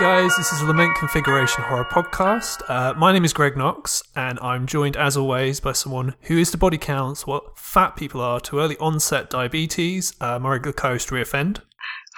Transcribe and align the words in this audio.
guys, 0.00 0.36
this 0.36 0.52
is 0.52 0.60
the 0.60 0.66
Lament 0.66 0.94
Configuration 0.94 1.64
Horror 1.64 1.84
Podcast. 1.84 2.62
Uh, 2.68 2.94
my 2.94 3.12
name 3.12 3.24
is 3.24 3.32
Greg 3.32 3.56
Knox, 3.56 4.00
and 4.14 4.38
I'm 4.38 4.64
joined 4.64 4.96
as 4.96 5.16
always 5.16 5.58
by 5.58 5.72
someone 5.72 6.14
who 6.22 6.38
is 6.38 6.52
to 6.52 6.56
body 6.56 6.78
counts 6.78 7.26
what 7.26 7.58
fat 7.58 7.96
people 7.96 8.20
are 8.20 8.38
to 8.40 8.60
early 8.60 8.76
onset 8.78 9.28
diabetes, 9.28 10.14
uh, 10.20 10.38
my 10.38 10.50
regular 10.50 10.72
co 10.72 10.90
host 10.90 11.08
Reoffend. 11.08 11.62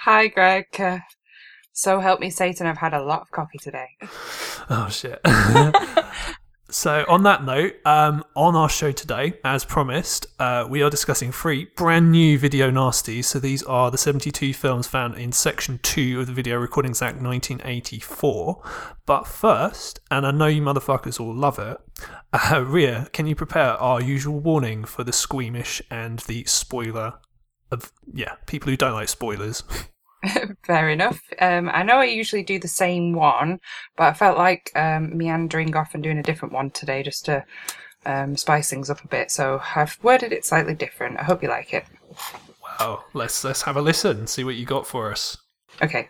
Hi, 0.01 0.27
Greg. 0.27 0.67
Uh, 0.77 0.99
so 1.73 1.99
help 1.99 2.19
me, 2.19 2.29
Satan, 2.29 2.67
I've 2.67 2.77
had 2.77 2.93
a 2.93 3.01
lot 3.01 3.21
of 3.21 3.31
coffee 3.31 3.57
today. 3.57 3.87
Oh, 4.69 4.87
shit. 4.89 5.19
so, 6.71 7.03
on 7.09 7.23
that 7.23 7.43
note, 7.43 7.75
um, 7.85 8.23
on 8.33 8.55
our 8.55 8.69
show 8.69 8.93
today, 8.93 9.33
as 9.43 9.65
promised, 9.65 10.25
uh, 10.39 10.65
we 10.69 10.81
are 10.81 10.89
discussing 10.89 11.31
three 11.31 11.65
brand 11.75 12.11
new 12.11 12.39
video 12.39 12.71
nasties. 12.71 13.25
So, 13.25 13.39
these 13.39 13.61
are 13.63 13.91
the 13.91 13.97
72 13.97 14.53
films 14.53 14.87
found 14.87 15.15
in 15.15 15.33
Section 15.33 15.79
2 15.83 16.21
of 16.21 16.27
the 16.27 16.33
Video 16.33 16.57
Recordings 16.57 17.01
Act 17.01 17.21
1984. 17.21 18.63
But 19.05 19.27
first, 19.27 19.99
and 20.09 20.25
I 20.25 20.31
know 20.31 20.47
you 20.47 20.61
motherfuckers 20.61 21.19
all 21.19 21.35
love 21.35 21.59
it, 21.59 21.77
uh, 22.33 22.63
Ria, 22.65 23.09
can 23.11 23.27
you 23.27 23.35
prepare 23.35 23.73
our 23.73 24.01
usual 24.01 24.39
warning 24.39 24.85
for 24.85 25.03
the 25.03 25.13
squeamish 25.13 25.81
and 25.91 26.19
the 26.19 26.45
spoiler 26.45 27.15
of, 27.69 27.91
yeah, 28.13 28.35
people 28.45 28.69
who 28.69 28.77
don't 28.77 28.93
like 28.93 29.09
spoilers? 29.09 29.63
Fair 30.63 30.89
enough. 30.89 31.21
Um, 31.39 31.69
I 31.69 31.83
know 31.83 31.97
I 31.97 32.05
usually 32.05 32.43
do 32.43 32.59
the 32.59 32.67
same 32.67 33.13
one, 33.13 33.59
but 33.97 34.03
I 34.05 34.13
felt 34.13 34.37
like 34.37 34.71
um, 34.75 35.17
meandering 35.17 35.75
off 35.75 35.93
and 35.93 36.03
doing 36.03 36.19
a 36.19 36.23
different 36.23 36.53
one 36.53 36.69
today 36.71 37.03
just 37.03 37.25
to 37.25 37.43
um, 38.05 38.37
spice 38.37 38.69
things 38.69 38.89
up 38.89 39.03
a 39.03 39.07
bit. 39.07 39.31
So 39.31 39.61
I've 39.75 39.97
worded 40.03 40.31
it 40.31 40.45
slightly 40.45 40.75
different. 40.75 41.19
I 41.19 41.23
hope 41.23 41.41
you 41.41 41.49
like 41.49 41.73
it. 41.73 41.85
Wow, 42.61 43.05
let's 43.13 43.43
let's 43.43 43.63
have 43.63 43.77
a 43.77 43.81
listen, 43.81 44.27
see 44.27 44.43
what 44.43 44.55
you 44.55 44.65
got 44.65 44.87
for 44.87 45.11
us. 45.11 45.37
Okay. 45.81 46.09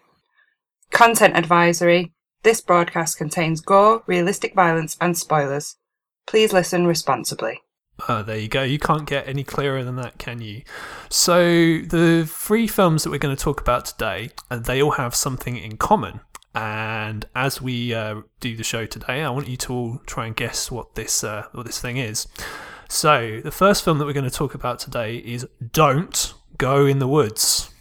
Content 0.92 1.38
advisory. 1.38 2.14
This 2.44 2.60
broadcast 2.60 3.18
contains 3.18 3.62
gore, 3.62 4.04
realistic 4.08 4.56
violence, 4.56 4.98
and 5.00 5.18
spoilers. 5.18 5.78
Please 6.26 6.54
listen 6.54 6.88
responsibly. 6.88 7.62
Oh, 8.08 8.24
there 8.24 8.38
you 8.38 8.48
go. 8.48 8.64
You 8.64 8.80
can't 8.80 9.06
get 9.06 9.28
any 9.28 9.44
clearer 9.44 9.84
than 9.84 9.96
that, 9.98 10.18
can 10.18 10.42
you? 10.42 10.64
So, 11.10 11.44
the 11.80 12.26
three 12.28 12.68
films 12.68 13.04
that 13.04 13.12
we're 13.12 13.20
going 13.20 13.36
to 13.36 13.42
talk 13.42 13.62
about 13.62 13.86
today, 13.86 14.32
uh, 14.50 14.58
they 14.58 14.82
all 14.82 14.92
have 14.92 15.14
something 15.14 15.58
in 15.58 15.78
common. 15.78 16.22
And 16.56 17.26
as 17.36 17.62
we 17.62 17.94
uh, 17.94 18.22
do 18.40 18.56
the 18.56 18.64
show 18.64 18.86
today, 18.86 19.24
I 19.24 19.30
want 19.30 19.48
you 19.48 19.58
to 19.58 19.74
all 19.74 20.02
try 20.06 20.26
and 20.26 20.36
guess 20.36 20.72
what 20.72 20.96
this 20.96 21.24
uh, 21.24 21.48
what 21.52 21.66
this 21.66 21.80
thing 21.80 21.98
is. 21.98 22.28
So, 22.90 23.40
the 23.44 23.52
first 23.52 23.84
film 23.84 24.00
that 24.00 24.06
we're 24.06 24.14
going 24.14 24.30
to 24.30 24.36
talk 24.36 24.56
about 24.56 24.80
today 24.80 25.18
is 25.18 25.48
Don't 25.72 26.34
Go 26.58 26.86
in 26.86 27.00
the 27.00 27.08
Woods, 27.08 27.72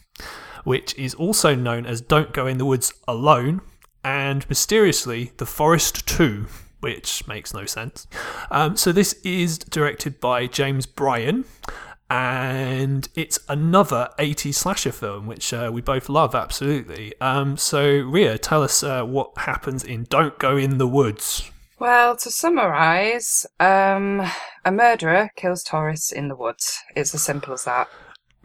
which 0.64 0.94
is 0.96 1.14
also 1.14 1.54
known 1.54 1.86
as 1.86 2.00
Don't 2.00 2.32
Go 2.32 2.46
in 2.46 2.58
the 2.58 2.66
Woods 2.66 2.92
Alone, 3.08 3.62
and 4.04 4.48
mysteriously, 4.48 5.32
The 5.38 5.46
Forest 5.46 6.06
2 6.06 6.46
which 6.80 7.26
makes 7.26 7.54
no 7.54 7.64
sense. 7.66 8.06
Um, 8.50 8.76
so 8.76 8.92
this 8.92 9.14
is 9.24 9.58
directed 9.58 10.20
by 10.20 10.46
James 10.46 10.86
Bryan, 10.86 11.44
and 12.10 13.08
it's 13.14 13.38
another 13.48 14.10
80s 14.18 14.54
slasher 14.54 14.92
film, 14.92 15.26
which 15.26 15.52
uh, 15.52 15.70
we 15.72 15.80
both 15.80 16.08
love 16.08 16.34
absolutely. 16.34 17.14
Um, 17.20 17.56
so 17.56 18.00
Ria, 18.00 18.36
tell 18.36 18.62
us 18.62 18.82
uh, 18.82 19.04
what 19.04 19.30
happens 19.38 19.84
in 19.84 20.04
Don't 20.04 20.36
Go 20.38 20.56
in 20.56 20.78
the 20.78 20.88
Woods. 20.88 21.50
Well, 21.78 22.14
to 22.16 22.30
summarise, 22.30 23.46
um, 23.58 24.22
a 24.64 24.72
murderer 24.72 25.30
kills 25.36 25.62
tourists 25.62 26.12
in 26.12 26.28
the 26.28 26.36
woods. 26.36 26.78
It's 26.94 27.14
as 27.14 27.22
simple 27.22 27.54
as 27.54 27.64
that. 27.64 27.88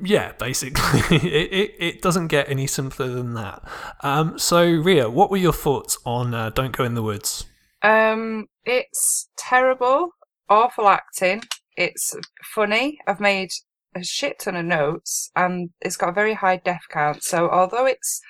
Yeah, 0.01 0.33
basically, 0.33 0.99
it, 1.17 1.53
it, 1.53 1.75
it 1.79 2.01
doesn't 2.01 2.27
get 2.27 2.49
any 2.49 2.67
simpler 2.67 3.07
than 3.07 3.33
that. 3.33 3.61
Um, 4.01 4.37
so 4.37 4.63
Ria, 4.63 5.09
what 5.09 5.31
were 5.31 5.37
your 5.37 5.53
thoughts 5.53 5.97
on 6.05 6.33
uh, 6.33 6.49
Don't 6.51 6.71
Go 6.75 6.83
in 6.83 6.93
the 6.93 7.03
Woods? 7.03 7.45
Um, 7.85 8.47
it's 8.65 9.29
terrible, 9.37 10.09
awful 10.49 10.87
acting. 10.87 11.43
It's 11.77 12.15
funny. 12.55 12.97
I've 13.07 13.19
made 13.19 13.49
a 13.95 14.03
shit 14.03 14.39
ton 14.39 14.55
of 14.55 14.65
notes, 14.65 15.29
and 15.35 15.69
it's 15.81 15.97
got 15.97 16.09
a 16.09 16.13
very 16.13 16.33
high 16.33 16.57
death 16.57 16.81
count. 16.89 17.23
So 17.23 17.49
although 17.49 17.85
it's 17.85 18.21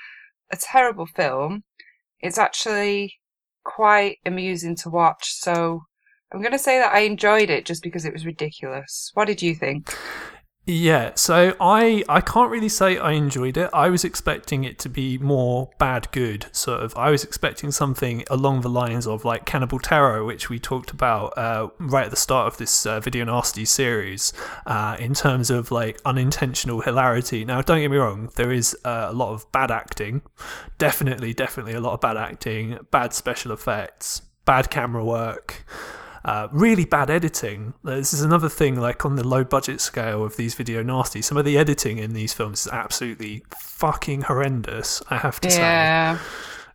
a 0.52 0.58
terrible 0.58 1.06
film, 1.06 1.64
it's 2.20 2.38
actually 2.38 3.16
quite 3.64 4.18
amusing 4.26 4.76
to 4.78 4.90
watch. 4.90 5.24
So 5.26 5.84
I'm 6.34 6.42
going 6.42 6.52
to 6.52 6.60
say 6.60 6.78
that 6.80 6.94
I 6.94 7.00
enjoyed 7.00 7.50
it 7.50 7.66
just 7.66 7.82
because 7.82 8.04
it 8.04 8.14
was 8.14 8.26
ridiculous. 8.26 9.12
What 9.14 9.26
did 9.26 9.42
you 9.42 9.56
think? 9.56 9.96
Yeah, 10.68 11.12
so 11.14 11.56
I 11.60 12.04
I 12.10 12.22
can't 12.22 12.50
really 12.50 12.70
say 12.70 12.98
I 12.98 13.12
enjoyed 13.12 13.56
it. 13.56 13.70
I 13.72 13.90
was 13.90 14.04
expecting 14.04 14.64
it 14.64 14.80
to 14.80 14.90
be 14.90 15.20
more 15.20 15.70
bad 15.78 16.12
good, 16.12 16.48
sort 16.52 16.82
of. 16.82 16.98
I 16.98 17.12
was 17.12 17.24
expecting 17.24 17.70
something 17.70 18.24
along 18.32 18.62
the 18.62 18.70
lines 18.70 19.06
of 19.06 19.24
like 19.24 19.46
Cannibal 19.46 19.78
Terror, 19.78 20.24
which 20.24 20.50
we 20.50 20.58
talked 20.58 20.90
about 20.90 21.38
uh, 21.38 21.68
right 21.78 22.06
at 22.06 22.10
the 22.10 22.18
start 22.18 22.48
of 22.48 22.58
this 22.58 22.84
uh, 22.88 23.00
video 23.00 23.26
nasty 23.26 23.64
series, 23.64 24.34
uh, 24.66 24.98
in 25.00 25.14
terms 25.14 25.52
of 25.52 25.70
like 25.70 26.02
unintentional 26.04 26.82
hilarity. 26.82 27.46
Now, 27.46 27.62
don't 27.62 27.82
get 27.82 27.92
me 27.92 27.98
wrong, 27.98 28.32
there 28.36 28.52
is 28.52 28.76
uh, 28.84 29.06
a 29.10 29.14
lot 29.14 29.34
of 29.34 29.52
bad 29.52 29.70
acting, 29.70 30.24
definitely, 30.80 31.32
definitely 31.36 31.74
a 31.74 31.80
lot 31.80 31.94
of 31.94 32.02
bad 32.02 32.18
acting, 32.18 32.80
bad 32.90 33.14
special 33.14 33.52
effects, 33.52 34.24
bad 34.46 34.72
camera 34.72 35.06
work. 35.06 35.64
Uh, 36.26 36.48
really 36.52 36.86
bad 36.86 37.12
editing. 37.12 37.76
This 37.84 38.12
is 38.12 38.22
another 38.24 38.50
thing, 38.50 38.80
like 38.80 39.06
on 39.06 39.16
the 39.16 39.26
low 39.28 39.44
budget 39.44 39.80
scale 39.80 40.24
of 40.24 40.36
these 40.38 40.56
video 40.56 40.82
nasties. 40.82 41.26
Some 41.26 41.38
of 41.38 41.46
the 41.46 41.56
editing 41.56 42.00
in 42.00 42.14
these 42.14 42.34
films 42.34 42.66
is 42.66 42.72
absolutely 42.74 43.44
fucking 43.60 44.22
horrendous. 44.22 45.04
I 45.12 45.18
have 45.18 45.40
to 45.42 45.50
Yeah. 45.50 46.18
say. 46.18 46.26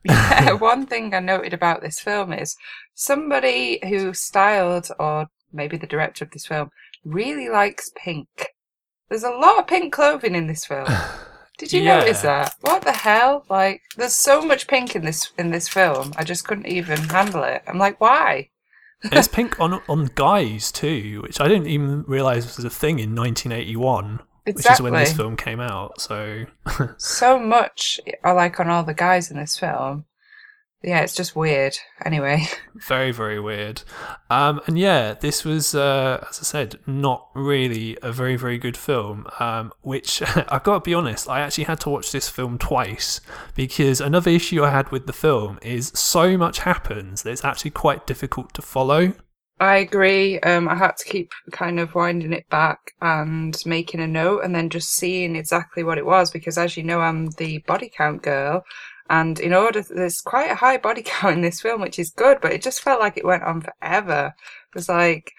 yeah, 0.05 0.53
one 0.71 0.87
thing 0.87 1.13
I 1.15 1.19
noted 1.19 1.53
about 1.53 1.81
this 1.83 1.99
film 1.99 2.33
is 2.33 2.57
somebody 2.95 3.81
who 3.89 4.15
styled, 4.15 4.89
or 5.01 5.27
maybe 5.53 5.77
the 5.77 5.87
director 5.89 6.25
of 6.25 6.31
this 6.31 6.47
film, 6.47 6.71
really 7.05 7.49
likes 7.49 7.91
pink. 7.97 8.29
There's 9.09 9.25
a 9.25 9.31
lot 9.31 9.59
of 9.59 9.67
pink 9.67 9.93
clothing 9.93 10.37
in 10.37 10.47
this 10.47 10.65
film. 10.65 10.87
Did 11.59 11.73
you 11.73 11.81
Yeah. 11.83 11.99
notice 11.99 12.23
that? 12.23 12.55
What 12.61 12.83
the 12.83 12.93
hell? 12.93 13.45
Like, 13.51 13.83
there's 13.97 14.15
so 14.15 14.43
much 14.43 14.69
pink 14.69 14.95
in 14.95 15.05
this 15.05 15.33
in 15.37 15.51
this 15.51 15.69
film. 15.69 16.13
I 16.17 16.23
just 16.23 16.45
couldn't 16.47 16.69
even 16.69 16.99
handle 17.09 17.43
it. 17.43 17.63
I'm 17.67 17.79
like, 17.79 18.01
why? 18.01 18.51
And 19.03 19.15
it's 19.15 19.29
pink 19.29 19.59
on 19.61 19.81
on 19.89 20.11
guys 20.15 20.71
too, 20.71 21.21
which 21.23 21.41
I 21.41 21.49
didn't 21.49 21.69
even 21.69 22.03
realize 22.03 22.57
was 22.57 22.65
a 22.65 22.71
thing 22.71 22.99
in 22.99 23.15
1981, 23.15 24.21
which 24.45 24.71
is 24.71 24.81
when 24.81 24.93
this 24.93 25.13
film 25.13 25.37
came 25.37 25.61
out. 25.61 26.01
So 26.01 26.45
So 26.99 27.39
much 27.39 28.01
I 28.23 28.33
like 28.33 28.61
on 28.61 28.69
all 28.69 28.85
the 28.85 28.95
guys 28.95 29.31
in 29.31 29.39
this 29.39 29.59
film. 29.59 30.05
Yeah, 30.83 31.01
it's 31.01 31.15
just 31.15 31.37
weird. 31.37 31.77
Anyway. 32.05 32.47
very 32.75 33.13
very 33.13 33.39
weird. 33.39 33.83
Um, 34.31 34.61
and 34.67 34.79
yeah, 34.79 35.13
this 35.13 35.45
was 35.45 35.75
uh, 35.75 36.25
as 36.29 36.41
I 36.41 36.45
said, 36.45 36.79
not 36.87 37.29
really 37.35 37.99
a 38.03 38.11
very 38.13 38.37
very 38.37 38.57
good 38.57 38.77
film. 38.77 39.27
Um, 39.39 39.73
which 39.83 40.23
I've 40.49 40.63
got 40.63 40.75
to 40.75 40.81
be 40.81 40.95
honest, 40.95 41.29
I 41.29 41.41
actually 41.41 41.65
had 41.65 41.81
to 41.81 41.91
watch 41.91 42.13
this 42.13 42.29
film 42.31 42.57
twice 42.57 43.21
because 43.55 44.01
another 44.01 44.31
issue 44.31 44.65
I 44.65 44.71
had 44.71 44.91
with 44.91 45.07
the 45.07 45.13
film 45.13 45.59
is 45.61 45.89
so 45.95 46.39
much 46.39 46.61
happens 46.61 47.23
that 47.23 47.33
it's 47.33 47.45
actually 47.45 47.73
quite 47.73 48.07
difficult 48.07 48.55
to 48.55 48.63
follow. 48.63 49.13
I 49.61 49.77
agree. 49.77 50.41
Um, 50.41 50.71
I 50.71 50.75
had 50.75 50.97
to 50.97 51.05
keep 51.05 51.33
kind 51.53 51.79
of 51.79 51.95
winding 51.95 52.33
it 52.33 52.49
back 52.49 52.93
and 53.03 53.55
making 53.67 54.01
a 54.01 54.07
note 54.07 54.41
and 54.43 54.55
then 54.55 54.71
just 54.71 54.89
seeing 54.89 55.37
exactly 55.37 55.83
what 55.85 55.99
it 55.99 56.07
was 56.07 56.31
because, 56.31 56.57
as 56.57 56.79
you 56.79 56.83
know, 56.83 57.01
I'm 57.01 57.29
the 57.33 57.59
body 57.59 57.93
count 57.95 58.23
girl. 58.23 58.65
And 59.11 59.41
in 59.41 59.53
order, 59.53 59.83
there's 59.83 60.21
quite 60.21 60.51
a 60.51 60.55
high 60.55 60.79
body 60.79 61.03
count 61.05 61.35
in 61.35 61.41
this 61.43 61.61
film, 61.61 61.83
which 61.83 61.99
is 61.99 62.11
good, 62.11 62.39
but 62.41 62.53
it 62.53 62.63
just 62.63 62.81
felt 62.81 63.01
like 63.01 63.17
it 63.17 63.27
went 63.27 63.43
on 63.43 63.61
forever. 63.61 64.35
It 64.69 64.75
was 64.75 64.89
like 64.89 65.33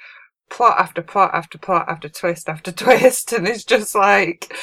plot 0.50 0.77
after 0.77 1.01
plot 1.01 1.31
after 1.33 1.57
plot 1.57 1.85
after 1.88 2.09
twist 2.09 2.50
after 2.50 2.71
twist. 2.83 3.33
And 3.33 3.47
it's 3.47 3.63
just 3.63 3.95
like, 3.95 4.53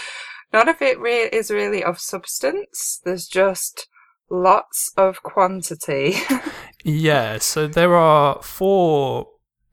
none 0.53 0.69
of 0.69 0.81
it 0.83 1.01
re- 1.01 1.31
is 1.33 1.51
really 1.51 1.83
of 1.83 1.99
substance. 1.99 3.01
There's 3.03 3.27
just 3.27 3.89
lots 4.31 4.93
of 4.97 5.23
quantity. 5.25 6.17
Yeah, 6.85 7.39
so 7.39 7.67
there 7.67 7.95
are 7.97 8.41
four 8.41 9.29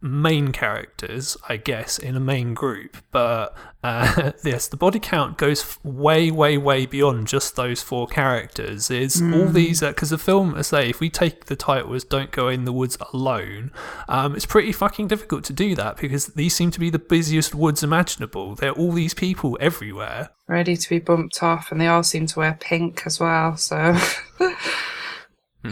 main 0.06 0.52
characters, 0.52 1.36
I 1.50 1.58
guess, 1.58 1.98
in 1.98 2.16
a 2.16 2.20
main 2.20 2.54
group, 2.54 2.98
but 3.12 3.56
uh, 3.84 4.32
yes, 4.44 4.68
the 4.68 4.78
body 4.78 5.00
count 5.00 5.38
goes 5.38 5.78
way, 5.84 6.32
way, 6.32 6.58
way 6.58 6.86
beyond 6.86 7.28
just 7.28 7.56
those 7.56 7.82
four 7.82 8.08
characters. 8.08 8.90
Is 8.90 9.22
all 9.22 9.48
these 9.48 9.82
because 9.82 10.12
the 10.12 10.18
film, 10.18 10.56
I 10.56 10.62
say, 10.62 10.90
if 10.90 11.00
we 11.00 11.10
take 11.10 11.46
the 11.46 11.56
title 11.56 11.94
as 11.94 12.04
"Don't 12.04 12.32
Go 12.32 12.48
in 12.48 12.66
the 12.66 12.72
Woods 12.72 12.98
Alone," 13.14 13.72
um, 14.08 14.36
it's 14.36 14.46
pretty 14.46 14.72
fucking 14.72 15.08
difficult 15.08 15.44
to 15.46 15.54
do 15.54 15.76
that 15.76 15.98
because 15.98 16.28
these 16.28 16.56
seem 16.56 16.72
to 16.72 16.80
be 16.80 16.90
the 16.90 17.00
busiest 17.00 17.54
woods 17.54 17.84
imaginable. 17.84 18.56
There 18.56 18.70
are 18.72 18.76
all 18.76 18.92
these 18.92 19.14
people 19.14 19.58
everywhere. 19.60 20.30
ready 20.48 20.78
to 20.78 20.90
be 20.90 21.00
bumped 21.00 21.42
off, 21.44 21.72
and 21.72 21.82
they 21.82 21.88
all 21.88 22.04
seem 22.04 22.28
to 22.28 22.40
wear 22.40 22.58
pink 22.60 23.04
as 23.06 23.20
well. 23.20 23.58
So, 23.58 23.98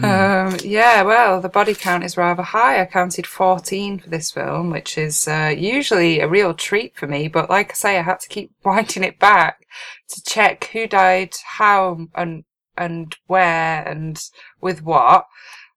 um, 0.01 0.57
yeah, 0.63 1.01
well, 1.03 1.41
the 1.41 1.49
body 1.49 1.73
count 1.73 2.03
is 2.03 2.17
rather 2.17 2.43
high. 2.43 2.81
I 2.81 2.85
counted 2.85 3.27
14 3.27 3.99
for 3.99 4.09
this 4.09 4.31
film, 4.31 4.69
which 4.69 4.97
is 4.97 5.27
uh, 5.27 5.53
usually 5.55 6.19
a 6.19 6.27
real 6.27 6.53
treat 6.53 6.95
for 6.95 7.07
me. 7.07 7.27
But 7.27 7.49
like 7.49 7.71
I 7.71 7.73
say, 7.73 7.97
I 7.97 8.01
had 8.01 8.19
to 8.21 8.29
keep 8.29 8.51
winding 8.63 9.03
it 9.03 9.19
back 9.19 9.65
to 10.09 10.23
check 10.23 10.65
who 10.73 10.87
died, 10.87 11.33
how, 11.57 12.07
and 12.15 12.43
and 12.75 13.15
where 13.27 13.87
and 13.87 14.19
with 14.61 14.81
what. 14.83 15.25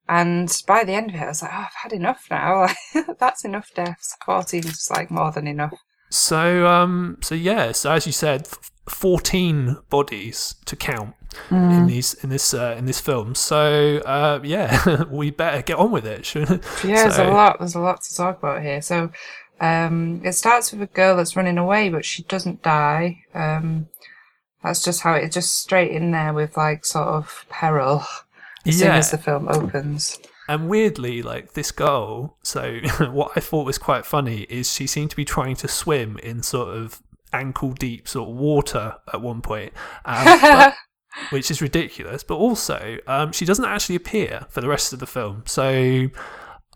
And 0.09 0.51
by 0.67 0.85
the 0.85 0.93
end 0.93 1.11
of 1.11 1.17
it, 1.17 1.23
I 1.23 1.27
was 1.27 1.43
like, 1.43 1.51
oh, 1.53 1.67
I've 1.67 1.83
had 1.83 1.93
enough 1.93 2.27
now. 2.31 2.69
That's 3.19 3.45
enough 3.45 3.71
deaths. 3.75 4.17
14 4.25 4.65
is 4.65 4.89
like 4.91 5.11
more 5.11 5.33
than 5.33 5.49
enough. 5.49 5.75
So, 6.11 6.67
um, 6.67 7.19
so 7.21 7.35
yeah. 7.35 7.73
So 7.73 7.91
as 7.91 8.07
you 8.07 8.13
said, 8.13 8.49
fourteen 8.89 9.77
bodies 9.91 10.55
to 10.67 10.77
count 10.77 11.15
mm. 11.49 11.79
in 11.79 11.87
these 11.87 12.15
in 12.15 12.31
this 12.31 12.55
uh, 12.55 12.75
in 12.79 12.87
this 12.87 13.01
film. 13.01 13.35
So, 13.35 13.99
uh, 14.05 14.41
yeah, 14.43 15.05
we 15.11 15.31
better 15.31 15.63
get 15.63 15.77
on 15.77 15.91
with 15.91 16.07
it. 16.07 16.35
yeah, 16.35 16.45
so, 16.45 16.85
there's 16.85 17.19
a 17.19 17.25
lot. 17.25 17.59
There's 17.59 17.75
a 17.75 17.81
lot 17.81 18.03
to 18.03 18.17
talk 18.17 18.39
about 18.39 18.63
here. 18.63 18.83
So, 18.83 19.11
um, 19.61 20.21
it 20.25 20.33
starts 20.33 20.73
with 20.73 20.83
a 20.83 20.87
girl 20.87 21.17
that's 21.17 21.37
running 21.37 21.59
away, 21.59 21.89
but 21.89 22.05
she 22.05 22.23
doesn't 22.25 22.63
die. 22.63 23.25
Um, 23.35 23.89
that's 24.63 24.83
just 24.83 25.03
how 25.03 25.15
it 25.15 25.31
just 25.31 25.59
straight 25.59 25.93
in 25.93 26.11
there 26.11 26.33
with 26.33 26.57
like 26.57 26.85
sort 26.85 27.09
of 27.09 27.47
peril 27.49 28.05
as 28.67 28.81
yeah. 28.81 28.87
soon 28.87 28.97
as 28.97 29.11
the 29.11 29.19
film 29.19 29.49
opens. 29.49 30.19
And 30.49 30.69
weirdly, 30.69 31.23
like 31.23 31.55
this 31.55 31.73
girl, 31.73 32.37
so 32.43 32.79
what 33.11 33.33
I 33.37 33.41
thought 33.41 33.67
was 33.67 33.79
quite 33.79 34.07
funny 34.07 34.43
is 34.43 34.73
she 34.73 34.87
seemed 34.87 35.11
to 35.11 35.17
be 35.17 35.25
trying 35.25 35.57
to 35.57 35.69
swim 35.69 36.19
in 36.19 36.43
sort 36.43 36.77
of 36.77 37.03
ankle 37.33 37.73
deep 37.73 38.07
sort 38.09 38.29
of 38.29 38.37
water 38.37 38.97
at 39.13 39.21
one 39.21 39.43
point, 39.43 39.73
um, 40.05 40.73
which 41.31 41.51
is 41.51 41.63
ridiculous. 41.63 42.23
But 42.23 42.37
also, 42.37 42.99
um, 43.07 43.33
she 43.33 43.45
doesn't 43.45 43.65
actually 43.65 43.97
appear 43.97 44.47
for 44.49 44.61
the 44.61 44.69
rest 44.69 44.93
of 44.93 44.99
the 44.99 45.07
film. 45.07 45.43
So 45.47 46.09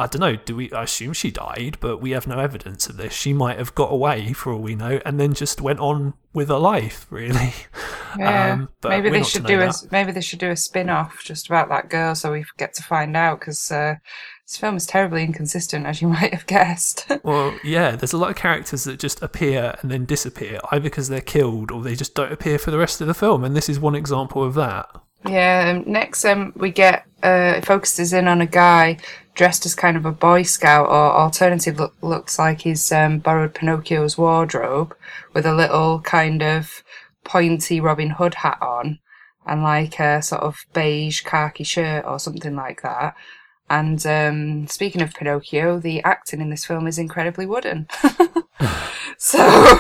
I 0.01 0.07
don't 0.07 0.21
know. 0.21 0.37
Do 0.37 0.57
we? 0.57 0.73
I 0.73 0.85
assume 0.85 1.13
she 1.13 1.31
died, 1.31 1.77
but 1.79 1.99
we 1.99 2.13
have 2.13 2.27
no 2.27 2.39
evidence 2.39 2.89
of 2.89 2.97
this. 2.97 3.13
She 3.13 3.35
might 3.35 3.59
have 3.59 3.75
got 3.75 3.93
away 3.93 4.33
for 4.33 4.51
all 4.51 4.61
we 4.61 4.75
know, 4.75 4.99
and 5.05 5.21
then 5.21 5.35
just 5.35 5.61
went 5.61 5.79
on 5.79 6.15
with 6.33 6.49
her 6.49 6.59
life. 6.59 7.07
Really. 7.11 7.53
Yeah. 8.19 8.55
Um, 8.55 8.69
maybe 8.83 9.11
they 9.11 9.23
should 9.23 9.47
do 9.47 9.59
that. 9.59 9.83
a 9.83 9.89
maybe 9.93 10.11
they 10.11 10.21
should 10.21 10.39
do 10.39 10.51
a 10.51 10.57
spin 10.57 10.89
off 10.89 11.23
just 11.23 11.47
about 11.47 11.69
that 11.69 11.91
girl, 11.91 12.15
so 12.15 12.33
we 12.33 12.45
get 12.57 12.73
to 12.75 12.83
find 12.83 13.15
out 13.17 13.41
because 13.41 13.71
uh, 13.71 13.97
this 14.51 14.59
film 14.59 14.77
is 14.77 14.85
terribly 14.85 15.23
inconsistent, 15.23 15.87
as 15.87 16.03
you 16.03 16.09
might 16.19 16.35
have 16.35 16.47
guessed. 16.47 17.07
well, 17.23 17.57
yeah. 17.63 17.95
There's 17.95 18.13
a 18.13 18.19
lot 18.19 18.31
of 18.31 18.37
characters 18.37 18.83
that 18.85 18.99
just 18.99 19.23
appear 19.23 19.77
and 19.81 19.91
then 19.91 20.05
disappear, 20.05 20.59
either 20.73 20.83
because 20.83 21.09
they're 21.09 21.21
killed 21.21 21.71
or 21.71 21.83
they 21.83 21.95
just 21.95 22.17
don't 22.17 22.33
appear 22.33 22.59
for 22.59 22.73
the 22.73 22.79
rest 22.79 23.01
of 23.01 23.07
the 23.07 23.15
film, 23.15 23.45
and 23.45 23.55
this 23.55 23.69
is 23.69 23.79
one 23.79 23.95
example 23.95 24.43
of 24.43 24.55
that. 24.55 24.89
Yeah. 25.25 25.75
Um, 25.77 25.85
next, 25.91 26.25
um, 26.25 26.53
we 26.57 26.73
get 26.73 27.07
uh, 27.23 27.55
it 27.59 27.67
focuses 27.67 28.13
in 28.13 28.27
on 28.27 28.41
a 28.41 28.47
guy 28.47 28.99
dressed 29.35 29.67
as 29.67 29.77
kind 29.77 29.97
of 29.97 30.05
a 30.05 30.11
Boy 30.11 30.43
Scout, 30.43 30.89
or 30.89 31.13
alternative 31.13 31.79
look, 31.79 31.95
looks 32.03 32.37
like 32.37 32.63
he's 32.63 32.91
um, 32.91 33.21
borrowed 33.21 33.55
Pinocchio's 33.55 34.19
wardrobe 34.19 34.97
with 35.33 35.47
a 35.47 35.55
little 35.55 36.01
kind 36.01 36.43
of 36.43 36.83
pointy 37.23 37.81
Robin 37.81 38.11
Hood 38.11 38.35
hat 38.35 38.59
on 38.61 38.99
and 39.47 39.63
like 39.63 40.01
a 40.01 40.23
sort 40.23 40.43
of 40.43 40.57
beige 40.73 41.21
khaki 41.21 41.65
shirt 41.65 42.05
or 42.05 42.19
something 42.19 42.57
like 42.57 42.83
that. 42.83 43.15
And 43.71 44.05
um, 44.05 44.67
speaking 44.67 45.01
of 45.01 45.15
Pinocchio, 45.15 45.79
the 45.79 46.03
acting 46.03 46.41
in 46.41 46.51
this 46.51 46.67
film 46.67 46.89
is 46.89 46.99
incredibly 46.99 47.47
wooden. 47.47 47.87
so, 49.17 49.39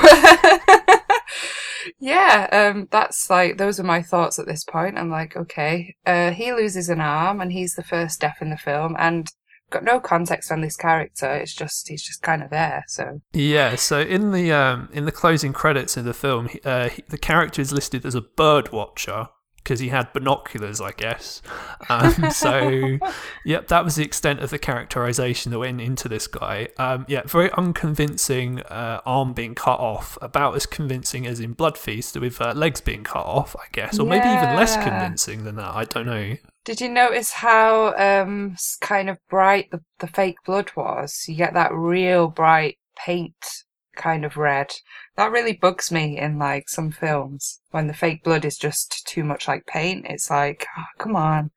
yeah, 1.98 2.46
um, 2.52 2.86
that's 2.92 3.28
like, 3.28 3.58
those 3.58 3.80
are 3.80 3.84
my 3.84 4.00
thoughts 4.00 4.38
at 4.38 4.46
this 4.46 4.62
point. 4.62 4.96
I'm 4.96 5.10
like, 5.10 5.36
okay, 5.36 5.96
uh, 6.06 6.30
he 6.30 6.52
loses 6.52 6.88
an 6.88 7.00
arm 7.00 7.40
and 7.40 7.52
he's 7.52 7.74
the 7.74 7.82
first 7.82 8.20
deaf 8.20 8.40
in 8.40 8.50
the 8.50 8.56
film. 8.56 8.94
And 8.96 9.28
got 9.70 9.84
no 9.84 9.98
context 9.98 10.52
on 10.52 10.60
this 10.60 10.76
character. 10.76 11.32
It's 11.32 11.54
just 11.54 11.88
he's 11.88 12.02
just 12.02 12.22
kind 12.22 12.42
of 12.42 12.50
there. 12.50 12.84
So 12.88 13.22
yeah. 13.32 13.76
So 13.76 14.00
in 14.00 14.32
the 14.32 14.52
um, 14.52 14.88
in 14.92 15.04
the 15.04 15.12
closing 15.12 15.52
credits 15.52 15.96
of 15.96 16.04
the 16.04 16.14
film, 16.14 16.48
uh, 16.64 16.90
he, 16.90 17.02
the 17.08 17.18
character 17.18 17.62
is 17.62 17.72
listed 17.72 18.04
as 18.04 18.14
a 18.14 18.20
bird 18.20 18.72
watcher, 18.72 19.28
because 19.70 19.78
he 19.78 19.86
had 19.86 20.12
binoculars, 20.12 20.80
I 20.80 20.90
guess. 20.90 21.40
Um, 21.88 22.28
so, 22.32 22.98
yep, 23.44 23.68
that 23.68 23.84
was 23.84 23.94
the 23.94 24.02
extent 24.02 24.40
of 24.40 24.50
the 24.50 24.58
characterization 24.58 25.52
that 25.52 25.60
went 25.60 25.80
into 25.80 26.08
this 26.08 26.26
guy. 26.26 26.70
Um, 26.76 27.04
yeah, 27.06 27.22
very 27.24 27.52
unconvincing 27.52 28.62
uh, 28.62 29.00
arm 29.06 29.32
being 29.32 29.54
cut 29.54 29.78
off, 29.78 30.18
about 30.20 30.56
as 30.56 30.66
convincing 30.66 31.24
as 31.24 31.38
in 31.38 31.52
Blood 31.52 31.78
Feast 31.78 32.16
with 32.16 32.40
uh, 32.40 32.52
legs 32.52 32.80
being 32.80 33.04
cut 33.04 33.24
off, 33.24 33.54
I 33.54 33.66
guess, 33.70 34.00
or 34.00 34.08
yeah. 34.08 34.18
maybe 34.18 34.26
even 34.26 34.56
less 34.56 34.74
convincing 34.76 35.44
than 35.44 35.54
that. 35.54 35.72
I 35.72 35.84
don't 35.84 36.06
know. 36.06 36.34
Did 36.64 36.80
you 36.80 36.88
notice 36.88 37.30
how 37.30 37.94
um, 37.94 38.56
kind 38.80 39.08
of 39.08 39.18
bright 39.28 39.70
the, 39.70 39.82
the 40.00 40.08
fake 40.08 40.38
blood 40.44 40.72
was? 40.74 41.26
You 41.28 41.36
get 41.36 41.54
that 41.54 41.72
real 41.72 42.26
bright 42.26 42.76
paint 42.96 43.36
kind 43.96 44.24
of 44.24 44.36
red. 44.36 44.72
That 45.16 45.32
really 45.32 45.52
bugs 45.52 45.90
me 45.90 46.18
in 46.18 46.38
like 46.38 46.68
some 46.68 46.90
films 46.90 47.60
when 47.70 47.86
the 47.86 47.94
fake 47.94 48.22
blood 48.22 48.44
is 48.44 48.56
just 48.56 49.06
too 49.06 49.24
much 49.24 49.48
like 49.48 49.66
paint. 49.66 50.06
It's 50.08 50.30
like, 50.30 50.66
oh, 50.78 50.84
come 50.98 51.16
on. 51.16 51.50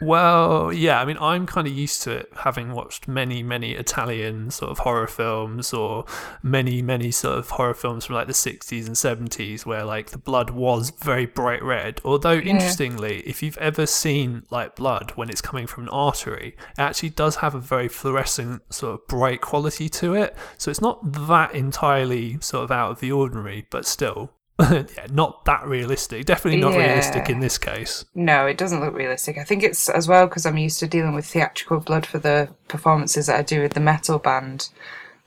Well, 0.00 0.72
yeah, 0.72 1.00
I 1.00 1.04
mean, 1.04 1.18
I'm 1.20 1.46
kind 1.46 1.66
of 1.66 1.72
used 1.74 2.02
to 2.02 2.12
it, 2.12 2.32
having 2.34 2.72
watched 2.72 3.06
many, 3.06 3.42
many 3.42 3.72
Italian 3.72 4.50
sort 4.50 4.70
of 4.70 4.78
horror 4.78 5.06
films, 5.06 5.74
or 5.74 6.06
many, 6.42 6.80
many 6.80 7.10
sort 7.10 7.38
of 7.38 7.50
horror 7.50 7.74
films 7.74 8.06
from 8.06 8.14
like 8.14 8.26
the 8.26 8.32
60s 8.32 8.86
and 8.86 8.96
70s, 8.96 9.66
where 9.66 9.84
like 9.84 10.10
the 10.10 10.18
blood 10.18 10.50
was 10.50 10.90
very 10.90 11.26
bright 11.26 11.62
red. 11.62 12.00
Although, 12.04 12.32
yeah. 12.32 12.52
interestingly, 12.52 13.18
if 13.20 13.42
you've 13.42 13.58
ever 13.58 13.84
seen 13.84 14.44
like 14.50 14.74
blood 14.74 15.12
when 15.16 15.28
it's 15.28 15.42
coming 15.42 15.66
from 15.66 15.84
an 15.84 15.90
artery, 15.90 16.56
it 16.70 16.80
actually 16.80 17.10
does 17.10 17.36
have 17.36 17.54
a 17.54 17.60
very 17.60 17.88
fluorescent, 17.88 18.62
sort 18.72 18.94
of 18.94 19.06
bright 19.06 19.42
quality 19.42 19.88
to 19.90 20.14
it. 20.14 20.34
So 20.56 20.70
it's 20.70 20.80
not 20.80 21.12
that 21.26 21.54
entirely 21.54 22.38
sort 22.40 22.64
of 22.64 22.70
out 22.70 22.92
of 22.92 23.00
the 23.00 23.12
ordinary, 23.12 23.66
but 23.70 23.84
still, 23.84 24.32
yeah, 24.96 25.06
not 25.10 25.44
that 25.44 25.66
realistic. 25.66 26.26
Definitely 26.26 26.60
not 26.60 26.72
yeah. 26.72 26.86
realistic 26.86 27.30
in 27.30 27.40
this 27.40 27.58
case. 27.58 28.04
No, 28.14 28.46
it 28.46 28.58
doesn't 28.58 28.80
look 28.80 28.94
realistic. 28.94 29.38
I 29.38 29.44
think 29.44 29.62
it's 29.62 29.88
as 29.88 30.06
well 30.06 30.26
because 30.26 30.44
I'm 30.44 30.58
used 30.58 30.80
to 30.80 30.86
dealing 30.86 31.14
with 31.14 31.26
theatrical 31.26 31.80
blood 31.80 32.06
for 32.06 32.18
the 32.18 32.48
performances 32.68 33.26
that 33.26 33.38
I 33.38 33.42
do 33.42 33.62
with 33.62 33.74
the 33.74 33.80
metal 33.80 34.18
band 34.18 34.68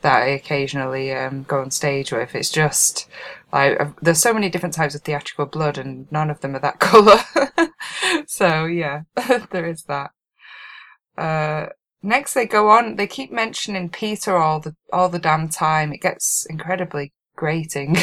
that 0.01 0.23
I 0.23 0.27
occasionally 0.27 1.11
um, 1.13 1.43
go 1.43 1.61
on 1.61 1.71
stage 1.71 2.11
with. 2.11 2.35
It's 2.35 2.51
just 2.51 3.07
like 3.51 3.79
there's 4.01 4.19
so 4.19 4.33
many 4.33 4.49
different 4.49 4.75
types 4.75 4.93
of 4.93 5.01
theatrical 5.01 5.45
blood, 5.47 5.77
and 5.77 6.11
none 6.11 6.29
of 6.29 6.41
them 6.41 6.55
are 6.55 6.59
that 6.59 6.79
color. 6.79 7.19
so 8.27 8.65
yeah, 8.65 9.01
there 9.51 9.67
is 9.67 9.83
that. 9.83 10.11
Uh, 11.17 11.67
next, 12.03 12.33
they 12.33 12.45
go 12.45 12.69
on. 12.69 12.97
They 12.97 13.07
keep 13.07 13.31
mentioning 13.31 13.89
Peter 13.89 14.37
all 14.37 14.59
the 14.59 14.75
all 14.91 15.09
the 15.09 15.19
damn 15.19 15.49
time. 15.49 15.91
It 15.91 16.01
gets 16.01 16.45
incredibly 16.47 17.13
grating. 17.35 17.97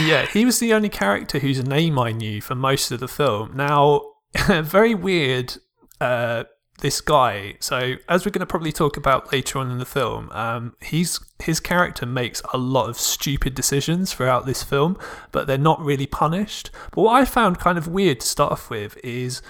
Yeah, 0.00 0.26
he 0.26 0.44
was 0.44 0.58
the 0.58 0.72
only 0.72 0.88
character 0.88 1.38
whose 1.38 1.62
name 1.64 1.98
I 1.98 2.12
knew 2.12 2.40
for 2.40 2.54
most 2.54 2.90
of 2.90 3.00
the 3.00 3.08
film. 3.08 3.56
Now, 3.56 4.02
very 4.46 4.94
weird. 4.94 5.56
Uh, 6.00 6.44
this 6.80 7.00
guy. 7.00 7.54
So, 7.60 7.94
as 8.08 8.24
we're 8.24 8.32
going 8.32 8.40
to 8.40 8.46
probably 8.46 8.72
talk 8.72 8.96
about 8.96 9.32
later 9.32 9.58
on 9.58 9.70
in 9.70 9.78
the 9.78 9.84
film, 9.84 10.30
um, 10.32 10.74
he's 10.80 11.20
his 11.42 11.60
character 11.60 12.06
makes 12.06 12.42
a 12.52 12.58
lot 12.58 12.88
of 12.88 12.98
stupid 12.98 13.54
decisions 13.54 14.12
throughout 14.12 14.46
this 14.46 14.62
film, 14.62 14.98
but 15.32 15.46
they're 15.46 15.58
not 15.58 15.80
really 15.80 16.06
punished. 16.06 16.70
But 16.92 17.02
what 17.02 17.20
I 17.20 17.24
found 17.24 17.58
kind 17.58 17.78
of 17.78 17.88
weird 17.88 18.20
to 18.20 18.26
start 18.26 18.52
off 18.52 18.70
with 18.70 18.98
is, 19.02 19.42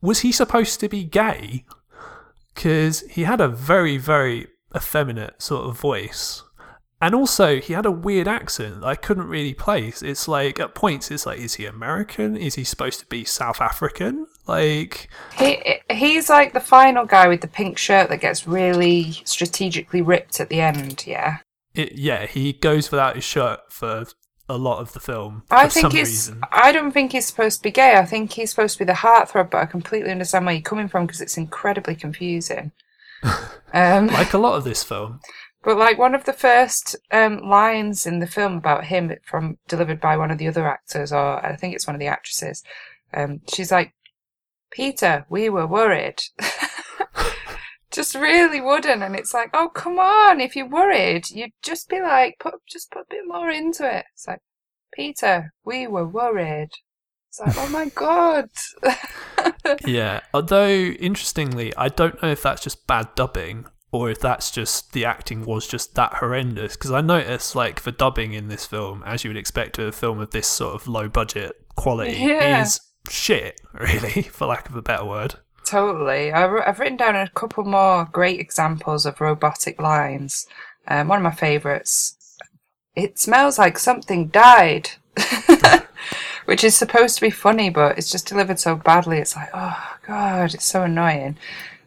was 0.00 0.20
he 0.20 0.32
supposed 0.32 0.80
to 0.80 0.88
be 0.88 1.04
gay? 1.04 1.64
Because 2.54 3.00
he 3.10 3.24
had 3.24 3.40
a 3.40 3.48
very, 3.48 3.96
very 3.96 4.48
effeminate 4.74 5.42
sort 5.42 5.66
of 5.66 5.78
voice. 5.78 6.42
And 7.00 7.14
also, 7.14 7.60
he 7.60 7.74
had 7.74 7.84
a 7.84 7.90
weird 7.90 8.26
accent 8.26 8.82
I 8.82 8.94
couldn't 8.94 9.28
really 9.28 9.52
place. 9.52 10.02
It's 10.02 10.26
like, 10.26 10.58
at 10.58 10.74
points, 10.74 11.10
it's 11.10 11.26
like, 11.26 11.38
is 11.38 11.54
he 11.54 11.66
American? 11.66 12.36
Is 12.36 12.54
he 12.54 12.64
supposed 12.64 13.00
to 13.00 13.06
be 13.06 13.24
South 13.24 13.60
African? 13.60 14.26
Like. 14.46 15.08
He, 15.36 15.80
he's 15.90 16.30
like 16.30 16.52
the 16.52 16.60
final 16.60 17.04
guy 17.04 17.28
with 17.28 17.40
the 17.40 17.48
pink 17.48 17.78
shirt 17.78 18.08
that 18.08 18.20
gets 18.20 18.46
really 18.46 19.12
strategically 19.24 20.02
ripped 20.02 20.40
at 20.40 20.48
the 20.48 20.60
end, 20.60 21.06
yeah. 21.06 21.38
It, 21.74 21.92
yeah, 21.92 22.26
he 22.26 22.52
goes 22.52 22.90
without 22.90 23.16
his 23.16 23.24
shirt 23.24 23.60
for 23.70 24.06
a 24.48 24.56
lot 24.56 24.78
of 24.78 24.92
the 24.92 25.00
film. 25.00 25.42
I 25.50 25.68
think 25.68 25.92
he's. 25.92 26.08
Reason. 26.08 26.42
I 26.52 26.72
don't 26.72 26.92
think 26.92 27.12
he's 27.12 27.26
supposed 27.26 27.58
to 27.58 27.62
be 27.62 27.70
gay. 27.70 27.96
I 27.96 28.04
think 28.04 28.32
he's 28.32 28.50
supposed 28.50 28.78
to 28.78 28.84
be 28.84 28.86
the 28.86 28.92
heartthrob, 28.98 29.50
but 29.50 29.58
I 29.58 29.66
completely 29.66 30.10
understand 30.10 30.46
where 30.46 30.54
you're 30.54 30.62
coming 30.62 30.88
from 30.88 31.06
because 31.06 31.20
it's 31.20 31.36
incredibly 31.36 31.96
confusing. 31.96 32.72
um, 33.72 34.08
like 34.08 34.34
a 34.34 34.38
lot 34.38 34.56
of 34.56 34.64
this 34.64 34.84
film. 34.84 35.20
But 35.64 35.78
like 35.78 35.98
one 35.98 36.14
of 36.14 36.24
the 36.24 36.32
first 36.34 36.94
um, 37.10 37.38
lines 37.38 38.06
in 38.06 38.18
the 38.18 38.26
film 38.26 38.56
about 38.58 38.84
him 38.84 39.10
from 39.24 39.56
delivered 39.66 40.00
by 40.00 40.16
one 40.16 40.30
of 40.30 40.38
the 40.38 40.48
other 40.48 40.68
actors, 40.68 41.10
or 41.10 41.44
I 41.44 41.56
think 41.56 41.74
it's 41.74 41.86
one 41.86 41.96
of 41.96 42.00
the 42.00 42.06
actresses, 42.06 42.62
um, 43.14 43.40
she's 43.52 43.72
like, 43.72 43.94
"Peter, 44.70 45.24
we 45.30 45.48
were 45.48 45.66
worried." 45.66 46.20
just 47.90 48.14
really 48.14 48.60
wouldn't, 48.60 49.02
and 49.02 49.16
it's 49.16 49.32
like, 49.32 49.50
oh 49.54 49.68
come 49.68 49.98
on! 49.98 50.40
If 50.40 50.54
you're 50.54 50.68
worried, 50.68 51.30
you'd 51.30 51.52
just 51.62 51.88
be 51.88 52.00
like, 52.00 52.36
put 52.40 52.54
just 52.68 52.90
put 52.90 53.02
a 53.02 53.06
bit 53.08 53.22
more 53.26 53.48
into 53.50 53.88
it. 53.90 54.04
It's 54.12 54.28
like, 54.28 54.40
Peter, 54.92 55.54
we 55.64 55.86
were 55.86 56.06
worried. 56.06 56.70
It's 57.28 57.40
like, 57.40 57.54
oh 57.56 57.68
my 57.70 57.86
god. 57.86 58.50
yeah. 59.86 60.20
Although 60.34 60.68
interestingly, 60.68 61.74
I 61.76 61.88
don't 61.88 62.20
know 62.22 62.30
if 62.30 62.42
that's 62.42 62.62
just 62.62 62.86
bad 62.86 63.14
dubbing 63.14 63.66
or 63.94 64.10
if 64.10 64.18
that's 64.18 64.50
just 64.50 64.92
the 64.92 65.04
acting 65.04 65.44
was 65.44 65.68
just 65.68 65.94
that 65.94 66.14
horrendous. 66.14 66.74
Because 66.74 66.90
I 66.90 67.00
noticed, 67.00 67.54
like, 67.54 67.82
the 67.82 67.92
dubbing 67.92 68.32
in 68.32 68.48
this 68.48 68.66
film, 68.66 69.04
as 69.06 69.22
you 69.22 69.30
would 69.30 69.36
expect 69.36 69.78
of 69.78 69.86
a 69.86 69.92
film 69.92 70.18
of 70.18 70.32
this 70.32 70.48
sort 70.48 70.74
of 70.74 70.88
low 70.88 71.08
budget 71.08 71.64
quality, 71.76 72.12
yeah. 72.18 72.62
is 72.62 72.80
shit, 73.08 73.60
really, 73.72 74.22
for 74.22 74.48
lack 74.48 74.68
of 74.68 74.74
a 74.74 74.82
better 74.82 75.04
word. 75.04 75.36
Totally. 75.64 76.32
I've 76.32 76.80
written 76.80 76.96
down 76.96 77.14
a 77.14 77.30
couple 77.30 77.64
more 77.64 78.08
great 78.10 78.40
examples 78.40 79.06
of 79.06 79.20
robotic 79.20 79.80
lines. 79.80 80.48
Um, 80.88 81.06
one 81.06 81.18
of 81.18 81.22
my 81.22 81.30
favourites. 81.30 82.16
It 82.96 83.20
smells 83.20 83.60
like 83.60 83.78
something 83.78 84.26
died. 84.26 84.90
Which 86.46 86.64
is 86.64 86.74
supposed 86.74 87.14
to 87.14 87.20
be 87.20 87.30
funny, 87.30 87.70
but 87.70 87.96
it's 87.96 88.10
just 88.10 88.26
delivered 88.26 88.58
so 88.58 88.74
badly. 88.74 89.18
It's 89.18 89.36
like, 89.36 89.50
oh 89.54 89.96
god, 90.04 90.52
it's 90.52 90.66
so 90.66 90.82
annoying. 90.82 91.38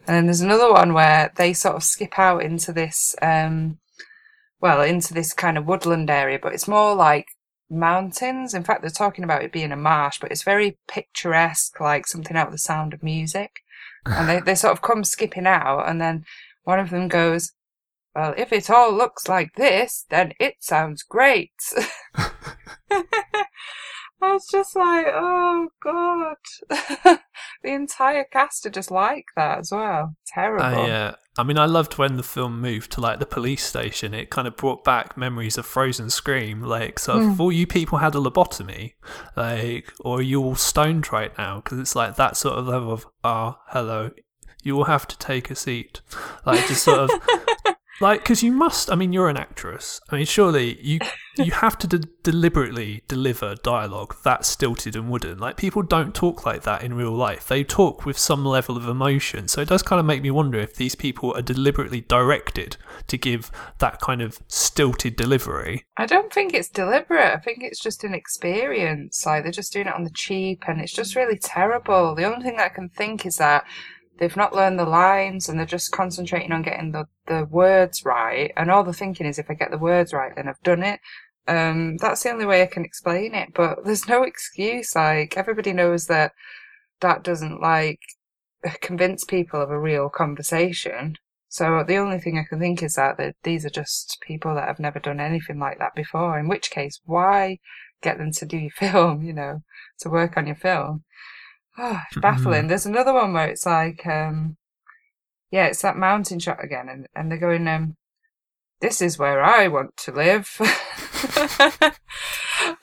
And 0.08 0.16
then 0.16 0.24
there's 0.24 0.40
another 0.40 0.72
one 0.72 0.94
where 0.94 1.30
they 1.36 1.52
sort 1.52 1.76
of 1.76 1.84
skip 1.84 2.18
out 2.18 2.42
into 2.42 2.72
this, 2.72 3.14
um, 3.20 3.78
well, 4.58 4.80
into 4.80 5.12
this 5.12 5.34
kind 5.34 5.58
of 5.58 5.66
woodland 5.66 6.08
area, 6.08 6.38
but 6.42 6.54
it's 6.54 6.66
more 6.66 6.94
like 6.94 7.26
mountains. 7.68 8.54
In 8.54 8.64
fact, 8.64 8.80
they're 8.80 8.90
talking 8.90 9.22
about 9.22 9.42
it 9.42 9.52
being 9.52 9.70
a 9.70 9.76
marsh, 9.76 10.18
but 10.18 10.32
it's 10.32 10.42
very 10.42 10.78
picturesque, 10.88 11.78
like 11.78 12.06
something 12.06 12.38
out 12.38 12.46
of 12.46 12.52
the 12.52 12.58
sound 12.58 12.94
of 12.94 13.02
music. 13.02 13.60
and 14.06 14.26
they, 14.26 14.40
they 14.44 14.54
sort 14.54 14.72
of 14.72 14.80
come 14.80 15.04
skipping 15.04 15.46
out, 15.46 15.86
and 15.86 16.00
then 16.00 16.24
one 16.64 16.80
of 16.80 16.88
them 16.88 17.08
goes, 17.08 17.52
Well, 18.14 18.32
if 18.38 18.50
it 18.50 18.70
all 18.70 18.90
looks 18.90 19.28
like 19.28 19.56
this, 19.56 20.06
then 20.08 20.32
it 20.40 20.54
sounds 20.60 21.02
great. 21.02 21.52
I 24.20 24.32
was 24.32 24.46
just 24.50 24.74
like, 24.74 25.06
oh 25.08 25.68
god. 25.82 26.36
the 27.62 27.72
entire 27.72 28.24
cast 28.24 28.66
are 28.66 28.70
just 28.70 28.90
like 28.90 29.26
that 29.36 29.58
as 29.58 29.70
well. 29.70 30.16
Terrible. 30.26 30.64
Uh, 30.64 30.86
yeah. 30.86 31.14
I 31.38 31.44
mean, 31.44 31.56
I 31.56 31.66
loved 31.66 31.98
when 31.98 32.16
the 32.16 32.24
film 32.24 32.60
moved 32.60 32.90
to 32.92 33.00
like 33.00 33.20
the 33.20 33.26
police 33.26 33.64
station. 33.64 34.12
It 34.12 34.28
kind 34.28 34.48
of 34.48 34.56
brought 34.56 34.82
back 34.82 35.16
memories 35.16 35.56
of 35.56 35.66
Frozen 35.66 36.10
Scream. 36.10 36.62
Like, 36.62 36.98
so 36.98 37.14
mm. 37.14 37.32
if 37.32 37.40
all 37.40 37.52
you 37.52 37.66
people 37.66 37.98
had 37.98 38.16
a 38.16 38.18
lobotomy, 38.18 38.94
like, 39.36 39.92
or 40.00 40.20
you 40.20 40.42
all 40.42 40.56
stoned 40.56 41.12
right 41.12 41.36
now, 41.38 41.60
because 41.60 41.78
it's 41.78 41.94
like 41.94 42.16
that 42.16 42.36
sort 42.36 42.58
of 42.58 42.66
level 42.66 42.92
of, 42.92 43.06
ah, 43.22 43.56
oh, 43.56 43.62
hello, 43.68 44.10
you 44.64 44.74
will 44.74 44.84
have 44.84 45.06
to 45.06 45.18
take 45.18 45.48
a 45.48 45.54
seat. 45.54 46.00
Like, 46.44 46.66
just 46.66 46.82
sort 46.82 46.98
of 46.98 47.10
like 48.00 48.20
because 48.22 48.42
you 48.42 48.52
must 48.52 48.90
i 48.90 48.94
mean 48.94 49.12
you're 49.12 49.28
an 49.28 49.36
actress. 49.36 50.00
I 50.10 50.16
mean 50.16 50.26
surely 50.26 50.78
you 50.80 50.98
you 51.44 51.52
have 51.52 51.78
to 51.78 51.86
de- 51.86 52.08
deliberately 52.22 53.02
deliver 53.08 53.54
dialogue 53.56 54.16
that's 54.24 54.48
stilted 54.48 54.96
and 54.96 55.08
wooden. 55.08 55.38
Like 55.38 55.56
people 55.56 55.82
don't 55.82 56.14
talk 56.14 56.44
like 56.44 56.62
that 56.62 56.82
in 56.82 56.94
real 56.94 57.12
life. 57.12 57.48
They 57.48 57.64
talk 57.64 58.04
with 58.04 58.18
some 58.18 58.44
level 58.44 58.76
of 58.76 58.88
emotion. 58.88 59.48
So 59.48 59.60
it 59.60 59.68
does 59.68 59.82
kind 59.82 60.00
of 60.00 60.06
make 60.06 60.22
me 60.22 60.30
wonder 60.30 60.58
if 60.58 60.74
these 60.74 60.94
people 60.94 61.34
are 61.34 61.42
deliberately 61.42 62.00
directed 62.02 62.76
to 63.06 63.16
give 63.16 63.50
that 63.78 64.00
kind 64.00 64.20
of 64.20 64.38
stilted 64.48 65.16
delivery. 65.16 65.84
I 65.96 66.06
don't 66.06 66.32
think 66.32 66.54
it's 66.54 66.68
deliberate. 66.68 67.32
I 67.32 67.38
think 67.38 67.62
it's 67.62 67.80
just 67.80 68.04
an 68.04 68.14
experience. 68.14 69.24
Like 69.24 69.44
they're 69.44 69.52
just 69.52 69.72
doing 69.72 69.86
it 69.86 69.94
on 69.94 70.04
the 70.04 70.10
cheap 70.10 70.64
and 70.66 70.80
it's 70.80 70.92
just 70.92 71.16
really 71.16 71.38
terrible. 71.38 72.14
The 72.14 72.24
only 72.24 72.42
thing 72.42 72.58
i 72.58 72.68
can 72.68 72.88
think 72.88 73.26
is 73.26 73.36
that 73.36 73.64
they've 74.18 74.36
not 74.36 74.54
learned 74.54 74.78
the 74.78 74.84
lines 74.84 75.48
and 75.48 75.58
they're 75.58 75.66
just 75.66 75.92
concentrating 75.92 76.52
on 76.52 76.62
getting 76.62 76.92
the, 76.92 77.06
the 77.26 77.46
words 77.50 78.04
right. 78.04 78.52
And 78.56 78.70
all 78.70 78.84
the 78.84 78.92
thinking 78.92 79.26
is 79.26 79.38
if 79.38 79.50
I 79.50 79.54
get 79.54 79.70
the 79.70 79.78
words 79.78 80.12
right, 80.12 80.34
then 80.34 80.48
I've 80.48 80.62
done 80.62 80.82
it. 80.82 81.00
Um, 81.46 81.96
that's 81.96 82.22
the 82.22 82.30
only 82.30 82.44
way 82.44 82.62
I 82.62 82.66
can 82.66 82.84
explain 82.84 83.34
it, 83.34 83.54
but 83.54 83.84
there's 83.84 84.06
no 84.06 84.22
excuse. 84.22 84.94
Like, 84.94 85.36
everybody 85.36 85.72
knows 85.72 86.06
that 86.06 86.32
that 87.00 87.22
doesn't, 87.22 87.62
like, 87.62 88.00
convince 88.82 89.24
people 89.24 89.62
of 89.62 89.70
a 89.70 89.80
real 89.80 90.10
conversation. 90.10 91.16
So 91.48 91.82
the 91.86 91.96
only 91.96 92.20
thing 92.20 92.38
I 92.38 92.44
can 92.46 92.60
think 92.60 92.82
is 92.82 92.96
that, 92.96 93.16
that 93.16 93.36
these 93.42 93.64
are 93.64 93.70
just 93.70 94.18
people 94.20 94.54
that 94.54 94.68
have 94.68 94.78
never 94.78 94.98
done 94.98 95.20
anything 95.20 95.58
like 95.58 95.78
that 95.78 95.94
before, 95.94 96.38
in 96.38 96.48
which 96.48 96.70
case, 96.70 97.00
why 97.06 97.58
get 98.02 98.18
them 98.18 98.32
to 98.32 98.44
do 98.44 98.58
your 98.58 98.70
film, 98.76 99.22
you 99.22 99.32
know, 99.32 99.62
to 100.00 100.10
work 100.10 100.36
on 100.36 100.46
your 100.46 100.56
film? 100.56 101.04
Oh, 101.78 102.00
it's 102.10 102.20
baffling. 102.20 102.60
Mm-hmm. 102.60 102.68
There's 102.68 102.86
another 102.86 103.12
one 103.12 103.32
where 103.32 103.48
it's 103.48 103.66
like, 103.66 104.06
um, 104.06 104.56
yeah, 105.50 105.66
it's 105.66 105.82
that 105.82 105.96
mountain 105.96 106.38
shot 106.38 106.62
again, 106.62 106.88
and, 106.88 107.06
and 107.14 107.30
they're 107.30 107.38
going, 107.38 107.68
um, 107.68 107.96
this 108.80 109.02
is 109.02 109.18
where 109.18 109.42
I 109.42 109.68
want 109.68 109.96
to 109.98 110.12
live. 110.12 110.56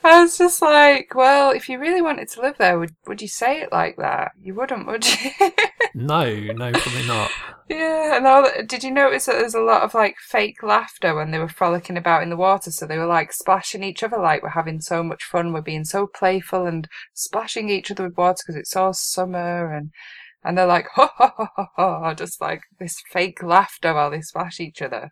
I 0.03 0.21
was 0.21 0.37
just 0.37 0.61
like, 0.61 1.13
well, 1.15 1.51
if 1.51 1.69
you 1.69 1.79
really 1.79 2.01
wanted 2.01 2.27
to 2.29 2.41
live 2.41 2.57
there, 2.57 2.77
would 2.77 2.95
would 3.07 3.21
you 3.21 3.27
say 3.27 3.61
it 3.61 3.71
like 3.71 3.95
that? 3.97 4.31
You 4.41 4.55
wouldn't, 4.55 4.87
would 4.87 5.05
you? 5.05 5.31
no, 5.95 6.25
no, 6.25 6.71
probably 6.71 7.07
not. 7.07 7.31
Yeah, 7.69 8.17
and 8.17 8.27
all, 8.27 8.47
did 8.67 8.83
you 8.83 8.91
notice 8.91 9.25
that 9.25 9.39
there's 9.39 9.55
a 9.55 9.61
lot 9.61 9.83
of 9.83 9.93
like 9.93 10.17
fake 10.19 10.61
laughter 10.61 11.15
when 11.15 11.31
they 11.31 11.39
were 11.39 11.47
frolicking 11.47 11.97
about 11.97 12.23
in 12.23 12.29
the 12.29 12.35
water? 12.35 12.71
So 12.71 12.85
they 12.85 12.97
were 12.97 13.05
like 13.05 13.31
splashing 13.31 13.83
each 13.83 14.03
other, 14.03 14.17
like 14.17 14.43
we're 14.43 14.49
having 14.49 14.81
so 14.81 15.01
much 15.01 15.23
fun, 15.23 15.53
we're 15.53 15.61
being 15.61 15.85
so 15.85 16.07
playful 16.07 16.65
and 16.65 16.87
splashing 17.13 17.69
each 17.69 17.89
other 17.89 18.03
with 18.03 18.17
water 18.17 18.43
because 18.45 18.59
it's 18.59 18.75
all 18.75 18.93
summer 18.93 19.73
and 19.73 19.91
and 20.43 20.57
they're 20.57 20.67
like 20.67 20.87
ha 20.93 21.11
ha 21.17 21.33
ha 21.35 21.49
ha 21.55 21.67
ha, 21.75 22.13
just 22.13 22.39
like 22.39 22.61
this 22.79 23.01
fake 23.11 23.41
laughter 23.41 23.93
while 23.93 24.11
they 24.11 24.21
splash 24.21 24.59
each 24.59 24.81
other. 24.81 25.09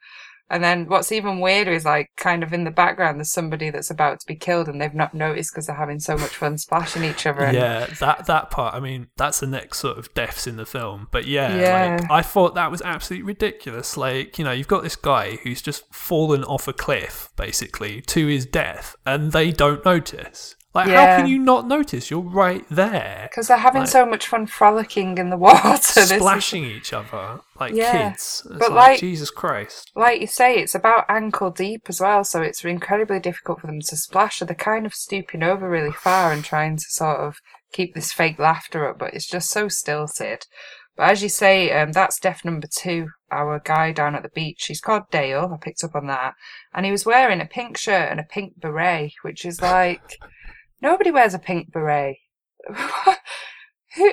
And 0.49 0.63
then 0.63 0.87
what's 0.87 1.11
even 1.11 1.39
weirder 1.39 1.71
is 1.71 1.85
like 1.85 2.11
kind 2.15 2.43
of 2.43 2.53
in 2.53 2.63
the 2.63 2.71
background, 2.71 3.17
there's 3.17 3.31
somebody 3.31 3.69
that's 3.69 3.89
about 3.89 4.19
to 4.19 4.27
be 4.27 4.35
killed 4.35 4.67
and 4.67 4.79
they've 4.79 4.93
not 4.93 5.13
noticed 5.13 5.51
because 5.51 5.67
they're 5.67 5.75
having 5.75 5.99
so 5.99 6.15
much 6.15 6.35
fun 6.35 6.57
splashing 6.57 7.03
each 7.03 7.25
other. 7.25 7.41
And... 7.41 7.55
Yeah, 7.55 7.85
that 7.99 8.27
that 8.27 8.51
part. 8.51 8.75
I 8.75 8.79
mean, 8.79 9.07
that's 9.17 9.39
the 9.39 9.47
next 9.47 9.79
sort 9.79 9.97
of 9.97 10.13
deaths 10.13 10.45
in 10.45 10.57
the 10.57 10.65
film. 10.65 11.07
But 11.11 11.25
yeah, 11.25 11.57
yeah. 11.57 11.97
Like, 11.99 12.11
I 12.11 12.21
thought 12.21 12.55
that 12.55 12.71
was 12.71 12.81
absolutely 12.81 13.25
ridiculous. 13.25 13.97
Like 13.97 14.37
you 14.37 14.45
know, 14.45 14.51
you've 14.51 14.67
got 14.67 14.83
this 14.83 14.95
guy 14.95 15.37
who's 15.37 15.61
just 15.61 15.91
fallen 15.93 16.43
off 16.43 16.67
a 16.67 16.73
cliff 16.73 17.29
basically 17.35 18.01
to 18.01 18.27
his 18.27 18.45
death, 18.45 18.95
and 19.05 19.31
they 19.31 19.51
don't 19.51 19.83
notice. 19.83 20.55
Like, 20.73 20.87
yeah. 20.87 21.17
how 21.17 21.17
can 21.17 21.29
you 21.29 21.37
not 21.37 21.67
notice? 21.67 22.09
You're 22.09 22.21
right 22.21 22.65
there. 22.69 23.27
Because 23.29 23.47
they're 23.47 23.57
having 23.57 23.83
like, 23.83 23.89
so 23.89 24.07
much 24.07 24.27
fun 24.27 24.47
frolicking 24.47 25.19
in 25.19 25.29
the 25.29 25.37
water, 25.37 25.79
splashing 25.79 26.63
is... 26.63 26.71
each 26.71 26.93
other 26.93 27.41
like 27.59 27.75
yeah. 27.75 28.09
kids. 28.09 28.41
It's 28.49 28.59
but 28.59 28.71
like, 28.71 28.91
like, 28.93 28.99
Jesus 28.99 29.29
Christ, 29.29 29.91
like 29.95 30.19
you 30.19 30.27
say, 30.27 30.57
it's 30.57 30.73
about 30.73 31.05
ankle 31.09 31.51
deep 31.51 31.83
as 31.89 32.01
well, 32.01 32.23
so 32.23 32.41
it's 32.41 32.65
incredibly 32.65 33.19
difficult 33.19 33.61
for 33.61 33.67
them 33.67 33.81
to 33.81 33.95
splash. 33.95 34.37
So 34.37 34.45
they're 34.45 34.55
kind 34.55 34.87
of 34.87 34.95
stooping 34.95 35.43
over 35.43 35.69
really 35.69 35.91
far 35.91 36.31
and 36.31 36.43
trying 36.43 36.77
to 36.77 36.85
sort 36.89 37.19
of 37.19 37.35
keep 37.71 37.93
this 37.93 38.11
fake 38.11 38.39
laughter 38.39 38.89
up, 38.89 38.97
but 38.97 39.13
it's 39.13 39.27
just 39.27 39.51
so 39.51 39.67
stilted. 39.67 40.47
But 40.95 41.11
as 41.11 41.23
you 41.23 41.29
say, 41.29 41.71
um, 41.71 41.91
that's 41.91 42.19
death 42.19 42.45
number 42.45 42.67
two. 42.67 43.09
Our 43.31 43.59
guy 43.59 43.91
down 43.91 44.15
at 44.15 44.23
the 44.23 44.29
beach. 44.29 44.65
He's 44.67 44.81
called 44.81 45.03
Dale. 45.11 45.51
I 45.53 45.57
picked 45.57 45.83
up 45.83 45.95
on 45.95 46.07
that, 46.07 46.33
and 46.73 46.85
he 46.85 46.91
was 46.91 47.05
wearing 47.05 47.41
a 47.41 47.45
pink 47.45 47.77
shirt 47.77 48.09
and 48.09 48.19
a 48.19 48.23
pink 48.23 48.59
beret, 48.59 49.13
which 49.21 49.45
is 49.45 49.61
like. 49.61 50.17
Nobody 50.83 51.11
wears 51.11 51.33
a 51.33 51.39
pink 51.39 51.71
beret. 51.71 52.17
who 53.95 54.11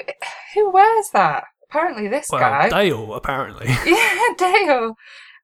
who 0.55 0.71
wears 0.71 1.11
that? 1.13 1.45
Apparently, 1.69 2.09
this 2.09 2.29
well, 2.31 2.41
guy. 2.41 2.69
Dale, 2.69 3.13
apparently. 3.13 3.67
yeah, 3.87 4.29
Dale. 4.39 4.95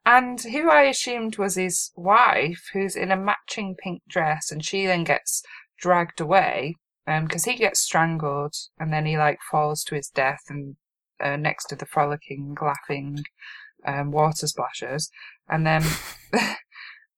And 0.04 0.40
who 0.40 0.71
I 0.71 0.83
assumed 0.83 1.37
was 1.37 1.56
his 1.56 1.90
wife, 1.97 2.71
who's 2.73 2.95
in 2.95 3.11
a 3.11 3.16
matching 3.16 3.75
pink 3.76 4.02
dress, 4.09 4.52
and 4.52 4.64
she 4.64 4.87
then 4.87 5.02
gets 5.02 5.42
dragged 5.78 6.21
away 6.21 6.76
because 7.06 7.47
um, 7.47 7.52
he 7.52 7.59
gets 7.59 7.80
strangled, 7.80 8.54
and 8.78 8.92
then 8.92 9.04
he 9.04 9.18
like 9.18 9.38
falls 9.50 9.83
to 9.85 9.97
his 9.97 10.09
death, 10.09 10.42
and 10.49 10.76
uh, 11.21 11.37
next 11.37 11.66
to 11.66 11.76
the 11.76 11.87
frolicking, 11.87 12.56
laughing 12.61 13.25
um, 13.85 14.12
water 14.12 14.47
splashers, 14.47 15.11
and 15.49 15.66
then 15.66 15.83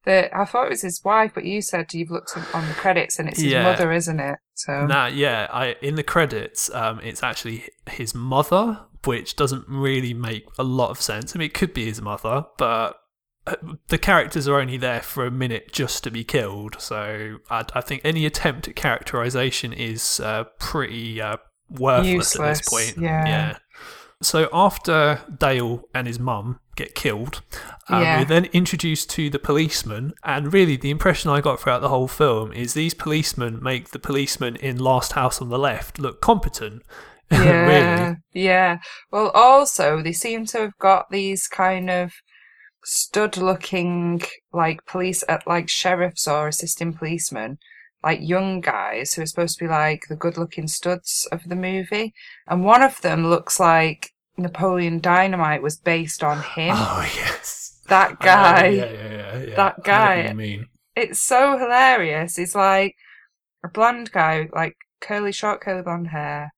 that 0.08 0.34
I 0.34 0.46
thought 0.46 0.66
it 0.66 0.70
was 0.70 0.80
his 0.80 1.04
wife, 1.04 1.32
but 1.34 1.44
you 1.44 1.60
said 1.60 1.92
you've 1.92 2.10
looked 2.10 2.34
on 2.54 2.66
the 2.66 2.74
credits 2.74 3.18
and 3.18 3.28
it's 3.28 3.40
his 3.40 3.52
yeah. 3.52 3.62
mother, 3.62 3.92
isn't 3.92 4.18
it? 4.18 4.38
So 4.54 4.86
nah, 4.86 5.06
yeah, 5.06 5.48
I 5.52 5.76
in 5.82 5.96
the 5.96 6.02
credits, 6.02 6.70
um, 6.74 6.98
it's 7.00 7.22
actually 7.22 7.68
his 7.90 8.14
mother, 8.14 8.80
which 9.04 9.36
doesn't 9.36 9.66
really 9.68 10.14
make 10.14 10.46
a 10.58 10.64
lot 10.64 10.88
of 10.88 11.00
sense. 11.00 11.36
I 11.36 11.38
mean, 11.38 11.46
it 11.46 11.54
could 11.54 11.74
be 11.74 11.84
his 11.84 12.00
mother, 12.00 12.46
but 12.56 12.98
uh, 13.46 13.56
the 13.88 13.98
characters 13.98 14.48
are 14.48 14.58
only 14.58 14.78
there 14.78 15.02
for 15.02 15.26
a 15.26 15.30
minute 15.30 15.72
just 15.72 16.02
to 16.04 16.10
be 16.10 16.24
killed. 16.24 16.76
So 16.80 17.36
I, 17.50 17.64
I 17.74 17.82
think 17.82 18.00
any 18.02 18.24
attempt 18.24 18.66
at 18.66 18.76
characterization 18.76 19.74
is 19.74 20.20
uh, 20.20 20.44
pretty 20.58 21.20
uh, 21.20 21.36
worthless 21.68 22.08
Useless. 22.08 22.40
at 22.40 22.48
this 22.48 22.68
point. 22.68 23.04
Yeah. 23.04 23.28
yeah. 23.28 23.58
So 24.22 24.48
after 24.54 25.20
Dale 25.38 25.82
and 25.94 26.06
his 26.06 26.18
mum 26.18 26.60
get 26.78 26.94
killed, 26.94 27.42
um, 27.88 28.02
yeah. 28.02 28.18
we're 28.18 28.24
then 28.24 28.46
introduced 28.46 29.10
to 29.10 29.28
the 29.30 29.38
policeman. 29.38 30.14
And 30.24 30.52
really, 30.52 30.76
the 30.76 30.90
impression 30.90 31.30
I 31.30 31.40
got 31.40 31.60
throughout 31.60 31.80
the 31.80 31.88
whole 31.88 32.08
film 32.08 32.52
is 32.52 32.74
these 32.74 32.94
policemen 32.94 33.62
make 33.62 33.90
the 33.90 33.98
policeman 33.98 34.56
in 34.56 34.78
Last 34.78 35.12
House 35.12 35.42
on 35.42 35.48
the 35.48 35.58
Left 35.58 35.98
look 35.98 36.20
competent. 36.20 36.82
Yeah, 37.30 37.66
really. 37.66 38.16
yeah. 38.32 38.78
Well, 39.10 39.28
also 39.34 40.00
they 40.00 40.14
seem 40.14 40.46
to 40.46 40.60
have 40.60 40.78
got 40.78 41.10
these 41.10 41.46
kind 41.46 41.90
of 41.90 42.14
stud-looking 42.84 44.22
like 44.50 44.86
police, 44.86 45.22
at 45.28 45.40
uh, 45.40 45.42
like 45.46 45.68
sheriffs 45.68 46.26
or 46.26 46.48
assistant 46.48 46.96
policemen 46.96 47.58
like 48.02 48.20
young 48.22 48.60
guys 48.60 49.12
who 49.12 49.22
are 49.22 49.26
supposed 49.26 49.58
to 49.58 49.64
be 49.64 49.68
like 49.68 50.06
the 50.08 50.16
good 50.16 50.38
looking 50.38 50.68
studs 50.68 51.26
of 51.32 51.48
the 51.48 51.56
movie. 51.56 52.14
And 52.46 52.64
one 52.64 52.82
of 52.82 53.00
them 53.00 53.26
looks 53.26 53.58
like 53.58 54.12
Napoleon 54.38 55.00
Dynamite 55.00 55.62
was 55.62 55.76
based 55.76 56.22
on 56.22 56.42
him. 56.42 56.74
Oh, 56.76 57.10
yes. 57.16 57.80
That 57.88 58.20
guy. 58.20 58.68
yeah, 58.68 58.84
yeah, 58.84 58.92
yeah, 58.92 59.38
yeah, 59.38 59.56
That 59.56 59.82
guy. 59.84 60.26
I 60.28 60.32
mean. 60.32 60.66
It's 60.94 61.20
so 61.20 61.58
hilarious. 61.58 62.36
He's 62.36 62.54
like 62.54 62.94
a 63.64 63.68
blonde 63.68 64.10
guy, 64.12 64.48
like 64.52 64.76
curly, 65.00 65.32
short, 65.32 65.60
curly 65.60 65.82
blonde 65.82 66.08
hair, 66.08 66.52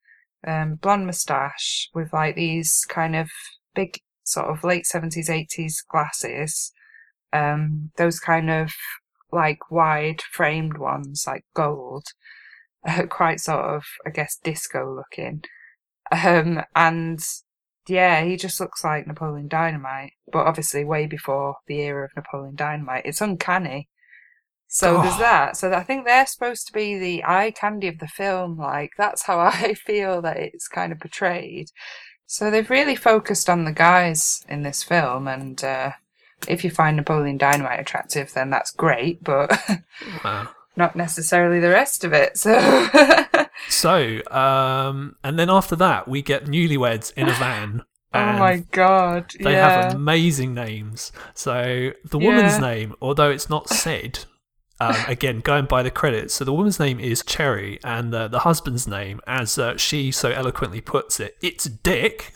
um, 0.46 0.76
blonde 0.76 1.06
moustache 1.06 1.88
with 1.94 2.12
like 2.12 2.36
these 2.36 2.84
kind 2.88 3.14
of 3.14 3.28
big, 3.74 3.98
sort 4.24 4.46
of 4.46 4.64
late 4.64 4.86
seventies, 4.86 5.28
eighties 5.30 5.82
glasses. 5.88 6.72
Um, 7.32 7.90
those 7.96 8.18
kind 8.18 8.50
of 8.50 8.72
like 9.32 9.70
wide 9.70 10.22
framed 10.32 10.78
ones, 10.78 11.24
like 11.26 11.44
gold, 11.54 12.06
uh, 12.86 13.06
quite 13.10 13.40
sort 13.40 13.64
of, 13.64 13.84
I 14.06 14.10
guess, 14.10 14.38
disco 14.42 14.94
looking. 14.94 15.44
Um, 16.10 16.62
and 16.74 17.20
yeah, 17.88 18.22
he 18.24 18.36
just 18.36 18.60
looks 18.60 18.84
like 18.84 19.06
Napoleon 19.06 19.48
Dynamite, 19.48 20.12
but 20.32 20.46
obviously 20.46 20.84
way 20.84 21.06
before 21.06 21.56
the 21.66 21.80
era 21.80 22.04
of 22.04 22.10
Napoleon 22.16 22.54
Dynamite. 22.54 23.02
It's 23.06 23.20
uncanny. 23.20 23.88
So 24.68 24.98
Oh. 24.98 25.02
there's 25.02 25.18
that. 25.18 25.56
So 25.56 25.72
I 25.72 25.82
think 25.82 26.04
they're 26.04 26.26
supposed 26.26 26.66
to 26.68 26.72
be 26.72 26.98
the 26.98 27.24
eye 27.24 27.50
candy 27.52 27.88
of 27.88 27.98
the 27.98 28.06
film. 28.08 28.56
Like 28.58 28.92
that's 28.96 29.22
how 29.24 29.40
I 29.40 29.74
feel 29.74 30.22
that 30.22 30.36
it's 30.36 30.68
kind 30.68 30.92
of 30.92 31.00
portrayed. 31.00 31.68
So 32.26 32.50
they've 32.50 32.70
really 32.70 32.94
focused 32.96 33.50
on 33.50 33.64
the 33.64 33.72
guys 33.72 34.44
in 34.48 34.62
this 34.62 34.84
film, 34.84 35.26
and 35.26 35.62
uh, 35.64 35.90
if 36.46 36.62
you 36.62 36.70
find 36.70 36.96
Napoleon 36.96 37.36
Dynamite 37.38 37.80
attractive, 37.80 38.32
then 38.34 38.50
that's 38.50 38.70
great, 38.70 39.24
but 39.24 39.50
Wow. 40.24 40.48
Not 40.80 40.96
necessarily 40.96 41.60
the 41.60 41.68
rest 41.70 42.02
of 42.04 42.12
it. 42.12 42.36
So 42.36 42.52
So, 43.68 44.20
um, 44.32 45.16
and 45.22 45.38
then 45.38 45.50
after 45.50 45.76
that, 45.76 46.08
we 46.08 46.22
get 46.22 46.46
newlyweds 46.46 47.12
in 47.14 47.28
a 47.28 47.32
van. 47.34 47.82
Oh 48.12 48.32
my 48.32 48.64
god! 48.72 49.32
They 49.38 49.52
yeah. 49.52 49.70
have 49.84 49.94
amazing 49.94 50.52
names. 50.52 51.12
So 51.32 51.92
the 52.04 52.18
woman's 52.18 52.54
Yeah. 52.54 52.58
name, 52.58 52.94
although 53.00 53.30
it's 53.30 53.48
not 53.48 53.68
said, 53.68 54.24
um, 54.80 54.96
again 55.06 55.38
going 55.38 55.66
by 55.66 55.84
the 55.84 55.92
credits. 55.92 56.34
So 56.34 56.44
the 56.44 56.52
woman's 56.52 56.80
name 56.80 56.98
is 56.98 57.22
Cherry, 57.24 57.78
and 57.84 58.12
uh, 58.12 58.26
the 58.26 58.40
husband's 58.40 58.88
name, 58.88 59.20
as 59.28 59.58
uh, 59.58 59.76
she 59.76 60.10
so 60.10 60.28
eloquently 60.32 60.80
puts 60.80 61.20
it, 61.20 61.36
it's 61.40 61.66
Dick. 61.66 62.32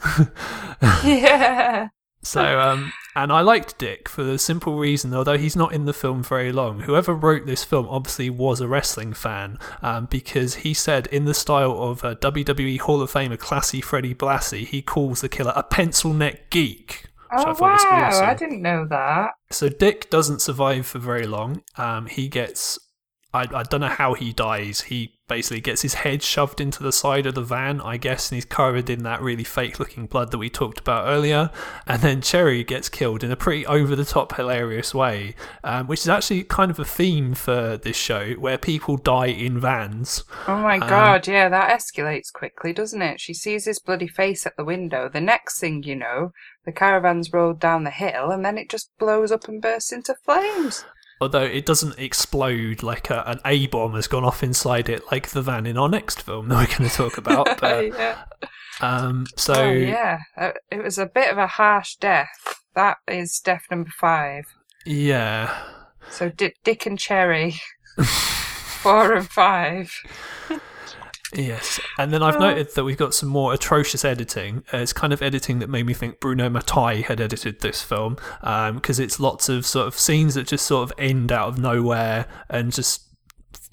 yeah. 1.02 1.88
So, 2.24 2.58
um, 2.60 2.92
and 3.14 3.32
I 3.32 3.42
liked 3.42 3.78
Dick 3.78 4.08
for 4.08 4.24
the 4.24 4.38
simple 4.38 4.76
reason, 4.78 5.14
although 5.14 5.38
he's 5.38 5.54
not 5.54 5.72
in 5.72 5.84
the 5.84 5.92
film 5.92 6.22
very 6.22 6.50
long. 6.52 6.80
Whoever 6.80 7.14
wrote 7.14 7.46
this 7.46 7.62
film 7.64 7.86
obviously 7.88 8.30
was 8.30 8.60
a 8.60 8.66
wrestling 8.68 9.12
fan, 9.12 9.58
um, 9.82 10.06
because 10.06 10.56
he 10.56 10.74
said 10.74 11.06
in 11.08 11.24
the 11.24 11.34
style 11.34 11.72
of 11.80 12.04
uh, 12.04 12.16
WWE 12.16 12.80
Hall 12.80 13.00
of 13.00 13.12
Famer 13.12 13.38
Classy 13.38 13.80
Freddie 13.80 14.14
Blassie, 14.14 14.66
he 14.66 14.82
calls 14.82 15.20
the 15.20 15.28
killer 15.28 15.52
a 15.54 15.62
pencil 15.62 16.12
neck 16.12 16.50
geek. 16.50 17.04
I 17.30 17.42
Oh 17.42 17.48
was 17.48 17.60
wow! 17.60 17.76
awesome. 17.90 18.26
I 18.26 18.34
didn't 18.34 18.62
know 18.62 18.86
that. 18.90 19.30
So 19.50 19.68
Dick 19.68 20.08
doesn't 20.10 20.40
survive 20.40 20.86
for 20.86 20.98
very 20.98 21.26
long. 21.26 21.62
Um, 21.76 22.06
he 22.06 22.28
gets. 22.28 22.78
I, 23.32 23.48
I 23.52 23.62
don't 23.64 23.80
know 23.80 23.88
how 23.88 24.14
he 24.14 24.32
dies. 24.32 24.82
He 24.82 25.13
basically 25.26 25.60
gets 25.60 25.82
his 25.82 25.94
head 25.94 26.22
shoved 26.22 26.60
into 26.60 26.82
the 26.82 26.92
side 26.92 27.26
of 27.26 27.34
the 27.34 27.42
van, 27.42 27.80
I 27.80 27.96
guess, 27.96 28.30
and 28.30 28.36
he's 28.36 28.44
covered 28.44 28.90
in 28.90 29.02
that 29.04 29.22
really 29.22 29.44
fake 29.44 29.78
looking 29.78 30.06
blood 30.06 30.30
that 30.30 30.38
we 30.38 30.50
talked 30.50 30.78
about 30.78 31.06
earlier. 31.06 31.50
And 31.86 32.02
then 32.02 32.20
Cherry 32.20 32.62
gets 32.64 32.88
killed 32.88 33.24
in 33.24 33.30
a 33.30 33.36
pretty 33.36 33.66
over 33.66 33.96
the 33.96 34.04
top, 34.04 34.34
hilarious 34.36 34.94
way, 34.94 35.34
um, 35.62 35.86
which 35.86 36.00
is 36.00 36.08
actually 36.08 36.44
kind 36.44 36.70
of 36.70 36.78
a 36.78 36.84
theme 36.84 37.34
for 37.34 37.76
this 37.76 37.96
show 37.96 38.32
where 38.34 38.58
people 38.58 38.96
die 38.96 39.26
in 39.26 39.58
vans. 39.60 40.24
Oh 40.46 40.58
my 40.58 40.78
Um, 40.78 40.88
god! 40.88 41.26
Yeah, 41.26 41.48
that 41.48 41.70
escalates 41.78 42.32
quickly, 42.32 42.72
doesn't 42.72 43.02
it? 43.02 43.20
She 43.20 43.32
sees 43.34 43.64
his 43.64 43.78
bloody 43.78 44.08
face 44.08 44.46
at 44.46 44.56
the 44.56 44.64
window. 44.64 45.08
The 45.08 45.20
next 45.20 45.58
thing 45.58 45.82
you 45.82 45.96
know, 45.96 46.32
the 46.64 46.72
caravan's 46.72 47.32
rolled 47.32 47.60
down 47.60 47.84
the 47.84 47.90
hill, 47.90 48.30
and 48.30 48.44
then 48.44 48.58
it 48.58 48.68
just 48.70 48.90
blows 48.98 49.32
up 49.32 49.48
and 49.48 49.60
bursts 49.62 49.92
into 49.92 50.14
flames. 50.24 50.84
Although 51.24 51.42
it 51.42 51.66
doesn't 51.66 51.98
explode 51.98 52.82
like 52.82 53.10
a, 53.10 53.22
an 53.26 53.40
A 53.44 53.66
bomb 53.66 53.94
has 53.94 54.06
gone 54.06 54.24
off 54.24 54.42
inside 54.42 54.88
it, 54.88 55.02
like 55.10 55.28
the 55.30 55.42
van 55.42 55.66
in 55.66 55.76
our 55.78 55.88
next 55.88 56.22
film 56.22 56.48
that 56.48 56.56
we're 56.56 56.78
going 56.78 56.88
to 56.90 56.94
talk 56.96 57.18
about. 57.18 57.48
But, 57.60 57.86
yeah. 57.88 58.24
um, 58.80 59.26
so 59.36 59.54
oh 59.54 59.70
yeah, 59.72 60.18
Uh, 60.36 60.52
it 60.70 60.82
was 60.82 60.98
a 60.98 61.06
bit 61.06 61.30
of 61.32 61.38
a 61.38 61.46
harsh 61.46 61.96
death. 61.96 62.60
That 62.74 62.98
is 63.08 63.40
death 63.40 63.64
number 63.70 63.90
five. 63.98 64.44
yeah. 64.84 65.62
So 66.10 66.28
Di- 66.28 66.52
Dick 66.64 66.84
and 66.86 66.98
Cherry, 66.98 67.54
four 68.04 69.14
and 69.14 69.26
five. 69.28 69.90
Yes, 71.34 71.80
and 71.98 72.12
then 72.12 72.22
I've 72.22 72.36
Oh. 72.36 72.40
noted 72.40 72.74
that 72.74 72.84
we've 72.84 72.96
got 72.96 73.14
some 73.14 73.28
more 73.28 73.52
atrocious 73.52 74.04
editing. 74.04 74.62
Uh, 74.72 74.78
it's 74.78 74.92
kind 74.92 75.12
of 75.12 75.20
editing 75.22 75.58
that 75.58 75.68
made 75.68 75.86
me 75.86 75.94
think 75.94 76.20
Bruno 76.20 76.48
Mattei 76.48 77.02
had 77.02 77.20
edited 77.20 77.60
this 77.60 77.82
film 77.82 78.16
because 78.74 78.98
it's 78.98 79.18
lots 79.20 79.48
of 79.48 79.66
sort 79.66 79.86
of 79.86 79.98
scenes 79.98 80.34
that 80.34 80.46
just 80.46 80.64
sort 80.66 80.88
of 80.90 80.96
end 80.98 81.32
out 81.32 81.48
of 81.48 81.58
nowhere 81.58 82.26
and 82.48 82.72
just 82.72 83.02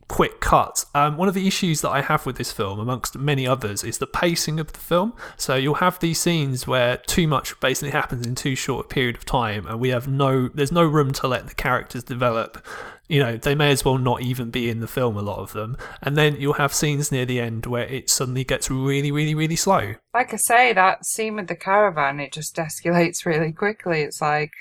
quick 0.08 0.42
cuts. 0.42 0.86
Um, 0.94 1.16
one 1.16 1.30
of 1.30 1.34
the 1.34 1.48
issues 1.48 1.80
that 1.82 1.90
I 1.90 2.02
have 2.02 2.26
with 2.26 2.36
this 2.36 2.52
film, 2.52 2.80
amongst 2.80 3.18
many 3.18 3.48
others, 3.48 3.82
is 3.82 3.98
the 4.00 4.08
pacing 4.08 4.60
of 4.60 4.74
the 4.74 4.80
film. 4.80 5.14
So 5.38 5.56
you'll 5.56 5.76
have 5.76 6.00
these 6.00 6.20
scenes 6.20 6.68
where 6.68 6.98
too 6.98 7.28
much 7.28 7.58
basically 7.62 7.92
happens 7.92 8.28
in 8.28 8.36
too 8.36 8.56
short 8.56 8.88
a 8.88 8.90
period 8.90 9.16
of 9.16 9.24
time, 9.24 9.66
and 9.68 9.80
we 9.80 9.88
have 9.90 10.10
no, 10.10 10.50
there's 10.50 10.72
no 10.72 10.84
room 10.84 11.14
to 11.14 11.28
let 11.30 11.48
the 11.48 11.56
characters 11.56 12.04
develop. 12.04 12.66
You 13.12 13.20
know, 13.20 13.36
they 13.36 13.56
may 13.56 13.72
as 13.72 13.84
well 13.84 13.98
not 13.98 14.22
even 14.22 14.52
be 14.52 14.70
in 14.70 14.80
the 14.80 14.88
film, 14.88 15.18
a 15.18 15.22
lot 15.22 15.40
of 15.40 15.52
them. 15.52 15.76
And 16.02 16.18
then 16.18 16.38
you'll 16.40 16.54
have 16.54 16.74
scenes 16.74 17.12
near 17.12 17.26
the 17.26 17.42
end 17.42 17.66
where 17.66 17.84
it 17.84 18.10
suddenly 18.10 18.46
gets 18.46 18.72
really, 18.72 19.12
really, 19.12 19.36
really 19.36 19.58
slow. 19.58 19.96
Like 20.14 20.34
I 20.34 20.38
say, 20.38 20.72
that 20.72 21.06
scene 21.06 21.36
with 21.36 21.48
the 21.48 21.58
caravan, 21.58 22.22
it 22.22 22.32
just 22.32 22.56
escalates 22.56 23.26
really 23.26 23.52
quickly. 23.52 24.00
It's 24.00 24.22
like, 24.22 24.54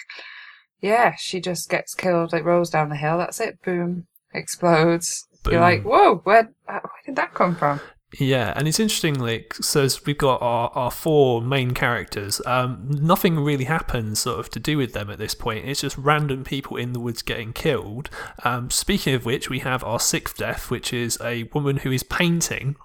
yeah, 0.81 1.15
she 1.17 1.41
just 1.41 1.71
gets 1.71 1.95
killed. 1.95 2.35
It 2.35 2.43
rolls 2.43 2.71
down 2.71 2.89
the 2.89 2.97
hill. 2.97 3.19
That's 3.19 3.39
it. 3.39 3.63
Boom. 3.63 4.09
Explodes. 4.35 5.29
You're 5.49 5.61
like, 5.61 5.85
whoa, 5.85 6.17
where, 6.25 6.51
where 6.65 6.83
did 7.07 7.15
that 7.15 7.35
come 7.35 7.55
from? 7.55 7.81
Yeah, 8.19 8.53
and 8.57 8.67
it's 8.67 8.81
interesting, 8.81 9.19
like, 9.19 9.55
so 9.55 9.87
we've 10.05 10.19
got 10.19 10.43
our, 10.43 10.71
our 10.75 10.91
four 10.91 11.41
main 11.41 11.73
characters, 11.73 12.41
um, 12.45 12.89
nothing 12.89 13.39
really 13.39 13.65
happens 13.65 14.19
sort 14.19 14.41
of 14.41 14.51
to 14.51 14.59
do 14.59 14.77
with 14.77 14.95
them 14.95 15.11
at 15.11 15.19
this 15.19 15.35
point. 15.35 15.69
It's 15.69 15.83
just 15.83 15.97
random 15.97 16.43
people 16.43 16.77
in 16.77 16.93
the 16.93 16.99
woods 16.99 17.23
getting 17.23 17.53
killed. 17.53 18.11
Um, 18.45 18.69
speaking 18.71 19.15
of 19.15 19.25
which, 19.25 19.49
we 19.49 19.61
have 19.61 19.85
our 19.85 20.01
sixth 20.01 20.37
death, 20.37 20.71
which 20.71 20.93
is 20.93 21.19
a 21.23 21.45
woman 21.55 21.79
who 21.79 21.93
is 21.93 22.03
painting. 22.03 22.77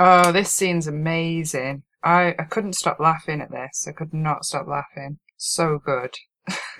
Oh, 0.00 0.32
this 0.32 0.52
scene's 0.52 0.88
amazing. 0.88 1.84
I, 2.02 2.34
I 2.38 2.44
couldn't 2.44 2.74
stop 2.74 2.98
laughing 2.98 3.40
at 3.40 3.52
this. 3.52 3.86
I 3.88 3.92
could 3.92 4.12
not 4.12 4.44
stop 4.44 4.66
laughing. 4.66 5.18
So 5.36 5.78
good. 5.78 6.16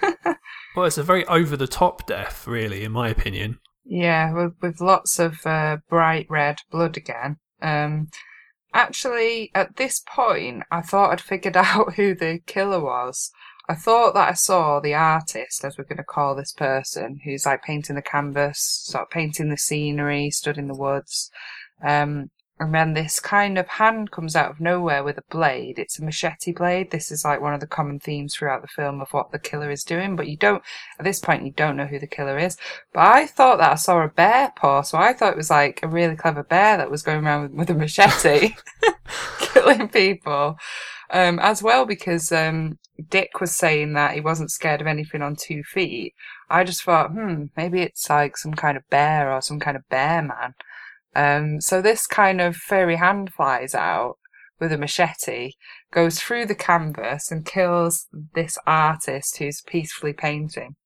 Well, 0.75 0.87
it's 0.87 0.99
a 0.99 1.05
very 1.05 1.25
over 1.27 1.57
the 1.57 1.69
top 1.69 2.07
death, 2.07 2.47
really, 2.47 2.83
in 2.83 2.93
my 2.93 3.09
opinion. 3.09 3.61
Yeah, 3.85 4.33
with, 4.33 4.55
with 4.61 4.81
lots 4.81 5.19
of 5.19 5.47
uh, 5.47 5.79
bright 5.89 6.27
red 6.29 6.59
blood 6.71 6.97
again. 6.97 7.37
Um, 7.65 8.09
actually, 8.75 9.51
at 9.55 9.77
this 9.77 10.03
point, 10.07 10.63
I 10.71 10.83
thought 10.83 11.11
I'd 11.11 11.21
figured 11.21 11.57
out 11.57 11.95
who 11.95 12.15
the 12.15 12.41
killer 12.47 12.81
was. 12.81 13.31
I 13.67 13.75
thought 13.75 14.13
that 14.13 14.29
I 14.29 14.35
saw 14.35 14.79
the 14.79 14.93
artist, 14.93 15.65
as 15.65 15.79
we're 15.79 15.85
going 15.85 15.97
to 15.97 16.05
call 16.05 16.35
this 16.35 16.53
person, 16.53 17.21
who's 17.25 17.47
like 17.47 17.63
painting 17.63 17.97
the 17.97 18.03
canvas, 18.03 18.61
sort 18.61 19.05
of 19.05 19.11
painting 19.11 19.49
the 19.49 19.57
scenery, 19.57 20.31
stood 20.31 20.59
in 20.59 20.67
the 20.67 20.77
woods. 20.77 21.31
Um, 21.83 22.31
and 22.61 22.73
then 22.73 22.95
this 22.95 23.19
kind 23.19 23.59
of 23.59 23.67
hand 23.67 24.13
comes 24.13 24.37
out 24.37 24.51
of 24.51 24.61
nowhere 24.61 25.03
with 25.03 25.19
a 25.19 25.25
blade. 25.29 25.79
It's 25.79 25.99
a 25.99 26.05
machete 26.05 26.53
blade. 26.53 26.93
This 26.93 27.11
is 27.11 27.25
like 27.25 27.41
one 27.41 27.53
of 27.53 27.61
the 27.61 27.67
common 27.67 27.99
themes 27.99 28.35
throughout 28.35 28.63
the 28.63 28.69
film 28.69 29.01
of 29.01 29.13
what 29.13 29.33
the 29.33 29.41
killer 29.41 29.71
is 29.71 29.83
doing, 29.83 30.15
but 30.15 30.29
you 30.29 30.37
don't, 30.37 30.63
at 30.99 31.05
this 31.05 31.19
point, 31.19 31.45
you 31.45 31.51
don't 31.51 31.77
know 31.77 31.87
who 31.87 31.99
the 31.99 32.07
killer 32.07 32.39
is. 32.39 32.57
But 32.93 33.07
I 33.07 33.27
thought 33.27 33.59
that 33.59 33.73
I 33.73 33.75
saw 33.75 34.03
a 34.03 34.09
bear 34.09 34.53
paw, 34.55 34.83
so 34.83 34.99
I 34.99 35.13
thought 35.13 35.33
it 35.33 35.37
was 35.37 35.51
like 35.51 35.81
a 35.83 35.89
really 35.89 36.15
clever 36.15 36.45
bear 36.45 36.77
that 36.77 36.91
was 36.91 37.03
going 37.03 37.25
around 37.25 37.43
with, 37.43 37.53
with 37.53 37.71
a 37.71 37.75
machete, 37.75 38.55
killing 39.41 39.89
people. 39.89 40.57
Um, 41.11 41.39
as 41.39 41.63
well 41.63 41.85
because 41.85 42.33
um, 42.33 42.79
Dick 43.09 43.41
was 43.41 43.55
saying 43.55 43.93
that 43.93 44.15
he 44.15 44.21
wasn't 44.21 44.51
scared 44.51 44.81
of 44.81 44.87
anything 44.87 45.23
on 45.23 45.37
two 45.37 45.63
feet. 45.63 46.15
I 46.49 46.65
just 46.65 46.83
thought, 46.83 47.11
hmm, 47.11 47.45
maybe 47.57 47.83
it's 47.83 48.09
like 48.09 48.37
some 48.37 48.55
kind 48.55 48.77
of 48.77 48.89
bear 48.91 49.33
or 49.33 49.41
some 49.41 49.61
kind 49.61 49.77
of 49.77 49.89
bear 49.89 50.23
man. 50.23 50.55
Um, 51.15 51.61
so 51.61 51.81
this 51.81 52.07
kind 52.07 52.41
of 52.41 52.57
furry 52.57 52.97
hand 52.97 53.33
flies 53.33 53.75
out 53.75 54.17
with 54.61 54.73
a 54.73 54.79
machete, 54.79 55.53
goes 55.93 56.19
through 56.19 56.47
the 56.47 56.55
canvas 56.55 57.31
and 57.31 57.45
kills 57.45 58.07
this 58.35 58.59
artist 58.67 59.39
who's 59.39 59.63
peacefully 59.63 60.13
painting. 60.13 60.77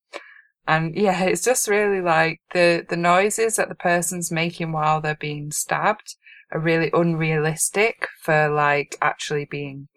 And 0.66 0.94
yeah, 0.94 1.24
it's 1.24 1.42
just 1.42 1.68
really 1.68 2.00
like 2.00 2.40
the, 2.52 2.84
the 2.88 2.96
noises 2.96 3.56
that 3.56 3.68
the 3.68 3.74
person's 3.74 4.30
making 4.30 4.72
while 4.72 5.00
they're 5.00 5.14
being 5.14 5.50
stabbed 5.50 6.16
are 6.52 6.60
really 6.60 6.90
unrealistic 6.92 8.06
for 8.20 8.48
like 8.48 8.96
actually 9.00 9.46
being 9.46 9.88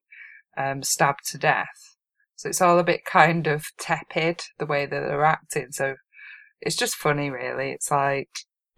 um, 0.57 0.83
stabbed 0.83 1.25
to 1.31 1.37
death. 1.37 1.97
So 2.35 2.49
it's 2.49 2.61
all 2.61 2.79
a 2.79 2.83
bit 2.83 3.05
kind 3.05 3.47
of 3.47 3.65
tepid 3.77 4.41
the 4.57 4.65
way 4.65 4.85
that 4.85 4.99
they're 4.99 5.25
acting. 5.25 5.71
So 5.71 5.95
it's 6.61 6.75
just 6.75 6.95
funny, 6.95 7.29
really. 7.29 7.71
It's 7.71 7.91
like 7.91 8.29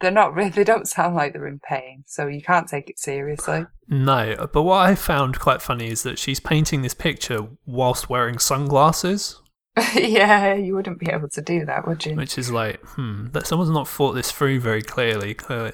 they're 0.04 0.12
not 0.12 0.36
really, 0.36 0.50
they 0.50 0.64
don't 0.64 0.88
sound 0.88 1.16
like 1.16 1.34
they're 1.34 1.48
in 1.48 1.60
pain. 1.60 2.04
So 2.06 2.28
you 2.28 2.42
can't 2.42 2.68
take 2.68 2.90
it 2.90 3.00
seriously. 3.00 3.66
No, 3.88 4.48
but 4.54 4.64
what 4.64 4.88
I 4.88 4.96
found 4.96 5.40
quite 5.40 5.62
funny 5.62 5.90
is 5.90 6.04
that 6.04 6.20
she's 6.20 6.40
painting 6.40 6.82
this 6.82 6.94
picture 6.94 7.48
whilst 7.66 8.10
wearing 8.10 8.38
sunglasses, 8.38 9.42
yeah, 9.96 10.54
you 10.54 10.76
wouldn't 10.76 11.00
be 11.00 11.10
able 11.10 11.30
to 11.30 11.42
do 11.42 11.66
that, 11.66 11.88
would 11.88 12.06
you? 12.06 12.16
which 12.16 12.38
is 12.38 12.52
like, 12.52 12.80
hmm, 12.90 13.30
that 13.32 13.48
someone's 13.48 13.72
not 13.72 13.88
thought 13.88 14.14
this 14.14 14.32
through 14.32 14.60
very 14.60 14.84
clearly. 14.84 15.34
Clearly. 15.34 15.72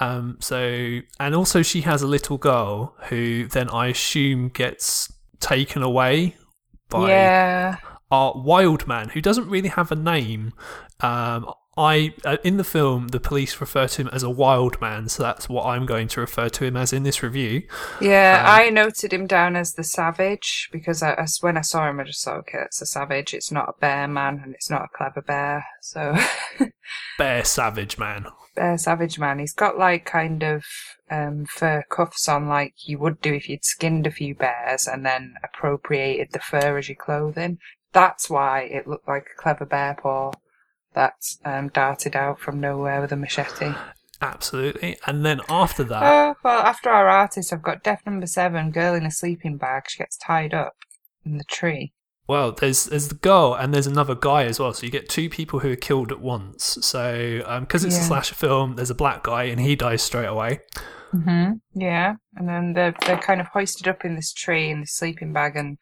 Um, 0.00 0.38
so, 0.40 1.00
and 1.18 1.34
also 1.34 1.62
she 1.62 1.82
has 1.82 2.02
a 2.02 2.06
little 2.06 2.38
girl 2.38 2.94
who 3.08 3.46
then 3.46 3.68
I 3.70 3.88
assume 3.88 4.48
gets 4.48 5.12
taken 5.40 5.82
away 5.82 6.36
by 6.88 7.08
yeah. 7.08 7.76
our 8.10 8.34
wild 8.36 8.86
man, 8.86 9.08
who 9.10 9.20
doesn't 9.20 9.48
really 9.48 9.68
have 9.68 9.90
a 9.90 9.96
name. 9.96 10.52
Um, 11.00 11.52
I 11.76 12.14
uh, 12.24 12.36
in 12.44 12.56
the 12.56 12.64
film 12.64 13.08
the 13.08 13.20
police 13.20 13.60
refer 13.60 13.88
to 13.88 14.02
him 14.02 14.08
as 14.12 14.22
a 14.22 14.30
wild 14.30 14.80
man, 14.80 15.08
so 15.08 15.22
that's 15.22 15.48
what 15.48 15.66
I'm 15.66 15.86
going 15.86 16.08
to 16.08 16.20
refer 16.20 16.48
to 16.48 16.64
him 16.64 16.76
as 16.76 16.92
in 16.92 17.02
this 17.02 17.22
review. 17.22 17.62
Yeah, 18.00 18.40
Um, 18.46 18.60
I 18.66 18.70
noted 18.70 19.12
him 19.12 19.26
down 19.26 19.56
as 19.56 19.74
the 19.74 19.84
savage 19.84 20.68
because 20.72 21.02
I, 21.02 21.12
I- 21.14 21.26
when 21.40 21.56
I 21.56 21.62
saw 21.62 21.88
him, 21.88 22.00
I 22.00 22.04
just 22.04 22.24
thought, 22.24 22.38
okay, 22.38 22.58
it's 22.64 22.80
a 22.82 22.86
savage. 22.86 23.34
It's 23.34 23.50
not 23.50 23.68
a 23.68 23.80
bear 23.80 24.06
man, 24.06 24.40
and 24.44 24.54
it's 24.54 24.70
not 24.70 24.82
a 24.82 24.96
clever 24.96 25.20
bear. 25.22 25.64
So, 25.82 26.16
Bear 27.18 27.44
Savage 27.44 27.98
Man. 27.98 28.26
bear 28.54 28.78
savage 28.78 29.18
man. 29.18 29.38
He's 29.38 29.52
got 29.54 29.78
like 29.78 30.04
kind 30.04 30.42
of 30.42 30.64
um, 31.10 31.44
fur 31.46 31.82
cuffs 31.90 32.28
on, 32.28 32.48
like 32.48 32.74
you 32.88 32.98
would 32.98 33.20
do 33.20 33.32
if 33.34 33.48
you'd 33.48 33.64
skinned 33.64 34.06
a 34.06 34.10
few 34.10 34.34
bears 34.34 34.86
and 34.86 35.04
then 35.04 35.34
appropriated 35.42 36.28
the 36.32 36.38
fur 36.40 36.78
as 36.78 36.88
your 36.88 36.96
clothing. 36.96 37.58
That's 37.92 38.28
why 38.28 38.62
it 38.62 38.86
looked 38.88 39.06
like 39.08 39.26
a 39.36 39.40
clever 39.42 39.64
bear 39.64 39.96
paw 40.00 40.32
that 40.94 41.14
um, 41.44 41.68
darted 41.68 42.16
out 42.16 42.38
from 42.40 42.60
nowhere 42.60 43.00
with 43.00 43.12
a 43.12 43.16
machete. 43.16 43.72
Absolutely. 44.20 44.96
And 45.06 45.24
then 45.26 45.40
after 45.48 45.84
that, 45.84 46.02
Oh, 46.02 46.34
well, 46.42 46.60
after 46.60 46.88
our 46.88 47.08
artist, 47.08 47.52
I've 47.52 47.62
got 47.62 47.82
death 47.82 48.02
number 48.06 48.26
seven, 48.26 48.70
girl 48.70 48.94
in 48.94 49.04
a 49.04 49.10
sleeping 49.10 49.56
bag. 49.58 49.84
She 49.88 49.98
gets 49.98 50.16
tied 50.16 50.54
up 50.54 50.74
in 51.26 51.36
the 51.36 51.44
tree. 51.44 51.92
well, 52.26 52.52
there's 52.52 52.84
there's 52.86 53.08
the 53.08 53.14
girl 53.16 53.54
and 53.54 53.74
there's 53.74 53.86
another 53.86 54.14
guy 54.14 54.44
as 54.44 54.58
well. 54.58 54.72
So 54.72 54.86
you 54.86 54.92
get 54.92 55.08
two 55.10 55.28
people 55.28 55.58
who 55.60 55.72
are 55.72 55.76
killed 55.76 56.10
at 56.10 56.20
once. 56.20 56.78
So 56.80 57.42
because 57.60 57.84
it's 57.84 57.96
a 57.96 58.00
Yeah. 58.00 58.04
slasher 58.06 58.34
film, 58.34 58.76
there's 58.76 58.88
a 58.90 58.94
black 58.94 59.24
guy 59.24 59.44
and 59.44 59.60
he 59.60 59.76
dies 59.76 60.00
straight 60.02 60.26
away. 60.26 60.60
Mm-hmm. 61.12 61.52
Yeah, 61.80 62.14
and 62.36 62.48
then 62.48 62.72
they're 62.72 62.94
they're 63.06 63.18
kind 63.18 63.40
of 63.40 63.48
hoisted 63.48 63.86
up 63.88 64.04
in 64.04 64.14
this 64.16 64.32
tree 64.32 64.70
in 64.70 64.80
the 64.80 64.86
sleeping 64.86 65.32
bag, 65.32 65.54
and 65.56 65.76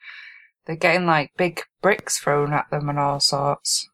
they're 0.66 0.77
getting 0.77 1.07
like 1.07 1.31
big 1.37 1.62
bricks 1.81 2.18
thrown 2.18 2.53
at 2.53 2.66
them 2.70 2.88
and 2.88 2.98
all 2.98 3.20
sorts. 3.20 3.88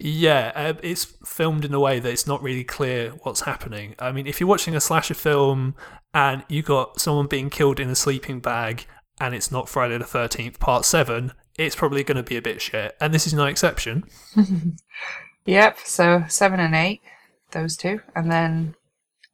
Yeah, 0.00 0.52
uh, 0.54 0.74
it's 0.82 1.04
filmed 1.24 1.64
in 1.64 1.74
a 1.74 1.80
way 1.80 2.00
that 2.00 2.10
it's 2.10 2.26
not 2.26 2.42
really 2.42 2.64
clear 2.64 3.10
what's 3.22 3.42
happening. 3.42 3.94
I 3.98 4.12
mean, 4.12 4.26
if 4.26 4.40
you're 4.40 4.48
watching 4.48 4.74
a 4.74 4.80
slasher 4.80 5.14
film 5.14 5.74
and 6.12 6.44
you 6.48 6.62
got 6.62 7.00
someone 7.00 7.26
being 7.26 7.50
killed 7.50 7.78
in 7.78 7.88
a 7.88 7.94
sleeping 7.94 8.40
bag 8.40 8.86
and 9.20 9.34
it's 9.34 9.52
not 9.52 9.68
Friday 9.68 9.98
the 9.98 10.04
13th, 10.04 10.58
part 10.58 10.84
7, 10.84 11.32
it's 11.56 11.76
probably 11.76 12.02
going 12.02 12.16
to 12.16 12.22
be 12.22 12.36
a 12.36 12.42
bit 12.42 12.60
shit. 12.62 12.96
And 13.00 13.12
this 13.12 13.26
is 13.26 13.34
no 13.34 13.44
exception. 13.46 14.04
Yep. 15.46 15.78
So 15.84 16.24
seven 16.28 16.60
and 16.60 16.74
eight, 16.74 17.00
those 17.52 17.76
two, 17.76 18.00
and 18.14 18.30
then 18.30 18.74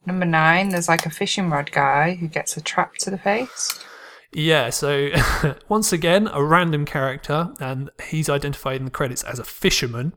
number 0.05 0.25
nine, 0.25 0.69
there's 0.69 0.89
like 0.89 1.07
a 1.07 1.11
fishing 1.11 1.51
rod 1.51 1.71
guy 1.73 2.15
who 2.15 2.29
gets 2.29 2.57
a 2.57 2.61
trap 2.61 2.95
to 3.01 3.11
the 3.11 3.19
face. 3.19 3.85
Yeah, 4.33 4.71
so 4.71 5.11
once 5.69 5.93
again, 5.93 6.29
a 6.33 6.43
random 6.43 6.85
character, 6.85 7.51
and 7.61 7.91
he's 8.09 8.29
identified 8.29 8.77
in 8.77 8.85
the 8.85 8.91
credits 8.91 9.23
as 9.23 9.39
a 9.39 9.45
fisherman. 9.45 10.12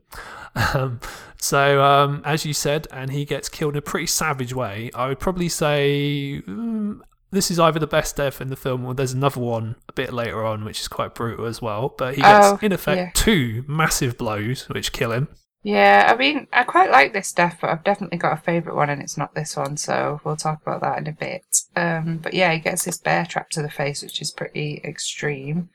Um, 0.74 1.00
so, 1.38 1.82
um, 1.82 2.22
as 2.24 2.44
you 2.44 2.52
said, 2.52 2.86
and 2.92 3.12
he 3.12 3.24
gets 3.24 3.48
killed 3.48 3.74
in 3.74 3.78
a 3.78 3.82
pretty 3.82 4.06
savage 4.06 4.52
way. 4.52 4.90
I 4.94 5.06
would 5.08 5.20
probably 5.20 5.48
say 5.48 6.42
mm, 6.46 7.00
this 7.30 7.50
is 7.50 7.58
either 7.60 7.78
the 7.78 7.86
best 7.86 8.16
death 8.16 8.40
in 8.40 8.48
the 8.48 8.56
film, 8.56 8.84
or 8.84 8.92
there's 8.92 9.12
another 9.12 9.40
one 9.40 9.76
a 9.88 9.92
bit 9.92 10.12
later 10.12 10.44
on, 10.44 10.64
which 10.64 10.80
is 10.80 10.88
quite 10.88 11.14
brutal 11.14 11.46
as 11.46 11.62
well. 11.62 11.94
But 11.96 12.16
he 12.16 12.22
gets, 12.22 12.46
Oh, 12.48 12.58
in 12.60 12.72
effect, 12.72 12.98
yeah. 12.98 13.10
two 13.14 13.64
massive 13.68 14.18
blows, 14.18 14.68
which 14.68 14.92
kill 14.92 15.12
him. 15.12 15.28
Yeah, 15.62 16.10
I 16.10 16.16
mean, 16.16 16.46
I 16.52 16.64
quite 16.64 16.90
like 16.90 17.12
this 17.12 17.32
death, 17.32 17.58
but 17.60 17.68
I've 17.68 17.84
definitely 17.84 18.16
got 18.16 18.32
a 18.38 18.40
favourite 18.40 18.76
one, 18.76 18.88
and 18.88 19.02
it's 19.02 19.18
not 19.18 19.34
this 19.34 19.56
one, 19.56 19.76
so 19.76 20.20
we'll 20.24 20.36
talk 20.36 20.62
about 20.62 20.80
that 20.80 20.98
in 20.98 21.06
a 21.06 21.12
bit. 21.12 21.44
Um, 21.76 22.18
but 22.22 22.32
yeah, 22.32 22.52
he 22.52 22.60
gets 22.60 22.84
this 22.84 22.96
bear 22.96 23.26
trap 23.26 23.50
to 23.50 23.62
the 23.62 23.70
face, 23.70 24.02
which 24.02 24.22
is 24.22 24.30
pretty 24.30 24.80
extreme. 24.82 25.68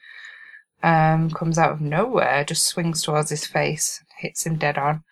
Um, 0.82 1.30
comes 1.30 1.60
out 1.60 1.72
of 1.72 1.82
nowhere, 1.82 2.44
just 2.44 2.66
swings 2.66 3.04
towards 3.04 3.30
his 3.30 3.46
face, 3.46 4.04
hits 4.18 4.46
him 4.46 4.58
dead 4.58 4.78
on. 4.80 5.04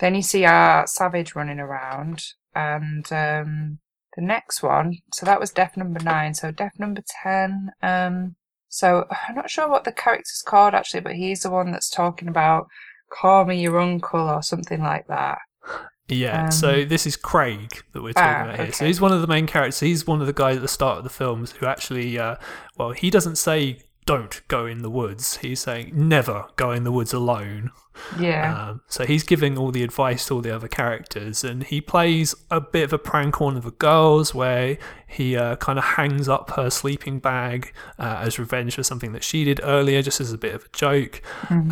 Then 0.00 0.16
you 0.16 0.22
see 0.22 0.44
our 0.44 0.88
savage 0.88 1.36
running 1.36 1.60
around, 1.60 2.24
and 2.52 3.06
um, 3.12 3.78
the 4.16 4.22
next 4.22 4.60
one. 4.60 4.98
So 5.12 5.24
that 5.24 5.38
was 5.40 5.52
death 5.52 5.76
number 5.76 6.00
nine. 6.00 6.34
So 6.34 6.50
death 6.50 6.80
number 6.80 7.02
ten. 7.22 7.70
Um, 7.80 8.34
so 8.68 9.06
I'm 9.28 9.36
not 9.36 9.50
sure 9.50 9.68
what 9.68 9.84
the 9.84 9.92
character's 9.92 10.42
called 10.44 10.74
actually, 10.74 11.00
but 11.00 11.14
he's 11.14 11.42
the 11.42 11.50
one 11.50 11.70
that's 11.70 11.88
talking 11.88 12.26
about 12.26 12.66
call 13.20 13.44
me 13.44 13.60
your 13.60 13.78
uncle 13.78 14.20
or 14.20 14.42
something 14.42 14.80
like 14.80 15.06
that. 15.08 15.38
Yeah, 16.08 16.44
Um, 16.44 16.50
so 16.50 16.84
this 16.84 17.06
is 17.06 17.16
Craig 17.16 17.82
that 17.92 18.02
we're 18.02 18.12
talking 18.12 18.28
ah, 18.28 18.44
about 18.44 18.60
here. 18.60 18.72
So 18.72 18.84
he's 18.84 19.00
one 19.00 19.12
of 19.12 19.22
the 19.22 19.26
main 19.26 19.46
characters. 19.46 19.80
He's 19.80 20.06
one 20.06 20.20
of 20.20 20.26
the 20.26 20.34
guys 20.34 20.56
at 20.56 20.62
the 20.62 20.68
start 20.68 20.98
of 20.98 21.04
the 21.04 21.10
films 21.10 21.52
who 21.52 21.66
actually, 21.66 22.18
uh, 22.18 22.36
well, 22.76 22.90
he 22.90 23.08
doesn't 23.08 23.36
say 23.36 23.80
don't 24.04 24.46
go 24.48 24.66
in 24.66 24.82
the 24.82 24.90
woods. 24.90 25.38
He's 25.38 25.60
saying 25.60 25.92
never 25.94 26.44
go 26.56 26.72
in 26.72 26.84
the 26.84 26.92
woods 26.92 27.14
alone. 27.14 27.70
Yeah. 28.18 28.68
Um, 28.70 28.82
so 28.88 29.04
he's 29.06 29.22
giving 29.22 29.56
all 29.56 29.70
the 29.70 29.82
advice 29.82 30.26
to 30.26 30.34
all 30.34 30.40
the 30.40 30.54
other 30.54 30.68
characters, 30.68 31.44
and 31.44 31.64
he 31.64 31.80
plays 31.80 32.34
a 32.50 32.60
bit 32.60 32.84
of 32.84 32.92
a 32.92 32.98
prank 32.98 33.40
on 33.40 33.44
one 33.44 33.56
of 33.56 33.64
the 33.64 33.70
girls 33.70 34.34
where 34.34 34.78
he 35.06 35.36
uh, 35.36 35.54
kind 35.56 35.78
of 35.78 35.84
hangs 35.84 36.28
up 36.28 36.50
her 36.52 36.70
sleeping 36.70 37.20
bag 37.20 37.72
uh, 37.98 38.20
as 38.20 38.38
revenge 38.38 38.74
for 38.74 38.82
something 38.82 39.12
that 39.12 39.22
she 39.22 39.44
did 39.44 39.60
earlier, 39.62 40.02
just 40.02 40.20
as 40.20 40.32
a 40.32 40.38
bit 40.38 40.54
of 40.54 40.64
a 40.64 40.68
joke. 40.72 41.22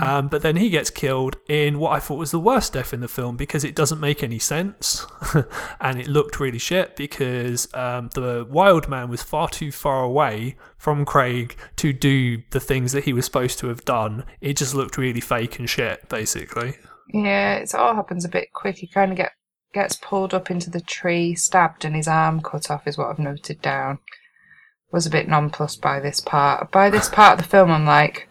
Um, 0.03 0.29
but 0.29 0.43
then 0.43 0.57
he 0.57 0.71
gets 0.71 0.91
killed 0.91 1.37
in 1.49 1.79
what 1.79 1.93
I 1.93 1.99
thought 1.99 2.19
was 2.19 2.31
the 2.31 2.39
worst 2.39 2.75
death 2.75 2.93
in 2.93 3.01
the 3.01 3.09
film 3.09 3.37
because 3.37 3.65
it 3.65 3.75
doesn't 3.75 4.01
make 4.01 4.23
any 4.23 4.39
sense, 4.39 5.07
and 5.81 6.01
it 6.01 6.07
looked 6.07 6.39
really 6.39 6.59
shit 6.59 6.95
because 6.95 7.73
um, 7.75 8.11
the 8.15 8.47
wild 8.49 8.89
man 8.89 9.09
was 9.09 9.23
far 9.23 9.49
too 9.49 9.73
far 9.73 10.05
away 10.05 10.57
from 10.79 11.05
Craig 11.05 11.57
to 11.77 11.93
do 11.93 12.43
the 12.51 12.61
things 12.61 12.93
that 12.93 13.05
he 13.05 13.13
was 13.13 13.25
supposed 13.25 13.59
to 13.61 13.69
have 13.69 13.85
done. 13.85 14.25
It 14.41 14.57
just 14.57 14.75
looked 14.75 14.99
really 14.99 15.21
fake 15.21 15.59
and 15.59 15.69
shit, 15.69 16.09
basically. 16.13 16.77
Yeah, 17.13 17.55
it 17.55 17.75
all 17.75 17.97
happens 17.97 18.25
a 18.25 18.29
bit 18.29 18.53
quick. 18.53 18.77
He 18.77 18.87
kind 18.87 19.11
of 19.11 19.17
get 19.17 19.33
gets 19.75 19.97
pulled 19.97 20.35
up 20.35 20.51
into 20.51 20.71
the 20.71 20.81
tree, 20.81 21.35
stabbed, 21.35 21.85
and 21.85 21.97
his 21.97 22.07
arm 22.07 22.41
cut 22.41 22.71
off. 22.71 22.87
Is 22.87 22.97
what 22.97 23.09
I've 23.09 23.19
noted 23.19 23.61
down. 23.61 23.99
Was 24.93 25.07
a 25.07 25.11
bit 25.11 25.27
nonplussed 25.27 25.81
by 25.81 25.99
this 25.99 26.21
part. 26.21 26.71
By 26.71 26.91
this 26.91 27.09
part 27.09 27.39
of 27.39 27.45
the 27.45 27.51
film, 27.51 27.71
I'm 27.71 27.87
like, 27.87 28.29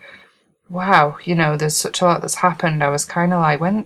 wow, 0.70 1.18
you 1.24 1.36
know, 1.36 1.58
there's 1.58 1.76
such 1.76 2.02
a 2.02 2.06
lot 2.06 2.22
that's 2.22 2.36
happened. 2.36 2.84
I 2.84 2.90
was 2.90 3.04
kind 3.04 3.34
of 3.34 3.42
like, 3.42 3.60
when, 3.60 3.86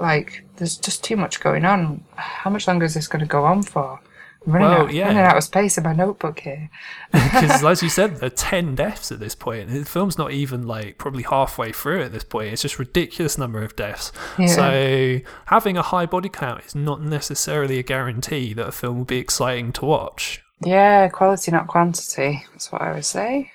like, 0.00 0.44
there's 0.56 0.76
just 0.76 1.04
too 1.04 1.16
much 1.16 1.40
going 1.40 1.64
on. 1.64 2.04
How 2.16 2.50
much 2.50 2.66
longer 2.66 2.84
is 2.84 2.94
this 2.94 3.06
going 3.06 3.20
to 3.20 3.26
go 3.26 3.44
on 3.44 3.62
for? 3.62 4.00
Running, 4.46 4.68
Well, 4.68 4.82
out, 4.82 4.92
yeah. 4.92 5.06
running 5.06 5.22
out 5.22 5.36
of 5.36 5.44
space 5.44 5.76
in 5.76 5.84
my 5.84 5.92
notebook 5.92 6.40
here. 6.40 6.70
Because, 7.12 7.64
as 7.64 7.82
you 7.82 7.88
said, 7.88 8.16
there 8.16 8.28
are 8.28 8.30
10 8.30 8.76
deaths 8.76 9.10
at 9.10 9.18
this 9.18 9.34
point. 9.34 9.68
The 9.68 9.84
film's 9.84 10.16
not 10.16 10.30
even 10.30 10.66
like 10.66 10.98
probably 10.98 11.24
halfway 11.24 11.72
through 11.72 12.02
at 12.02 12.12
this 12.12 12.24
point. 12.24 12.52
It's 12.52 12.62
just 12.62 12.78
ridiculous 12.78 13.36
number 13.36 13.62
of 13.62 13.74
deaths. 13.76 14.12
Yeah. 14.38 14.46
So, 14.46 15.20
having 15.46 15.76
a 15.76 15.82
high 15.82 16.06
body 16.06 16.28
count 16.28 16.64
is 16.64 16.74
not 16.74 17.02
necessarily 17.02 17.78
a 17.78 17.82
guarantee 17.82 18.52
that 18.54 18.68
a 18.68 18.72
film 18.72 18.98
will 18.98 19.04
be 19.04 19.18
exciting 19.18 19.72
to 19.72 19.84
watch. 19.84 20.42
Yeah, 20.60 21.08
quality, 21.08 21.50
not 21.50 21.66
quantity. 21.66 22.44
That's 22.52 22.72
what 22.72 22.82
I 22.82 22.94
would 22.94 23.04
say. 23.04 23.52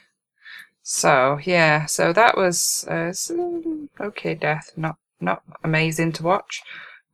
So 0.83 1.39
yeah, 1.43 1.85
so 1.85 2.11
that 2.13 2.35
was 2.35 2.85
uh, 2.89 3.13
okay. 3.99 4.35
Death, 4.35 4.71
not 4.75 4.97
not 5.19 5.43
amazing 5.63 6.11
to 6.13 6.23
watch. 6.23 6.61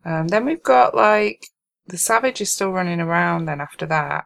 Um, 0.06 0.30
then 0.30 0.46
we've 0.46 0.64
got 0.64 0.96
like 0.96 1.48
the 1.88 1.98
savage 1.98 2.42
is 2.42 2.52
still 2.52 2.72
running 2.72 3.00
around. 3.00 3.46
Then 3.46 3.62
after 3.62 3.86
that, 3.88 4.26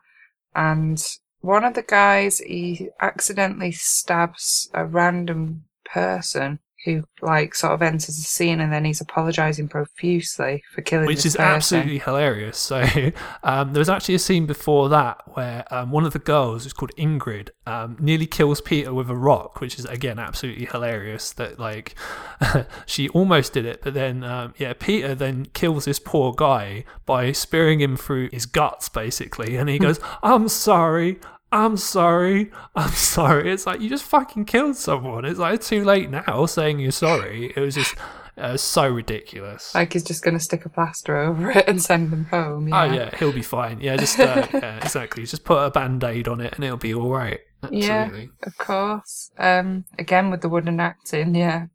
and 0.55 1.01
one 1.41 1.63
of 1.63 1.73
the 1.73 1.83
guys 1.83 2.39
he 2.39 2.89
accidentally 2.99 3.71
stabs 3.71 4.69
a 4.73 4.85
random 4.85 5.63
person 5.85 6.59
who 6.85 7.03
like 7.21 7.53
sort 7.53 7.73
of 7.73 7.81
enters 7.81 8.15
the 8.15 8.21
scene, 8.23 8.59
and 8.59 8.73
then 8.73 8.85
he's 8.85 9.01
apologising 9.01 9.67
profusely 9.67 10.63
for 10.73 10.81
killing 10.81 11.05
Which 11.05 11.25
is 11.25 11.35
person. 11.35 11.79
absolutely 11.79 11.99
hilarious. 11.99 12.57
So, 12.57 12.81
um, 13.43 13.73
there 13.73 13.79
was 13.79 13.89
actually 13.89 14.15
a 14.15 14.19
scene 14.19 14.45
before 14.45 14.89
that 14.89 15.21
where 15.35 15.65
um, 15.71 15.91
one 15.91 16.05
of 16.05 16.13
the 16.13 16.19
girls, 16.19 16.63
who's 16.63 16.73
called 16.73 16.91
Ingrid, 16.97 17.49
um, 17.67 17.97
nearly 17.99 18.25
kills 18.25 18.61
Peter 18.61 18.93
with 18.93 19.09
a 19.09 19.15
rock, 19.15 19.61
which 19.61 19.77
is 19.77 19.85
again 19.85 20.17
absolutely 20.19 20.65
hilarious. 20.65 21.31
That 21.33 21.59
like 21.59 21.95
she 22.85 23.09
almost 23.09 23.53
did 23.53 23.65
it, 23.65 23.81
but 23.83 23.93
then 23.93 24.23
um, 24.23 24.53
yeah, 24.57 24.73
Peter 24.73 25.13
then 25.13 25.45
kills 25.53 25.85
this 25.85 25.99
poor 25.99 26.33
guy 26.33 26.83
by 27.05 27.31
spearing 27.31 27.79
him 27.79 27.95
through 27.95 28.29
his 28.31 28.45
guts, 28.45 28.89
basically, 28.89 29.55
and 29.55 29.69
he 29.69 29.77
goes, 29.77 29.99
"I'm 30.23 30.47
sorry." 30.47 31.19
I'm 31.51 31.77
sorry. 31.77 32.51
I'm 32.75 32.91
sorry. 32.91 33.51
It's 33.51 33.65
like 33.65 33.81
you 33.81 33.89
just 33.89 34.05
fucking 34.05 34.45
killed 34.45 34.77
someone. 34.77 35.25
It's 35.25 35.39
like 35.39 35.55
it's 35.55 35.69
too 35.69 35.83
late 35.83 36.09
now 36.09 36.45
saying 36.45 36.79
you're 36.79 36.91
sorry. 36.91 37.51
It 37.55 37.59
was 37.59 37.75
just 37.75 37.95
uh, 38.37 38.57
so 38.57 38.87
ridiculous. 38.87 39.75
Like 39.75 39.93
he's 39.93 40.03
just 40.03 40.23
going 40.23 40.33
to 40.33 40.43
stick 40.43 40.65
a 40.65 40.69
plaster 40.69 41.17
over 41.17 41.51
it 41.51 41.67
and 41.67 41.81
send 41.81 42.11
them 42.11 42.25
home. 42.25 42.67
Yeah. 42.67 42.81
Oh 42.81 42.93
yeah, 42.93 43.17
he'll 43.17 43.33
be 43.33 43.41
fine. 43.41 43.81
Yeah, 43.81 43.97
just 43.97 44.19
uh, 44.19 44.47
yeah, 44.53 44.77
exactly. 44.77 45.25
Just 45.25 45.43
put 45.43 45.57
a 45.57 45.69
band-aid 45.69 46.27
on 46.27 46.41
it 46.41 46.53
and 46.55 46.63
it'll 46.63 46.77
be 46.77 46.93
all 46.93 47.09
right. 47.09 47.39
Yeah. 47.69 48.09
Of 48.43 48.57
course. 48.57 49.31
Um, 49.37 49.85
again 49.99 50.31
with 50.31 50.41
the 50.41 50.49
wooden 50.49 50.79
acting, 50.79 51.35
yeah. 51.35 51.67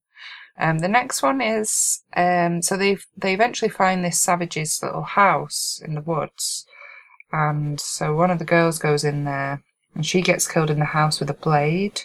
Um, 0.59 0.79
the 0.79 0.89
next 0.89 1.23
one 1.23 1.41
is 1.41 2.03
um, 2.17 2.63
so 2.63 2.77
they 2.77 2.97
they 3.17 3.35
eventually 3.35 3.71
find 3.71 4.05
this 4.05 4.19
savage's 4.19 4.81
little 4.83 5.03
house 5.03 5.83
in 5.85 5.95
the 5.95 6.01
woods, 6.01 6.67
and 7.37 7.79
so 7.79 8.15
one 8.15 8.31
of 8.31 8.39
the 8.39 8.45
girls 8.45 8.79
goes 8.79 9.05
in 9.05 9.25
there, 9.25 9.63
and 9.95 10.07
she 10.07 10.23
gets 10.23 10.49
killed 10.49 10.71
in 10.71 10.79
the 10.79 10.87
house 10.87 11.21
with 11.21 11.29
a 11.29 11.35
blade. 11.35 12.03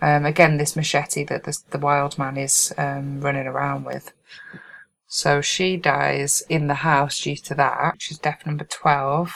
Um, 0.00 0.26
again, 0.26 0.56
this 0.56 0.74
machete 0.76 1.24
that 1.24 1.44
the, 1.44 1.56
the 1.70 1.78
wild 1.78 2.18
man 2.18 2.36
is 2.36 2.72
um, 2.76 3.20
running 3.20 3.46
around 3.46 3.84
with. 3.84 4.12
So 5.06 5.40
she 5.40 5.76
dies 5.76 6.42
in 6.48 6.66
the 6.66 6.74
house 6.74 7.20
due 7.20 7.36
to 7.36 7.54
that. 7.54 7.94
She's 7.98 8.18
death 8.18 8.44
number 8.46 8.64
12. 8.64 9.32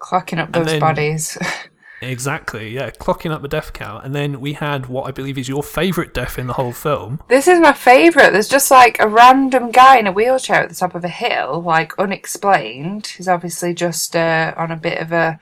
Clocking 0.00 0.38
up 0.38 0.52
those 0.52 0.66
then- 0.66 0.80
bodies. 0.80 1.38
Exactly, 2.02 2.68
yeah, 2.70 2.90
clocking 2.90 3.30
up 3.30 3.42
the 3.42 3.48
death 3.48 3.72
count. 3.72 4.04
And 4.04 4.14
then 4.14 4.40
we 4.40 4.52
had 4.52 4.86
what 4.86 5.06
I 5.06 5.10
believe 5.10 5.38
is 5.38 5.48
your 5.48 5.62
favourite 5.62 6.12
death 6.12 6.38
in 6.38 6.46
the 6.46 6.54
whole 6.54 6.72
film. 6.72 7.20
this 7.28 7.48
is 7.48 7.60
my 7.60 7.72
favourite. 7.72 8.30
There's 8.30 8.48
just 8.48 8.70
like 8.70 8.98
a 9.00 9.08
random 9.08 9.70
guy 9.70 9.98
in 9.98 10.06
a 10.06 10.12
wheelchair 10.12 10.62
at 10.62 10.68
the 10.68 10.74
top 10.74 10.94
of 10.94 11.04
a 11.04 11.08
hill, 11.08 11.62
like 11.62 11.98
unexplained. 11.98 13.06
He's 13.06 13.28
obviously 13.28 13.74
just 13.74 14.14
uh, 14.14 14.52
on 14.56 14.70
a 14.70 14.76
bit 14.76 14.98
of 14.98 15.12
a 15.12 15.38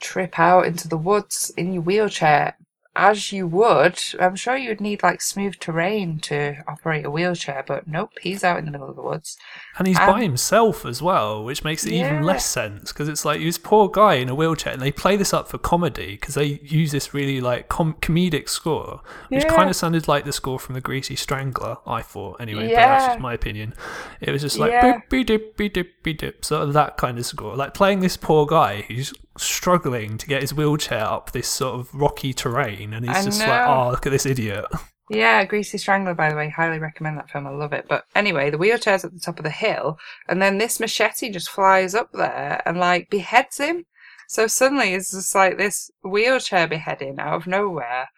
trip 0.00 0.38
out 0.38 0.66
into 0.66 0.88
the 0.88 0.96
woods 0.96 1.52
in 1.56 1.72
your 1.72 1.82
wheelchair. 1.82 2.56
As 2.98 3.30
you 3.30 3.46
would, 3.46 3.98
I'm 4.18 4.36
sure 4.36 4.56
you 4.56 4.70
would 4.70 4.80
need 4.80 5.02
like 5.02 5.20
smooth 5.20 5.56
terrain 5.60 6.18
to 6.20 6.56
operate 6.66 7.04
a 7.04 7.10
wheelchair, 7.10 7.62
but 7.66 7.86
nope, 7.86 8.12
he's 8.22 8.42
out 8.42 8.58
in 8.58 8.64
the 8.64 8.70
middle 8.70 8.88
of 8.88 8.96
the 8.96 9.02
woods. 9.02 9.36
And 9.78 9.86
he's 9.86 9.98
Um, 9.98 10.06
by 10.14 10.22
himself 10.22 10.86
as 10.86 11.02
well, 11.02 11.44
which 11.44 11.62
makes 11.62 11.84
it 11.84 11.92
Yeah. 11.92 12.06
even 12.12 12.22
less 12.22 12.46
sense 12.46 12.92
because 12.94 13.10
it's 13.10 13.22
like 13.24 13.40
this 13.40 13.58
poor 13.58 13.90
guy 13.90 14.14
in 14.14 14.30
a 14.30 14.34
wheelchair, 14.34 14.72
and 14.72 14.80
they 14.80 14.90
play 14.90 15.14
this 15.16 15.34
up 15.34 15.46
for 15.46 15.58
comedy 15.58 16.16
because 16.18 16.36
they 16.36 16.58
use 16.62 16.90
this 16.90 17.12
really 17.12 17.38
like 17.38 17.68
com- 17.68 17.96
comedic 18.00 18.48
score, 18.48 19.02
which 19.28 19.44
Yeah. 19.44 19.54
kind 19.54 19.68
of 19.68 19.76
sounded 19.76 20.08
like 20.08 20.24
the 20.24 20.32
score 20.32 20.58
from 20.58 20.74
the 20.74 20.80
Greasy 20.80 21.16
Strangler. 21.16 21.76
I 21.86 22.00
thought 22.00 22.40
anyway, 22.40 22.62
but 22.62 22.70
Yeah. 22.70 22.86
that's 22.86 23.06
just 23.08 23.20
my 23.20 23.34
opinion. 23.34 23.74
It 24.22 24.30
was 24.30 24.40
just 24.40 24.58
like 24.58 24.72
Yeah. 24.72 25.00
boopy 25.10 25.26
dippy 25.26 25.68
dippy 25.68 26.14
dip, 26.14 26.46
sort 26.46 26.62
of 26.62 26.72
that 26.72 26.96
kind 26.96 27.18
of 27.18 27.26
score, 27.26 27.56
like 27.56 27.74
playing 27.74 28.00
this 28.00 28.16
poor 28.16 28.46
guy 28.46 28.86
who's 28.88 29.12
struggling 29.38 30.18
to 30.18 30.26
get 30.26 30.42
his 30.42 30.54
wheelchair 30.54 31.04
up 31.04 31.32
this 31.32 31.48
sort 31.48 31.78
of 31.78 31.94
rocky 31.94 32.32
terrain, 32.32 32.92
and 32.94 33.06
he's 33.06 33.16
I 33.16 33.24
just 33.24 33.40
like, 33.40 33.68
oh, 33.68 33.90
look 33.90 34.06
at 34.06 34.12
this 34.12 34.26
idiot. 34.26 34.64
Yeah, 35.08 35.44
Greasy 35.44 35.78
Strangler, 35.78 36.14
by 36.14 36.30
the 36.30 36.36
way, 36.36 36.48
highly 36.48 36.80
recommend 36.80 37.16
that 37.16 37.30
film. 37.30 37.46
I 37.46 37.50
love 37.50 37.72
it. 37.72 37.86
But 37.88 38.06
anyway, 38.16 38.50
the 38.50 38.58
wheelchair's 38.58 39.04
at 39.04 39.12
the 39.12 39.20
top 39.20 39.38
of 39.38 39.44
the 39.44 39.50
hill, 39.50 39.98
and 40.28 40.42
then 40.42 40.58
this 40.58 40.80
machete 40.80 41.30
just 41.30 41.48
flies 41.48 41.94
up 41.94 42.10
there 42.12 42.60
and 42.66 42.78
like 42.78 43.08
beheads 43.08 43.58
him. 43.58 43.84
So 44.28 44.48
suddenly 44.48 44.94
it's 44.94 45.12
just 45.12 45.34
like 45.34 45.58
this 45.58 45.90
wheelchair 46.02 46.66
beheading 46.66 47.20
out 47.20 47.34
of 47.34 47.46
nowhere. 47.46 48.08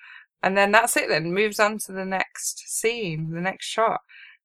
And 0.42 0.56
then 0.56 0.72
that's 0.72 0.96
it 0.96 1.08
then, 1.08 1.34
moves 1.34 1.60
on 1.60 1.78
to 1.78 1.92
the 1.92 2.06
next 2.06 2.60
scene, 2.68 3.32
the 3.32 3.40
next 3.40 3.66
shot. 3.66 4.00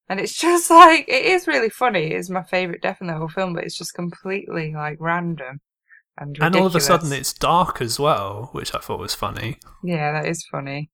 And 0.09 0.19
it's 0.19 0.33
just 0.39 0.69
like, 0.69 1.07
it 1.07 1.25
is 1.25 1.47
really 1.47 1.69
funny. 1.69 2.07
It 2.07 2.17
is 2.17 2.29
my 2.29 2.43
favourite 2.43 2.81
death 2.81 2.99
in 2.99 3.07
the 3.07 3.13
whole 3.13 3.29
film, 3.29 3.53
but 3.53 3.63
it's 3.63 3.77
just 3.77 3.93
completely 3.93 4.73
like 4.73 4.97
random 4.99 5.62
and 6.17 6.30
ridiculous. 6.30 6.45
And 6.47 6.56
all 6.56 6.67
of 6.67 6.76
a 6.76 6.80
sudden, 6.80 7.12
it's 7.12 7.34
dark 7.34 7.82
as 7.82 7.99
well, 7.99 8.49
which 8.52 8.73
I 8.73 8.80
thought 8.80 8.99
was 8.99 9.15
funny. 9.15 9.58
Yeah, 9.84 10.12
that 10.12 10.28
is 10.28 10.45
funny. 10.52 10.89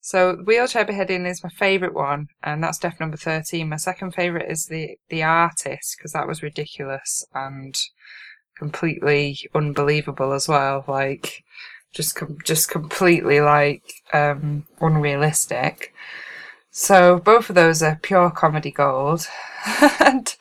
So 0.00 0.36
wheelchair 0.44 0.84
beheading 0.84 1.26
is 1.26 1.42
my 1.42 1.50
favourite 1.50 1.94
one, 1.94 2.28
and 2.42 2.62
that's 2.62 2.78
death 2.78 3.00
number 3.00 3.16
thirteen. 3.16 3.68
My 3.68 3.76
second 3.76 4.12
favourite 4.12 4.50
is 4.50 4.66
the 4.66 4.96
the 5.08 5.22
artist 5.24 5.96
because 5.96 6.12
that 6.12 6.28
was 6.28 6.42
ridiculous 6.42 7.26
and 7.34 7.76
completely 8.56 9.38
unbelievable 9.54 10.32
as 10.32 10.46
well. 10.48 10.84
Like 10.86 11.42
just 11.92 12.14
com- 12.14 12.38
just 12.44 12.70
completely 12.70 13.40
like 13.40 13.82
um, 14.12 14.66
unrealistic. 14.80 15.92
So 16.70 17.18
both 17.18 17.48
of 17.48 17.56
those 17.56 17.82
are 17.82 17.98
pure 18.00 18.30
comedy 18.30 18.70
gold, 18.70 19.26
and 19.98 20.36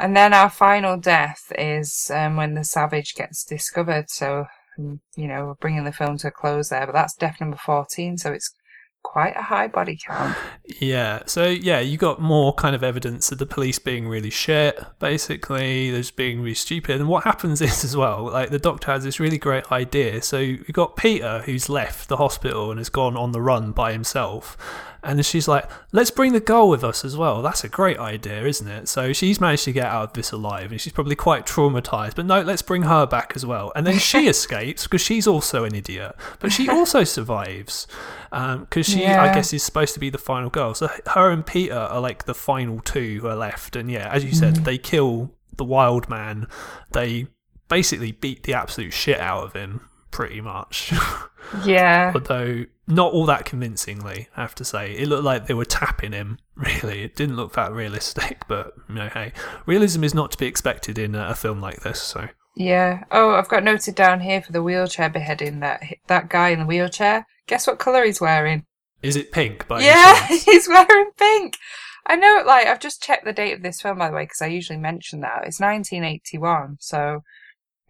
and 0.00 0.16
then 0.16 0.32
our 0.34 0.50
final 0.50 0.96
death 0.96 1.52
is 1.58 2.10
um, 2.14 2.36
when 2.36 2.54
the 2.54 2.64
savage 2.64 3.14
gets 3.14 3.44
discovered. 3.44 4.10
So 4.10 4.46
um, 4.78 5.00
you 5.16 5.28
know 5.28 5.46
we're 5.46 5.54
bringing 5.54 5.84
the 5.84 5.92
film 5.92 6.18
to 6.18 6.28
a 6.28 6.30
close 6.30 6.68
there, 6.68 6.86
but 6.86 6.92
that's 6.92 7.14
death 7.14 7.40
number 7.40 7.56
fourteen. 7.56 8.18
So 8.18 8.32
it's 8.32 8.54
quite 9.02 9.36
a 9.36 9.42
high 9.42 9.66
body 9.66 9.98
count. 10.06 10.36
Yeah, 10.80 11.22
so 11.26 11.48
yeah, 11.48 11.80
you 11.80 11.96
got 11.96 12.20
more 12.20 12.54
kind 12.54 12.74
of 12.74 12.82
evidence 12.82 13.32
of 13.32 13.38
the 13.38 13.46
police 13.46 13.78
being 13.78 14.06
really 14.08 14.30
shit, 14.30 14.78
basically, 14.98 15.90
there's 15.90 16.10
being 16.10 16.40
really 16.40 16.54
stupid. 16.54 17.00
And 17.00 17.08
what 17.08 17.24
happens 17.24 17.60
is 17.60 17.84
as 17.84 17.96
well, 17.96 18.24
like 18.24 18.50
the 18.50 18.58
doctor 18.58 18.92
has 18.92 19.04
this 19.04 19.20
really 19.20 19.38
great 19.38 19.70
idea. 19.72 20.22
So 20.22 20.38
you 20.38 20.58
got 20.72 20.96
Peter 20.96 21.42
who's 21.44 21.68
left 21.68 22.08
the 22.08 22.16
hospital 22.18 22.70
and 22.70 22.78
has 22.78 22.88
gone 22.88 23.16
on 23.16 23.32
the 23.32 23.40
run 23.40 23.72
by 23.72 23.92
himself. 23.92 24.56
And 25.02 25.24
she's 25.24 25.48
like, 25.48 25.68
let's 25.92 26.10
bring 26.10 26.32
the 26.32 26.40
girl 26.40 26.68
with 26.68 26.84
us 26.84 27.04
as 27.04 27.16
well. 27.16 27.42
That's 27.42 27.64
a 27.64 27.68
great 27.68 27.98
idea, 27.98 28.44
isn't 28.44 28.68
it? 28.68 28.88
So 28.88 29.12
she's 29.12 29.40
managed 29.40 29.64
to 29.64 29.72
get 29.72 29.86
out 29.86 30.08
of 30.10 30.12
this 30.12 30.32
alive 30.32 30.70
and 30.70 30.80
she's 30.80 30.92
probably 30.92 31.16
quite 31.16 31.46
traumatized. 31.46 32.16
But 32.16 32.26
no, 32.26 32.42
let's 32.42 32.62
bring 32.62 32.82
her 32.82 33.06
back 33.06 33.32
as 33.34 33.46
well. 33.46 33.72
And 33.74 33.86
then 33.86 33.98
she 33.98 34.26
escapes 34.28 34.84
because 34.84 35.00
she's 35.00 35.26
also 35.26 35.64
an 35.64 35.74
idiot. 35.74 36.14
But 36.38 36.52
she 36.52 36.68
also 36.68 37.04
survives 37.04 37.86
um, 38.32 38.60
because 38.60 38.86
she, 38.86 39.06
I 39.06 39.32
guess, 39.32 39.52
is 39.52 39.62
supposed 39.62 39.94
to 39.94 40.00
be 40.00 40.10
the 40.10 40.18
final 40.18 40.50
girl. 40.50 40.74
So 40.74 40.88
her 41.06 41.30
and 41.30 41.44
Peter 41.46 41.74
are 41.74 42.00
like 42.00 42.24
the 42.24 42.34
final 42.34 42.80
two 42.80 43.20
who 43.20 43.28
are 43.28 43.36
left. 43.36 43.76
And 43.76 43.90
yeah, 43.90 44.10
as 44.12 44.24
you 44.24 44.32
said, 44.32 44.56
mm. 44.56 44.64
they 44.64 44.78
kill 44.78 45.32
the 45.56 45.64
wild 45.64 46.08
man. 46.08 46.46
They 46.92 47.28
basically 47.68 48.12
beat 48.12 48.42
the 48.42 48.52
absolute 48.52 48.92
shit 48.92 49.18
out 49.20 49.44
of 49.44 49.52
him, 49.54 49.88
pretty 50.10 50.40
much. 50.40 50.92
Yeah, 51.64 52.12
Although 52.14 52.66
not 52.86 53.12
all 53.12 53.26
that 53.26 53.44
convincingly, 53.44 54.28
I 54.36 54.42
have 54.42 54.54
to 54.56 54.64
say. 54.64 54.92
It 54.92 55.08
looked 55.08 55.24
like 55.24 55.46
they 55.46 55.54
were 55.54 55.64
tapping 55.64 56.12
him. 56.12 56.38
Really, 56.54 57.02
it 57.02 57.16
didn't 57.16 57.36
look 57.36 57.54
that 57.54 57.72
realistic. 57.72 58.42
But 58.48 58.74
you 58.88 58.94
know, 58.94 59.08
hey, 59.08 59.32
realism 59.66 60.04
is 60.04 60.14
not 60.14 60.30
to 60.32 60.38
be 60.38 60.46
expected 60.46 60.98
in 60.98 61.14
a, 61.14 61.30
a 61.30 61.34
film 61.34 61.60
like 61.60 61.80
this. 61.80 62.00
So 62.00 62.28
yeah. 62.54 63.04
Oh, 63.10 63.30
I've 63.30 63.48
got 63.48 63.64
noted 63.64 63.94
down 63.94 64.20
here 64.20 64.42
for 64.42 64.52
the 64.52 64.62
wheelchair 64.62 65.08
beheading 65.08 65.58
that 65.60 65.82
that 66.06 66.28
guy 66.28 66.50
in 66.50 66.60
the 66.60 66.66
wheelchair. 66.66 67.26
Guess 67.48 67.66
what 67.66 67.78
colour 67.78 68.04
he's 68.04 68.20
wearing? 68.20 68.64
is 69.02 69.16
it 69.16 69.32
pink? 69.32 69.66
By 69.66 69.80
Yeah, 69.80 70.26
he's 70.28 70.68
wearing 70.68 71.10
pink. 71.16 71.56
I 72.06 72.16
know, 72.16 72.42
like, 72.46 72.66
I've 72.66 72.80
just 72.80 73.02
checked 73.02 73.24
the 73.24 73.32
date 73.32 73.52
of 73.52 73.62
this 73.62 73.80
film, 73.80 73.98
by 73.98 74.08
the 74.08 74.16
way, 74.16 74.24
because 74.24 74.42
I 74.42 74.46
usually 74.46 74.78
mention 74.78 75.20
that. 75.20 75.44
It's 75.46 75.60
1981, 75.60 76.78
so 76.80 77.22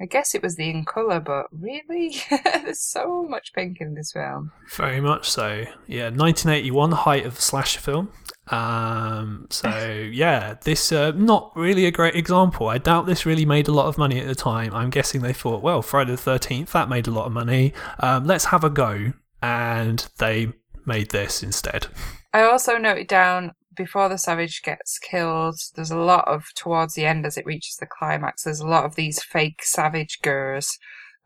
I 0.00 0.06
guess 0.06 0.34
it 0.34 0.42
was 0.42 0.56
the 0.56 0.70
in 0.70 0.86
colour, 0.86 1.20
but 1.20 1.46
really? 1.52 2.16
There's 2.30 2.80
so 2.80 3.22
much 3.28 3.52
pink 3.52 3.80
in 3.80 3.94
this 3.94 4.12
film. 4.12 4.50
Very 4.74 5.00
much 5.00 5.28
so. 5.28 5.64
Yeah, 5.86 6.04
1981, 6.04 6.92
height 6.92 7.26
of 7.26 7.38
slasher 7.38 7.80
film. 7.80 8.10
Um, 8.48 9.46
so 9.50 9.68
yeah, 10.12 10.54
this 10.64 10.90
uh, 10.90 11.12
not 11.12 11.52
really 11.54 11.84
a 11.84 11.90
great 11.90 12.16
example. 12.16 12.68
I 12.68 12.78
doubt 12.78 13.06
this 13.06 13.26
really 13.26 13.44
made 13.44 13.68
a 13.68 13.72
lot 13.72 13.86
of 13.86 13.98
money 13.98 14.18
at 14.18 14.26
the 14.26 14.34
time. 14.34 14.74
I'm 14.74 14.90
guessing 14.90 15.20
they 15.20 15.34
thought, 15.34 15.62
well, 15.62 15.82
Friday 15.82 16.12
the 16.12 16.16
Thirteenth 16.16 16.72
that 16.72 16.88
made 16.88 17.06
a 17.06 17.10
lot 17.10 17.26
of 17.26 17.32
money. 17.32 17.74
Um, 17.98 18.26
let's 18.26 18.46
have 18.46 18.64
a 18.64 18.70
go, 18.70 19.12
and 19.42 20.08
they 20.18 20.52
made 20.86 21.10
this 21.10 21.42
instead. 21.42 21.88
I 22.32 22.42
also 22.42 22.78
noted 22.78 23.06
down 23.06 23.52
before 23.80 24.10
the 24.10 24.18
savage 24.18 24.60
gets 24.62 24.98
killed, 24.98 25.58
there's 25.74 25.90
a 25.90 25.96
lot 25.96 26.28
of, 26.28 26.44
towards 26.54 26.94
the 26.94 27.06
end 27.06 27.24
as 27.24 27.38
it 27.38 27.46
reaches 27.46 27.76
the 27.76 27.86
climax, 27.86 28.42
there's 28.42 28.60
a 28.60 28.66
lot 28.66 28.84
of 28.84 28.94
these 28.94 29.22
fake 29.22 29.62
savage 29.62 30.18
gurs. 30.22 30.68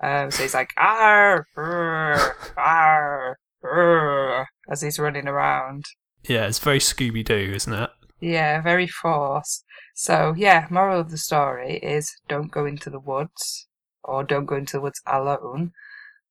Um, 0.00 0.30
so 0.30 0.44
he's 0.44 0.54
like, 0.54 0.72
brr, 0.76 2.36
arr, 2.56 3.38
brr, 3.60 4.46
as 4.70 4.82
he's 4.82 5.00
running 5.00 5.26
around. 5.26 5.86
Yeah, 6.28 6.46
it's 6.46 6.60
very 6.60 6.78
Scooby 6.78 7.24
Doo, 7.24 7.52
isn't 7.56 7.72
it? 7.72 7.90
Yeah, 8.20 8.62
very 8.62 8.86
forced. 8.86 9.64
So, 9.96 10.32
yeah, 10.36 10.68
moral 10.70 11.00
of 11.00 11.10
the 11.10 11.18
story 11.18 11.78
is 11.78 12.14
don't 12.28 12.52
go 12.52 12.66
into 12.66 12.88
the 12.88 13.00
woods 13.00 13.66
or 14.04 14.22
don't 14.22 14.46
go 14.46 14.54
into 14.54 14.76
the 14.76 14.80
woods 14.80 15.02
alone. 15.08 15.72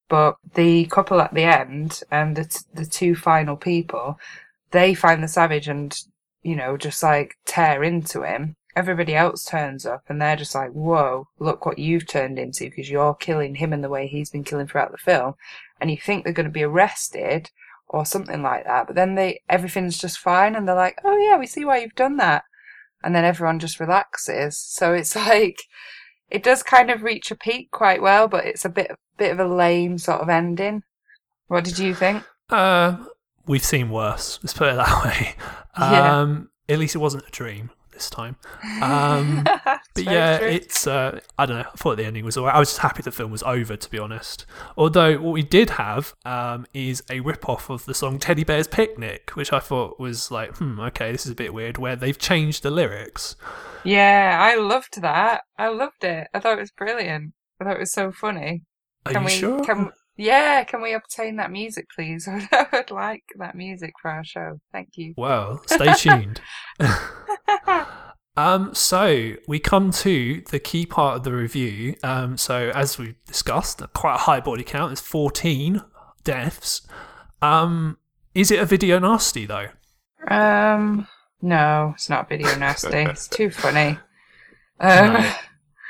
But 0.07 0.35
the 0.53 0.85
couple 0.85 1.19
at 1.19 1.33
the 1.33 1.43
end 1.43 2.01
and 2.09 2.37
the, 2.37 2.45
t- 2.45 2.59
the 2.73 2.85
two 2.85 3.13
final 3.13 3.57
people, 3.57 4.17
they 4.71 4.93
find 4.93 5.21
the 5.21 5.27
savage 5.27 5.67
and, 5.67 5.93
you 6.43 6.55
know, 6.55 6.77
just 6.77 7.01
like 7.01 7.35
tear 7.45 7.83
into 7.83 8.23
him. 8.23 8.55
Everybody 8.75 9.15
else 9.15 9.45
turns 9.45 9.85
up 9.85 10.03
and 10.09 10.21
they're 10.21 10.35
just 10.35 10.55
like, 10.55 10.71
whoa, 10.71 11.27
look 11.39 11.65
what 11.65 11.77
you've 11.77 12.07
turned 12.07 12.39
into 12.39 12.65
because 12.65 12.89
you're 12.89 13.13
killing 13.13 13.55
him 13.55 13.71
in 13.71 13.81
the 13.81 13.89
way 13.89 14.07
he's 14.07 14.31
been 14.31 14.43
killing 14.43 14.67
throughout 14.67 14.91
the 14.91 14.97
film. 14.97 15.35
And 15.79 15.91
you 15.91 15.97
think 15.97 16.23
they're 16.23 16.33
going 16.33 16.47
to 16.47 16.51
be 16.51 16.63
arrested 16.63 17.51
or 17.93 18.05
something 18.05 18.41
like 18.41 18.65
that. 18.65 18.87
But 18.87 18.95
then 18.95 19.15
they 19.15 19.41
everything's 19.47 19.97
just 19.97 20.17
fine, 20.17 20.55
and 20.55 20.67
they're 20.67 20.75
like, 20.75 20.99
"Oh 21.05 21.17
yeah, 21.17 21.37
we 21.37 21.45
see 21.45 21.63
why 21.63 21.77
you've 21.77 21.95
done 21.95 22.17
that," 22.17 22.43
and 23.03 23.15
then 23.15 23.23
everyone 23.23 23.59
just 23.59 23.79
relaxes. 23.79 24.57
So 24.57 24.93
it's 24.93 25.15
like 25.27 25.61
it 26.29 26.43
does 26.43 26.63
kind 26.63 26.89
of 26.89 27.03
reach 27.03 27.31
a 27.31 27.35
peak 27.35 27.69
quite 27.71 28.01
well, 28.01 28.27
but 28.27 28.45
it's 28.45 28.65
a 28.65 28.69
bit 28.69 28.91
bit 29.17 29.31
of 29.31 29.39
a 29.39 29.47
lame 29.47 29.97
sort 29.97 30.21
of 30.21 30.29
ending. 30.29 30.83
What 31.47 31.63
did 31.63 31.77
you 31.77 31.93
think? 31.93 32.23
Uh, 32.49 33.05
we've 33.47 33.63
seen 33.65 33.89
worse. 33.89 34.39
Let's 34.43 34.53
put 34.53 34.69
it 34.69 34.75
that 34.75 35.03
way. 35.05 35.35
Yeah. 35.79 36.19
Um, 36.21 36.49
at 36.69 36.79
least 36.79 36.95
it 36.95 36.99
wasn't 36.99 37.27
a 37.27 37.31
dream 37.31 37.71
this 37.91 38.09
time. 38.09 38.37
Um, 38.81 39.45
But 39.95 40.05
yeah, 40.05 40.39
true. 40.39 40.47
it's 40.47 40.87
uh, 40.87 41.19
I 41.37 41.45
don't 41.45 41.57
know. 41.57 41.65
I 41.71 41.75
thought 41.77 41.97
the 41.97 42.05
ending 42.05 42.25
was 42.25 42.35
alright. 42.35 42.55
I 42.55 42.57
was 42.59 42.69
just 42.69 42.79
happy 42.79 43.03
the 43.03 43.11
film 43.11 43.29
was 43.31 43.43
over, 43.43 43.75
to 43.75 43.89
be 43.91 43.99
honest. 43.99 44.47
Although 44.75 45.19
what 45.19 45.33
we 45.33 45.43
did 45.43 45.69
have 45.71 46.15
um, 46.25 46.65
is 46.73 47.03
a 47.11 47.19
rip 47.19 47.47
off 47.47 47.69
of 47.69 47.85
the 47.85 47.93
song 47.93 48.17
"Teddy 48.17 48.43
Bear's 48.43 48.67
Picnic," 48.67 49.29
which 49.35 49.53
I 49.53 49.59
thought 49.59 49.99
was 49.99 50.31
like, 50.31 50.57
hmm, 50.57 50.79
okay, 50.79 51.11
this 51.11 51.27
is 51.27 51.31
a 51.31 51.35
bit 51.35 51.53
weird. 51.53 51.77
Where 51.77 51.95
they've 51.95 52.17
changed 52.17 52.63
the 52.63 52.71
lyrics. 52.71 53.35
yeah, 53.83 54.39
I 54.41 54.55
loved 54.55 54.99
that. 55.03 55.41
I 55.59 55.67
loved 55.67 56.03
it. 56.03 56.27
I 56.33 56.39
thought 56.39 56.57
it 56.57 56.61
was 56.61 56.71
brilliant. 56.71 57.33
I 57.61 57.65
thought 57.65 57.75
it 57.75 57.79
was 57.79 57.93
so 57.93 58.11
funny. 58.11 58.63
Are 59.05 59.11
Can 59.13 59.21
you 59.21 59.25
we? 59.27 59.31
sure? 59.31 59.63
Can 59.63 59.91
yeah? 60.17 60.63
Can 60.63 60.81
we 60.81 60.93
obtain 60.93 61.37
that 61.37 61.51
music, 61.51 61.87
please? 61.95 62.27
I 62.51 62.67
would 62.71 62.91
like 62.91 63.23
that 63.37 63.55
music 63.55 63.93
for 64.01 64.11
our 64.11 64.23
show. 64.23 64.59
Thank 64.71 64.89
you. 64.95 65.13
Well, 65.17 65.61
stay 65.67 65.93
tuned. 65.93 66.41
Um, 68.35 68.73
so 68.73 69.33
we 69.47 69.59
come 69.59 69.91
to 69.91 70.41
the 70.49 70.57
key 70.59 70.85
part 70.87 71.17
of 71.17 71.23
the 71.23 71.31
review. 71.31 71.95
Um, 72.01 72.35
so 72.37 72.71
as 72.73 72.97
we 72.97 73.15
discussed, 73.27 73.81
quite 73.93 74.15
a 74.15 74.19
high 74.19 74.39
body 74.39 74.63
count. 74.63 74.91
It's 74.91 75.01
fourteen 75.01 75.83
deaths. 76.23 76.81
Um, 77.41 77.97
is 78.33 78.49
it 78.49 78.59
a 78.59 78.65
video 78.65 78.97
nasty 78.97 79.45
though? 79.45 79.67
Um, 80.27 81.07
no, 81.41 81.91
it's 81.93 82.09
not 82.09 82.27
video 82.29 82.55
nasty. 82.55 83.03
it's 83.03 83.27
too 83.27 83.51
funny. 83.51 83.99
Um, 84.79 85.13
No. 85.13 85.33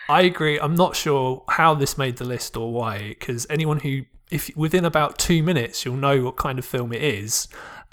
I 0.10 0.24
agree. 0.24 0.60
I'm 0.60 0.76
not 0.76 0.98
sure 0.98 1.46
how 1.48 1.76
this 1.76 1.98
made 1.98 2.18
the 2.18 2.26
list 2.26 2.58
or 2.58 2.74
why, 2.74 3.16
because 3.18 3.48
anyone 3.50 3.80
who, 3.80 4.02
if 4.34 4.56
within 4.56 4.86
about 4.86 5.18
two 5.18 5.44
minutes, 5.44 5.86
you'll 5.86 5.96
know 5.96 6.24
what 6.24 6.38
kind 6.38 6.60
of 6.60 6.66
film 6.66 6.92
it 6.92 7.04
is. 7.04 7.48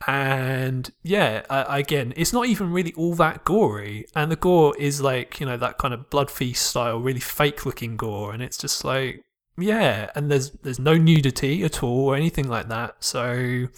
And 0.07 0.91
yeah, 1.03 1.43
uh, 1.51 1.65
again, 1.69 2.15
it's 2.17 2.33
not 2.33 2.47
even 2.47 2.73
really 2.73 2.95
all 2.95 3.15
that 3.17 3.45
gory, 3.45 4.07
and 4.15 4.33
the 4.33 4.37
gore 4.37 4.75
is 4.79 5.01
like 5.01 5.41
you 5.41 5.47
know 5.47 5.59
that 5.59 5.79
kind 5.79 5.93
of 5.93 6.09
blood 6.09 6.31
feast 6.31 6.67
style, 6.67 6.99
really 6.99 7.21
fake 7.21 7.67
looking 7.67 7.97
gore, 7.97 8.33
and 8.33 8.43
it's 8.43 8.57
just 8.57 8.85
like 8.85 9.23
yeah, 9.59 10.11
and 10.15 10.31
there's 10.31 10.53
there's 10.63 10.79
no 10.79 10.97
nudity 10.97 11.63
at 11.65 11.83
all 11.83 12.07
or 12.07 12.17
anything 12.17 12.49
like 12.49 12.69
that. 12.69 13.05
So 13.05 13.69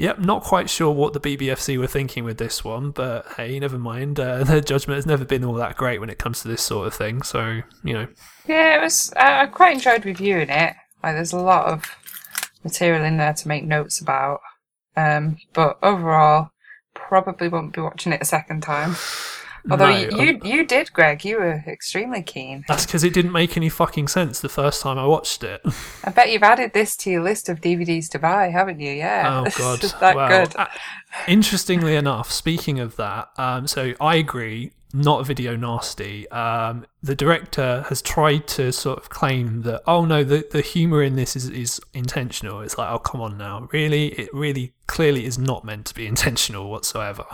Yep, 0.00 0.20
not 0.20 0.42
quite 0.42 0.70
sure 0.70 0.90
what 0.90 1.12
the 1.12 1.20
BBFC 1.20 1.78
were 1.78 1.86
thinking 1.86 2.24
with 2.24 2.38
this 2.38 2.64
one, 2.64 2.90
but 2.90 3.26
hey, 3.36 3.58
never 3.60 3.78
mind. 3.78 4.18
Uh, 4.18 4.44
their 4.44 4.62
judgment 4.62 4.96
has 4.96 5.04
never 5.04 5.26
been 5.26 5.44
all 5.44 5.52
that 5.54 5.76
great 5.76 6.00
when 6.00 6.08
it 6.08 6.18
comes 6.18 6.40
to 6.40 6.48
this 6.48 6.62
sort 6.62 6.86
of 6.86 6.94
thing. 6.94 7.20
So, 7.20 7.60
you 7.84 7.92
know, 7.92 8.06
yeah, 8.46 8.78
it 8.78 8.80
was. 8.80 9.12
I 9.14 9.42
I 9.42 9.46
quite 9.46 9.74
enjoyed 9.74 10.06
reviewing 10.06 10.48
it. 10.48 10.74
Like, 11.02 11.14
there's 11.14 11.32
a 11.32 11.38
lot 11.38 11.66
of 11.66 11.84
material 12.64 13.04
in 13.04 13.16
there 13.16 13.34
to 13.34 13.48
make 13.48 13.64
notes 13.64 14.00
about. 14.00 14.40
Um, 14.96 15.38
but 15.52 15.78
overall, 15.82 16.50
probably 16.94 17.48
won't 17.48 17.72
be 17.72 17.80
watching 17.80 18.12
it 18.12 18.22
a 18.22 18.26
second 18.26 18.62
time. 18.62 18.96
Although 19.70 19.90
no, 19.90 19.96
you, 19.98 20.08
um, 20.12 20.26
you 20.26 20.40
you 20.42 20.66
did, 20.66 20.90
Greg. 20.92 21.22
You 21.22 21.36
were 21.36 21.62
extremely 21.66 22.22
keen. 22.22 22.64
that's 22.66 22.86
because 22.86 23.04
it 23.04 23.12
didn't 23.12 23.32
make 23.32 23.58
any 23.58 23.68
fucking 23.68 24.08
sense 24.08 24.40
the 24.40 24.48
first 24.48 24.80
time 24.80 24.98
I 24.98 25.04
watched 25.04 25.44
it. 25.44 25.60
I 26.02 26.10
bet 26.10 26.30
you've 26.30 26.42
added 26.42 26.72
this 26.72 26.96
to 26.98 27.10
your 27.10 27.22
list 27.22 27.50
of 27.50 27.60
DVDs 27.60 28.08
to 28.12 28.18
buy, 28.18 28.48
haven't 28.48 28.80
you? 28.80 28.92
Yeah. 28.92 29.44
Oh 29.44 29.50
god, 29.58 29.80
that 30.00 30.16
well, 30.16 30.46
good. 30.46 30.56
uh, 30.56 30.66
interestingly 31.28 31.94
enough, 31.94 32.30
speaking 32.32 32.80
of 32.80 32.96
that, 32.96 33.28
um, 33.36 33.66
so 33.66 33.92
I 34.00 34.16
agree, 34.16 34.72
not 34.92 35.26
video 35.26 35.56
nasty. 35.56 36.28
Um, 36.30 36.86
the 37.02 37.14
director 37.14 37.84
has 37.88 38.02
tried 38.02 38.46
to 38.48 38.72
sort 38.72 38.98
of 38.98 39.08
claim 39.08 39.62
that, 39.62 39.82
oh 39.86 40.04
no, 40.04 40.24
the 40.24 40.46
the 40.50 40.60
humor 40.60 41.02
in 41.02 41.16
this 41.16 41.36
is 41.36 41.48
is 41.48 41.80
intentional. 41.94 42.60
It's 42.60 42.76
like, 42.78 42.90
oh 42.90 42.98
come 42.98 43.20
on 43.20 43.38
now, 43.38 43.68
really, 43.72 44.08
it 44.08 44.32
really 44.32 44.74
clearly 44.86 45.24
is 45.24 45.38
not 45.38 45.64
meant 45.64 45.86
to 45.86 45.94
be 45.94 46.06
intentional 46.14 46.70
whatsoever. 46.70 47.24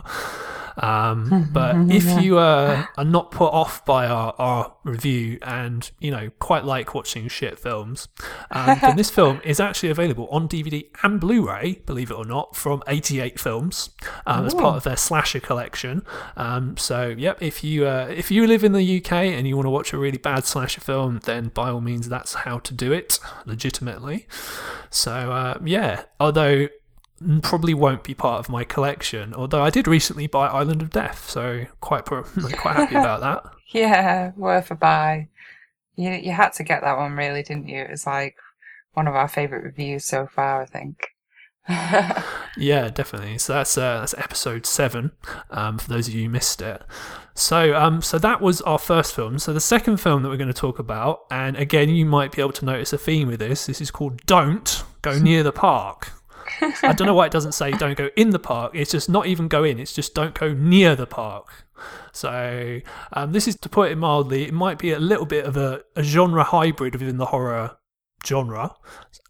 Um, 0.76 1.48
but 1.52 1.76
if 1.90 2.22
you 2.22 2.38
uh, 2.38 2.86
are 2.96 3.04
not 3.04 3.30
put 3.30 3.52
off 3.52 3.84
by 3.84 4.06
our, 4.06 4.34
our 4.38 4.74
review 4.84 5.38
and 5.42 5.90
you 5.98 6.10
know 6.10 6.30
quite 6.38 6.64
like 6.64 6.94
watching 6.94 7.28
shit 7.28 7.58
films, 7.58 8.08
um, 8.50 8.78
then 8.80 8.96
this 8.96 9.10
film 9.16 9.40
is 9.44 9.60
actually 9.60 9.90
available 9.90 10.28
on 10.28 10.48
DVD 10.48 10.86
and 11.02 11.20
Blu-ray, 11.20 11.82
believe 11.86 12.10
it 12.10 12.14
or 12.14 12.24
not, 12.24 12.56
from 12.56 12.82
88 12.86 13.38
Films 13.40 13.90
um, 14.26 14.46
as 14.46 14.54
part 14.54 14.76
of 14.76 14.84
their 14.84 14.96
slasher 14.96 15.40
collection. 15.40 16.02
Um, 16.36 16.76
so 16.76 17.08
yep, 17.08 17.42
if 17.42 17.64
you 17.64 17.86
uh, 17.86 18.06
if 18.08 18.30
you 18.30 18.46
live 18.46 18.64
in 18.64 18.72
the 18.72 18.98
UK 18.98 19.12
and 19.12 19.46
you 19.46 19.56
want 19.56 19.66
to 19.66 19.70
watch 19.70 19.92
a 19.92 19.98
really 19.98 20.18
bad 20.18 20.44
slasher 20.44 20.80
film, 20.80 21.20
then 21.24 21.48
by 21.48 21.70
all 21.70 21.80
means 21.80 22.08
that's 22.08 22.34
how 22.34 22.58
to 22.60 22.74
do 22.74 22.92
it 22.92 23.18
legitimately. 23.44 24.26
So 24.90 25.12
uh, 25.32 25.58
yeah, 25.64 26.04
although 26.20 26.68
probably 27.42 27.74
won't 27.74 28.04
be 28.04 28.14
part 28.14 28.40
of 28.40 28.48
my 28.48 28.64
collection. 28.64 29.34
Although 29.34 29.62
I 29.62 29.70
did 29.70 29.88
recently 29.88 30.26
buy 30.26 30.48
Island 30.48 30.82
of 30.82 30.90
Death, 30.90 31.28
so 31.30 31.66
quite 31.80 32.04
pro- 32.04 32.22
quite 32.62 32.76
happy 32.76 32.96
about 32.96 33.20
that. 33.20 33.52
Yeah, 33.70 34.30
worth 34.36 34.70
a 34.70 34.76
buy. 34.76 35.28
You 35.96 36.12
you 36.12 36.30
had 36.30 36.52
to 36.54 36.62
get 36.62 36.82
that 36.82 36.96
one, 36.96 37.16
really, 37.16 37.42
didn't 37.42 37.68
you? 37.68 37.80
It 37.82 37.90
was 37.90 38.06
like 38.06 38.36
one 38.94 39.08
of 39.08 39.16
our 39.16 39.26
favourite 39.26 39.64
reviews 39.64 40.04
so 40.04 40.28
far, 40.28 40.62
I 40.62 40.66
think. 40.66 41.08
Yeah, 42.56 42.88
definitely. 42.88 43.38
So 43.38 43.52
that's 43.52 43.76
uh, 43.76 44.00
that's 44.00 44.14
episode 44.14 44.66
seven. 44.66 45.12
Um, 45.50 45.78
for 45.78 45.88
those 45.88 46.08
of 46.08 46.14
you 46.14 46.24
who 46.24 46.28
missed 46.30 46.62
it. 46.62 46.82
So 47.34 47.76
um, 47.76 48.00
so 48.00 48.18
that 48.18 48.40
was 48.40 48.62
our 48.62 48.78
first 48.78 49.14
film. 49.14 49.38
So 49.38 49.52
the 49.52 49.60
second 49.60 49.98
film 49.98 50.22
that 50.22 50.30
we're 50.30 50.38
going 50.38 50.48
to 50.48 50.54
talk 50.54 50.78
about, 50.78 51.20
and 51.30 51.56
again, 51.56 51.90
you 51.90 52.06
might 52.06 52.32
be 52.32 52.40
able 52.40 52.52
to 52.52 52.64
notice 52.64 52.92
a 52.92 52.98
theme 52.98 53.28
with 53.28 53.40
this. 53.40 53.66
This 53.66 53.80
is 53.80 53.90
called 53.90 54.24
"Don't 54.26 54.84
Go 55.02 55.18
Near 55.18 55.42
the 55.42 55.52
Park." 55.52 56.12
I 56.60 56.92
don't 56.92 57.06
know 57.06 57.14
why 57.14 57.26
it 57.26 57.32
doesn't 57.32 57.52
say 57.52 57.70
"Don't 57.72 57.96
go 57.96 58.10
in 58.16 58.30
the 58.30 58.38
park." 58.38 58.72
It's 58.74 58.90
just 58.90 59.08
not 59.08 59.26
even 59.26 59.48
go 59.48 59.64
in. 59.64 59.78
It's 59.78 59.92
just 59.92 60.14
"Don't 60.14 60.34
go 60.34 60.52
near 60.52 60.96
the 60.96 61.06
park." 61.06 61.66
So 62.12 62.80
um, 63.12 63.32
this 63.32 63.46
is 63.46 63.56
to 63.56 63.68
put 63.68 63.90
it 63.90 63.96
mildly. 63.96 64.44
It 64.44 64.54
might 64.54 64.78
be 64.78 64.92
a 64.92 64.98
little 64.98 65.26
bit 65.26 65.44
of 65.44 65.56
a, 65.56 65.82
a 65.94 66.02
genre 66.02 66.44
hybrid 66.44 66.94
within 66.94 67.18
the 67.18 67.26
horror 67.26 67.76
genre. 68.26 68.74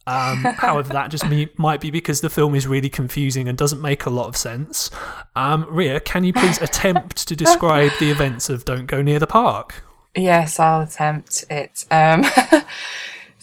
Um, 0.07 0.37
however, 0.59 0.93
that 0.93 1.11
just 1.11 1.29
me, 1.29 1.49
might 1.57 1.81
be 1.81 1.91
because 1.91 2.21
the 2.21 2.31
film 2.31 2.55
is 2.55 2.67
really 2.67 2.89
confusing 2.89 3.49
and 3.49 3.59
doesn't 3.59 3.83
make 3.83 4.07
a 4.07 4.11
lot 4.11 4.29
of 4.29 4.37
sense. 4.37 4.91
Um, 5.35 5.67
Ria, 5.69 6.01
can 6.01 6.25
you 6.25 6.33
please 6.33 6.61
attempt 6.63 7.27
to 7.29 7.37
describe 7.37 7.93
the 7.99 8.11
events 8.11 8.49
of 8.49 8.65
Don't 8.65 8.87
Go 8.87 9.03
Near 9.03 9.19
the 9.19 9.27
Park? 9.27 9.83
Yes, 10.15 10.59
I'll 10.59 10.83
attempt 10.83 11.45
it. 11.51 11.85
Um, 11.91 12.25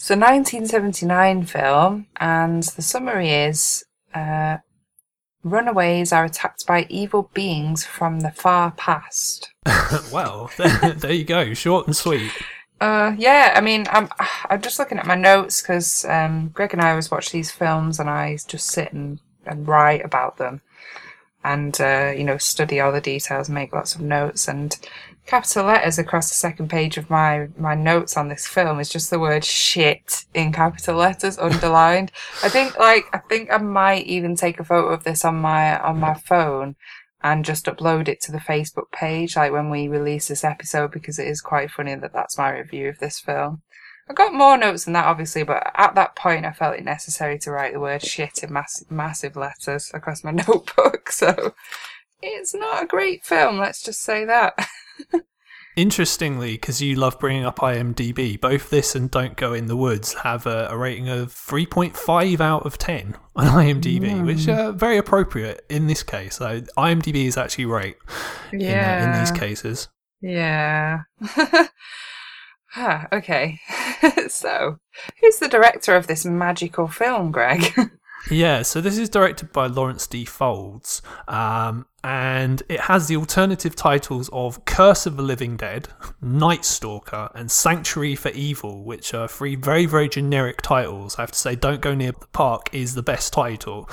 it's 0.04 0.10
a 0.10 0.16
1979 0.16 1.46
film, 1.46 2.08
and 2.20 2.62
the 2.62 2.82
summary 2.82 3.30
is 3.30 3.86
uh, 4.14 4.58
runaways 5.42 6.12
are 6.12 6.26
attacked 6.26 6.66
by 6.66 6.84
evil 6.90 7.30
beings 7.32 7.86
from 7.86 8.20
the 8.20 8.30
far 8.30 8.72
past. 8.72 9.50
well, 10.12 10.50
there, 10.58 10.92
there 10.92 11.12
you 11.12 11.24
go, 11.24 11.54
short 11.54 11.86
and 11.86 11.96
sweet. 11.96 12.30
Uh, 12.82 13.14
yeah, 13.16 13.54
I 13.56 13.62
mean, 13.62 13.86
I'm 13.88 14.10
I'm 14.50 14.60
just 14.60 14.78
looking 14.78 14.98
at 14.98 15.06
my 15.06 15.14
notes 15.14 15.62
because 15.62 16.04
um, 16.04 16.48
Greg 16.48 16.74
and 16.74 16.82
I 16.82 16.90
always 16.90 17.10
watch 17.10 17.30
these 17.30 17.50
films, 17.50 17.98
and 17.98 18.10
I 18.10 18.36
just 18.46 18.66
sit 18.66 18.92
and, 18.92 19.20
and 19.46 19.66
write 19.66 20.04
about 20.04 20.36
them, 20.36 20.60
and 21.42 21.80
uh, 21.80 22.12
you 22.14 22.24
know, 22.24 22.36
study 22.36 22.78
all 22.78 22.92
the 22.92 23.00
details, 23.00 23.48
make 23.48 23.72
lots 23.72 23.94
of 23.94 24.02
notes, 24.02 24.48
and 24.48 24.76
capital 25.26 25.64
letters 25.64 25.98
across 25.98 26.28
the 26.28 26.34
second 26.34 26.68
page 26.68 26.98
of 26.98 27.08
my 27.08 27.48
my 27.56 27.74
notes 27.74 28.16
on 28.16 28.28
this 28.28 28.46
film 28.46 28.78
is 28.78 28.88
just 28.88 29.10
the 29.10 29.18
word 29.18 29.44
shit 29.44 30.26
in 30.34 30.52
capital 30.52 30.96
letters 30.96 31.38
underlined. 31.38 32.12
I 32.42 32.48
think 32.48 32.78
like 32.78 33.06
I 33.12 33.18
think 33.18 33.50
I 33.50 33.58
might 33.58 34.06
even 34.06 34.36
take 34.36 34.60
a 34.60 34.64
photo 34.64 34.88
of 34.88 35.04
this 35.04 35.24
on 35.24 35.36
my 35.36 35.78
on 35.80 35.98
my 35.98 36.14
phone 36.14 36.76
and 37.22 37.44
just 37.44 37.64
upload 37.64 38.06
it 38.06 38.20
to 38.20 38.30
the 38.30 38.38
Facebook 38.38 38.92
page, 38.92 39.34
like 39.34 39.50
when 39.50 39.70
we 39.70 39.88
release 39.88 40.28
this 40.28 40.44
episode, 40.44 40.92
because 40.92 41.18
it 41.18 41.26
is 41.26 41.40
quite 41.40 41.70
funny 41.70 41.94
that 41.94 42.12
that's 42.12 42.36
my 42.36 42.50
review 42.50 42.90
of 42.90 42.98
this 42.98 43.18
film. 43.18 43.62
I 44.10 44.12
got 44.12 44.34
more 44.34 44.58
notes 44.58 44.84
than 44.84 44.92
that, 44.92 45.06
obviously, 45.06 45.42
but 45.42 45.72
at 45.74 45.94
that 45.94 46.16
point, 46.16 46.44
I 46.44 46.52
felt 46.52 46.76
it 46.76 46.84
necessary 46.84 47.38
to 47.38 47.50
write 47.50 47.72
the 47.72 47.80
word 47.80 48.02
shit 48.02 48.42
in 48.42 48.52
mass- 48.52 48.84
massive 48.90 49.36
letters 49.36 49.90
across 49.94 50.22
my 50.22 50.30
notebook. 50.46 51.10
So 51.10 51.54
it's 52.20 52.54
not 52.54 52.82
a 52.82 52.86
great 52.86 53.24
film, 53.24 53.58
let's 53.58 53.82
just 53.82 54.02
say 54.02 54.26
that. 54.26 54.54
Interestingly, 55.76 56.52
because 56.52 56.80
you 56.80 56.94
love 56.94 57.18
bringing 57.18 57.44
up 57.44 57.58
IMDb, 57.58 58.40
both 58.40 58.70
this 58.70 58.94
and 58.94 59.10
Don't 59.10 59.36
Go 59.36 59.52
in 59.52 59.66
the 59.66 59.76
Woods 59.76 60.14
have 60.14 60.46
a, 60.46 60.68
a 60.70 60.76
rating 60.76 61.08
of 61.08 61.34
3.5 61.34 62.40
out 62.40 62.64
of 62.64 62.78
10 62.78 63.16
on 63.34 63.46
IMDb, 63.46 64.24
which 64.24 64.46
are 64.46 64.70
very 64.70 64.98
appropriate 64.98 65.64
in 65.68 65.88
this 65.88 66.04
case. 66.04 66.36
So 66.36 66.60
IMDb 66.78 67.24
is 67.24 67.36
actually 67.36 67.66
right 67.66 67.96
in, 68.52 68.62
uh, 68.62 69.14
in 69.14 69.20
these 69.20 69.32
cases. 69.32 69.88
Yeah. 70.20 71.00
ah, 72.76 73.08
okay. 73.12 73.58
so, 74.28 74.78
who's 75.20 75.38
the 75.38 75.48
director 75.48 75.96
of 75.96 76.06
this 76.06 76.24
magical 76.24 76.86
film, 76.86 77.32
Greg? 77.32 77.74
Yeah, 78.30 78.62
so 78.62 78.80
this 78.80 78.96
is 78.96 79.10
directed 79.10 79.52
by 79.52 79.66
Lawrence 79.66 80.06
D. 80.06 80.24
Folds, 80.24 81.02
um, 81.28 81.86
and 82.04 82.62
it 82.68 82.80
has 82.80 83.08
the 83.08 83.16
alternative 83.16 83.74
titles 83.74 84.28
of 84.30 84.62
Curse 84.66 85.06
of 85.06 85.16
the 85.16 85.22
Living 85.22 85.56
Dead, 85.56 85.88
Night 86.20 86.66
Stalker, 86.66 87.30
and 87.34 87.50
Sanctuary 87.50 88.14
for 88.14 88.28
Evil, 88.28 88.84
which 88.84 89.14
are 89.14 89.26
three 89.26 89.54
very, 89.54 89.86
very 89.86 90.10
generic 90.10 90.60
titles. 90.60 91.18
I 91.18 91.22
have 91.22 91.32
to 91.32 91.38
say, 91.38 91.56
Don't 91.56 91.80
Go 91.80 91.94
Near 91.94 92.12
the 92.12 92.26
Park 92.26 92.68
is 92.74 92.94
the 92.94 93.02
best 93.02 93.32
title. 93.32 93.88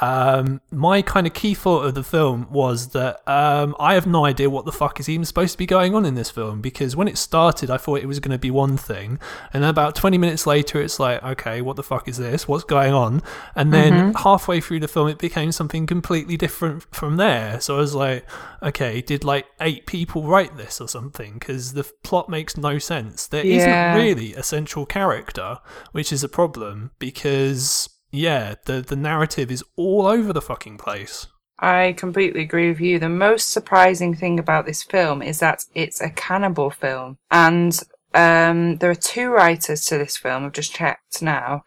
Um, 0.00 0.60
my 0.70 1.02
kind 1.02 1.26
of 1.26 1.34
key 1.34 1.54
thought 1.54 1.84
of 1.84 1.94
the 1.94 2.04
film 2.04 2.46
was 2.50 2.90
that 2.90 3.28
um, 3.28 3.74
I 3.80 3.94
have 3.94 4.06
no 4.06 4.24
idea 4.24 4.48
what 4.48 4.64
the 4.64 4.72
fuck 4.72 5.00
is 5.00 5.08
even 5.08 5.24
supposed 5.24 5.52
to 5.52 5.58
be 5.58 5.66
going 5.66 5.96
on 5.96 6.06
in 6.06 6.14
this 6.14 6.30
film 6.30 6.60
because 6.60 6.94
when 6.94 7.08
it 7.08 7.18
started, 7.18 7.70
I 7.70 7.76
thought 7.76 7.98
it 7.98 8.06
was 8.06 8.20
going 8.20 8.30
to 8.30 8.38
be 8.38 8.52
one 8.52 8.76
thing, 8.76 9.18
and 9.52 9.62
then 9.62 9.70
about 9.70 9.96
20 9.96 10.16
minutes 10.18 10.46
later, 10.46 10.80
it's 10.80 11.00
like, 11.00 11.20
okay, 11.24 11.60
what 11.60 11.74
the 11.74 11.82
fuck 11.82 12.06
is 12.06 12.18
this? 12.18 12.46
What's 12.46 12.64
going 12.64 12.94
on? 12.94 13.22
And 13.56 13.72
then 13.72 14.14
halfway 14.14 14.60
through 14.60 14.80
the 14.80 14.88
film, 14.88 15.08
it 15.08 15.18
became 15.18 15.50
something 15.50 15.86
completely 15.86 16.36
different 16.36 16.84
from 16.94 17.16
there. 17.16 17.39
Care. 17.40 17.60
So 17.60 17.76
I 17.76 17.78
was 17.78 17.94
like, 17.94 18.26
okay, 18.62 19.00
did 19.00 19.24
like 19.24 19.46
eight 19.60 19.86
people 19.86 20.22
write 20.24 20.56
this 20.56 20.80
or 20.80 20.88
something? 20.88 21.34
Because 21.34 21.72
the 21.72 21.84
plot 22.02 22.28
makes 22.28 22.56
no 22.56 22.78
sense. 22.78 23.26
There 23.26 23.44
Yeah. 23.44 23.92
not 23.92 23.98
really 24.02 24.34
a 24.34 24.42
central 24.42 24.86
character, 24.86 25.58
which 25.92 26.12
is 26.12 26.24
a 26.24 26.28
problem 26.28 26.90
because 26.98 27.88
yeah, 28.12 28.54
the 28.66 28.80
the 28.80 28.96
narrative 28.96 29.50
is 29.50 29.64
all 29.76 30.06
over 30.06 30.32
the 30.32 30.42
fucking 30.42 30.78
place. 30.78 31.26
I 31.62 31.94
completely 31.96 32.42
agree 32.42 32.68
with 32.68 32.80
you. 32.80 32.98
The 32.98 33.08
most 33.10 33.50
surprising 33.50 34.14
thing 34.14 34.38
about 34.38 34.64
this 34.64 34.82
film 34.82 35.20
is 35.22 35.40
that 35.40 35.64
it's 35.74 36.00
a 36.00 36.08
cannibal 36.10 36.70
film. 36.70 37.18
And 37.30 37.78
um, 38.14 38.76
there 38.78 38.90
are 38.90 38.94
two 38.94 39.28
writers 39.30 39.84
to 39.84 39.98
this 39.98 40.16
film. 40.16 40.46
I've 40.46 40.52
just 40.52 40.72
checked 40.74 41.20
now. 41.20 41.64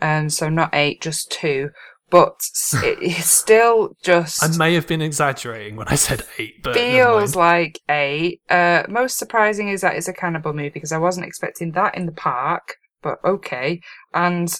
Um, 0.00 0.30
so 0.30 0.48
not 0.48 0.70
eight, 0.72 1.00
just 1.00 1.30
two. 1.30 1.70
But 2.12 2.34
s- 2.40 2.74
it 2.84 3.02
is 3.02 3.24
still 3.24 3.96
just 4.04 4.44
I 4.44 4.54
may 4.58 4.74
have 4.74 4.86
been 4.86 5.00
exaggerating 5.00 5.76
when 5.76 5.88
I 5.88 5.94
said 5.94 6.26
eight, 6.38 6.62
but 6.62 6.74
feels 6.74 7.34
like 7.34 7.80
eight. 7.88 8.42
Uh, 8.50 8.82
most 8.86 9.16
surprising 9.16 9.70
is 9.70 9.80
that 9.80 9.96
it's 9.96 10.08
a 10.08 10.12
cannibal 10.12 10.52
movie 10.52 10.68
because 10.68 10.92
I 10.92 10.98
wasn't 10.98 11.24
expecting 11.24 11.72
that 11.72 11.96
in 11.96 12.04
the 12.04 12.12
park, 12.12 12.74
but 13.02 13.16
okay. 13.24 13.80
And 14.12 14.54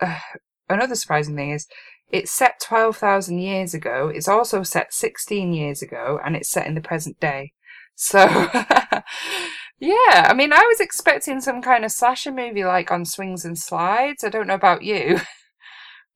uh, 0.00 0.20
another 0.68 0.94
surprising 0.94 1.34
thing 1.34 1.50
is 1.50 1.66
it's 2.12 2.30
set 2.30 2.60
12,000 2.62 3.40
years 3.40 3.74
ago. 3.74 4.08
It's 4.14 4.28
also 4.28 4.62
set 4.62 4.94
16 4.94 5.52
years 5.52 5.82
ago 5.82 6.20
and 6.24 6.36
it's 6.36 6.48
set 6.48 6.68
in 6.68 6.76
the 6.76 6.80
present 6.80 7.18
day. 7.18 7.50
So, 7.96 8.18
yeah, 9.80 10.28
I 10.28 10.32
mean, 10.32 10.52
I 10.52 10.62
was 10.62 10.78
expecting 10.78 11.40
some 11.40 11.60
kind 11.60 11.84
of 11.84 11.90
slasher 11.90 12.30
movie 12.30 12.64
like 12.64 12.92
on 12.92 13.04
swings 13.04 13.44
and 13.44 13.58
slides. 13.58 14.22
I 14.22 14.28
don't 14.28 14.46
know 14.46 14.54
about 14.54 14.82
you. 14.82 15.18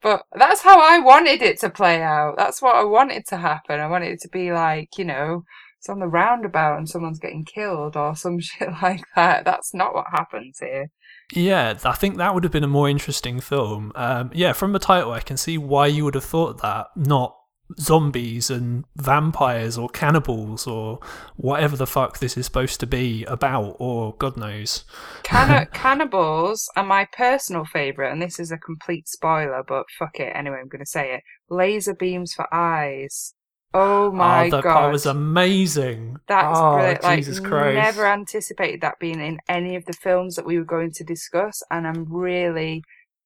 But 0.02 0.22
that's 0.32 0.62
how 0.62 0.80
I 0.80 0.98
wanted 0.98 1.42
it 1.42 1.58
to 1.60 1.70
play 1.70 2.02
out. 2.02 2.36
That's 2.36 2.62
what 2.62 2.76
I 2.76 2.84
wanted 2.84 3.26
to 3.28 3.36
happen. 3.36 3.80
I 3.80 3.88
wanted 3.88 4.12
it 4.12 4.20
to 4.22 4.28
be 4.28 4.52
like, 4.52 4.96
you 4.96 5.04
know, 5.04 5.44
it's 5.78 5.88
on 5.88 6.00
the 6.00 6.06
roundabout 6.06 6.78
and 6.78 6.88
someone's 6.88 7.18
getting 7.18 7.44
killed 7.44 7.96
or 7.96 8.14
some 8.14 8.40
shit 8.40 8.68
like 8.82 9.02
that. 9.16 9.44
That's 9.44 9.74
not 9.74 9.94
what 9.94 10.06
happens 10.10 10.58
here. 10.60 10.90
Yeah, 11.34 11.78
I 11.84 11.92
think 11.92 12.16
that 12.16 12.32
would 12.32 12.44
have 12.44 12.52
been 12.52 12.64
a 12.64 12.68
more 12.68 12.88
interesting 12.88 13.40
film. 13.40 13.92
Um, 13.94 14.30
yeah, 14.32 14.54
from 14.54 14.72
the 14.72 14.78
title, 14.78 15.12
I 15.12 15.20
can 15.20 15.36
see 15.36 15.58
why 15.58 15.86
you 15.86 16.04
would 16.04 16.14
have 16.14 16.24
thought 16.24 16.62
that, 16.62 16.86
not 16.96 17.36
zombies 17.78 18.50
and 18.50 18.84
vampires 18.96 19.76
or 19.76 19.88
cannibals 19.88 20.66
or 20.66 20.98
whatever 21.36 21.76
the 21.76 21.86
fuck 21.86 22.18
this 22.18 22.36
is 22.36 22.46
supposed 22.46 22.80
to 22.80 22.86
be 22.86 23.24
about, 23.24 23.76
or 23.78 24.14
God 24.14 24.36
knows. 24.36 24.84
Canna- 25.22 25.66
cannibals 25.72 26.68
are 26.76 26.84
my 26.84 27.06
personal 27.12 27.64
favourite, 27.64 28.10
and 28.10 28.22
this 28.22 28.38
is 28.38 28.50
a 28.50 28.58
complete 28.58 29.08
spoiler, 29.08 29.62
but 29.66 29.86
fuck 29.98 30.18
it. 30.18 30.32
Anyway, 30.34 30.58
I'm 30.60 30.68
going 30.68 30.84
to 30.84 30.86
say 30.86 31.14
it. 31.14 31.22
Laser 31.50 31.94
beams 31.94 32.32
for 32.34 32.52
eyes. 32.52 33.34
Oh 33.74 34.08
ah, 34.08 34.10
my 34.10 34.46
oh, 34.46 34.50
that 34.50 34.64
god. 34.64 34.72
part 34.72 34.92
was 34.92 35.04
amazing. 35.04 36.16
That's 36.26 36.58
oh, 36.58 36.74
brilliant. 36.74 37.02
Like, 37.02 37.18
Jesus 37.18 37.38
Christ. 37.38 37.74
never 37.74 38.06
anticipated 38.06 38.80
that 38.80 38.98
being 38.98 39.20
in 39.20 39.38
any 39.48 39.76
of 39.76 39.84
the 39.84 39.92
films 39.92 40.36
that 40.36 40.46
we 40.46 40.58
were 40.58 40.64
going 40.64 40.92
to 40.92 41.04
discuss, 41.04 41.62
and 41.70 41.86
I'm 41.86 42.10
really 42.10 42.82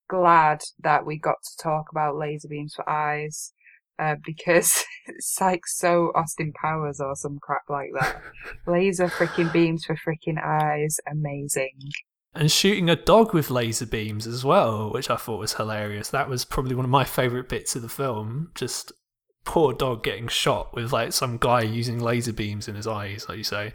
glad 0.09 0.63
that 0.83 1.07
we 1.07 1.19
got 1.19 1.37
to 1.43 1.63
talk 1.63 1.87
about 1.91 2.17
laser 2.17 2.49
beams 2.49 2.75
for 2.75 2.89
eyes. 2.89 3.53
Uh, 3.99 4.17
because 4.25 4.85
it's 5.07 5.39
like 5.41 5.67
so 5.67 6.13
Austin 6.15 6.53
Powers 6.61 7.01
or 7.01 7.15
some 7.15 7.39
crap 7.41 7.63
like 7.69 7.91
that. 8.01 8.21
laser 8.67 9.09
freaking 9.09 9.53
beams 9.53 9.85
for 9.85 9.97
freaking 9.97 10.43
eyes, 10.43 10.99
amazing. 11.11 11.79
and 12.35 12.51
shooting 12.51 12.89
a 12.91 12.97
dog 12.97 13.35
with 13.35 13.51
laser 13.51 13.87
beams 13.87 14.27
as 14.27 14.45
well, 14.45 14.91
which 14.91 15.11
I 15.11 15.17
thought 15.17 15.39
was 15.39 15.55
hilarious. 15.55 16.11
That 16.11 16.29
was 16.29 16.45
probably 16.45 16.75
one 16.75 16.85
of 16.85 16.91
my 16.91 17.05
favourite 17.05 17.49
bits 17.49 17.77
of 17.77 17.83
the 17.83 17.89
film. 17.89 18.51
Just 18.55 18.93
poor 19.45 19.73
dog 19.73 20.05
getting 20.05 20.29
shot 20.29 20.75
with 20.75 20.93
like 20.93 21.13
some 21.13 21.37
guy 21.37 21.63
using 21.63 21.99
laser 21.99 22.33
beams 22.33 22.69
in 22.69 22.75
his 22.75 22.87
eyes, 22.87 23.27
like 23.29 23.39
you 23.39 23.45
say. 23.45 23.73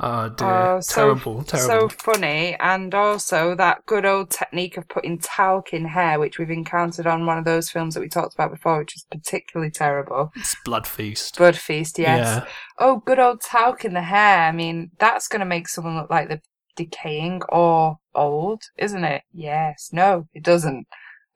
Oh 0.00 0.28
dear, 0.28 0.48
Oh, 0.48 0.80
so- 0.80 0.94
terrible, 0.94 1.44
terrible. 1.44 1.88
So 1.88 1.96
funny, 1.96 2.56
and 2.58 2.92
also 2.94 3.54
that 3.54 3.86
good 3.86 4.04
old 4.04 4.30
technique 4.30 4.76
of 4.76 4.88
putting 4.88 5.18
talc 5.18 5.72
in 5.72 5.84
hair, 5.84 6.18
which 6.18 6.38
we've 6.38 6.50
encountered 6.50 7.06
on 7.06 7.26
one 7.26 7.38
of 7.38 7.44
those 7.44 7.70
films 7.70 7.94
that 7.94 8.00
we 8.00 8.08
talked 8.08 8.34
about 8.34 8.50
before, 8.50 8.78
which 8.78 8.96
is 8.96 9.06
particularly 9.10 9.70
terrible. 9.70 10.32
it's 10.34 10.56
blood 10.64 10.86
feast. 10.86 11.36
Blood 11.38 11.56
Feast, 11.56 11.98
yes. 11.98 12.26
Yeah, 12.42 12.46
Oh, 12.78 13.02
good 13.06 13.20
old 13.20 13.40
talc 13.40 13.84
in 13.84 13.94
the 13.94 14.02
hair. 14.02 14.48
I 14.48 14.52
mean, 14.52 14.90
that's 14.98 15.28
going 15.28 15.40
to 15.40 15.46
make 15.46 15.68
someone 15.68 15.96
look 15.96 16.10
like 16.10 16.28
they're 16.28 16.42
decaying 16.76 17.42
or 17.50 17.98
old, 18.16 18.62
isn't 18.76 19.04
it? 19.04 19.22
Yes. 19.32 19.90
No, 19.92 20.26
it 20.34 20.42
doesn't. 20.42 20.86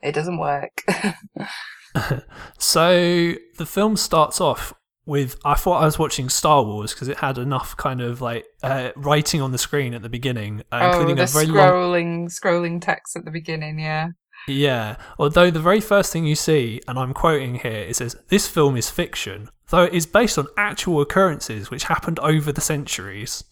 It 0.02 0.12
doesn't 0.12 0.38
work. 0.38 0.82
So 2.58 3.34
the 3.56 3.66
film 3.66 3.96
starts 3.96 4.40
off 4.40 4.72
with 5.08 5.40
I 5.42 5.54
thought 5.54 5.82
I 5.82 5.86
was 5.86 5.98
watching 5.98 6.28
Star 6.28 6.62
Wars 6.62 6.92
because 6.92 7.08
it 7.08 7.16
had 7.16 7.38
enough 7.38 7.76
kind 7.78 8.02
of 8.02 8.20
like 8.20 8.44
uh, 8.62 8.90
writing 8.94 9.40
on 9.40 9.52
the 9.52 9.58
screen 9.58 9.94
at 9.94 10.02
the 10.02 10.08
beginning, 10.10 10.62
uh, 10.70 10.80
oh, 10.82 10.88
including 10.90 11.16
the 11.16 11.22
a 11.22 11.26
very 11.26 11.46
long 11.46 11.56
scrolling, 11.56 12.26
scrolling 12.26 12.80
text 12.80 13.16
at 13.16 13.24
the 13.24 13.30
beginning, 13.30 13.78
yeah. 13.78 14.10
Yeah, 14.46 14.96
although 15.18 15.50
the 15.50 15.60
very 15.60 15.80
first 15.80 16.12
thing 16.12 16.26
you 16.26 16.34
see, 16.34 16.80
and 16.86 16.98
I'm 16.98 17.14
quoting 17.14 17.56
here, 17.56 17.72
it 17.72 17.96
says, 17.96 18.16
This 18.28 18.46
film 18.48 18.76
is 18.76 18.90
fiction, 18.90 19.48
though 19.70 19.84
it 19.84 19.94
is 19.94 20.06
based 20.06 20.38
on 20.38 20.46
actual 20.56 21.00
occurrences 21.00 21.70
which 21.70 21.84
happened 21.84 22.18
over 22.20 22.52
the 22.52 22.60
centuries. 22.60 23.44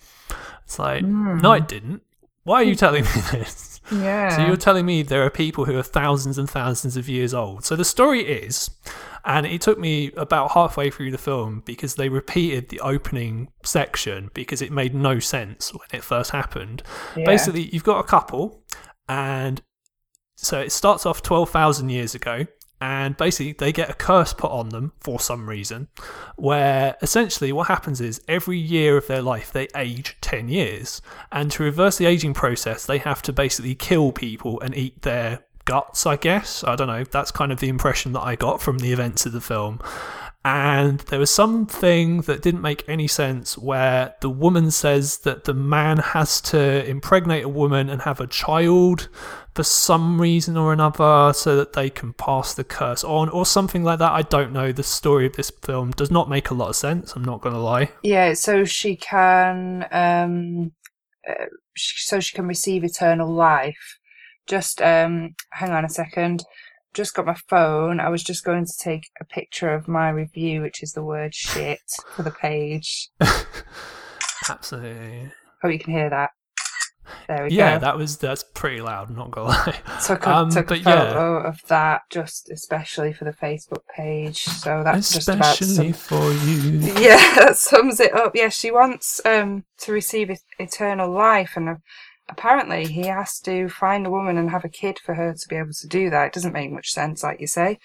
It's 0.64 0.78
like, 0.78 1.04
no, 1.04 1.52
it 1.52 1.68
didn't. 1.68 2.02
Why 2.44 2.56
are 2.56 2.64
you 2.64 2.74
telling 2.74 3.04
me 3.04 3.10
this? 3.32 3.80
Yeah. 3.90 4.36
So 4.36 4.46
you're 4.46 4.56
telling 4.56 4.84
me 4.84 5.02
there 5.02 5.24
are 5.24 5.30
people 5.30 5.64
who 5.64 5.78
are 5.78 5.82
thousands 5.82 6.38
and 6.38 6.50
thousands 6.50 6.96
of 6.96 7.08
years 7.08 7.32
old. 7.32 7.64
So 7.64 7.76
the 7.76 7.84
story 7.84 8.20
is, 8.22 8.70
and 9.26 9.44
it 9.44 9.60
took 9.60 9.78
me 9.78 10.12
about 10.16 10.52
halfway 10.52 10.88
through 10.88 11.10
the 11.10 11.18
film 11.18 11.62
because 11.66 11.96
they 11.96 12.08
repeated 12.08 12.68
the 12.68 12.80
opening 12.80 13.48
section 13.64 14.30
because 14.32 14.62
it 14.62 14.70
made 14.70 14.94
no 14.94 15.18
sense 15.18 15.74
when 15.74 15.88
it 15.92 16.04
first 16.04 16.30
happened. 16.30 16.82
Yeah. 17.16 17.24
Basically, 17.26 17.68
you've 17.72 17.84
got 17.84 17.98
a 17.98 18.04
couple, 18.08 18.62
and 19.08 19.60
so 20.36 20.60
it 20.60 20.70
starts 20.70 21.04
off 21.04 21.22
12,000 21.22 21.88
years 21.88 22.14
ago, 22.14 22.46
and 22.80 23.16
basically 23.16 23.52
they 23.52 23.72
get 23.72 23.90
a 23.90 23.94
curse 23.94 24.32
put 24.32 24.50
on 24.50 24.68
them 24.68 24.92
for 25.00 25.18
some 25.18 25.48
reason, 25.48 25.88
where 26.36 26.94
essentially 27.02 27.50
what 27.50 27.66
happens 27.66 28.00
is 28.00 28.20
every 28.28 28.58
year 28.58 28.96
of 28.96 29.08
their 29.08 29.22
life 29.22 29.50
they 29.50 29.66
age 29.74 30.16
10 30.20 30.48
years, 30.48 31.02
and 31.32 31.50
to 31.50 31.64
reverse 31.64 31.98
the 31.98 32.06
aging 32.06 32.34
process, 32.34 32.86
they 32.86 32.98
have 32.98 33.22
to 33.22 33.32
basically 33.32 33.74
kill 33.74 34.12
people 34.12 34.60
and 34.60 34.76
eat 34.76 35.02
their 35.02 35.45
guts, 35.66 36.06
I 36.06 36.16
guess. 36.16 36.64
I 36.64 36.74
don't 36.74 36.88
know. 36.88 37.04
That's 37.04 37.30
kind 37.30 37.52
of 37.52 37.60
the 37.60 37.68
impression 37.68 38.12
that 38.14 38.22
I 38.22 38.34
got 38.36 38.62
from 38.62 38.78
the 38.78 38.92
events 38.92 39.26
of 39.26 39.32
the 39.32 39.40
film. 39.42 39.80
And 40.46 41.00
there 41.00 41.18
was 41.18 41.30
something 41.30 42.20
that 42.22 42.40
didn't 42.40 42.62
make 42.62 42.88
any 42.88 43.08
sense 43.08 43.58
where 43.58 44.14
the 44.20 44.30
woman 44.30 44.70
says 44.70 45.18
that 45.18 45.42
the 45.42 45.52
man 45.52 45.98
has 45.98 46.40
to 46.42 46.88
impregnate 46.88 47.44
a 47.44 47.48
woman 47.48 47.90
and 47.90 48.02
have 48.02 48.20
a 48.20 48.28
child 48.28 49.08
for 49.56 49.64
some 49.64 50.20
reason 50.20 50.56
or 50.56 50.72
another 50.72 51.32
so 51.32 51.56
that 51.56 51.72
they 51.72 51.90
can 51.90 52.12
pass 52.12 52.54
the 52.54 52.62
curse 52.62 53.02
on 53.02 53.28
or 53.30 53.44
something 53.44 53.82
like 53.82 53.98
that. 53.98 54.12
I 54.12 54.22
don't 54.22 54.52
know. 54.52 54.70
The 54.70 54.84
story 54.84 55.26
of 55.26 55.34
this 55.34 55.50
film 55.50 55.90
does 55.90 56.12
not 56.12 56.30
make 56.30 56.50
a 56.50 56.54
lot 56.54 56.68
of 56.68 56.76
sense. 56.76 57.14
I'm 57.16 57.24
not 57.24 57.40
going 57.40 57.54
to 57.54 57.60
lie. 57.60 57.90
Yeah, 58.04 58.34
so 58.34 58.64
she 58.64 58.94
can, 58.94 59.88
um, 59.90 60.70
uh, 61.28 61.46
so 61.76 62.20
she 62.20 62.36
can 62.36 62.46
receive 62.46 62.84
eternal 62.84 63.34
life. 63.34 63.98
Just, 64.46 64.80
um, 64.80 65.34
hang 65.50 65.70
on 65.70 65.84
a 65.84 65.88
second. 65.88 66.44
Just 66.94 67.14
got 67.14 67.26
my 67.26 67.36
phone. 67.48 68.00
I 68.00 68.08
was 68.08 68.22
just 68.22 68.44
going 68.44 68.64
to 68.64 68.72
take 68.78 69.10
a 69.20 69.24
picture 69.24 69.74
of 69.74 69.88
my 69.88 70.08
review, 70.08 70.62
which 70.62 70.82
is 70.82 70.92
the 70.92 71.04
word 71.04 71.34
shit 71.34 71.80
for 72.14 72.22
the 72.22 72.30
page. 72.30 73.10
Absolutely. 74.48 75.30
Hope 75.62 75.72
you 75.72 75.78
can 75.78 75.92
hear 75.92 76.10
that. 76.10 76.30
There 77.28 77.44
we 77.44 77.50
Yeah, 77.50 77.64
go. 77.66 77.72
Yeah, 77.72 77.78
that 77.78 77.96
was 77.96 78.16
that's 78.16 78.44
pretty 78.54 78.80
loud. 78.80 79.10
Not 79.10 79.30
gonna 79.30 79.48
lie. 79.48 79.80
took 80.04 80.26
a, 80.26 80.30
um, 80.30 80.50
took 80.50 80.66
a 80.66 80.68
but 80.68 80.78
yeah. 80.80 81.12
photo 81.12 81.48
of 81.48 81.60
that 81.68 82.02
just 82.10 82.50
especially 82.50 83.12
for 83.12 83.24
the 83.24 83.32
Facebook 83.32 83.82
page. 83.94 84.44
So 84.44 84.82
that's 84.84 85.12
just 85.12 85.28
about 85.28 85.60
Especially 85.60 85.92
some, 85.92 86.18
for 86.20 86.32
you. 86.46 86.78
yeah, 87.00 87.34
that 87.36 87.56
sums 87.56 88.00
it 88.00 88.14
up. 88.14 88.32
Yeah, 88.34 88.48
she 88.48 88.70
wants 88.70 89.20
um 89.24 89.64
to 89.78 89.92
receive 89.92 90.30
eternal 90.58 91.10
life, 91.10 91.52
and 91.56 91.78
apparently 92.28 92.86
he 92.86 93.06
has 93.06 93.40
to 93.40 93.68
find 93.68 94.06
a 94.06 94.10
woman 94.10 94.36
and 94.36 94.50
have 94.50 94.64
a 94.64 94.68
kid 94.68 94.98
for 94.98 95.14
her 95.14 95.34
to 95.34 95.48
be 95.48 95.56
able 95.56 95.72
to 95.72 95.86
do 95.86 96.10
that. 96.10 96.28
It 96.28 96.32
doesn't 96.32 96.52
make 96.52 96.72
much 96.72 96.92
sense, 96.92 97.22
like 97.22 97.40
you 97.40 97.46
say, 97.46 97.78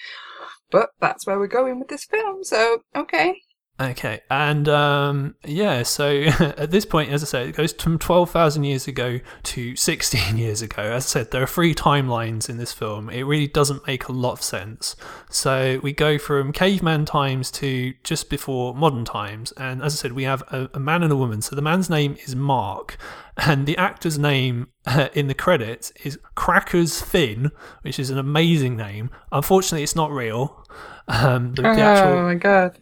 but 0.69 0.91
that's 0.99 1.25
where 1.25 1.39
we're 1.39 1.47
going 1.47 1.79
with 1.79 1.89
this 1.89 2.05
film. 2.05 2.43
So 2.43 2.83
okay, 2.95 3.41
Okay, 3.81 4.21
and 4.29 4.69
um, 4.69 5.33
yeah, 5.43 5.81
so 5.81 6.07
at 6.39 6.69
this 6.69 6.85
point, 6.85 7.11
as 7.11 7.23
I 7.23 7.25
said, 7.25 7.47
it 7.47 7.55
goes 7.55 7.73
from 7.73 7.97
12,000 7.97 8.63
years 8.63 8.87
ago 8.87 9.19
to 9.41 9.75
16 9.75 10.37
years 10.37 10.61
ago. 10.61 10.83
As 10.83 11.05
I 11.05 11.07
said, 11.07 11.31
there 11.31 11.41
are 11.41 11.47
three 11.47 11.73
timelines 11.73 12.47
in 12.47 12.57
this 12.57 12.71
film. 12.71 13.09
It 13.09 13.23
really 13.23 13.47
doesn't 13.47 13.87
make 13.87 14.07
a 14.07 14.11
lot 14.11 14.33
of 14.33 14.43
sense. 14.43 14.95
So 15.31 15.79
we 15.81 15.93
go 15.93 16.19
from 16.19 16.51
caveman 16.51 17.05
times 17.05 17.49
to 17.51 17.95
just 18.03 18.29
before 18.29 18.75
modern 18.75 19.03
times. 19.03 19.51
And 19.53 19.81
as 19.81 19.95
I 19.95 19.97
said, 19.97 20.11
we 20.11 20.25
have 20.25 20.43
a, 20.49 20.69
a 20.75 20.79
man 20.79 21.01
and 21.01 21.11
a 21.11 21.17
woman. 21.17 21.41
So 21.41 21.55
the 21.55 21.63
man's 21.63 21.89
name 21.89 22.17
is 22.23 22.35
Mark, 22.35 22.97
and 23.37 23.65
the 23.65 23.77
actor's 23.77 24.19
name 24.19 24.67
uh, 24.85 25.09
in 25.13 25.27
the 25.27 25.33
credits 25.33 25.91
is 26.03 26.19
Crackers 26.35 27.01
Finn, 27.01 27.51
which 27.81 27.97
is 27.97 28.09
an 28.09 28.17
amazing 28.17 28.75
name. 28.75 29.09
Unfortunately, 29.31 29.83
it's 29.83 29.95
not 29.95 30.11
real. 30.11 30.60
Um, 31.07 31.53
the, 31.55 31.63
the 31.63 31.69
oh 31.69 31.71
actual 31.71 32.23
my 32.23 32.35
god. 32.35 32.77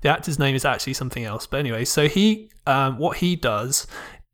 the 0.00 0.08
actor's 0.08 0.38
name 0.38 0.54
is 0.54 0.64
actually 0.64 0.94
something 0.94 1.24
else. 1.24 1.46
But 1.46 1.60
anyway, 1.60 1.84
so 1.84 2.08
he, 2.08 2.50
um, 2.66 2.98
what 2.98 3.18
he 3.18 3.36
does 3.36 3.86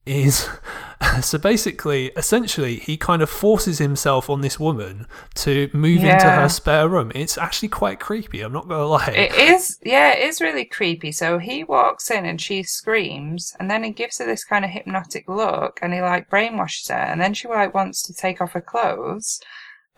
is, 0.06 0.48
so 1.20 1.38
basically, 1.38 2.08
essentially, 2.16 2.76
he 2.76 2.96
kind 2.96 3.22
of 3.22 3.30
forces 3.30 3.78
himself 3.78 4.30
on 4.30 4.40
this 4.40 4.58
woman 4.58 5.06
to 5.36 5.70
move 5.72 6.02
into 6.02 6.30
her 6.30 6.48
spare 6.48 6.88
room. 6.88 7.12
It's 7.14 7.38
actually 7.38 7.68
quite 7.68 8.00
creepy. 8.00 8.40
I'm 8.40 8.52
not 8.52 8.68
gonna 8.68 8.86
lie. 8.86 9.06
It 9.08 9.34
is, 9.34 9.78
yeah, 9.84 10.12
it 10.12 10.28
is 10.28 10.40
really 10.40 10.64
creepy. 10.64 11.12
So 11.12 11.38
he 11.38 11.64
walks 11.64 12.10
in 12.10 12.26
and 12.26 12.40
she 12.40 12.62
screams, 12.62 13.54
and 13.58 13.70
then 13.70 13.84
he 13.84 13.90
gives 13.90 14.18
her 14.18 14.26
this 14.26 14.44
kind 14.44 14.64
of 14.64 14.70
hypnotic 14.70 15.28
look, 15.28 15.78
and 15.82 15.92
he 15.92 16.00
like 16.00 16.30
brainwashes 16.30 16.88
her, 16.88 16.94
and 16.94 17.20
then 17.20 17.34
she 17.34 17.48
like 17.48 17.74
wants 17.74 18.02
to 18.02 18.14
take 18.14 18.40
off 18.40 18.52
her 18.52 18.60
clothes. 18.60 19.40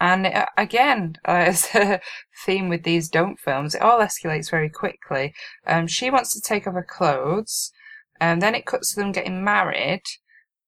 And 0.01 0.27
uh, 0.27 0.47
again, 0.57 1.17
uh, 1.29 1.45
as 1.49 1.69
a 1.75 2.01
theme 2.45 2.69
with 2.69 2.83
these 2.83 3.09
don't 3.09 3.39
films, 3.39 3.75
it 3.75 3.83
all 3.83 4.01
escalates 4.01 4.51
very 4.51 4.69
quickly. 4.69 5.35
Um, 5.67 5.87
she 5.87 6.11
wants 6.11 6.33
to 6.35 6.41
take 6.41 6.67
off 6.67 6.75
her 6.75 6.87
clothes, 6.89 7.73
and 8.21 8.43
then 8.43 8.55
it 8.55 8.67
cuts 8.67 8.95
to 8.95 9.01
them 9.01 9.13
getting 9.13 9.45
married, 9.45 10.03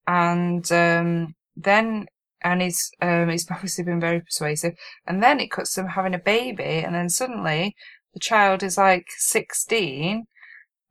and 0.07 0.70
um, 0.72 1.35
then 1.57 2.07
and 2.43 2.62
he's 2.62 2.91
um, 3.01 3.29
he's 3.31 3.47
obviously 3.51 3.85
been 3.85 4.01
very 4.01 4.20
persuasive, 4.20 4.75
and 5.07 5.22
then 5.22 5.41
it 5.41 5.51
cuts 5.51 5.75
to 5.75 5.83
them 5.83 5.91
having 5.91 6.14
a 6.14 6.18
baby, 6.18 6.62
and 6.85 6.95
then 6.95 7.09
suddenly 7.09 7.75
the 8.12 8.20
child 8.20 8.62
is 8.62 8.79
like 8.79 9.07
16 9.16 10.27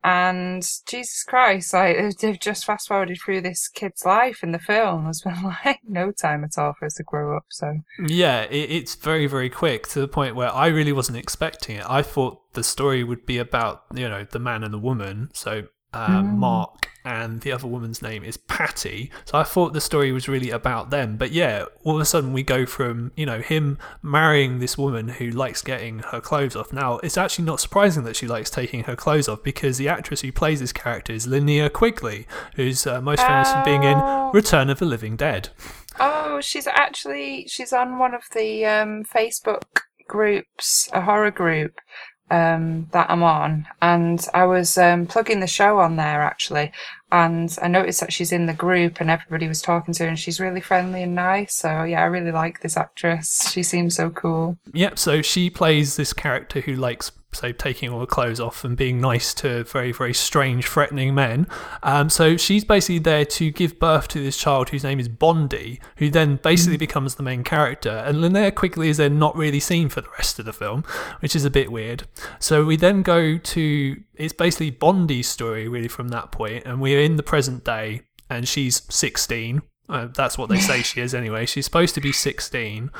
and 0.04 0.62
jesus 0.86 1.24
christ 1.24 1.72
like 1.72 1.96
they've 2.18 2.38
just 2.38 2.64
fast 2.64 2.86
forwarded 2.88 3.18
through 3.18 3.40
this 3.40 3.68
kid's 3.68 4.04
life 4.04 4.42
in 4.42 4.52
the 4.52 4.58
film 4.58 5.04
there's 5.04 5.22
been 5.22 5.42
like 5.64 5.80
no 5.88 6.12
time 6.12 6.44
at 6.44 6.58
all 6.58 6.74
for 6.78 6.84
us 6.84 6.94
to 6.94 7.02
grow 7.02 7.36
up 7.36 7.44
so 7.50 7.74
Yeah, 7.98 8.42
it, 8.42 8.70
it's 8.70 8.94
very, 8.94 9.26
very 9.26 9.48
quick 9.48 9.86
to 9.88 10.00
the 10.00 10.08
point 10.08 10.34
where 10.34 10.52
I 10.52 10.66
really 10.66 10.92
wasn't 10.92 11.18
expecting 11.18 11.76
it. 11.76 11.84
I 11.88 12.02
thought 12.02 12.52
the 12.54 12.64
story 12.64 13.04
would 13.04 13.24
be 13.26 13.38
about, 13.38 13.84
you 13.94 14.08
know, 14.08 14.24
the 14.24 14.38
man 14.38 14.64
and 14.64 14.74
the 14.74 14.78
woman. 14.78 15.30
So 15.34 15.64
uh, 15.92 16.22
Mark 16.22 16.88
and 17.04 17.42
the 17.42 17.52
other 17.52 17.66
woman's 17.66 18.00
name 18.00 18.24
is 18.24 18.36
Patty. 18.36 19.10
So 19.26 19.36
I 19.38 19.42
thought 19.42 19.72
the 19.74 19.80
story 19.80 20.10
was 20.12 20.28
really 20.28 20.50
about 20.50 20.90
them. 20.90 21.16
But 21.16 21.32
yeah, 21.32 21.66
all 21.82 21.96
of 21.96 22.00
a 22.00 22.04
sudden 22.04 22.32
we 22.32 22.42
go 22.42 22.64
from, 22.66 23.12
you 23.16 23.26
know, 23.26 23.40
him 23.40 23.78
marrying 24.02 24.58
this 24.58 24.78
woman 24.78 25.08
who 25.08 25.30
likes 25.30 25.60
getting 25.62 25.98
her 25.98 26.20
clothes 26.20 26.56
off. 26.56 26.72
Now, 26.72 26.98
it's 26.98 27.18
actually 27.18 27.44
not 27.44 27.60
surprising 27.60 28.04
that 28.04 28.16
she 28.16 28.26
likes 28.26 28.48
taking 28.50 28.84
her 28.84 28.96
clothes 28.96 29.28
off 29.28 29.42
because 29.42 29.76
the 29.78 29.88
actress 29.88 30.22
who 30.22 30.32
plays 30.32 30.60
this 30.60 30.72
character 30.72 31.12
is 31.12 31.26
Linnea 31.26 31.72
Quigley, 31.72 32.26
who's 32.56 32.86
uh, 32.86 33.00
most 33.00 33.20
famous 33.20 33.52
for 33.52 33.62
being 33.64 33.82
in 33.82 33.98
Oh. 33.98 34.30
Return 34.32 34.70
of 34.70 34.78
the 34.78 34.86
Living 34.86 35.16
Dead. 35.16 35.50
oh 36.00 36.40
she's 36.40 36.66
actually 36.66 37.46
she's 37.48 37.72
on 37.72 37.98
one 37.98 38.14
of 38.14 38.22
the 38.34 38.64
um 38.66 39.04
facebook 39.04 39.62
groups 40.08 40.88
a 40.92 41.00
horror 41.02 41.30
group 41.30 41.78
um 42.34 42.86
that 42.92 43.10
i'm 43.10 43.22
on. 43.22 43.66
And 43.80 44.20
i 44.34 44.44
was 44.44 44.76
um 44.78 45.06
plugging 45.06 45.40
the 45.40 45.46
show 45.58 45.78
on 45.78 45.96
there 45.96 46.22
actually. 46.22 46.72
And 47.12 47.56
i 47.62 47.68
noticed 47.68 48.00
that 48.00 48.12
she's 48.12 48.32
in 48.32 48.46
the 48.46 48.60
group 48.66 49.00
and 49.00 49.10
everybody 49.10 49.46
was 49.48 49.62
talking 49.62 49.94
to 49.94 50.02
her 50.04 50.08
and 50.08 50.18
she's 50.18 50.40
really 50.40 50.60
friendly 50.60 51.02
and 51.02 51.14
nice. 51.14 51.54
So 51.54 51.84
yeah 51.84 52.02
i 52.02 52.06
really 52.06 52.32
like 52.32 52.60
this 52.60 52.76
actress. 52.76 53.50
She 53.52 53.62
seems 53.62 53.94
so 53.94 54.10
cool. 54.10 54.56
Yep, 54.72 54.98
so 54.98 55.22
she 55.22 55.50
plays 55.50 55.96
this 55.96 56.12
character 56.12 56.60
who 56.60 56.74
likes, 56.74 57.12
say, 57.34 57.52
taking 57.52 57.90
all 57.90 58.00
the 58.00 58.06
clothes 58.06 58.40
off 58.40 58.64
and 58.64 58.76
being 58.76 59.00
nice 59.00 59.34
to 59.34 59.64
very, 59.64 59.92
very 59.92 60.14
strange, 60.14 60.66
threatening 60.66 61.14
men. 61.14 61.46
Um, 61.82 62.08
so 62.10 62.36
she's 62.36 62.64
basically 62.64 62.98
there 62.98 63.24
to 63.24 63.50
give 63.50 63.78
birth 63.78 64.08
to 64.08 64.22
this 64.22 64.36
child 64.36 64.70
whose 64.70 64.84
name 64.84 65.00
is 65.00 65.08
Bondi, 65.08 65.80
who 65.96 66.10
then 66.10 66.36
basically 66.36 66.76
becomes 66.76 67.14
the 67.14 67.22
main 67.22 67.44
character. 67.44 67.90
And 67.90 68.18
Linnea 68.18 68.54
Quigley 68.54 68.88
is 68.88 68.96
then 68.98 69.18
not 69.18 69.36
really 69.36 69.60
seen 69.60 69.88
for 69.88 70.00
the 70.00 70.10
rest 70.18 70.38
of 70.38 70.44
the 70.44 70.52
film, 70.52 70.84
which 71.20 71.34
is 71.34 71.44
a 71.44 71.50
bit 71.50 71.70
weird. 71.70 72.04
So 72.38 72.64
we 72.64 72.76
then 72.76 73.02
go 73.02 73.38
to, 73.38 73.96
it's 74.14 74.32
basically 74.32 74.70
Bondi's 74.70 75.28
story, 75.28 75.68
really, 75.68 75.88
from 75.88 76.08
that 76.08 76.32
point, 76.32 76.64
and 76.64 76.80
we're 76.80 77.00
in 77.00 77.16
the 77.16 77.22
present 77.22 77.64
day, 77.64 78.02
and 78.30 78.48
she's 78.48 78.82
16. 78.90 79.62
Uh, 79.88 80.08
that's 80.14 80.38
what 80.38 80.48
they 80.48 80.58
say 80.58 80.82
she 80.82 81.00
is 81.00 81.14
anyway. 81.14 81.46
She's 81.46 81.64
supposed 81.64 81.94
to 81.94 82.00
be 82.00 82.12
16. 82.12 82.90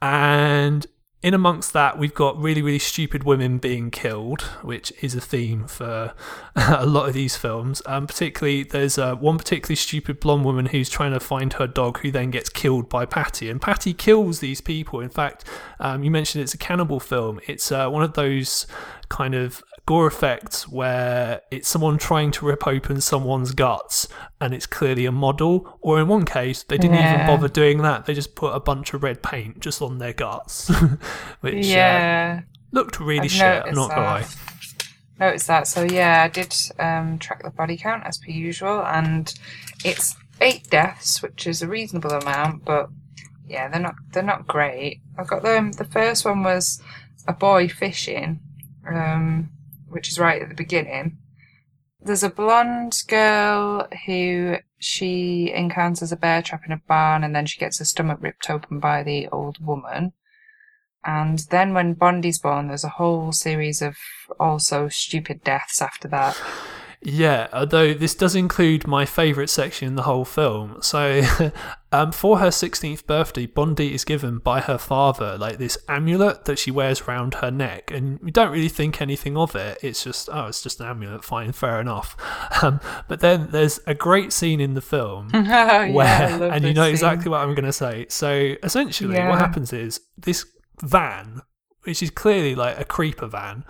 And 0.00 0.86
in 1.20 1.34
amongst 1.34 1.72
that, 1.72 1.98
we've 1.98 2.14
got 2.14 2.38
really, 2.38 2.62
really 2.62 2.78
stupid 2.78 3.24
women 3.24 3.58
being 3.58 3.90
killed, 3.90 4.42
which 4.62 4.92
is 5.02 5.16
a 5.16 5.20
theme 5.20 5.66
for 5.66 6.14
a 6.56 6.86
lot 6.86 7.08
of 7.08 7.14
these 7.14 7.36
films. 7.36 7.82
Um, 7.86 8.06
particularly, 8.06 8.62
there's 8.62 8.98
uh, 8.98 9.16
one 9.16 9.36
particularly 9.36 9.74
stupid 9.74 10.20
blonde 10.20 10.44
woman 10.44 10.66
who's 10.66 10.88
trying 10.88 11.12
to 11.12 11.20
find 11.20 11.54
her 11.54 11.66
dog, 11.66 11.98
who 11.98 12.12
then 12.12 12.30
gets 12.30 12.48
killed 12.48 12.88
by 12.88 13.04
Patty, 13.04 13.50
and 13.50 13.60
Patty 13.60 13.94
kills 13.94 14.38
these 14.38 14.60
people. 14.60 15.00
In 15.00 15.10
fact, 15.10 15.44
um, 15.80 16.04
you 16.04 16.10
mentioned 16.10 16.42
it's 16.42 16.54
a 16.54 16.58
cannibal 16.58 17.00
film. 17.00 17.40
It's 17.48 17.72
uh, 17.72 17.88
one 17.88 18.04
of 18.04 18.14
those 18.14 18.68
kind 19.08 19.34
of 19.34 19.64
gore 19.88 20.06
effects 20.06 20.68
where 20.68 21.40
it's 21.50 21.66
someone 21.66 21.96
trying 21.96 22.30
to 22.30 22.44
rip 22.44 22.66
open 22.66 23.00
someone's 23.00 23.52
guts 23.52 24.06
and 24.38 24.52
it's 24.52 24.66
clearly 24.66 25.06
a 25.06 25.10
model 25.10 25.78
or 25.80 25.98
in 25.98 26.06
one 26.06 26.26
case 26.26 26.62
they 26.64 26.76
didn't 26.76 26.98
even 26.98 27.26
bother 27.26 27.48
doing 27.48 27.78
that 27.78 28.04
they 28.04 28.12
just 28.12 28.34
put 28.34 28.54
a 28.54 28.60
bunch 28.60 28.92
of 28.92 29.02
red 29.02 29.22
paint 29.22 29.58
just 29.60 29.80
on 29.80 29.96
their 29.96 30.12
guts 30.12 30.68
which 31.40 31.54
uh, 31.54 31.68
yeah 31.68 32.40
looked 32.70 33.00
really 33.00 33.20
I've 33.20 33.30
shit 33.30 33.62
i'm 33.64 33.74
not 33.74 33.88
gonna 33.88 34.02
lie 34.02 34.20
that. 34.20 34.36
Noticed 35.18 35.46
that. 35.48 35.66
So 35.66 35.82
yeah, 35.82 36.22
I 36.22 36.28
did 36.28 36.54
um, 36.78 37.18
track 37.18 37.42
the 37.42 37.50
body 37.50 37.76
count 37.76 38.04
as 38.06 38.18
per 38.18 38.30
usual, 38.30 38.86
and 38.86 39.34
it's 39.84 40.14
eight 40.40 40.70
deaths, 40.70 41.22
which 41.22 41.48
is 41.48 41.60
a 41.60 41.66
reasonable 41.66 42.12
amount, 42.12 42.64
but 42.64 42.88
yeah, 43.48 43.66
they're 43.66 43.80
not 43.80 43.96
they're 44.12 44.22
not 44.22 44.46
great. 44.46 45.00
I 45.18 45.24
got 45.24 45.42
them. 45.42 45.72
The 45.72 45.86
first 45.86 46.24
one 46.24 46.44
was 46.44 46.80
a 47.26 47.32
boy 47.32 47.66
fishing, 47.66 48.38
um, 48.86 49.50
which 49.98 50.08
is 50.08 50.18
right 50.20 50.40
at 50.40 50.48
the 50.48 50.54
beginning. 50.54 51.18
There's 52.00 52.22
a 52.22 52.30
blonde 52.30 53.02
girl 53.08 53.88
who 54.06 54.58
she 54.78 55.52
encounters 55.52 56.12
a 56.12 56.16
bear 56.16 56.40
trap 56.40 56.62
in 56.64 56.70
a 56.70 56.80
barn, 56.86 57.24
and 57.24 57.34
then 57.34 57.46
she 57.46 57.58
gets 57.58 57.80
her 57.80 57.84
stomach 57.84 58.18
ripped 58.20 58.48
open 58.48 58.78
by 58.78 59.02
the 59.02 59.26
old 59.32 59.58
woman. 59.58 60.12
And 61.04 61.40
then 61.50 61.74
when 61.74 61.94
Bondi's 61.96 62.38
born, 62.38 62.68
there's 62.68 62.84
a 62.84 62.90
whole 62.90 63.32
series 63.32 63.82
of 63.82 63.96
also 64.38 64.86
stupid 64.86 65.42
deaths 65.42 65.82
after 65.82 66.06
that. 66.06 66.40
Yeah, 67.00 67.46
although 67.52 67.94
this 67.94 68.14
does 68.16 68.34
include 68.34 68.86
my 68.88 69.04
favourite 69.06 69.50
section 69.50 69.86
in 69.86 69.94
the 69.94 70.02
whole 70.02 70.24
film. 70.24 70.78
So, 70.82 71.22
um, 71.92 72.10
for 72.10 72.38
her 72.38 72.48
16th 72.48 73.06
birthday, 73.06 73.46
Bondi 73.46 73.94
is 73.94 74.04
given 74.04 74.38
by 74.38 74.60
her 74.60 74.78
father 74.78 75.38
like 75.38 75.58
this 75.58 75.78
amulet 75.88 76.44
that 76.46 76.58
she 76.58 76.72
wears 76.72 77.02
around 77.02 77.34
her 77.34 77.52
neck, 77.52 77.92
and 77.92 78.18
we 78.20 78.32
don't 78.32 78.50
really 78.50 78.68
think 78.68 79.00
anything 79.00 79.36
of 79.36 79.54
it. 79.54 79.78
It's 79.80 80.02
just, 80.02 80.28
oh, 80.32 80.46
it's 80.46 80.60
just 80.60 80.80
an 80.80 80.86
amulet, 80.86 81.22
fine, 81.24 81.52
fair 81.52 81.80
enough. 81.80 82.16
Um, 82.60 82.80
but 83.06 83.20
then 83.20 83.48
there's 83.52 83.78
a 83.86 83.94
great 83.94 84.32
scene 84.32 84.60
in 84.60 84.74
the 84.74 84.80
film 84.80 85.28
Oh, 85.34 85.92
where, 85.92 86.38
love 86.38 86.42
and 86.52 86.64
you 86.64 86.74
know 86.74 86.82
scene. 86.86 86.90
exactly 86.90 87.30
what 87.30 87.40
I'm 87.40 87.54
going 87.54 87.64
to 87.66 87.72
say. 87.72 88.06
So 88.08 88.54
essentially, 88.64 89.14
Yeah. 89.14 89.28
what 89.28 89.38
happens 89.38 89.72
is 89.72 90.00
this 90.16 90.44
van, 90.82 91.42
which 91.84 92.02
is 92.02 92.10
clearly 92.10 92.56
like 92.56 92.76
a 92.80 92.84
creeper 92.84 93.28
van, 93.28 93.64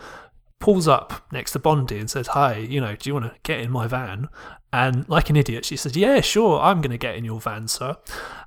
pulls 0.61 0.89
up 0.89 1.27
next 1.33 1.53
to 1.53 1.59
Bondi 1.59 1.99
and 1.99 2.11
says, 2.11 2.29
"Hi, 2.29 2.57
you 2.57 2.81
know, 2.81 2.97
do 2.97 3.09
you 3.09 3.15
want 3.15 3.27
to 3.27 3.35
get 3.43 3.61
in 3.61 3.71
my 3.71 3.87
van?" 3.87 4.29
And 4.73 5.09
like 5.09 5.31
an 5.31 5.37
idiot, 5.37 5.65
she 5.65 5.77
says, 5.77 5.97
"Yeah, 5.97 6.21
sure, 6.21 6.61
I'm 6.61 6.81
going 6.81 6.91
to 6.91 6.99
get 6.99 7.17
in 7.17 7.25
your 7.25 7.41
van, 7.41 7.69
sir." 7.69 7.97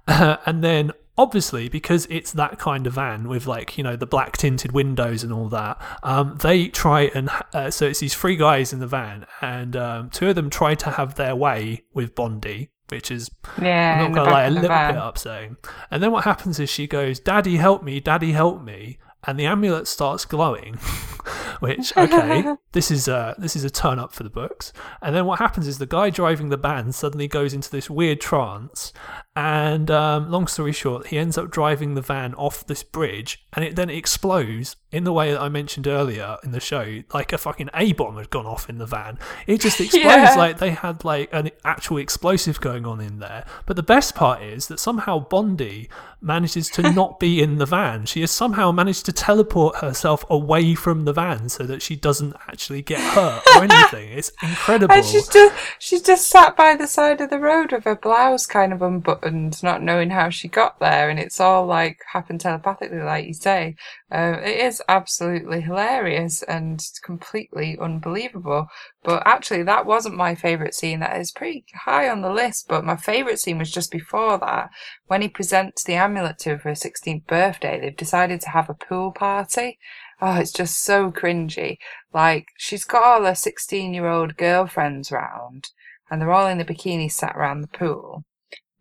Uh, 0.07 0.38
and 0.45 0.64
then. 0.64 0.91
Obviously, 1.18 1.68
because 1.68 2.07
it's 2.09 2.32
that 2.32 2.57
kind 2.57 2.88
of 2.88 2.93
van 2.93 3.28
with 3.28 3.45
like 3.45 3.78
you 3.78 3.84
know 3.84 3.97
the 3.97 4.07
black 4.07 4.38
tinted 4.38 4.72
windows 4.72 5.24
and 5.24 5.32
all 5.32 5.49
that, 5.49 5.80
um, 6.03 6.38
they 6.41 6.70
try 6.70 7.12
and 7.14 7.30
uh, 7.53 7.70
so 7.70 7.86
it's 7.86 7.99
these 7.99 8.16
three 8.16 8.38
guys 8.38 8.72
in 8.72 8.80
the 8.80 8.88
van, 8.88 9.28
and 9.41 9.76
um, 9.76 10.09
two 10.09 10.30
of 10.30 10.36
them 10.36 10.49
try 10.49 10.74
to 10.74 10.89
have 10.91 11.16
their 11.16 11.36
way 11.36 11.84
with 11.93 12.16
Bondi, 12.16 12.70
which 12.88 13.12
is 13.12 13.30
Yeah, 13.62 14.05
I'm 14.05 14.14
not 14.14 14.16
gonna 14.16 14.32
lie, 14.32 14.43
a 14.45 14.49
little 14.49 14.70
van. 14.70 14.93
bit 14.93 15.03
upsetting. 15.03 15.57
And 15.91 16.01
then 16.01 16.12
what 16.14 16.24
happens 16.24 16.59
is 16.62 16.70
she 16.70 16.88
goes, 16.88 17.20
"Daddy, 17.20 17.57
help 17.57 17.84
me! 17.84 17.99
Daddy, 17.99 18.32
help 18.32 18.64
me!" 18.64 18.97
And 19.26 19.39
the 19.39 19.45
amulet 19.45 19.88
starts 19.88 20.26
glowing, 20.26 20.74
which 21.59 21.95
okay, 21.95 22.55
this 22.72 22.89
is 22.89 23.07
uh 23.07 23.36
this 23.38 23.55
is 23.55 23.63
a 23.63 23.69
turn 23.69 23.99
up 23.99 24.13
for 24.13 24.24
the 24.24 24.30
books. 24.30 24.74
And 25.01 25.15
then 25.15 25.26
what 25.26 25.39
happens 25.39 25.67
is 25.67 25.78
the 25.78 25.86
guy 25.86 26.09
driving 26.09 26.49
the 26.49 26.57
van 26.57 26.91
suddenly 26.91 27.28
goes 27.28 27.53
into 27.53 27.69
this 27.69 27.89
weird 27.89 28.19
trance, 28.19 28.91
and 29.36 29.89
um, 29.91 30.32
long 30.32 30.47
story 30.47 30.72
short, 30.72 31.07
he 31.07 31.17
ends 31.17 31.38
up 31.38 31.51
driving 31.51 31.93
the 31.93 32.01
van 32.01 32.34
off 32.34 32.65
this 32.65 32.84
bridge, 32.84 33.45
and 33.53 33.63
it 33.63 33.76
then 33.76 33.89
explodes 33.89 34.76
in 34.91 35.03
the 35.05 35.13
way 35.13 35.32
that 35.32 35.39
I 35.39 35.47
mentioned 35.49 35.88
earlier 35.88 36.38
in 36.43 36.51
the 36.51 36.59
show, 36.59 37.01
like 37.13 37.32
a 37.32 37.38
fucking 37.38 37.69
A 37.74 37.93
bomb 37.93 38.17
had 38.17 38.30
gone 38.30 38.45
off 38.45 38.69
in 38.69 38.78
the 38.78 38.86
van. 38.86 39.19
It 39.47 39.61
just 39.61 39.80
explodes 39.82 40.05
Yeah. 40.05 40.36
like 40.36 40.57
they 40.57 40.72
had 40.72 41.05
like 41.05 41.30
an 41.32 41.51
actual 41.63 41.97
explosive 41.97 42.59
going 42.59 42.86
on 42.86 42.99
in 42.99 43.19
there. 43.19 43.45
But 43.65 43.78
the 43.78 43.84
best 43.84 44.15
part 44.15 44.41
is 44.41 44.67
that 44.67 44.80
somehow 44.82 45.19
Bondi 45.19 45.88
manages 46.22 46.69
to 46.69 46.91
not 46.91 47.19
be 47.19 47.41
in 47.41 47.57
the 47.57 47.65
van. 47.65 48.05
She 48.05 48.22
has 48.22 48.32
somehow 48.32 48.72
managed 48.72 49.05
to 49.05 49.11
teleport 49.11 49.78
herself 49.78 50.24
away 50.30 50.76
from 50.76 51.05
the 51.05 51.13
van 51.13 51.49
so 51.49 51.63
that 51.63 51.82
she 51.82 51.95
doesn't 51.95 52.36
actually 52.47 52.82
get 52.82 52.99
hurt 52.99 53.41
or 53.55 53.63
anything. 53.69 54.11
It's 54.11 54.32
incredible. 54.43 54.93
And 54.93 55.05
she's 55.05 55.28
just 55.28 55.55
she's 55.80 56.01
just 56.01 56.28
sat 56.28 56.55
by 56.55 56.76
the 56.76 56.88
side 56.88 57.22
of 57.22 57.30
the 57.30 57.39
road 57.39 57.72
with 57.72 57.86
her 57.86 57.95
blouse 57.95 58.45
kind 58.45 58.72
of 58.72 58.82
unbuttoned, 58.82 59.61
not 59.63 59.82
knowing 59.82 60.11
how 60.11 60.30
she 60.30 60.47
got 60.47 60.80
there, 60.80 61.09
and 61.09 61.19
it's 61.19 61.39
all 61.39 61.65
like 61.65 61.99
happened 62.13 62.41
telepathically, 62.41 62.99
like 62.99 63.26
you 63.26 63.34
say. 63.34 63.76
Uh, 64.11 64.38
it 64.43 64.59
is 64.59 64.82
absolutely 64.89 65.61
hilarious 65.61 66.43
and 66.43 66.86
completely 67.03 67.78
unbelievable. 67.80 68.67
But 69.03 69.23
actually, 69.25 69.63
that 69.63 69.87
wasn't 69.87 70.15
my 70.15 70.35
favourite 70.35 70.75
scene. 70.75 70.99
That 70.99 71.19
is 71.19 71.31
pretty 71.31 71.65
high 71.73 72.07
on 72.07 72.21
the 72.21 72.31
list. 72.31 72.67
But 72.67 72.85
my 72.85 72.95
favourite 72.95 73.39
scene 73.39 73.57
was 73.57 73.71
just 73.71 73.91
before 73.91 74.37
that, 74.37 74.69
when 75.07 75.23
he 75.23 75.27
presents 75.27 75.83
the 75.83 75.95
amulet 75.95 76.37
to 76.39 76.51
her 76.51 76.59
for 76.59 76.69
her 76.69 76.75
16th 76.75 77.25
birthday. 77.25 77.79
They've 77.79 77.95
decided 77.95 78.41
to 78.41 78.49
have 78.49 78.69
a 78.69 78.75
pool 78.75 79.11
party. 79.11 79.79
Oh, 80.21 80.35
it's 80.39 80.51
just 80.51 80.83
so 80.83 81.11
cringy. 81.11 81.77
Like, 82.13 82.47
she's 82.57 82.85
got 82.85 83.03
all 83.03 83.25
her 83.25 83.33
16 83.33 83.93
year 83.93 84.07
old 84.07 84.37
girlfriends 84.37 85.11
round, 85.11 85.69
and 86.09 86.21
they're 86.21 86.31
all 86.31 86.47
in 86.47 86.59
the 86.59 86.65
bikini 86.65 87.11
sat 87.11 87.35
around 87.35 87.61
the 87.61 87.67
pool. 87.67 88.23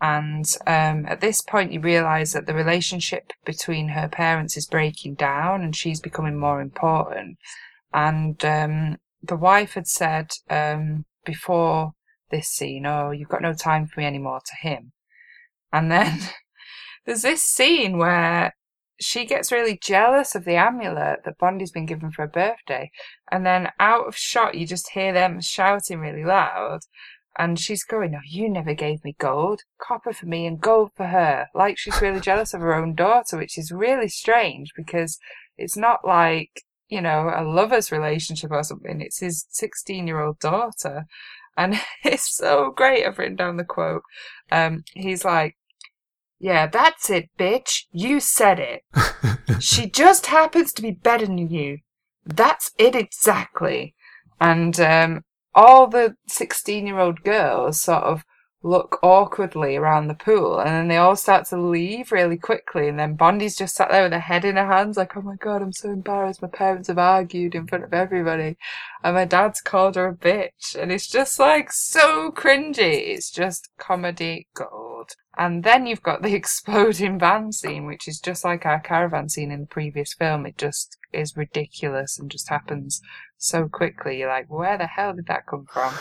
And 0.03 0.47
um, 0.67 1.07
at 1.07 1.21
this 1.21 1.41
point, 1.43 1.73
you 1.73 1.81
realise 1.81 2.33
that 2.33 2.47
the 2.47 2.55
relationship 2.55 3.33
between 3.45 3.89
her 3.89 4.09
parents 4.09 4.57
is 4.57 4.67
breaking 4.67 5.15
down, 5.15 5.63
and 5.63 5.75
she's 5.75 6.01
becoming 6.01 6.39
more 6.39 6.61
important. 6.61 7.39
And 7.93 8.43
um, 8.45 8.97
the 9.23 9.37
wife 9.37 9.75
had 9.75 9.87
said 9.87 10.31
um, 10.49 11.05
before 11.25 11.93
this 12.31 12.49
scene, 12.49 12.87
"Oh, 12.87 13.11
you've 13.11 13.29
got 13.29 13.43
no 13.43 13.53
time 13.53 13.87
for 13.87 14.01
me 14.01 14.07
anymore," 14.07 14.41
to 14.45 14.69
him. 14.69 14.93
And 15.73 15.91
then 15.91 16.21
there's 17.07 17.23
this 17.23 17.43
scene 17.43 17.99
where 17.99 18.55
she 19.01 19.25
gets 19.25 19.51
really 19.51 19.79
jealous 19.81 20.35
of 20.35 20.45
the 20.45 20.57
amulet 20.57 21.21
that 21.25 21.39
Bondi's 21.39 21.71
been 21.71 21.87
given 21.87 22.11
for 22.11 22.23
her 22.23 22.29
birthday. 22.29 22.91
And 23.33 23.47
then 23.47 23.71
out 23.81 24.07
of 24.07 24.17
shot, 24.17 24.55
you 24.55 24.67
just 24.67 24.91
hear 24.91 25.13
them 25.13 25.41
shouting 25.41 26.01
really 26.01 26.25
loud. 26.25 26.81
And 27.39 27.59
she's 27.59 27.85
going, 27.85 28.15
Oh, 28.15 28.21
you 28.27 28.51
never 28.51 28.75
gave 28.75 29.03
me 29.03 29.17
gold. 29.19 29.63
Copper 29.81 30.13
for 30.13 30.27
me 30.27 30.47
and 30.47 30.61
gold 30.61 30.91
for 30.95 31.07
her. 31.07 31.47
Like 31.55 31.79
she's 31.79 32.03
really 32.03 32.21
jealous 32.21 32.53
of 32.53 32.61
her 32.61 32.75
own 32.75 32.95
daughter, 32.95 33.39
which 33.39 33.57
is 33.57 33.73
really 33.73 34.09
strange 34.09 34.73
because 34.77 35.19
it's 35.57 35.77
not 35.77 36.07
like, 36.07 36.63
you 36.91 37.01
know, 37.01 37.33
a 37.35 37.43
lover's 37.43 37.93
relationship 37.93 38.51
or 38.51 38.63
something. 38.63 39.01
It's 39.01 39.21
his 39.21 39.47
16 39.49 40.07
year 40.07 40.21
old 40.21 40.39
daughter. 40.41 41.07
And 41.57 41.81
it's 42.05 42.37
so 42.37 42.73
great. 42.77 43.07
I've 43.07 43.19
written 43.19 43.37
down 43.37 43.57
the 43.57 43.65
quote. 43.65 44.03
Um, 44.51 44.85
he's 44.95 45.25
like, 45.25 45.57
yeah, 46.39 46.67
that's 46.67 47.09
it, 47.11 47.31
bitch. 47.39 47.85
You 47.93 48.19
said 48.19 48.59
it. 48.59 48.83
she 49.63 49.89
just 49.89 50.27
happens 50.27 50.73
to 50.73 50.83
be 50.83 50.91
better 50.91 51.27
than 51.27 51.51
you. 51.51 51.79
That's 52.25 52.73
it 52.79 52.95
exactly. 52.95 53.95
And 54.41 54.79
um, 54.81 55.23
all 55.55 55.87
the 55.87 56.17
16 56.29 56.87
year 56.87 56.99
old 56.99 57.23
girls 57.23 57.81
sort 57.83 58.05
of 58.05 58.25
look 58.63 58.99
awkwardly 59.03 59.75
around 59.75 60.07
the 60.07 60.15
pool 60.15 60.59
and 60.59 60.69
then 60.69 60.89
they 60.89 60.99
all 60.99 61.17
start 61.17 61.47
to 61.47 61.57
leave 61.57 62.13
really 62.13 62.37
quickly 62.37 62.89
and 62.89 62.99
then 62.99 63.17
Bondi's 63.17 63.57
just 63.57 63.75
sat 63.75 63.91
there 63.91 64.03
with 64.03 64.13
her 64.13 64.21
head 64.21 64.45
in 64.45 64.57
her 64.57 64.67
hands 64.67 64.99
like 64.99 65.17
oh 65.17 65.23
my 65.23 65.37
god 65.37 65.63
I'm 65.63 65.73
so 65.73 65.89
embarrassed. 65.89 66.43
My 66.43 66.49
parents 66.49 66.89
have 66.89 66.99
argued 66.99 67.55
in 67.55 67.67
front 67.67 67.85
of 67.85 67.95
everybody 67.95 68.59
and 69.03 69.15
my 69.15 69.25
dad's 69.25 69.63
called 69.63 69.97
her 69.97 70.09
a 70.09 70.15
bitch. 70.15 70.75
And 70.79 70.93
it's 70.93 71.09
just 71.09 71.39
like 71.39 71.73
so 71.73 72.31
cringy. 72.33 73.09
It's 73.15 73.31
just 73.31 73.71
comedy 73.79 74.47
gold. 74.55 75.13
And 75.39 75.65
then 75.65 75.87
you've 75.87 76.03
got 76.03 76.21
the 76.21 76.35
exploding 76.35 77.19
van 77.19 77.53
scene 77.53 77.87
which 77.87 78.07
is 78.07 78.21
just 78.21 78.45
like 78.45 78.67
our 78.67 78.81
caravan 78.81 79.31
scene 79.31 79.51
in 79.51 79.61
the 79.61 79.67
previous 79.67 80.13
film. 80.13 80.45
It 80.45 80.59
just 80.59 80.99
is 81.15 81.35
ridiculous 81.35 82.19
and 82.19 82.31
just 82.31 82.51
happens 82.51 83.01
so 83.39 83.69
quickly. 83.69 84.19
You're 84.19 84.29
like 84.29 84.51
where 84.51 84.77
the 84.77 84.87
hell 84.87 85.15
did 85.15 85.29
that 85.29 85.47
come 85.47 85.65
from 85.73 85.95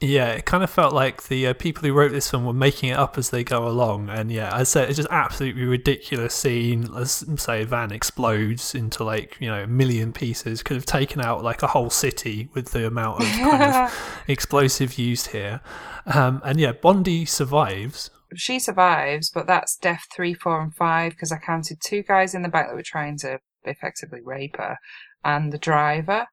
yeah, 0.00 0.30
it 0.30 0.44
kind 0.44 0.64
of 0.64 0.70
felt 0.70 0.92
like 0.92 1.28
the 1.28 1.46
uh, 1.46 1.54
people 1.54 1.86
who 1.86 1.92
wrote 1.92 2.10
this 2.10 2.28
film 2.28 2.44
were 2.44 2.52
making 2.52 2.90
it 2.90 2.98
up 2.98 3.16
as 3.16 3.30
they 3.30 3.44
go 3.44 3.68
along, 3.68 4.08
and 4.08 4.30
yeah, 4.30 4.54
I 4.54 4.64
said 4.64 4.88
it's 4.88 4.96
just 4.96 5.08
absolutely 5.08 5.64
ridiculous 5.64 6.34
scene. 6.34 6.92
Let's 6.92 7.24
say 7.42 7.62
van 7.62 7.92
explodes 7.92 8.74
into 8.74 9.04
like 9.04 9.36
you 9.40 9.48
know 9.48 9.62
a 9.62 9.66
million 9.68 10.12
pieces. 10.12 10.64
Could 10.64 10.76
have 10.76 10.86
taken 10.86 11.20
out 11.20 11.44
like 11.44 11.62
a 11.62 11.68
whole 11.68 11.90
city 11.90 12.48
with 12.54 12.72
the 12.72 12.86
amount 12.86 13.20
of 13.20 13.26
kind 13.28 13.62
of 13.62 14.22
explosive 14.28 14.98
used 14.98 15.28
here, 15.28 15.60
um, 16.06 16.42
and 16.44 16.58
yeah, 16.58 16.72
Bondi 16.72 17.24
survives. 17.24 18.10
She 18.34 18.58
survives, 18.58 19.30
but 19.30 19.46
that's 19.46 19.76
death 19.76 20.06
three, 20.12 20.34
four, 20.34 20.60
and 20.60 20.74
five 20.74 21.12
because 21.12 21.30
I 21.30 21.36
counted 21.36 21.78
two 21.80 22.02
guys 22.02 22.34
in 22.34 22.42
the 22.42 22.48
back 22.48 22.66
that 22.66 22.74
were 22.74 22.82
trying 22.82 23.16
to 23.18 23.38
effectively 23.62 24.20
rape 24.24 24.56
her, 24.56 24.76
and 25.24 25.52
the 25.52 25.58
driver. 25.58 26.26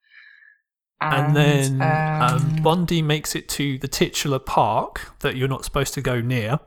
And, 1.02 1.36
then 1.36 1.82
um, 1.82 2.22
um, 2.22 2.56
Bondi 2.62 3.02
makes 3.02 3.36
it 3.36 3.50
to 3.50 3.78
the 3.80 3.88
titular 3.88 4.40
park 4.40 5.14
that 5.20 5.36
you're 5.36 5.48
not 5.48 5.66
supposed 5.66 5.94
to 5.96 6.02
go 6.02 6.22
near, 6.22 6.60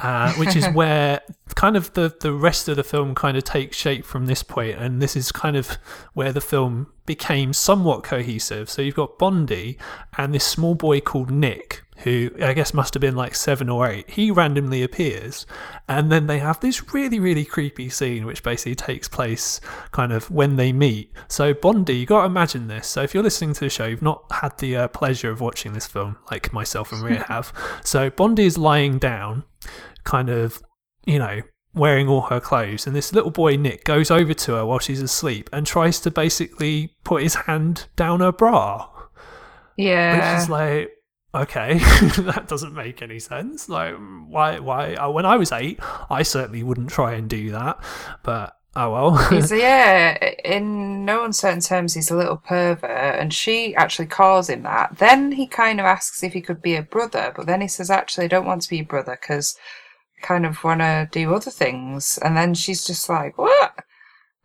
uh, 0.00 0.32
which 0.34 0.56
is 0.56 0.66
where 0.72 1.20
kind 1.54 1.76
of 1.76 1.92
the, 1.92 2.14
the 2.20 2.32
rest 2.32 2.68
of 2.68 2.76
the 2.76 2.84
film 2.84 3.14
kind 3.14 3.36
of 3.36 3.44
takes 3.44 3.76
shape 3.76 4.04
from 4.04 4.26
this 4.26 4.42
point, 4.42 4.78
and 4.78 5.02
this 5.02 5.16
is 5.16 5.32
kind 5.32 5.56
of 5.56 5.76
where 6.14 6.32
the 6.32 6.40
film 6.40 6.86
became 7.04 7.52
somewhat 7.52 8.02
cohesive. 8.04 8.70
So 8.70 8.80
you've 8.80 8.94
got 8.94 9.18
Bondi 9.18 9.76
and 10.16 10.34
this 10.34 10.44
small 10.44 10.74
boy 10.74 11.00
called 11.00 11.30
Nick, 11.30 11.82
who 11.98 12.30
I 12.40 12.52
guess 12.52 12.72
must 12.72 12.94
have 12.94 13.00
been 13.00 13.16
like 13.16 13.34
seven 13.34 13.68
or 13.68 13.88
eight, 13.88 14.08
he 14.08 14.30
randomly 14.30 14.82
appears. 14.82 15.46
And 15.88 16.12
then 16.12 16.26
they 16.26 16.38
have 16.38 16.60
this 16.60 16.92
really, 16.94 17.18
really 17.18 17.44
creepy 17.44 17.88
scene, 17.88 18.24
which 18.24 18.42
basically 18.42 18.76
takes 18.76 19.08
place 19.08 19.60
kind 19.90 20.12
of 20.12 20.30
when 20.30 20.56
they 20.56 20.72
meet. 20.72 21.12
So, 21.26 21.54
Bondi, 21.54 21.96
you 21.96 22.06
got 22.06 22.20
to 22.20 22.26
imagine 22.26 22.68
this. 22.68 22.86
So, 22.86 23.02
if 23.02 23.14
you're 23.14 23.22
listening 23.22 23.54
to 23.54 23.60
the 23.60 23.70
show, 23.70 23.86
you've 23.86 24.02
not 24.02 24.24
had 24.30 24.56
the 24.58 24.76
uh, 24.76 24.88
pleasure 24.88 25.30
of 25.30 25.40
watching 25.40 25.72
this 25.72 25.86
film, 25.86 26.18
like 26.30 26.52
myself 26.52 26.92
and 26.92 27.02
Ria 27.02 27.24
have. 27.28 27.52
So, 27.82 28.10
Bondi 28.10 28.44
is 28.44 28.56
lying 28.56 28.98
down, 28.98 29.44
kind 30.04 30.30
of, 30.30 30.62
you 31.04 31.18
know, 31.18 31.42
wearing 31.74 32.06
all 32.06 32.22
her 32.22 32.40
clothes. 32.40 32.86
And 32.86 32.94
this 32.94 33.12
little 33.12 33.30
boy, 33.30 33.56
Nick, 33.56 33.84
goes 33.84 34.10
over 34.10 34.34
to 34.34 34.52
her 34.52 34.64
while 34.64 34.78
she's 34.78 35.02
asleep 35.02 35.50
and 35.52 35.66
tries 35.66 35.98
to 36.00 36.10
basically 36.12 36.94
put 37.02 37.22
his 37.22 37.34
hand 37.34 37.86
down 37.96 38.20
her 38.20 38.32
bra. 38.32 38.88
Yeah. 39.76 40.14
Which 40.14 40.42
is 40.42 40.48
like, 40.48 40.90
okay, 41.34 41.78
that 41.78 42.46
doesn't 42.48 42.74
make 42.74 43.02
any 43.02 43.18
sense. 43.18 43.68
Like, 43.68 43.94
why? 44.26 44.58
Why? 44.58 44.94
Uh, 44.94 45.10
when 45.10 45.26
I 45.26 45.36
was 45.36 45.52
eight, 45.52 45.80
I 46.10 46.22
certainly 46.22 46.62
wouldn't 46.62 46.90
try 46.90 47.14
and 47.14 47.28
do 47.28 47.50
that. 47.50 47.82
But 48.22 48.56
oh 48.76 48.92
well. 48.92 49.28
he's, 49.28 49.52
yeah, 49.52 50.16
in 50.44 51.04
no 51.04 51.24
uncertain 51.24 51.60
terms, 51.60 51.94
he's 51.94 52.10
a 52.10 52.16
little 52.16 52.36
pervert, 52.36 53.18
and 53.18 53.32
she 53.32 53.74
actually 53.76 54.06
calls 54.06 54.48
him 54.48 54.62
that. 54.62 54.98
Then 54.98 55.32
he 55.32 55.46
kind 55.46 55.80
of 55.80 55.86
asks 55.86 56.22
if 56.22 56.32
he 56.32 56.40
could 56.40 56.62
be 56.62 56.76
a 56.76 56.82
brother, 56.82 57.32
but 57.36 57.46
then 57.46 57.60
he 57.60 57.68
says, 57.68 57.90
"Actually, 57.90 58.24
I 58.24 58.28
don't 58.28 58.46
want 58.46 58.62
to 58.62 58.70
be 58.70 58.80
a 58.80 58.84
brother 58.84 59.18
because." 59.20 59.56
kind 60.20 60.44
of 60.44 60.64
want 60.64 60.80
to 60.80 61.08
do 61.12 61.32
other 61.32 61.48
things 61.48 62.18
and 62.22 62.36
then 62.36 62.52
she's 62.52 62.84
just 62.84 63.08
like 63.08 63.38
what 63.38 63.72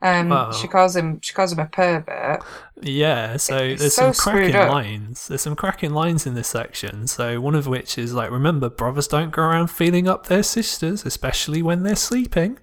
um, 0.03 0.51
she 0.51 0.67
calls 0.67 0.97
him 0.97 1.21
she 1.21 1.33
calls 1.33 1.53
him 1.53 1.59
a 1.59 1.65
pervert. 1.65 2.43
Yeah, 2.81 3.37
so 3.37 3.57
it's 3.57 3.79
there's 3.79 3.95
so 3.95 4.11
some 4.11 4.33
cracking 4.33 4.53
lines. 4.53 5.27
There's 5.29 5.41
some 5.41 5.55
cracking 5.55 5.93
lines 5.93 6.27
in 6.27 6.33
this 6.33 6.49
section. 6.49 7.07
So 7.07 7.39
one 7.39 7.55
of 7.55 7.67
which 7.67 7.97
is 7.97 8.13
like, 8.13 8.29
remember, 8.29 8.69
brothers 8.69 9.07
don't 9.07 9.31
go 9.31 9.43
around 9.43 9.67
feeling 9.67 10.09
up 10.09 10.27
their 10.27 10.43
sisters, 10.43 11.05
especially 11.05 11.61
when 11.61 11.83
they're 11.83 11.95
sleeping. 11.95 12.59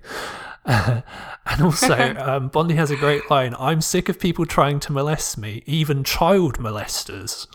Uh, 0.66 1.01
and 1.47 1.62
also, 1.62 2.14
um, 2.18 2.49
Bondi 2.49 2.74
has 2.74 2.91
a 2.91 2.97
great 2.97 3.30
line. 3.30 3.55
I'm 3.59 3.80
sick 3.80 4.11
of 4.11 4.20
people 4.20 4.45
trying 4.45 4.78
to 4.80 4.93
molest 4.93 5.38
me, 5.38 5.62
even 5.64 6.05
child 6.05 6.59
molesters. 6.59 7.47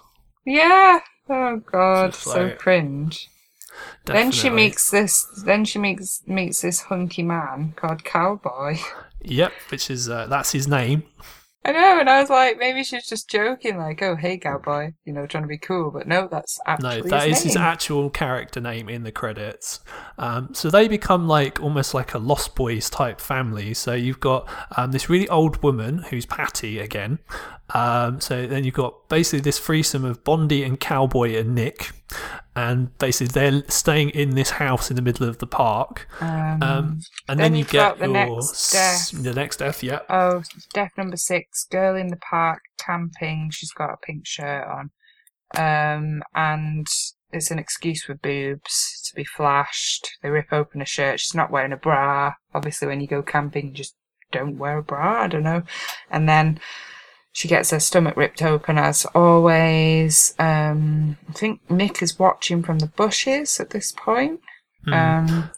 Yeah. 0.47 1.01
Oh 1.29 1.57
God, 1.57 2.15
so 2.15 2.49
cringe. 2.57 3.29
Definitely. 4.05 4.23
Then 4.23 4.31
she 4.31 4.49
makes 4.49 4.89
this. 4.89 5.25
Then 5.45 5.63
she 5.63 5.77
meets 5.77 6.23
meets 6.25 6.61
this 6.61 6.81
hunky 6.81 7.21
man 7.21 7.73
called 7.75 8.03
Cowboy. 8.03 8.77
Yep, 9.27 9.53
which 9.69 9.89
is 9.89 10.09
uh, 10.09 10.27
that's 10.27 10.51
his 10.51 10.67
name. 10.67 11.03
I 11.65 11.71
know, 11.71 11.99
and 11.99 12.07
I 12.07 12.21
was 12.21 12.29
like, 12.29 12.59
maybe 12.59 12.83
she's 12.83 13.07
just 13.07 13.27
joking, 13.27 13.79
like, 13.79 13.99
"Oh, 14.03 14.15
hey, 14.15 14.37
cowboy," 14.37 14.91
you 15.03 15.11
know, 15.11 15.25
trying 15.25 15.45
to 15.45 15.47
be 15.47 15.57
cool. 15.57 15.89
But 15.89 16.07
no, 16.07 16.27
that's 16.29 16.59
actually 16.67 17.01
no, 17.01 17.09
that 17.09 17.27
his 17.27 17.39
is 17.39 17.43
his 17.43 17.55
actual 17.55 18.11
character 18.11 18.61
name 18.61 18.87
in 18.87 19.03
the 19.03 19.11
credits. 19.11 19.79
Um, 20.19 20.53
so 20.53 20.69
they 20.69 20.87
become 20.87 21.27
like 21.27 21.59
almost 21.59 21.95
like 21.95 22.13
a 22.13 22.19
Lost 22.19 22.55
Boys 22.55 22.87
type 22.87 23.19
family. 23.19 23.73
So 23.73 23.95
you've 23.95 24.19
got 24.19 24.47
um, 24.77 24.91
this 24.91 25.09
really 25.09 25.27
old 25.29 25.63
woman 25.63 26.03
who's 26.11 26.27
Patty 26.27 26.77
again. 26.77 27.17
Um, 27.73 28.21
so 28.21 28.45
then 28.45 28.63
you've 28.63 28.75
got 28.75 29.09
basically 29.09 29.39
this 29.39 29.59
threesome 29.59 30.05
of 30.05 30.23
Bondi 30.23 30.63
and 30.63 30.79
Cowboy 30.79 31.35
and 31.35 31.55
Nick, 31.55 31.91
and 32.55 32.95
basically 32.99 33.33
they're 33.33 33.63
staying 33.69 34.11
in 34.11 34.35
this 34.35 34.51
house 34.51 34.91
in 34.91 34.95
the 34.95 35.01
middle 35.01 35.27
of 35.27 35.39
the 35.39 35.47
park. 35.47 36.07
Um, 36.21 36.61
um, 36.61 36.99
and 37.27 37.39
then, 37.39 37.53
then 37.53 37.55
you 37.55 37.65
get 37.65 37.97
the 37.97 38.07
next 38.07 38.71
death. 38.71 39.11
The 39.11 39.33
next 39.33 39.57
death, 39.57 39.81
yeah. 39.81 39.99
Oh, 40.09 40.43
death 40.73 40.91
number 40.95 41.17
six. 41.17 41.65
Girl 41.65 41.95
in 41.95 42.07
the 42.07 42.17
park 42.17 42.61
camping. 42.77 43.49
She's 43.51 43.71
got 43.71 43.89
a 43.89 43.97
pink 43.97 44.27
shirt 44.27 44.67
on, 44.67 44.91
um, 45.57 46.21
and 46.35 46.87
it's 47.31 47.49
an 47.49 47.57
excuse 47.57 48.03
for 48.03 48.13
boobs 48.13 49.01
to 49.07 49.15
be 49.15 49.25
flashed. 49.25 50.07
They 50.21 50.29
rip 50.29 50.53
open 50.53 50.81
a 50.81 50.85
shirt. 50.85 51.19
She's 51.19 51.35
not 51.35 51.51
wearing 51.51 51.73
a 51.73 51.77
bra. 51.77 52.33
Obviously, 52.53 52.87
when 52.87 53.01
you 53.01 53.07
go 53.07 53.23
camping, 53.23 53.69
you 53.69 53.73
just 53.73 53.95
don't 54.31 54.57
wear 54.57 54.77
a 54.77 54.83
bra. 54.83 55.23
I 55.23 55.27
don't 55.27 55.43
know. 55.43 55.63
And 56.11 56.29
then 56.29 56.59
she 57.35 57.49
gets 57.49 57.71
her 57.71 57.81
stomach 57.81 58.15
ripped 58.15 58.41
open 58.41 58.77
as 58.77 59.05
always. 59.13 60.33
Um, 60.39 61.17
I 61.27 61.33
think 61.33 61.59
Nick 61.69 62.01
is 62.01 62.17
watching 62.17 62.63
from 62.63 62.79
the 62.79 62.87
bushes 62.87 63.59
at 63.59 63.71
this 63.71 63.91
point. 63.91 64.39
Hmm. 64.85 64.93
Um, 64.93 65.49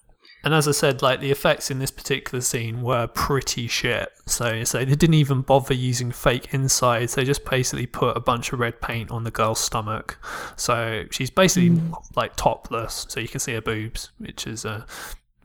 And 0.44 0.56
as 0.56 0.68
I 0.68 0.72
said, 0.72 1.04
like 1.04 1.20
the 1.20 1.30
effects 1.30 1.70
in 1.70 1.78
this 1.78 1.92
particular 1.92 2.42
scene 2.42 2.82
were 2.82 3.06
pretty 3.08 3.68
shit. 3.68 4.10
So, 4.26 4.64
so 4.64 4.80
they 4.80 4.96
didn't 4.96 5.16
even 5.16 5.42
bother 5.42 5.76
using 5.76 6.12
fake 6.12 6.52
insides. 6.52 7.14
They 7.14 7.26
just 7.26 7.46
basically 7.46 7.86
put 7.86 8.18
a 8.18 8.22
bunch 8.22 8.54
of 8.54 8.60
red 8.60 8.82
paint 8.82 9.12
on 9.12 9.24
the 9.24 9.32
girl's 9.32 9.60
stomach. 9.60 10.18
So 10.56 11.04
she's 11.12 11.30
basically 11.30 11.80
like 12.16 12.36
topless, 12.38 13.06
so 13.08 13.20
you 13.20 13.28
can 13.28 13.40
see 13.40 13.54
her 13.54 13.62
boobs, 13.62 14.12
which 14.18 14.48
is, 14.48 14.66
uh, 14.66 14.86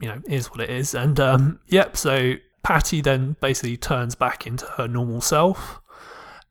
you 0.01 0.09
know, 0.09 0.23
is 0.27 0.51
what 0.51 0.61
it 0.61 0.71
is. 0.71 0.95
And 0.95 1.21
um, 1.21 1.61
yep. 1.67 1.97
So 1.97 2.35
Patty 2.63 3.01
then 3.01 3.35
basically 3.41 3.77
turns 3.77 4.15
back 4.15 4.47
into 4.47 4.67
her 4.77 4.87
normal 4.87 5.21
self, 5.21 5.81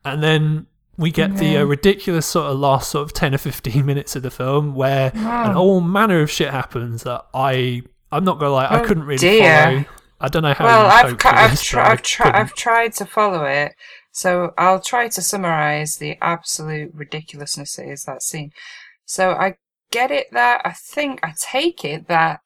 and 0.06 0.22
then 0.24 0.68
we 0.98 1.10
get 1.12 1.38
the 1.38 1.58
uh, 1.58 1.64
ridiculous 1.64 2.26
sort 2.28 2.52
of 2.52 2.60
last 2.60 2.92
sort 2.92 3.04
of 3.04 3.14
10 3.14 3.34
or 3.34 3.38
15 3.40 3.86
minutes 3.92 4.16
of 4.16 4.24
the 4.24 4.30
film 4.32 4.76
where 4.76 5.12
an 5.16 5.56
all 5.56 5.82
manner 5.82 6.22
of 6.22 6.30
shit 6.30 6.52
happens 6.52 7.04
that 7.04 7.26
I 7.34 7.82
I'm 8.12 8.24
not 8.24 8.40
gonna 8.40 8.52
lie 8.52 8.66
I 8.66 8.82
Oh, 8.82 8.86
couldn't 8.86 9.04
really 9.06 9.18
dear. 9.20 9.64
follow. 9.64 9.86
I 10.20 10.28
don't 10.28 10.44
know 10.44 10.54
how. 10.54 10.66
well, 10.66 10.86
I've 10.86 11.18
ca- 11.18 11.32
I've, 11.34 11.52
this, 11.52 11.74
I 11.74 11.94
I've, 11.94 12.36
I've 12.36 12.54
tried 12.54 12.94
to 12.94 13.06
follow 13.08 13.44
it, 13.46 13.74
so 14.12 14.54
I'll 14.58 14.80
try 14.82 15.08
to 15.08 15.22
summarize 15.22 15.96
the 15.98 16.16
absolute 16.22 16.92
ridiculousness 16.94 17.80
it 17.80 17.88
is 17.90 18.04
that 18.04 18.22
scene. 18.22 18.52
So 19.06 19.32
I 19.32 19.56
get 19.92 20.12
it 20.12 20.28
that 20.32 20.62
I 20.64 20.74
think 20.74 21.22
I 21.24 21.34
take 21.40 21.84
it 21.84 22.08
that 22.08 22.42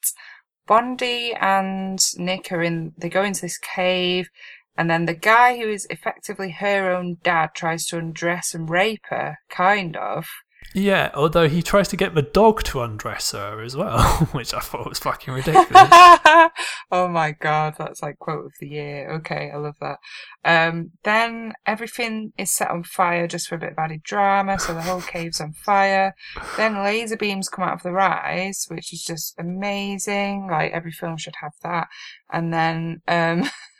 Bondi 0.67 1.33
and 1.33 1.99
Nick 2.17 2.51
are 2.51 2.63
in. 2.63 2.93
They 2.97 3.09
go 3.09 3.23
into 3.23 3.41
this 3.41 3.57
cave, 3.57 4.29
and 4.77 4.89
then 4.89 5.05
the 5.05 5.13
guy 5.13 5.57
who 5.57 5.69
is 5.69 5.87
effectively 5.89 6.51
her 6.51 6.91
own 6.91 7.17
dad 7.23 7.51
tries 7.53 7.85
to 7.87 7.97
undress 7.97 8.53
and 8.53 8.69
rape 8.69 9.05
her, 9.09 9.37
kind 9.49 9.95
of. 9.95 10.27
Yeah, 10.73 11.11
although 11.13 11.47
he 11.47 11.61
tries 11.61 11.87
to 11.89 11.95
get 11.95 12.15
the 12.15 12.21
dog 12.21 12.61
to 12.63 12.81
undress 12.81 13.31
her 13.31 13.61
as 13.61 13.77
well, 13.77 14.03
which 14.33 14.53
I 14.53 14.59
thought 14.59 14.89
was 14.89 14.99
fucking 14.99 15.33
ridiculous. 15.33 15.69
oh 16.91 17.07
my 17.09 17.31
god, 17.31 17.75
that's 17.77 18.01
like 18.01 18.19
quote 18.19 18.45
of 18.45 18.51
the 18.59 18.67
year. 18.67 19.09
Okay, 19.13 19.51
I 19.53 19.57
love 19.57 19.75
that. 19.79 19.99
Um, 20.43 20.91
then 21.03 21.53
everything 21.65 22.33
is 22.37 22.51
set 22.51 22.71
on 22.71 22.83
fire 22.83 23.25
just 23.25 23.47
for 23.47 23.55
a 23.55 23.59
bit 23.59 23.71
of 23.71 23.79
added 23.79 24.03
drama, 24.03 24.59
so 24.59 24.73
the 24.73 24.81
whole 24.81 25.01
cave's 25.01 25.39
on 25.39 25.53
fire. 25.53 26.13
Then 26.57 26.83
laser 26.83 27.15
beams 27.15 27.47
come 27.47 27.63
out 27.63 27.75
of 27.75 27.83
the 27.83 27.93
rise, 27.93 28.65
which 28.67 28.91
is 28.91 29.01
just 29.01 29.33
amazing. 29.39 30.49
Like 30.51 30.73
every 30.73 30.91
film 30.91 31.15
should 31.15 31.35
have 31.41 31.53
that. 31.63 31.87
And 32.33 32.53
then 32.53 33.01
um, 33.07 33.49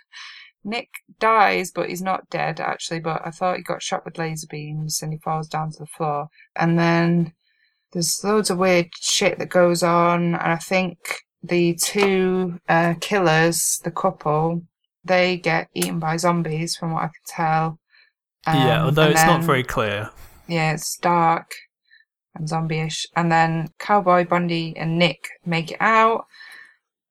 Nick 0.65 0.89
dies, 1.19 1.71
but 1.71 1.87
he's 1.89 2.01
not 2.01 2.29
dead 2.29 2.59
actually. 2.59 2.99
But 2.99 3.21
I 3.25 3.31
thought 3.31 3.57
he 3.57 3.63
got 3.63 3.81
shot 3.83 4.03
with 4.03 4.17
laser 4.17 4.47
beams 4.49 5.01
and 5.01 5.13
he 5.13 5.19
falls 5.19 5.47
down 5.47 5.71
to 5.71 5.79
the 5.79 5.85
floor. 5.85 6.27
And 6.55 6.77
then 6.77 7.33
there's 7.93 8.23
loads 8.23 8.49
of 8.49 8.57
weird 8.57 8.87
shit 8.99 9.39
that 9.39 9.49
goes 9.49 9.81
on, 9.83 10.35
and 10.35 10.51
I 10.51 10.57
think 10.57 10.97
the 11.41 11.75
two 11.75 12.59
uh, 12.67 12.95
killers, 12.99 13.79
the 13.83 13.91
couple, 13.91 14.63
they 15.05 15.37
get 15.37 15.69
eaten 15.73 15.99
by 15.99 16.17
zombies, 16.17 16.75
from 16.75 16.91
what 16.91 17.03
I 17.03 17.07
can 17.07 17.13
tell. 17.27 17.79
yeah, 18.47 18.79
Um, 18.81 18.85
although 18.87 19.03
and 19.03 19.11
it's 19.13 19.23
not 19.23 19.43
very 19.43 19.63
clear. 19.63 20.09
yeah, 20.47 20.73
it's 20.73 20.97
dark 20.97 21.53
and 22.35 22.49
zombie-ish. 22.49 23.05
And 23.15 23.31
then 23.31 23.69
Cowboy, 23.79 24.25
Bondi, 24.25 24.75
and 24.75 24.97
Nick 24.99 25.29
make 25.45 25.71
it 25.71 25.77
out, 25.79 26.25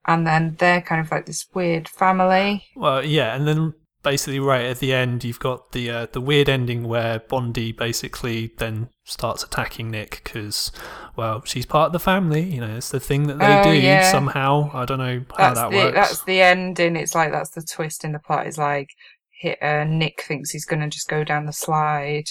and 0.06 0.26
then 0.26 0.56
they're 0.58 0.82
kind 0.82 1.00
of 1.00 1.10
like 1.10 1.26
this 1.26 1.46
weird 1.54 1.88
family. 1.88 2.64
Well, 2.76 3.04
yeah, 3.04 3.34
and 3.34 3.46
then 3.48 3.74
basically 4.02 4.38
right 4.40 4.66
at 4.66 4.78
the 4.80 4.92
end, 4.92 5.24
you've 5.24 5.40
got 5.40 5.72
the 5.72 5.90
uh, 5.90 6.06
the 6.12 6.20
weird 6.20 6.48
ending 6.48 6.84
where 6.84 7.20
Bondi 7.20 7.72
basically 7.72 8.52
then 8.58 8.88
starts 9.04 9.42
attacking 9.44 9.90
Nick 9.90 10.20
because, 10.24 10.70
well, 11.16 11.42
she's 11.44 11.66
part 11.66 11.86
of 11.88 11.92
the 11.92 11.98
family. 11.98 12.42
You 12.42 12.60
know, 12.60 12.76
it's 12.76 12.90
the 12.90 13.00
thing 13.00 13.26
that 13.28 13.38
they 13.38 13.58
Oh, 13.60 13.62
do 13.64 13.72
yeah. 13.72 14.10
somehow. 14.10 14.70
I 14.72 14.84
don't 14.84 14.98
know 14.98 15.24
how 15.36 15.54
That's 15.54 15.60
that 15.60 15.70
the 15.70 15.76
works. 15.76 15.94
that's 15.94 16.24
the 16.24 16.40
ending. 16.42 16.96
It's 16.96 17.14
like 17.14 17.32
that's 17.32 17.50
the 17.50 17.62
twist 17.62 18.04
in 18.04 18.12
the 18.12 18.18
plot. 18.18 18.46
Is 18.46 18.58
like 18.58 18.88
hit, 19.30 19.62
uh, 19.62 19.84
Nick 19.84 20.22
thinks 20.22 20.50
he's 20.50 20.64
going 20.66 20.80
to 20.80 20.88
just 20.88 21.08
go 21.08 21.24
down 21.24 21.46
the 21.46 21.52
slide. 21.52 22.26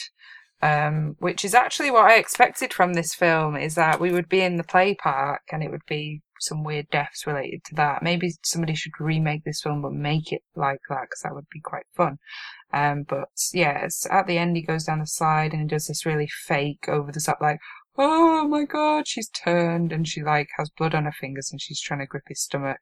Um, 0.62 1.18
which 1.20 1.44
is 1.44 1.54
actually 1.54 1.92
what 1.92 2.06
I 2.06 2.16
expected 2.16 2.72
from 2.74 2.94
this 2.94 3.14
film 3.14 3.58
is 3.58 3.76
that 3.76 4.00
we 4.00 4.14
would 4.14 4.30
be 4.30 4.40
in 4.40 4.56
the 4.56 4.64
play 4.64 4.96
park 4.96 5.42
and 5.52 5.62
it 5.62 5.70
would 5.70 5.86
be 5.90 6.22
some 6.44 6.64
weird 6.64 6.90
deaths 6.90 7.26
related 7.26 7.64
to 7.66 7.76
that. 7.76 8.04
Maybe 8.04 8.34
somebody 8.44 8.76
should 8.76 9.00
remake 9.00 9.44
this 9.44 9.62
film 9.62 9.82
but 9.82 9.94
make 9.94 10.32
it 10.32 10.44
like 10.56 10.82
that 10.90 11.04
because 11.04 11.22
that 11.24 11.34
would 11.34 11.50
be 11.50 11.60
quite 11.60 11.86
fun. 11.94 12.18
Um, 12.72 13.04
but 13.08 13.30
yeah, 13.54 13.88
at 14.10 14.28
the 14.28 14.38
end 14.38 14.56
he 14.56 14.64
goes 14.64 14.86
down 14.86 15.00
the 15.00 15.08
slide 15.08 15.54
and 15.54 15.62
he 15.62 15.68
does 15.68 15.88
this 15.88 16.06
really 16.06 16.28
fake 16.28 16.86
over 16.88 17.12
the 17.12 17.20
top 17.20 17.40
like, 17.42 17.60
oh 17.98 18.48
my 18.48 18.66
god, 18.66 19.08
she's 19.08 19.30
turned 19.30 19.92
and 19.92 20.08
she 20.08 20.24
like 20.24 20.50
has 20.58 20.70
blood 20.70 20.96
on 20.96 21.06
her 21.06 21.12
fingers 21.12 21.50
and 21.52 21.62
she's 21.62 21.82
trying 21.82 22.00
to 22.00 22.08
grip 22.08 22.24
his 22.28 22.42
stomach 22.42 22.80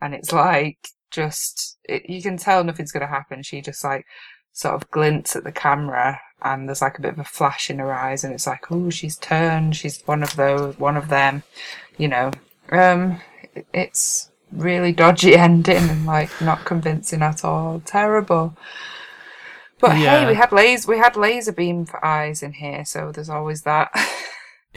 and 0.00 0.14
it's 0.14 0.32
like 0.32 0.78
just 1.10 1.78
it, 1.84 2.08
you 2.08 2.22
can 2.22 2.36
tell 2.36 2.64
nothing's 2.64 2.92
to 2.92 3.06
happen. 3.06 3.42
She 3.42 3.60
just 3.60 3.84
like 3.84 4.06
sort 4.52 4.74
of 4.74 4.90
glints 4.90 5.34
at 5.34 5.44
the 5.44 5.52
camera 5.52 6.20
and 6.42 6.68
there's 6.68 6.82
like 6.82 6.98
a 6.98 7.02
bit 7.02 7.12
of 7.12 7.18
a 7.18 7.24
flash 7.24 7.70
in 7.70 7.78
her 7.78 7.92
eyes 7.92 8.22
and 8.22 8.34
it's 8.34 8.46
like 8.46 8.70
oh 8.70 8.90
she's 8.90 9.16
turned 9.16 9.74
she's 9.74 10.02
one 10.02 10.22
of 10.22 10.36
those 10.36 10.78
one 10.78 10.96
of 10.96 11.08
them 11.08 11.42
you 11.96 12.06
know 12.06 12.30
um 12.72 13.20
it's 13.72 14.30
really 14.50 14.92
dodgy 14.92 15.36
ending 15.46 15.88
and 15.88 16.06
like 16.06 16.30
not 16.40 16.64
convincing 16.64 17.22
at 17.22 17.44
all 17.44 17.80
terrible 17.84 18.56
but 19.80 19.98
Yeah. 19.98 20.20
hey 20.20 20.26
we 20.26 20.34
had 20.34 20.52
laser 20.52 20.90
we 20.90 20.98
had 20.98 21.16
laser 21.16 21.52
beam 21.52 21.84
for 21.86 22.04
eyes 22.04 22.42
in 22.42 22.52
here 22.54 22.84
so 22.84 23.12
there's 23.12 23.30
always 23.30 23.62
that 23.62 23.90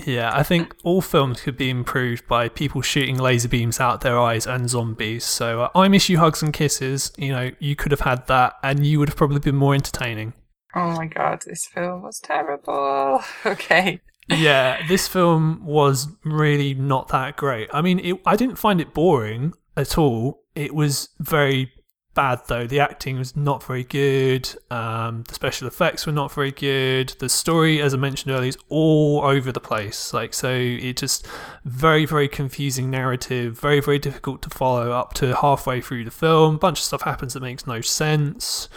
Yeah, 0.05 0.29
I 0.37 0.43
think 0.43 0.75
all 0.83 0.99
films 1.01 1.39
could 1.39 1.55
be 1.55 1.69
improved 1.69 2.27
by 2.27 2.49
people 2.49 2.81
shooting 2.81 3.17
laser 3.17 3.47
beams 3.47 3.79
out 3.79 4.01
their 4.01 4.19
eyes 4.19 4.45
and 4.45 4.69
zombies. 4.69 5.23
So 5.23 5.61
uh, 5.61 5.69
I 5.73 5.87
miss 5.87 6.09
you, 6.09 6.17
hugs 6.17 6.43
and 6.43 6.51
kisses. 6.51 7.13
You 7.17 7.31
know, 7.31 7.51
you 7.59 7.77
could 7.77 7.93
have 7.93 8.01
had 8.01 8.27
that, 8.27 8.55
and 8.61 8.85
you 8.85 8.99
would 8.99 9.07
have 9.07 9.15
probably 9.15 9.39
been 9.39 9.55
more 9.55 9.73
entertaining. 9.73 10.33
oh 10.75 10.91
my 10.97 11.05
god 11.05 11.43
this 11.45 11.65
film 11.65 12.01
was 12.01 12.19
terrible 12.19 13.21
okay 13.45 14.01
yeah, 14.29 14.85
this 14.87 15.07
film 15.07 15.65
was 15.65 16.07
really 16.23 16.73
not 16.73 17.09
that 17.09 17.35
great. 17.35 17.69
I 17.71 17.81
mean, 17.81 17.99
it, 17.99 18.21
I 18.25 18.35
didn't 18.35 18.57
find 18.57 18.81
it 18.81 18.93
boring 18.93 19.53
at 19.77 19.97
all. 19.97 20.43
It 20.55 20.73
was 20.73 21.09
very 21.19 21.71
bad 22.15 22.41
though. 22.47 22.65
The 22.65 22.79
acting 22.79 23.19
was 23.19 23.35
not 23.35 23.61
very 23.61 23.83
good. 23.83 24.49
Um, 24.71 25.25
the 25.27 25.35
special 25.35 25.67
effects 25.67 26.07
were 26.07 26.11
not 26.11 26.31
very 26.31 26.51
good. 26.51 27.13
The 27.19 27.29
story, 27.29 27.81
as 27.81 27.93
I 27.93 27.97
mentioned 27.97 28.33
earlier, 28.33 28.49
is 28.49 28.57
all 28.69 29.21
over 29.23 29.51
the 29.51 29.59
place. 29.59 30.13
Like 30.13 30.33
so, 30.33 30.49
it 30.49 30.97
just 30.97 31.27
very 31.65 32.05
very 32.05 32.27
confusing 32.27 32.89
narrative. 32.89 33.59
Very 33.59 33.81
very 33.81 33.99
difficult 33.99 34.41
to 34.43 34.49
follow 34.49 34.91
up 34.91 35.13
to 35.15 35.35
halfway 35.35 35.81
through 35.81 36.05
the 36.05 36.11
film. 36.11 36.57
bunch 36.57 36.79
of 36.79 36.85
stuff 36.85 37.03
happens 37.03 37.33
that 37.33 37.41
makes 37.41 37.67
no 37.67 37.81
sense 37.81 38.69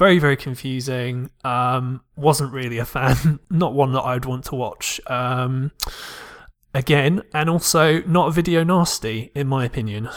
very 0.00 0.18
very 0.18 0.36
confusing 0.36 1.28
um 1.44 2.00
wasn't 2.16 2.50
really 2.50 2.78
a 2.78 2.86
fan 2.86 3.38
not 3.50 3.74
one 3.74 3.92
that 3.92 4.00
i'd 4.00 4.24
want 4.24 4.42
to 4.42 4.54
watch 4.54 4.98
um 5.08 5.70
again 6.72 7.22
and 7.34 7.50
also 7.50 8.00
not 8.04 8.28
a 8.28 8.30
video 8.30 8.64
nasty 8.64 9.30
in 9.34 9.46
my 9.46 9.62
opinion 9.62 10.08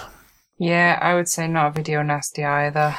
yeah 0.58 0.98
i 1.02 1.14
would 1.14 1.28
say 1.28 1.50
not 1.50 1.68
a 1.68 1.72
video 1.72 2.02
nasty 2.02 2.46
either 2.46 2.96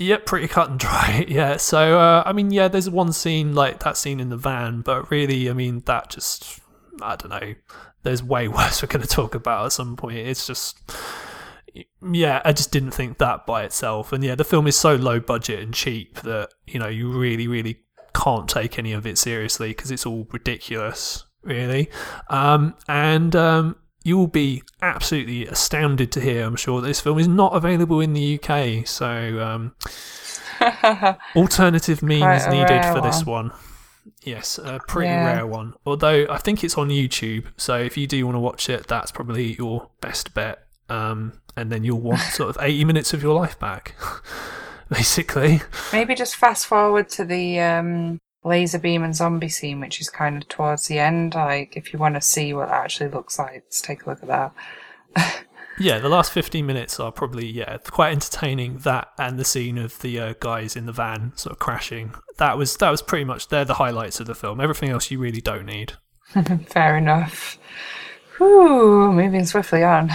Yep, 0.00 0.26
pretty 0.26 0.46
cut 0.46 0.70
and 0.70 0.78
dry. 0.78 1.24
Yeah, 1.28 1.56
so 1.56 1.98
uh, 1.98 2.22
I 2.24 2.32
mean, 2.32 2.52
yeah, 2.52 2.68
there's 2.68 2.88
one 2.88 3.12
scene 3.12 3.52
like 3.52 3.80
that 3.80 3.96
scene 3.96 4.20
in 4.20 4.28
the 4.28 4.36
van, 4.36 4.80
but 4.82 5.10
really, 5.10 5.50
I 5.50 5.52
mean, 5.54 5.82
that 5.86 6.08
just 6.10 6.60
I 7.02 7.16
don't 7.16 7.30
know. 7.30 7.54
There's 8.04 8.22
way 8.22 8.46
worse 8.58 8.80
we're 8.80 8.86
going 8.86 9.02
to 9.02 9.08
talk 9.08 9.34
about 9.34 9.66
at 9.66 9.72
some 9.72 9.96
point. 9.96 10.18
It's 10.18 10.46
just, 10.46 10.78
yeah, 12.12 12.40
I 12.44 12.52
just 12.52 12.70
didn't 12.70 12.92
think 12.92 13.18
that 13.18 13.46
by 13.46 13.64
itself. 13.64 14.12
And 14.12 14.22
yeah, 14.24 14.34
the 14.34 14.44
film 14.44 14.66
is 14.66 14.76
so 14.76 14.94
low 14.94 15.20
budget 15.20 15.60
and 15.60 15.72
cheap 15.74 16.20
that 16.22 16.50
you 16.66 16.78
know 16.78 16.88
you 16.88 17.10
really, 17.10 17.46
really 17.48 17.80
can't 18.14 18.48
take 18.48 18.78
any 18.78 18.92
of 18.92 19.06
it 19.06 19.18
seriously 19.18 19.68
because 19.68 19.90
it's 19.90 20.06
all 20.06 20.26
ridiculous, 20.32 21.24
really. 21.42 21.88
Um, 22.28 22.74
and 22.88 23.36
um, 23.36 23.76
you 24.02 24.16
will 24.16 24.26
be 24.26 24.62
absolutely 24.82 25.46
astounded 25.46 26.10
to 26.12 26.20
hear, 26.20 26.44
I'm 26.44 26.56
sure, 26.56 26.80
that 26.80 26.86
this 26.88 27.00
film 27.00 27.18
is 27.18 27.28
not 27.28 27.54
available 27.54 28.00
in 28.00 28.14
the 28.14 28.40
UK. 28.42 28.86
So, 28.86 29.40
um, 29.40 29.74
alternative 31.36 32.02
means 32.02 32.46
needed 32.48 32.84
for 32.86 33.00
this 33.00 33.24
one. 33.24 33.52
Yes, 34.22 34.58
a 34.58 34.80
pretty 34.88 35.12
Yeah. 35.12 35.24
rare 35.24 35.46
one. 35.46 35.74
Although 35.86 36.26
I 36.30 36.38
think 36.38 36.64
it's 36.64 36.76
on 36.76 36.88
YouTube, 36.88 37.44
so 37.56 37.76
if 37.78 37.96
you 37.96 38.06
do 38.06 38.24
want 38.26 38.36
to 38.36 38.40
watch 38.40 38.68
it, 38.68 38.86
that's 38.86 39.12
probably 39.12 39.54
your 39.54 39.90
best 40.00 40.34
bet. 40.34 40.66
Um, 40.88 41.34
and 41.58 41.70
then 41.70 41.84
you'll 41.84 42.00
want 42.00 42.20
sort 42.20 42.50
of 42.50 42.58
80 42.60 42.84
minutes 42.84 43.12
of 43.12 43.22
your 43.22 43.34
life 43.34 43.58
back, 43.58 43.94
basically. 44.88 45.60
Maybe 45.92 46.14
just 46.14 46.36
fast 46.36 46.66
forward 46.66 47.08
to 47.10 47.24
the 47.24 47.60
um, 47.60 48.18
laser 48.44 48.78
beam 48.78 49.02
and 49.02 49.14
zombie 49.14 49.48
scene, 49.48 49.80
which 49.80 50.00
is 50.00 50.08
kind 50.08 50.40
of 50.40 50.48
towards 50.48 50.86
the 50.86 50.98
end. 50.98 51.34
Like, 51.34 51.76
if 51.76 51.92
you 51.92 51.98
want 51.98 52.14
to 52.14 52.20
see 52.20 52.54
what 52.54 52.68
that 52.68 52.84
actually 52.84 53.10
looks 53.10 53.38
like, 53.38 53.52
let's 53.52 53.80
take 53.80 54.04
a 54.06 54.10
look 54.10 54.22
at 54.22 54.52
that. 55.16 55.44
Yeah, 55.80 56.00
the 56.00 56.08
last 56.08 56.32
15 56.32 56.66
minutes 56.66 56.98
are 56.98 57.12
probably 57.12 57.46
yeah 57.46 57.78
quite 57.78 58.10
entertaining. 58.10 58.78
That 58.78 59.08
and 59.16 59.38
the 59.38 59.44
scene 59.44 59.78
of 59.78 59.98
the 60.00 60.18
uh, 60.18 60.34
guys 60.40 60.74
in 60.74 60.86
the 60.86 60.92
van 60.92 61.32
sort 61.36 61.52
of 61.52 61.58
crashing. 61.60 62.14
That 62.38 62.58
was 62.58 62.76
that 62.78 62.90
was 62.90 63.00
pretty 63.00 63.24
much 63.24 63.48
they're 63.48 63.64
the 63.64 63.74
highlights 63.74 64.18
of 64.18 64.26
the 64.26 64.34
film. 64.34 64.60
Everything 64.60 64.90
else 64.90 65.10
you 65.10 65.20
really 65.20 65.40
don't 65.40 65.66
need. 65.66 65.92
Fair 66.66 66.96
enough. 66.96 67.58
Whew, 68.38 69.12
moving 69.12 69.44
swiftly 69.44 69.84
on. 69.84 70.10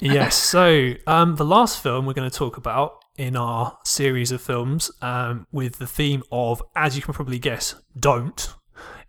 Yes. 0.00 0.36
So 0.36 0.94
um, 1.06 1.36
the 1.36 1.44
last 1.44 1.82
film 1.82 2.06
we're 2.06 2.14
going 2.14 2.30
to 2.30 2.36
talk 2.36 2.56
about 2.56 3.04
in 3.16 3.36
our 3.36 3.78
series 3.84 4.30
of 4.30 4.40
films 4.40 4.90
um, 5.02 5.46
with 5.50 5.78
the 5.78 5.86
theme 5.86 6.22
of, 6.30 6.62
as 6.76 6.96
you 6.96 7.02
can 7.02 7.12
probably 7.12 7.38
guess, 7.38 7.74
don't 7.98 8.54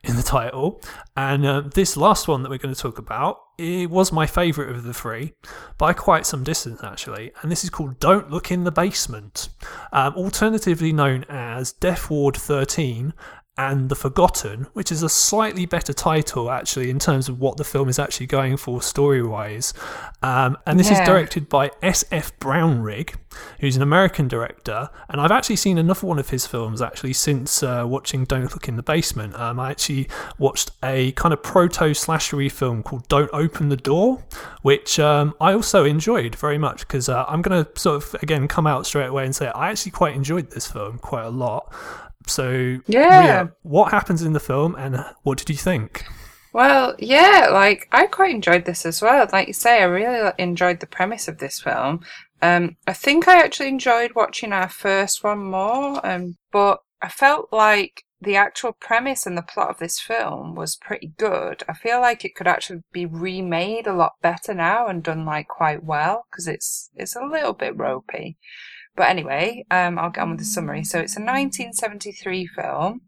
in 0.03 0.15
the 0.15 0.23
title. 0.23 0.81
And 1.15 1.45
uh, 1.45 1.61
this 1.61 1.97
last 1.97 2.27
one 2.27 2.43
that 2.43 2.49
we're 2.49 2.57
going 2.57 2.73
to 2.73 2.81
talk 2.81 2.97
about, 2.97 3.39
it 3.57 3.89
was 3.89 4.11
my 4.11 4.25
favourite 4.25 4.73
of 4.73 4.83
the 4.83 4.93
three 4.93 5.33
by 5.77 5.93
quite 5.93 6.25
some 6.25 6.43
distance, 6.43 6.81
actually. 6.83 7.31
And 7.41 7.51
this 7.51 7.63
is 7.63 7.69
called 7.69 7.99
Don't 7.99 8.31
Look 8.31 8.51
in 8.51 8.63
the 8.63 8.71
Basement, 8.71 9.49
um, 9.91 10.13
alternatively 10.15 10.93
known 10.93 11.25
as 11.27 11.73
Death 11.73 12.09
Ward 12.09 12.35
13 12.35 13.13
and 13.59 13.89
The 13.89 13.95
Forgotten, 13.95 14.67
which 14.71 14.89
is 14.89 15.03
a 15.03 15.09
slightly 15.09 15.65
better 15.65 15.91
title 15.91 16.49
actually 16.49 16.89
in 16.89 16.97
terms 16.97 17.27
of 17.27 17.41
what 17.41 17.57
the 17.57 17.65
film 17.65 17.89
is 17.89 17.99
actually 17.99 18.27
going 18.27 18.55
for 18.55 18.81
story 18.81 19.21
wise. 19.21 19.73
Um, 20.23 20.57
and 20.65 20.79
this 20.79 20.89
yeah. 20.89 21.01
is 21.01 21.05
directed 21.05 21.49
by 21.49 21.71
S.F. 21.81 22.39
Brownrigg, 22.39 23.15
who's 23.59 23.75
an 23.75 23.81
American 23.81 24.29
director. 24.29 24.89
And 25.09 25.19
I've 25.19 25.31
actually 25.31 25.57
seen 25.57 25.77
another 25.77 26.07
one 26.07 26.19
of 26.19 26.29
his 26.29 26.47
films 26.47 26.81
actually 26.81 27.11
since 27.11 27.61
uh, 27.61 27.83
watching 27.85 28.23
Don't 28.23 28.49
Look 28.53 28.69
in 28.69 28.77
the 28.77 28.83
Basement. 28.83 29.35
Um, 29.35 29.59
I 29.59 29.71
actually 29.71 30.07
watched 30.37 30.71
a 30.81 31.11
kind 31.11 31.33
of 31.33 31.43
proto 31.43 31.91
slashery 31.91 32.49
film 32.49 32.81
called 32.81 33.09
Don't 33.09 33.29
Open 33.33 33.67
the 33.67 33.75
Door, 33.75 34.23
which 34.61 35.01
um, 35.01 35.35
I 35.41 35.51
also 35.51 35.83
enjoyed 35.83 36.33
very 36.33 36.57
much 36.57 36.87
because 36.87 37.09
uh, 37.09 37.25
I'm 37.27 37.41
going 37.41 37.65
to 37.65 37.77
sort 37.77 38.01
of 38.01 38.23
again 38.23 38.47
come 38.47 38.65
out 38.65 38.85
straight 38.85 39.07
away 39.07 39.25
and 39.25 39.35
say 39.35 39.47
I 39.49 39.69
actually 39.69 39.91
quite 39.91 40.15
enjoyed 40.15 40.51
this 40.51 40.71
film 40.71 40.97
quite 40.99 41.25
a 41.25 41.29
lot. 41.29 41.73
So, 42.29 42.79
yeah. 42.87 43.47
what 43.63 43.91
happens 43.91 44.21
in 44.21 44.33
the 44.33 44.39
film 44.39 44.75
and 44.75 45.03
what 45.23 45.37
did 45.37 45.49
you 45.49 45.57
think? 45.57 46.05
Well, 46.51 46.95
yeah, 46.97 47.49
like 47.51 47.87
I 47.91 48.07
quite 48.07 48.33
enjoyed 48.33 48.65
this 48.65 48.85
as 48.85 49.01
well. 49.01 49.27
Like 49.31 49.47
you 49.47 49.53
say, 49.53 49.81
I 49.81 49.85
really 49.85 50.31
enjoyed 50.37 50.79
the 50.79 50.87
premise 50.87 51.27
of 51.27 51.37
this 51.37 51.59
film. 51.59 52.01
Um, 52.41 52.77
I 52.87 52.93
think 52.93 53.27
I 53.27 53.43
actually 53.43 53.69
enjoyed 53.69 54.13
watching 54.15 54.53
our 54.53 54.69
first 54.69 55.23
one 55.23 55.39
more, 55.39 56.05
um, 56.05 56.37
but 56.51 56.79
I 57.01 57.09
felt 57.09 57.49
like 57.51 58.03
the 58.21 58.35
actual 58.35 58.73
premise 58.73 59.25
and 59.25 59.37
the 59.37 59.41
plot 59.41 59.69
of 59.69 59.79
this 59.79 59.99
film 59.99 60.55
was 60.55 60.75
pretty 60.75 61.13
good. 61.17 61.63
I 61.69 61.73
feel 61.73 62.01
like 62.01 62.25
it 62.25 62.35
could 62.35 62.47
actually 62.47 62.81
be 62.91 63.05
remade 63.05 63.87
a 63.87 63.93
lot 63.93 64.13
better 64.21 64.53
now 64.53 64.87
and 64.87 65.03
done 65.03 65.25
like 65.25 65.47
quite 65.47 65.83
well 65.83 66.25
because 66.29 66.47
it's 66.47 66.89
it's 66.95 67.15
a 67.15 67.23
little 67.23 67.53
bit 67.53 67.77
ropey. 67.77 68.37
But 68.95 69.09
anyway, 69.09 69.65
um, 69.71 69.97
I'll 69.97 70.09
get 70.09 70.21
on 70.21 70.31
with 70.31 70.39
the 70.39 70.45
summary. 70.45 70.83
So 70.83 70.99
it's 70.99 71.15
a 71.15 71.21
1973 71.21 72.47
film, 72.47 73.01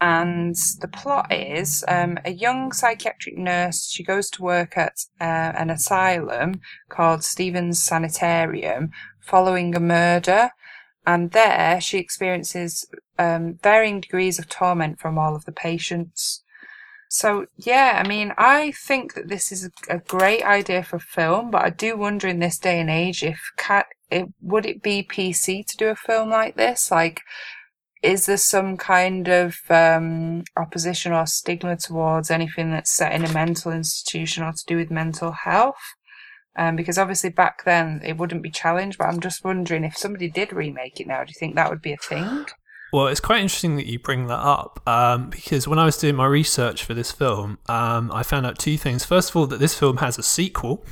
and 0.00 0.56
the 0.80 0.88
plot 0.88 1.32
is 1.32 1.84
um, 1.88 2.18
a 2.24 2.30
young 2.30 2.72
psychiatric 2.72 3.36
nurse. 3.36 3.90
She 3.90 4.02
goes 4.02 4.30
to 4.30 4.42
work 4.42 4.78
at 4.78 5.04
uh, 5.20 5.52
an 5.56 5.70
asylum 5.70 6.60
called 6.88 7.22
Stephens 7.22 7.82
Sanitarium 7.82 8.90
following 9.20 9.74
a 9.74 9.80
murder, 9.80 10.50
and 11.06 11.32
there 11.32 11.80
she 11.80 11.98
experiences 11.98 12.88
um, 13.18 13.58
varying 13.62 14.00
degrees 14.00 14.38
of 14.38 14.48
torment 14.48 14.98
from 14.98 15.18
all 15.18 15.36
of 15.36 15.44
the 15.44 15.52
patients. 15.52 16.42
So 17.10 17.46
yeah, 17.56 18.00
I 18.02 18.06
mean, 18.06 18.32
I 18.38 18.70
think 18.70 19.14
that 19.14 19.28
this 19.28 19.50
is 19.50 19.68
a, 19.88 19.98
great 19.98 20.44
idea 20.44 20.84
for 20.84 21.00
film, 21.00 21.50
but 21.50 21.62
I 21.62 21.70
do 21.70 21.96
wonder 21.96 22.28
in 22.28 22.38
this 22.38 22.56
day 22.56 22.80
and 22.80 22.88
age 22.88 23.24
if 23.24 23.50
cat 23.56 23.86
it, 24.10 24.26
would 24.40 24.66
it 24.66 24.82
be 24.82 25.02
PC 25.02 25.66
to 25.66 25.76
do 25.76 25.88
a 25.88 25.96
film 25.96 26.30
like 26.30 26.56
this? 26.56 26.90
Like, 26.90 27.22
is 28.02 28.26
there 28.26 28.36
some 28.36 28.76
kind 28.76 29.28
of 29.28 29.58
um, 29.68 30.44
opposition 30.56 31.12
or 31.12 31.26
stigma 31.26 31.76
towards 31.76 32.30
anything 32.30 32.70
that's 32.70 32.90
set 32.90 33.12
in 33.12 33.24
a 33.24 33.32
mental 33.32 33.72
institution 33.72 34.42
or 34.42 34.52
to 34.52 34.64
do 34.66 34.76
with 34.76 34.90
mental 34.90 35.32
health? 35.32 35.80
Um, 36.56 36.76
because 36.76 36.98
obviously 36.98 37.30
back 37.30 37.64
then 37.64 38.00
it 38.04 38.16
wouldn't 38.16 38.42
be 38.42 38.50
challenged, 38.50 38.98
but 38.98 39.08
I'm 39.08 39.20
just 39.20 39.44
wondering 39.44 39.84
if 39.84 39.96
somebody 39.96 40.30
did 40.30 40.52
remake 40.52 40.98
it 41.00 41.06
now, 41.06 41.22
do 41.22 41.30
you 41.30 41.38
think 41.38 41.54
that 41.54 41.70
would 41.70 41.82
be 41.82 41.92
a 41.92 41.96
thing? 41.96 42.46
Well, 42.92 43.06
it's 43.06 43.20
quite 43.20 43.40
interesting 43.40 43.76
that 43.76 43.86
you 43.86 43.98
bring 43.98 44.26
that 44.26 44.40
up 44.40 44.80
um, 44.86 45.30
because 45.30 45.68
when 45.68 45.78
I 45.78 45.84
was 45.84 45.96
doing 45.96 46.16
my 46.16 46.26
research 46.26 46.84
for 46.84 46.92
this 46.92 47.12
film, 47.12 47.58
um, 47.68 48.10
I 48.12 48.22
found 48.22 48.46
out 48.46 48.58
two 48.58 48.76
things. 48.76 49.04
First 49.04 49.30
of 49.30 49.36
all, 49.36 49.46
that 49.46 49.60
this 49.60 49.78
film 49.78 49.98
has 49.98 50.18
a 50.18 50.22
sequel, 50.22 50.84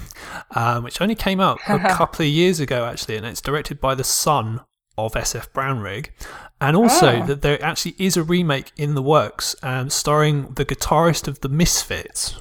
um, 0.55 0.85
which 0.85 1.01
only 1.01 1.17
came 1.17 1.41
out 1.41 1.59
a 1.69 1.79
couple 1.91 2.25
of 2.25 2.31
years 2.31 2.61
ago, 2.61 2.85
actually, 2.85 3.17
and 3.17 3.27
it's 3.27 3.41
directed 3.41 3.81
by 3.81 3.95
the 3.97 4.05
son 4.05 4.61
of 4.97 5.15
SF 5.15 5.51
Brownrigg, 5.51 6.11
and 6.61 6.77
also 6.77 7.23
oh. 7.23 7.27
that 7.27 7.43
there 7.43 7.63
actually 7.63 7.95
is 7.99 8.17
a 8.17 8.23
remake 8.23 8.73
in 8.77 8.95
the 8.95 9.03
works 9.03 9.57
um, 9.63 9.91
starring 9.91 10.53
the 10.55 10.65
guitarist 10.65 11.27
of 11.27 11.41
the 11.41 11.49
Misfits. 11.49 12.37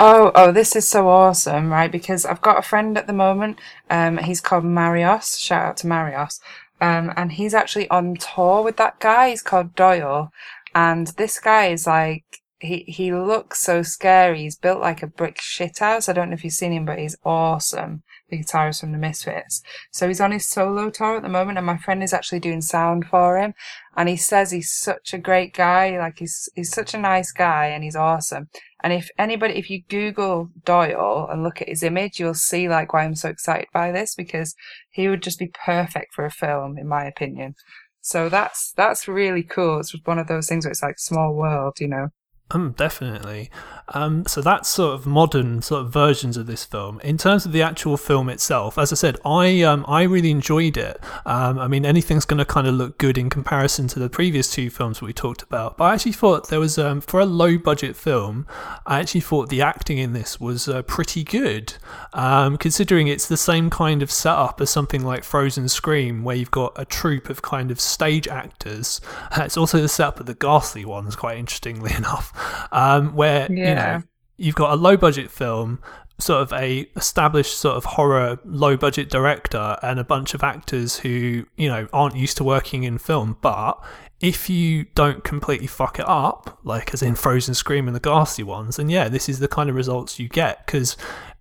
Oh, 0.00 0.30
oh, 0.36 0.52
this 0.52 0.76
is 0.76 0.86
so 0.86 1.08
awesome, 1.08 1.70
right? 1.70 1.90
Because 1.90 2.24
I've 2.24 2.40
got 2.40 2.58
a 2.58 2.62
friend 2.62 2.96
at 2.96 3.08
the 3.08 3.12
moment. 3.12 3.58
Um, 3.90 4.18
he's 4.18 4.40
called 4.40 4.62
Marios. 4.62 5.40
Shout 5.40 5.66
out 5.66 5.76
to 5.78 5.88
Marios. 5.88 6.38
Um, 6.80 7.12
and 7.16 7.32
he's 7.32 7.54
actually 7.54 7.88
on 7.90 8.16
tour 8.16 8.62
with 8.62 8.76
that 8.76 9.00
guy. 9.00 9.30
He's 9.30 9.42
called 9.42 9.74
Doyle. 9.74 10.30
And 10.74 11.08
this 11.08 11.40
guy 11.40 11.66
is 11.66 11.86
like, 11.86 12.24
he, 12.60 12.84
he 12.86 13.12
looks 13.12 13.60
so 13.60 13.82
scary. 13.82 14.42
He's 14.42 14.56
built 14.56 14.80
like 14.80 15.02
a 15.02 15.06
brick 15.06 15.38
shithouse. 15.38 16.08
I 16.08 16.12
don't 16.12 16.30
know 16.30 16.34
if 16.34 16.44
you've 16.44 16.52
seen 16.52 16.72
him, 16.72 16.84
but 16.84 16.98
he's 16.98 17.16
awesome. 17.24 18.02
The 18.28 18.38
guitarist 18.38 18.80
from 18.80 18.92
the 18.92 18.98
Misfits. 18.98 19.62
So 19.90 20.08
he's 20.08 20.20
on 20.20 20.32
his 20.32 20.48
solo 20.48 20.90
tour 20.90 21.16
at 21.16 21.22
the 21.22 21.28
moment 21.28 21.58
and 21.58 21.66
my 21.66 21.78
friend 21.78 22.02
is 22.02 22.12
actually 22.12 22.40
doing 22.40 22.60
sound 22.60 23.06
for 23.06 23.38
him. 23.38 23.54
And 23.96 24.08
he 24.08 24.16
says 24.16 24.50
he's 24.50 24.70
such 24.70 25.14
a 25.14 25.18
great 25.18 25.54
guy. 25.54 25.98
Like 25.98 26.18
he's, 26.18 26.48
he's 26.54 26.70
such 26.70 26.94
a 26.94 26.98
nice 26.98 27.32
guy 27.32 27.66
and 27.66 27.82
he's 27.82 27.96
awesome. 27.96 28.48
And 28.82 28.92
if 28.92 29.10
anybody, 29.18 29.54
if 29.54 29.70
you 29.70 29.82
Google 29.88 30.50
Doyle 30.64 31.28
and 31.30 31.42
look 31.42 31.60
at 31.60 31.68
his 31.68 31.82
image, 31.82 32.20
you'll 32.20 32.34
see 32.34 32.68
like 32.68 32.92
why 32.92 33.04
I'm 33.04 33.16
so 33.16 33.28
excited 33.28 33.68
by 33.72 33.90
this 33.90 34.14
because 34.14 34.54
he 34.90 35.08
would 35.08 35.22
just 35.22 35.38
be 35.38 35.50
perfect 35.64 36.14
for 36.14 36.24
a 36.24 36.30
film, 36.30 36.78
in 36.78 36.86
my 36.86 37.04
opinion. 37.04 37.54
So 38.00 38.28
that's 38.28 38.72
that's 38.76 39.08
really 39.08 39.42
cool. 39.42 39.80
It's 39.80 39.94
one 40.04 40.18
of 40.18 40.28
those 40.28 40.48
things 40.48 40.64
where 40.64 40.70
it's 40.70 40.82
like 40.82 40.98
small 40.98 41.34
world, 41.34 41.78
you 41.80 41.88
know. 41.88 42.08
Um, 42.50 42.72
definitely. 42.72 43.50
Um, 43.94 44.24
so 44.26 44.40
that's 44.40 44.68
sort 44.68 44.94
of 44.94 45.06
modern 45.06 45.60
sort 45.60 45.82
of 45.82 45.92
versions 45.92 46.36
of 46.36 46.46
this 46.46 46.64
film. 46.64 47.00
In 47.00 47.18
terms 47.18 47.44
of 47.44 47.52
the 47.52 47.62
actual 47.62 47.96
film 47.96 48.28
itself, 48.28 48.78
as 48.78 48.92
I 48.92 48.96
said, 48.96 49.18
I 49.24 49.62
um, 49.62 49.84
I 49.88 50.02
really 50.02 50.30
enjoyed 50.30 50.76
it. 50.76 50.98
Um, 51.26 51.58
I 51.58 51.68
mean, 51.68 51.84
anything's 51.84 52.24
going 52.24 52.38
to 52.38 52.44
kind 52.44 52.66
of 52.66 52.74
look 52.74 52.96
good 52.98 53.18
in 53.18 53.28
comparison 53.28 53.86
to 53.88 53.98
the 53.98 54.08
previous 54.08 54.50
two 54.50 54.70
films 54.70 55.02
we 55.02 55.12
talked 55.12 55.42
about. 55.42 55.76
But 55.76 55.84
I 55.84 55.94
actually 55.94 56.12
thought 56.12 56.48
there 56.48 56.60
was 56.60 56.78
um, 56.78 57.00
for 57.00 57.20
a 57.20 57.26
low 57.26 57.58
budget 57.58 57.96
film, 57.96 58.46
I 58.86 59.00
actually 59.00 59.22
thought 59.22 59.50
the 59.50 59.62
acting 59.62 59.98
in 59.98 60.14
this 60.14 60.40
was 60.40 60.68
uh, 60.68 60.82
pretty 60.82 61.24
good, 61.24 61.74
um, 62.14 62.56
considering 62.56 63.08
it's 63.08 63.28
the 63.28 63.36
same 63.36 63.68
kind 63.68 64.02
of 64.02 64.10
setup 64.10 64.60
as 64.60 64.70
something 64.70 65.04
like 65.04 65.24
Frozen 65.24 65.68
Scream, 65.68 66.24
where 66.24 66.36
you've 66.36 66.50
got 66.50 66.72
a 66.76 66.84
troupe 66.86 67.28
of 67.28 67.42
kind 67.42 67.70
of 67.70 67.78
stage 67.78 68.26
actors. 68.26 69.02
it's 69.36 69.56
also 69.56 69.80
the 69.80 69.88
setup 69.88 70.20
of 70.20 70.26
the 70.26 70.34
Ghastly 70.34 70.84
ones, 70.84 71.16
quite 71.16 71.36
interestingly 71.36 71.92
enough 71.96 72.32
um, 72.72 73.14
where 73.14 73.50
yeah. 73.50 73.68
you 73.68 73.74
know 73.74 74.02
you've 74.36 74.54
got 74.54 74.72
a 74.72 74.76
low 74.76 74.96
budget 74.96 75.30
film 75.30 75.80
sort 76.20 76.42
of 76.42 76.52
a 76.52 76.80
established 76.96 77.58
sort 77.58 77.76
of 77.76 77.84
horror 77.84 78.38
low 78.44 78.76
budget 78.76 79.08
director 79.08 79.76
and 79.82 80.00
a 80.00 80.04
bunch 80.04 80.34
of 80.34 80.42
actors 80.42 80.98
who 80.98 81.44
you 81.56 81.68
know 81.68 81.86
aren't 81.92 82.16
used 82.16 82.36
to 82.36 82.44
working 82.44 82.82
in 82.82 82.98
film 82.98 83.36
but 83.40 83.82
if 84.20 84.50
you 84.50 84.84
don't 84.96 85.22
completely 85.22 85.68
fuck 85.68 85.98
it 86.00 86.08
up 86.08 86.58
like 86.64 86.92
as 86.92 87.02
in 87.02 87.14
frozen 87.14 87.54
scream 87.54 87.86
and 87.86 87.94
the 87.94 88.00
ghastly 88.00 88.42
ones 88.42 88.76
then 88.76 88.88
yeah 88.88 89.08
this 89.08 89.28
is 89.28 89.38
the 89.38 89.46
kind 89.46 89.70
of 89.70 89.76
results 89.76 90.18
you 90.18 90.28
get 90.28 90.66
because 90.66 90.96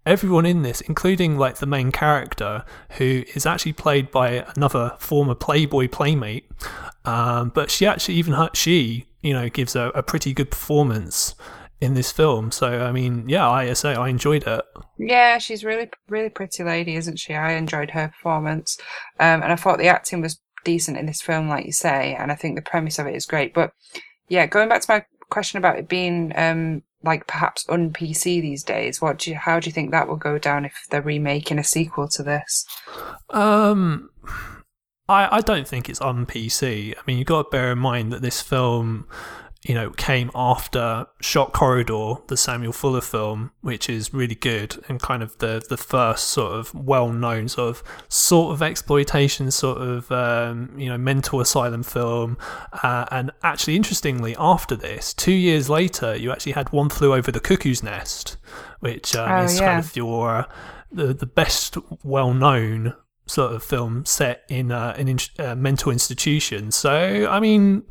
everyone 0.05 0.45
in 0.45 0.61
this 0.61 0.79
including 0.81 1.37
like 1.37 1.57
the 1.57 1.65
main 1.65 1.91
character 1.91 2.63
who 2.91 3.23
is 3.33 3.47
actually 3.47 3.73
played 3.73 4.11
by 4.11 4.45
another 4.55 4.95
former 4.99 5.33
playboy 5.33 5.87
playmate 5.87 6.47
um, 7.03 7.49
but 7.49 7.71
she 7.71 7.85
actually 7.85 8.13
even 8.13 8.47
she 8.53 9.07
you 9.22 9.34
know, 9.34 9.49
gives 9.49 9.76
a, 9.76 9.91
a 9.95 10.03
pretty 10.03 10.34
good 10.34 10.51
performance 10.51 11.36
in 11.80 11.93
this 11.93 12.11
film. 12.11 12.51
So 12.51 12.86
I 12.86 12.91
mean, 12.91 13.28
yeah, 13.28 13.49
I 13.49 13.74
say 13.74 13.93
I 13.93 14.09
enjoyed 14.09 14.47
it. 14.47 14.61
Yeah, 14.97 15.38
she's 15.38 15.63
really 15.63 15.89
really 16.09 16.30
pretty 16.30 16.63
lady, 16.63 16.95
isn't 16.95 17.18
she? 17.18 17.34
I 17.34 17.53
enjoyed 17.53 17.91
her 17.91 18.09
performance, 18.09 18.78
um, 19.20 19.43
and 19.43 19.51
I 19.51 19.55
thought 19.55 19.78
the 19.78 19.88
acting 19.88 20.22
was 20.22 20.39
decent 20.63 20.97
in 20.97 21.05
this 21.05 21.22
film, 21.22 21.47
like 21.47 21.65
you 21.65 21.72
say, 21.72 22.15
and 22.20 22.32
I 22.32 22.36
think 22.36 22.55
the 22.55 22.61
premise 22.61 22.99
of 22.99 23.07
it 23.07 23.15
is 23.15 23.26
great. 23.26 23.53
But 23.53 23.72
yeah, 24.28 24.45
going 24.47 24.70
back 24.70 24.82
to 24.82 24.91
my 24.91 25.05
question 25.30 25.57
about 25.57 25.78
it 25.78 25.88
being 25.88 26.34
um, 26.36 26.84
like 27.03 27.28
perhaps 27.28 27.65
un 27.70 27.91
PC 27.91 28.41
these 28.41 28.63
days, 28.63 29.01
what 29.01 29.20
do 29.20 29.32
you, 29.32 29.38
how 29.38 29.59
do 29.59 29.68
you 29.68 29.72
think 29.72 29.91
that 29.91 30.07
will 30.07 30.18
go 30.18 30.38
down 30.38 30.65
if 30.65 30.74
they're 30.89 31.01
remaking 31.01 31.59
a 31.59 31.63
sequel 31.63 32.07
to 32.09 32.24
this? 32.24 32.65
Um. 33.30 34.09
I, 35.10 35.38
I 35.38 35.41
don't 35.41 35.68
think 35.68 35.89
it's 35.89 36.01
on 36.01 36.26
PC. 36.26 36.95
I 36.97 37.01
mean, 37.08 37.18
you've 37.18 37.28
got 37.28 37.43
to 37.43 37.49
bear 37.49 37.72
in 37.72 37.80
mind 37.80 38.12
that 38.12 38.22
this 38.22 38.41
film 38.41 39.08
you 39.68 39.74
know, 39.74 39.89
came 39.91 40.30
after 40.36 41.08
Shock 41.20 41.51
Corridor, 41.51 42.16
the 42.28 42.38
Samuel 42.38 42.72
Fuller 42.72 43.01
film, 43.01 43.51
which 43.62 43.89
is 43.89 44.14
really 44.14 44.36
good 44.36 44.84
and 44.88 45.01
kind 45.01 45.24
of 45.24 45.38
the 45.39 45.66
the 45.68 45.76
first 45.78 46.30
sort 46.30 46.53
of 46.53 46.74
well 46.74 47.10
known 47.12 47.49
sort 47.49 47.70
of 47.70 47.84
sort 48.08 48.53
of 48.53 48.62
exploitation 48.62 49.49
sort 49.51 49.80
of 49.80 50.12
um, 50.12 50.72
you 50.78 50.88
know 50.88 50.97
mental 50.97 51.41
asylum 51.41 51.84
film. 51.84 52.38
Uh, 52.84 53.05
and 53.12 53.32
actually, 53.43 53.76
interestingly, 53.76 54.36
after 54.39 54.76
this, 54.76 55.14
two 55.14 55.34
years 55.34 55.70
later, 55.70 56.16
you 56.16 56.32
actually 56.32 56.53
had 56.53 56.72
One 56.72 56.89
Flew 56.89 57.14
Over 57.14 57.32
the 57.32 57.41
Cuckoo's 57.41 57.84
Nest, 57.84 58.38
which 58.80 59.16
um, 59.16 59.30
Oh, 59.30 59.43
is 59.43 59.60
yeah. 59.60 59.66
kind 59.66 59.80
of 59.86 59.95
your 59.97 60.45
the 60.91 61.14
the 61.14 61.26
best 61.26 61.78
well 62.03 62.34
known 62.34 62.93
sort 63.28 63.53
of 63.53 63.63
film 63.63 64.05
set 64.05 64.43
in 64.49 64.71
uh, 64.71 64.95
an 64.97 65.07
in, 65.07 65.19
uh, 65.39 65.55
mental 65.55 65.91
institution. 65.91 66.71
So 66.71 67.28
I 67.30 67.39
mean. 67.39 67.84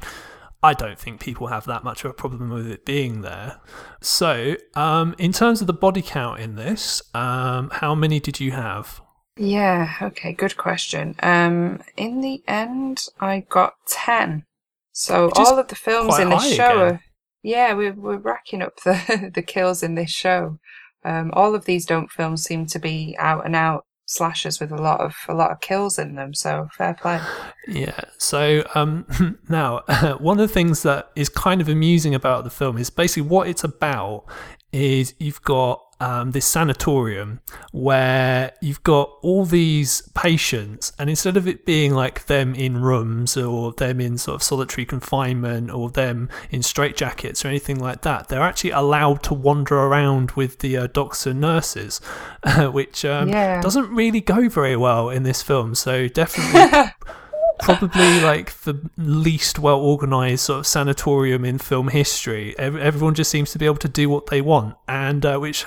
I 0.62 0.72
don't 0.72 0.98
think 0.98 1.20
people 1.20 1.48
have 1.48 1.66
that 1.66 1.84
much 1.84 2.04
of 2.04 2.10
a 2.10 2.14
problem 2.14 2.48
with 2.48 2.66
it 2.66 2.84
being 2.84 3.20
there. 3.20 3.60
So, 4.00 4.56
um, 4.74 5.14
in 5.16 5.30
terms 5.30 5.60
of 5.60 5.68
the 5.68 5.72
body 5.72 6.02
count 6.02 6.40
in 6.40 6.56
this, 6.56 7.02
um, 7.14 7.70
how 7.72 7.94
many 7.94 8.18
did 8.18 8.40
you 8.40 8.50
have? 8.50 9.00
Yeah, 9.36 9.92
okay, 10.00 10.32
good 10.32 10.56
question. 10.56 11.14
Um, 11.22 11.82
in 11.96 12.20
the 12.20 12.42
end, 12.48 13.04
I 13.20 13.40
got 13.48 13.74
10. 13.86 14.44
So 14.92 15.30
all 15.36 15.58
of 15.58 15.68
the 15.68 15.74
films 15.74 16.18
in 16.18 16.30
this 16.30 16.54
show 16.54 16.64
again. 16.64 16.78
are, 16.78 17.00
yeah, 17.42 17.74
we're, 17.74 17.92
we're 17.92 18.16
racking 18.16 18.62
up 18.62 18.80
the, 18.82 19.30
the 19.34 19.42
kills 19.42 19.82
in 19.82 19.94
this 19.94 20.10
show. 20.10 20.58
Um, 21.04 21.30
all 21.34 21.54
of 21.54 21.66
these 21.66 21.84
don't 21.84 22.10
films 22.10 22.42
seem 22.42 22.66
to 22.66 22.78
be 22.78 23.14
out 23.18 23.44
and 23.44 23.54
out 23.54 23.85
slashers 24.06 24.60
with 24.60 24.70
a 24.72 24.76
lot 24.76 25.00
of 25.00 25.14
a 25.28 25.34
lot 25.34 25.50
of 25.50 25.60
kills 25.60 25.98
in 25.98 26.14
them. 26.14 26.32
So 26.32 26.68
fair 26.72 26.94
play. 26.94 27.20
Yeah. 27.68 28.00
So 28.18 28.64
um, 28.74 29.38
now, 29.48 29.82
one 30.18 30.40
of 30.40 30.48
the 30.48 30.52
things 30.52 30.82
that 30.82 31.10
is 31.14 31.28
kind 31.28 31.60
of 31.60 31.68
amusing 31.68 32.14
about 32.14 32.44
the 32.44 32.50
film 32.50 32.78
is 32.78 32.90
basically 32.90 33.28
what 33.28 33.48
it's 33.48 33.64
about. 33.64 34.24
Is 34.72 35.14
you've 35.18 35.42
got 35.42 35.85
um, 36.00 36.32
this 36.32 36.44
sanatorium 36.44 37.40
where 37.72 38.52
you've 38.60 38.82
got 38.82 39.10
all 39.22 39.44
these 39.44 40.02
patients, 40.14 40.92
and 40.98 41.08
instead 41.08 41.36
of 41.36 41.46
it 41.48 41.64
being 41.64 41.94
like 41.94 42.26
them 42.26 42.54
in 42.54 42.78
rooms 42.82 43.36
or 43.36 43.72
them 43.72 44.00
in 44.00 44.18
sort 44.18 44.34
of 44.34 44.42
solitary 44.42 44.84
confinement 44.84 45.70
or 45.70 45.90
them 45.90 46.28
in 46.50 46.60
straitjackets 46.60 47.44
or 47.44 47.48
anything 47.48 47.78
like 47.78 48.02
that, 48.02 48.28
they're 48.28 48.42
actually 48.42 48.70
allowed 48.70 49.22
to 49.22 49.34
wander 49.34 49.76
around 49.76 50.32
with 50.32 50.58
the 50.58 50.76
uh, 50.76 50.86
doctors 50.88 51.26
and 51.26 51.40
nurses, 51.40 51.98
which 52.72 53.04
um, 53.04 53.28
Yeah. 53.28 53.60
doesn't 53.62 53.90
really 53.90 54.20
go 54.20 54.48
very 54.48 54.76
well 54.76 55.08
in 55.10 55.22
this 55.22 55.42
film. 55.42 55.74
So 55.74 56.08
definitely 56.08 56.92
probably 57.58 58.20
like 58.20 58.54
the 58.60 58.90
least 58.96 59.58
well 59.58 59.78
organized 59.78 60.42
sort 60.42 60.60
of 60.60 60.66
sanatorium 60.66 61.44
in 61.44 61.58
film 61.58 61.88
history. 61.88 62.56
Ev- 62.58 62.76
Everyone 62.76 63.14
just 63.14 63.30
seems 63.30 63.50
to 63.52 63.58
be 63.58 63.66
able 63.66 63.76
to 63.76 63.88
do 63.88 64.08
what 64.08 64.26
they 64.26 64.40
want, 64.40 64.76
and 64.88 65.24
uh, 65.24 65.38
which 65.38 65.66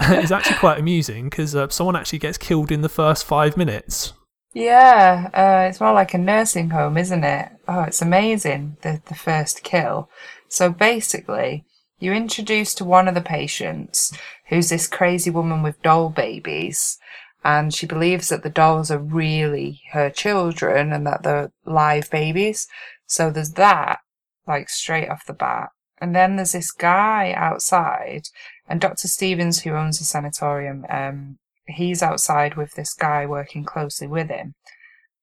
is 0.10 0.32
actually 0.32 0.56
quite 0.58 0.78
amusing 0.78 1.28
because 1.28 1.54
uh, 1.54 1.68
someone 1.68 1.96
actually 1.96 2.18
gets 2.18 2.38
killed 2.38 2.70
in 2.70 2.82
the 2.82 2.88
first 2.88 3.24
five 3.24 3.56
minutes. 3.56 4.12
Yeah, 4.54 5.30
uh, 5.34 5.68
it's 5.68 5.80
more 5.80 5.92
like 5.92 6.14
a 6.14 6.18
nursing 6.18 6.70
home, 6.70 6.96
isn't 6.96 7.24
it? 7.24 7.48
Oh, 7.66 7.82
it's 7.82 8.00
amazing, 8.00 8.76
the, 8.82 9.02
the 9.06 9.14
first 9.14 9.64
kill. 9.64 10.08
So 10.48 10.70
basically, 10.70 11.64
you're 11.98 12.14
introduced 12.14 12.78
to 12.78 12.84
one 12.84 13.08
of 13.08 13.16
the 13.16 13.20
patients 13.20 14.16
who's 14.48 14.68
this 14.68 14.86
crazy 14.86 15.30
woman 15.30 15.62
with 15.62 15.82
doll 15.82 16.08
babies, 16.10 16.98
and 17.44 17.74
she 17.74 17.86
believes 17.86 18.30
that 18.30 18.42
the 18.42 18.50
dolls 18.50 18.90
are 18.90 18.98
really 18.98 19.82
her 19.92 20.08
children 20.08 20.92
and 20.92 21.06
that 21.06 21.22
they're 21.22 21.52
live 21.66 22.10
babies. 22.10 22.66
So 23.06 23.30
there's 23.30 23.52
that, 23.52 23.98
like 24.46 24.70
straight 24.70 25.10
off 25.10 25.26
the 25.26 25.34
bat. 25.34 25.68
And 26.00 26.16
then 26.16 26.36
there's 26.36 26.52
this 26.52 26.72
guy 26.72 27.32
outside, 27.36 28.24
and 28.68 28.80
Dr. 28.80 29.08
Stephens, 29.08 29.60
who 29.62 29.72
owns 29.72 29.98
the 29.98 30.04
sanatorium, 30.04 30.86
um, 30.88 31.38
he's 31.66 32.02
outside 32.02 32.56
with 32.56 32.72
this 32.72 32.94
guy 32.94 33.26
working 33.26 33.64
closely 33.64 34.06
with 34.06 34.28
him. 34.28 34.54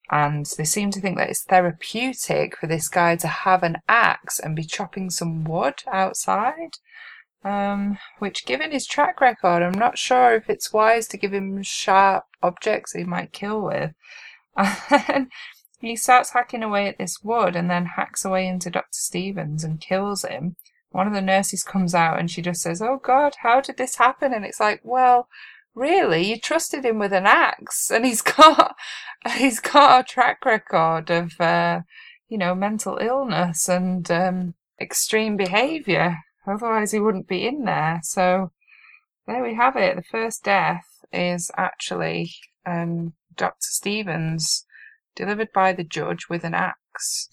And 0.09 0.45
they 0.57 0.65
seem 0.65 0.91
to 0.91 1.01
think 1.01 1.17
that 1.17 1.29
it's 1.29 1.43
therapeutic 1.43 2.57
for 2.57 2.67
this 2.67 2.87
guy 2.87 3.15
to 3.17 3.27
have 3.27 3.63
an 3.63 3.77
axe 3.87 4.39
and 4.39 4.55
be 4.55 4.63
chopping 4.63 5.09
some 5.09 5.43
wood 5.43 5.83
outside. 5.91 6.77
Um, 7.43 7.97
which, 8.19 8.45
given 8.45 8.71
his 8.71 8.85
track 8.85 9.19
record, 9.19 9.63
I'm 9.63 9.77
not 9.77 9.97
sure 9.97 10.35
if 10.35 10.49
it's 10.49 10.71
wise 10.71 11.07
to 11.07 11.17
give 11.17 11.33
him 11.33 11.63
sharp 11.63 12.25
objects 12.43 12.93
he 12.93 13.03
might 13.03 13.33
kill 13.33 13.61
with. 13.61 13.93
And 14.55 15.31
he 15.79 15.95
starts 15.95 16.31
hacking 16.31 16.63
away 16.63 16.87
at 16.87 16.97
this 16.97 17.23
wood 17.23 17.55
and 17.55 17.69
then 17.69 17.85
hacks 17.85 18.23
away 18.23 18.47
into 18.47 18.69
Dr. 18.69 18.87
Stephens 18.91 19.63
and 19.63 19.81
kills 19.81 20.23
him. 20.23 20.55
One 20.91 21.07
of 21.07 21.13
the 21.13 21.21
nurses 21.21 21.63
comes 21.63 21.95
out 21.95 22.19
and 22.19 22.29
she 22.29 22.41
just 22.41 22.61
says, 22.61 22.81
Oh 22.81 22.99
God, 23.01 23.35
how 23.41 23.61
did 23.61 23.77
this 23.77 23.95
happen? 23.95 24.33
And 24.33 24.45
it's 24.45 24.59
like, 24.59 24.81
well, 24.83 25.27
really, 25.73 26.29
you 26.29 26.39
trusted 26.39 26.85
him 26.85 26.99
with 26.99 27.13
an 27.13 27.25
axe 27.25 27.89
and 27.89 28.05
he's 28.05 28.21
got, 28.21 28.75
he's 29.37 29.59
got 29.59 30.01
a 30.01 30.03
track 30.03 30.45
record 30.45 31.09
of, 31.09 31.39
uh, 31.39 31.81
you 32.29 32.37
know, 32.37 32.53
mental 32.53 32.97
illness 32.97 33.67
and, 33.67 34.09
um, 34.11 34.53
extreme 34.79 35.37
behavior. 35.37 36.17
Otherwise 36.45 36.91
he 36.91 36.99
wouldn't 36.99 37.27
be 37.27 37.45
in 37.45 37.65
there. 37.65 37.99
So 38.03 38.51
there 39.27 39.43
we 39.43 39.55
have 39.55 39.75
it. 39.75 39.95
The 39.95 40.03
first 40.03 40.43
death 40.43 40.87
is 41.11 41.51
actually, 41.57 42.31
um, 42.65 43.13
Dr. 43.35 43.55
Stephens 43.59 44.65
delivered 45.15 45.51
by 45.53 45.73
the 45.73 45.83
judge 45.83 46.27
with 46.29 46.43
an 46.43 46.53
axe. 46.53 47.29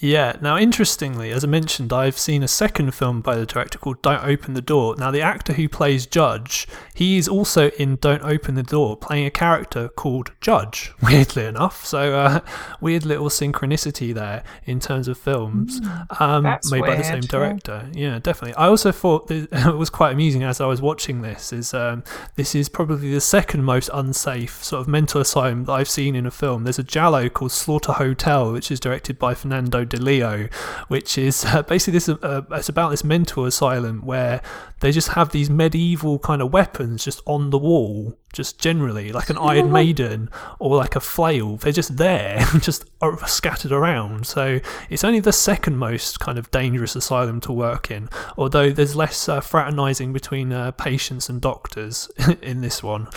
Yeah. 0.00 0.36
Now, 0.40 0.58
interestingly, 0.58 1.30
as 1.30 1.44
I 1.44 1.46
mentioned, 1.46 1.92
I've 1.92 2.18
seen 2.18 2.42
a 2.42 2.48
second 2.48 2.94
film 2.94 3.20
by 3.20 3.36
the 3.36 3.46
director 3.46 3.78
called 3.78 4.02
Don't 4.02 4.24
Open 4.24 4.54
the 4.54 4.62
Door. 4.62 4.96
Now, 4.98 5.10
the 5.10 5.22
actor 5.22 5.52
who 5.52 5.68
plays 5.68 6.06
Judge, 6.06 6.66
he 6.92 7.16
is 7.16 7.28
also 7.28 7.70
in 7.70 7.96
Don't 7.96 8.22
Open 8.22 8.54
the 8.54 8.62
Door, 8.62 8.98
playing 8.98 9.26
a 9.26 9.30
character 9.30 9.88
called 9.88 10.32
Judge, 10.40 10.92
weirdly 11.02 11.44
enough. 11.44 11.84
So, 11.84 12.14
uh, 12.14 12.40
weird 12.80 13.04
little 13.04 13.28
synchronicity 13.28 14.12
there 14.12 14.42
in 14.64 14.80
terms 14.80 15.08
of 15.08 15.16
films 15.16 15.80
um, 16.20 16.44
That's 16.44 16.70
made 16.70 16.82
by 16.82 16.96
the 16.96 17.04
same 17.04 17.20
director. 17.20 17.88
Yeah, 17.92 18.18
definitely. 18.18 18.54
I 18.56 18.66
also 18.66 18.92
thought 18.92 19.30
it 19.30 19.74
was 19.74 19.90
quite 19.90 20.12
amusing 20.12 20.42
as 20.42 20.60
I 20.60 20.66
was 20.66 20.82
watching 20.82 21.22
this. 21.22 21.52
Is 21.52 21.72
um, 21.72 22.04
this 22.36 22.54
is 22.54 22.68
probably 22.68 23.12
the 23.12 23.20
second 23.20 23.64
most 23.64 23.90
unsafe 23.92 24.62
sort 24.62 24.80
of 24.80 24.88
mental 24.88 25.20
asylum 25.20 25.64
that 25.64 25.72
I've 25.72 25.88
seen 25.88 26.14
in 26.14 26.26
a 26.26 26.30
film. 26.30 26.64
There's 26.64 26.78
a 26.78 26.84
Giallo 26.84 27.28
called 27.28 27.52
Slaughter 27.52 27.92
Hotel, 27.92 28.52
which 28.52 28.70
is 28.70 28.80
directed 28.80 29.18
by 29.18 29.34
Fernando 29.34 29.83
Di 29.84 29.98
Leo, 29.98 30.48
which 30.88 31.18
is 31.18 31.44
uh, 31.44 31.62
basically 31.62 31.94
this. 31.94 32.08
Uh, 32.08 32.42
it's 32.52 32.68
about 32.68 32.90
this 32.90 33.04
mental 33.04 33.44
asylum 33.44 34.04
where 34.04 34.40
they 34.80 34.92
just 34.92 35.08
have 35.08 35.30
these 35.30 35.48
medieval 35.48 36.18
kind 36.18 36.42
of 36.42 36.52
weapons 36.52 37.04
just 37.04 37.22
on 37.26 37.50
the 37.50 37.58
wall, 37.58 38.18
just 38.32 38.58
generally 38.58 39.12
like 39.12 39.30
an 39.30 39.38
Iron 39.38 39.72
Maiden 39.72 40.28
or 40.58 40.76
like 40.76 40.96
a 40.96 41.00
flail. 41.00 41.56
They're 41.56 41.72
just 41.72 41.96
there, 41.96 42.44
just 42.60 42.84
scattered 43.26 43.72
around. 43.72 44.26
So 44.26 44.60
it's 44.90 45.04
only 45.04 45.20
the 45.20 45.32
second 45.32 45.78
most 45.78 46.20
kind 46.20 46.38
of 46.38 46.50
dangerous 46.50 46.96
asylum 46.96 47.40
to 47.42 47.52
work 47.52 47.90
in, 47.90 48.08
although 48.36 48.70
there's 48.70 48.94
less 48.94 49.28
uh, 49.28 49.40
fraternizing 49.40 50.12
between 50.12 50.52
uh, 50.52 50.72
patients 50.72 51.28
and 51.28 51.40
doctors 51.40 52.10
in 52.42 52.60
this 52.60 52.82
one. 52.82 53.08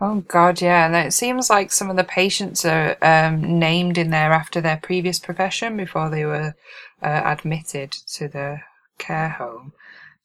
Oh 0.00 0.20
God, 0.26 0.60
yeah, 0.60 0.86
and 0.86 0.96
it 0.96 1.12
seems 1.12 1.48
like 1.48 1.70
some 1.70 1.88
of 1.88 1.96
the 1.96 2.04
patients 2.04 2.64
are 2.64 2.96
um, 3.00 3.58
named 3.58 3.96
in 3.96 4.10
there 4.10 4.32
after 4.32 4.60
their 4.60 4.76
previous 4.76 5.18
profession 5.18 5.76
before 5.76 6.10
they 6.10 6.24
were 6.24 6.54
uh, 7.00 7.22
admitted 7.24 7.92
to 7.92 8.28
the 8.28 8.60
care 8.98 9.30
home. 9.30 9.72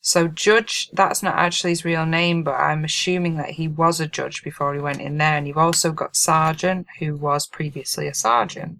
So 0.01 0.27
judge, 0.27 0.89
that's 0.93 1.21
not 1.21 1.35
actually 1.35 1.71
his 1.71 1.85
real 1.85 2.05
name, 2.05 2.43
but 2.43 2.55
I'm 2.55 2.83
assuming 2.83 3.37
that 3.37 3.51
he 3.51 3.67
was 3.67 3.99
a 3.99 4.07
judge 4.07 4.43
before 4.43 4.73
he 4.73 4.79
went 4.79 5.01
in 5.01 5.17
there. 5.17 5.37
And 5.37 5.47
you've 5.47 5.57
also 5.57 5.91
got 5.91 6.15
sergeant, 6.15 6.87
who 6.99 7.15
was 7.15 7.47
previously 7.47 8.07
a 8.07 8.13
sergeant. 8.13 8.79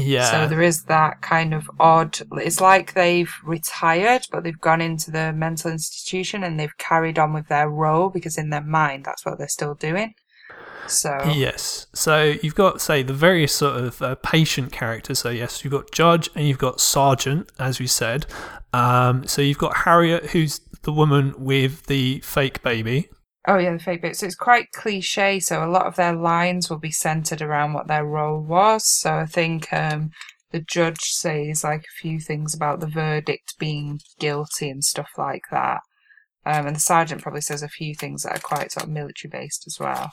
Yeah. 0.00 0.30
So 0.30 0.46
there 0.46 0.62
is 0.62 0.84
that 0.84 1.22
kind 1.22 1.54
of 1.54 1.70
odd. 1.78 2.18
It's 2.32 2.60
like 2.60 2.94
they've 2.94 3.32
retired, 3.44 4.26
but 4.30 4.44
they've 4.44 4.60
gone 4.60 4.80
into 4.80 5.10
the 5.10 5.32
mental 5.32 5.70
institution 5.70 6.42
and 6.44 6.58
they've 6.58 6.76
carried 6.78 7.18
on 7.18 7.32
with 7.32 7.48
their 7.48 7.68
role 7.68 8.08
because 8.08 8.38
in 8.38 8.50
their 8.50 8.62
mind 8.62 9.04
that's 9.04 9.24
what 9.24 9.38
they're 9.38 9.48
still 9.48 9.74
doing. 9.74 10.14
So 10.86 11.18
Yes. 11.34 11.86
So 11.92 12.34
you've 12.42 12.54
got, 12.54 12.80
say, 12.80 13.02
the 13.02 13.12
various 13.12 13.54
sort 13.54 13.76
of 13.76 14.02
uh, 14.02 14.14
patient 14.16 14.72
characters. 14.72 15.20
So, 15.20 15.30
yes, 15.30 15.64
you've 15.64 15.72
got 15.72 15.90
Judge 15.92 16.28
and 16.34 16.46
you've 16.46 16.58
got 16.58 16.80
Sergeant, 16.80 17.50
as 17.58 17.78
we 17.78 17.86
said. 17.86 18.26
Um, 18.72 19.26
so 19.26 19.42
you've 19.42 19.58
got 19.58 19.78
Harriet, 19.78 20.30
who's 20.30 20.60
the 20.82 20.92
woman 20.92 21.34
with 21.38 21.86
the 21.86 22.20
fake 22.20 22.62
baby. 22.62 23.08
Oh 23.48 23.58
yeah, 23.58 23.72
the 23.72 23.78
fake 23.78 24.02
bit. 24.02 24.16
So 24.16 24.26
it's 24.26 24.34
quite 24.34 24.72
cliche. 24.72 25.40
So 25.40 25.64
a 25.64 25.70
lot 25.70 25.86
of 25.86 25.96
their 25.96 26.14
lines 26.14 26.68
will 26.68 26.78
be 26.78 26.90
centered 26.90 27.40
around 27.40 27.72
what 27.72 27.88
their 27.88 28.04
role 28.04 28.40
was. 28.40 28.86
So 28.86 29.14
I 29.14 29.26
think 29.26 29.72
um, 29.72 30.10
the 30.52 30.60
judge 30.60 31.00
says 31.00 31.64
like 31.64 31.80
a 31.80 32.00
few 32.02 32.20
things 32.20 32.54
about 32.54 32.80
the 32.80 32.86
verdict 32.86 33.54
being 33.58 34.00
guilty 34.18 34.68
and 34.68 34.84
stuff 34.84 35.10
like 35.16 35.44
that. 35.50 35.80
Um, 36.44 36.66
and 36.66 36.76
the 36.76 36.80
sergeant 36.80 37.22
probably 37.22 37.40
says 37.42 37.62
a 37.62 37.68
few 37.68 37.94
things 37.94 38.22
that 38.22 38.36
are 38.36 38.40
quite 38.40 38.72
sort 38.72 38.84
of 38.84 38.90
military 38.90 39.30
based 39.30 39.64
as 39.66 39.78
well. 39.78 40.10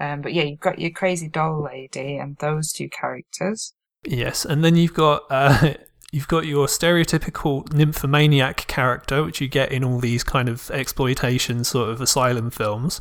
Um, 0.00 0.20
but 0.20 0.32
yeah, 0.32 0.42
you've 0.42 0.60
got 0.60 0.80
your 0.80 0.90
crazy 0.90 1.28
doll 1.28 1.62
lady 1.62 2.16
and 2.16 2.36
those 2.38 2.72
two 2.72 2.88
characters. 2.88 3.74
Yes. 4.04 4.44
And 4.44 4.64
then 4.64 4.76
you've 4.76 4.94
got. 4.94 5.22
Uh, 5.30 5.74
you've 6.14 6.28
got 6.28 6.46
your 6.46 6.66
stereotypical 6.66 7.70
nymphomaniac 7.72 8.66
character, 8.68 9.24
which 9.24 9.40
you 9.40 9.48
get 9.48 9.72
in 9.72 9.82
all 9.82 9.98
these 9.98 10.22
kind 10.22 10.48
of 10.48 10.70
exploitation 10.70 11.64
sort 11.64 11.90
of 11.90 12.00
asylum 12.00 12.50
films, 12.50 13.00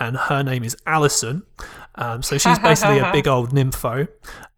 and 0.00 0.16
her 0.16 0.42
name 0.42 0.64
is 0.64 0.76
Allison. 0.86 1.44
Um, 1.94 2.22
so 2.22 2.36
she's 2.38 2.58
basically 2.58 2.98
a 2.98 3.10
big 3.12 3.26
old 3.34 3.50
nympho. 3.50 4.08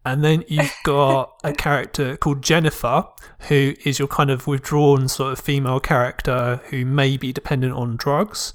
And 0.03 0.23
then 0.23 0.43
you've 0.47 0.73
got 0.83 1.33
a 1.43 1.53
character 1.53 2.17
called 2.17 2.41
Jennifer, 2.41 3.03
who 3.49 3.75
is 3.85 3.99
your 3.99 4.07
kind 4.07 4.31
of 4.31 4.47
withdrawn 4.47 5.07
sort 5.07 5.33
of 5.33 5.39
female 5.39 5.79
character 5.79 6.59
who 6.69 6.85
may 6.85 7.17
be 7.17 7.31
dependent 7.31 7.73
on 7.73 7.97
drugs. 7.97 8.53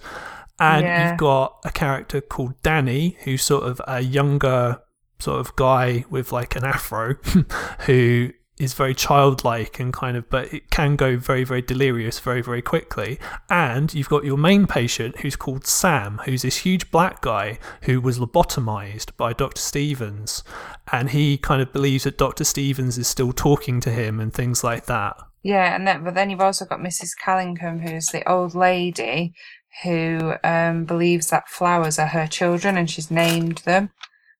And 0.58 0.84
Yeah. 0.84 1.10
you've 1.10 1.18
got 1.18 1.58
a 1.64 1.70
character 1.70 2.20
called 2.20 2.60
Danny, 2.62 3.16
who's 3.24 3.42
sort 3.44 3.62
of 3.64 3.80
a 3.86 4.00
younger 4.00 4.80
sort 5.20 5.38
of 5.40 5.54
guy 5.56 6.04
with 6.10 6.32
like 6.32 6.56
an 6.56 6.64
afro 6.64 7.14
who 7.86 8.30
is 8.58 8.74
very 8.74 8.94
childlike 8.94 9.78
and 9.78 9.92
kind 9.92 10.16
of 10.16 10.28
but 10.30 10.52
it 10.52 10.70
can 10.70 10.96
go 10.96 11.16
very 11.16 11.44
very 11.44 11.60
delirious 11.60 12.18
very 12.20 12.40
very 12.40 12.62
quickly 12.62 13.18
and 13.50 13.92
you've 13.92 14.08
got 14.08 14.24
your 14.24 14.38
main 14.38 14.66
patient 14.66 15.20
who's 15.20 15.36
called 15.36 15.66
Sam 15.66 16.20
who's 16.24 16.42
this 16.42 16.58
huge 16.58 16.90
black 16.90 17.20
guy 17.20 17.58
who 17.82 18.00
was 18.00 18.18
lobotomized 18.18 19.16
by 19.16 19.32
Dr. 19.32 19.60
Stephens 19.60 20.42
and 20.90 21.10
he 21.10 21.36
kind 21.36 21.60
of 21.60 21.72
believes 21.72 22.04
that 22.04 22.18
Dr. 22.18 22.44
Stephens 22.44 22.96
is 22.96 23.06
still 23.06 23.32
talking 23.32 23.80
to 23.80 23.90
him 23.90 24.20
and 24.20 24.32
things 24.32 24.64
like 24.64 24.86
that 24.86 25.16
Yeah, 25.42 25.74
and 25.74 25.86
then 25.86 26.02
but 26.02 26.14
then 26.14 26.30
you've 26.30 26.40
also 26.40 26.64
got 26.64 26.80
Mrs. 26.80 27.10
Callingham, 27.22 27.80
who's 27.80 28.08
the 28.08 28.28
old 28.28 28.54
lady 28.54 29.34
who 29.82 30.34
um, 30.42 30.84
believes 30.84 31.28
that 31.28 31.48
flowers 31.48 31.98
are 31.98 32.08
her 32.08 32.26
children, 32.26 32.76
and 32.76 32.90
she's 32.90 33.10
named 33.10 33.58
them, 33.58 33.90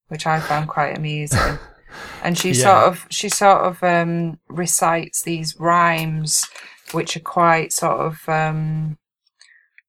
which 0.09 0.27
I 0.27 0.41
found 0.41 0.69
quite 0.69 0.97
amusing. 0.97 1.59
and 2.23 2.39
she 2.39 2.49
Yeah. 2.51 2.55
sort 2.55 2.85
of 2.85 3.07
she 3.11 3.29
sort 3.29 3.63
of 3.63 3.83
um, 3.83 4.39
recites 4.49 5.23
these 5.23 5.59
rhymes, 5.59 6.49
which 6.93 7.17
are 7.17 7.21
quite 7.21 7.73
sort 7.73 7.99
of 8.01 8.29
um, 8.29 8.99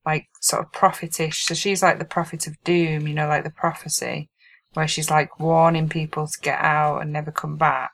like 0.05 0.27
sort 0.41 0.63
of 0.65 0.71
prophetish. 0.71 1.43
So 1.45 1.53
she's 1.53 1.81
like 1.83 1.99
the 1.99 2.05
prophet 2.05 2.47
of 2.47 2.61
doom, 2.63 3.07
you 3.07 3.13
know, 3.13 3.27
like 3.27 3.43
the 3.43 3.49
prophecy, 3.51 4.29
where 4.73 4.87
she's 4.87 5.09
like 5.09 5.39
warning 5.39 5.89
people 5.89 6.27
to 6.27 6.39
get 6.41 6.59
out 6.59 6.99
and 7.01 7.11
never 7.11 7.31
come 7.31 7.57
back 7.57 7.91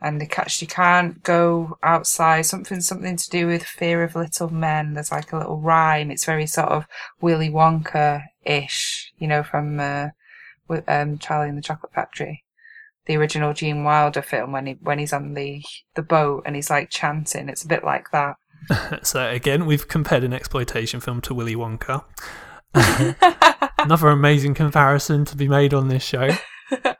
and 0.00 0.20
they 0.20 0.26
ca- 0.26 0.48
she 0.48 0.66
can't 0.66 1.22
go 1.22 1.78
outside. 1.82 2.42
Something 2.42 2.80
something 2.80 3.16
to 3.16 3.30
do 3.30 3.46
with 3.46 3.64
fear 3.64 4.02
of 4.02 4.14
little 4.14 4.50
men. 4.50 4.94
There's 4.94 5.12
like 5.12 5.32
a 5.32 5.38
little 5.38 5.60
rhyme. 5.60 6.10
It's 6.10 6.24
very 6.24 6.46
sort 6.46 6.68
of 6.68 6.86
Willy 7.20 7.48
Wonka 7.48 8.24
ish, 8.44 9.12
you 9.18 9.26
know, 9.26 9.42
from 9.42 9.80
uh, 9.80 10.08
um, 10.88 11.18
Charlie 11.18 11.48
and 11.48 11.58
the 11.58 11.62
Chocolate 11.62 11.92
Factory, 11.94 12.44
the 13.06 13.16
original 13.16 13.54
Gene 13.54 13.84
Wilder 13.84 14.22
film 14.22 14.52
when 14.52 14.66
he 14.66 14.72
when 14.80 14.98
he's 14.98 15.12
on 15.12 15.34
the 15.34 15.62
the 15.94 16.02
boat 16.02 16.42
and 16.46 16.56
he's 16.56 16.70
like 16.70 16.90
chanting. 16.90 17.48
It's 17.48 17.64
a 17.64 17.68
bit 17.68 17.84
like 17.84 18.10
that. 18.12 18.36
so 19.02 19.28
again 19.28 19.66
we've 19.66 19.86
compared 19.86 20.24
an 20.24 20.32
exploitation 20.32 21.00
film 21.00 21.20
to 21.20 21.34
Willy 21.34 21.54
Wonka 21.54 22.04
another 23.78 24.08
amazing 24.08 24.54
comparison 24.54 25.24
to 25.24 25.36
be 25.36 25.46
made 25.46 25.72
on 25.72 25.88
this 25.88 26.02
show 26.02 26.30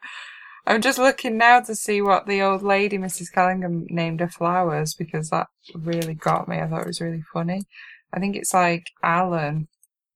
I'm 0.66 0.82
just 0.82 0.98
looking 0.98 1.38
now 1.38 1.60
to 1.60 1.76
see 1.76 2.02
what 2.02 2.26
the 2.26 2.42
old 2.42 2.62
lady, 2.62 2.98
Mrs. 2.98 3.32
Callingham, 3.32 3.86
named 3.88 4.18
her 4.18 4.28
flowers 4.28 4.94
because 4.94 5.30
that 5.30 5.46
really 5.74 6.14
got 6.14 6.48
me. 6.48 6.58
I 6.58 6.66
thought 6.66 6.82
it 6.82 6.88
was 6.88 7.00
really 7.00 7.22
funny. 7.32 7.62
I 8.12 8.18
think 8.18 8.34
it's 8.34 8.52
like 8.52 8.88
Alan 9.02 9.68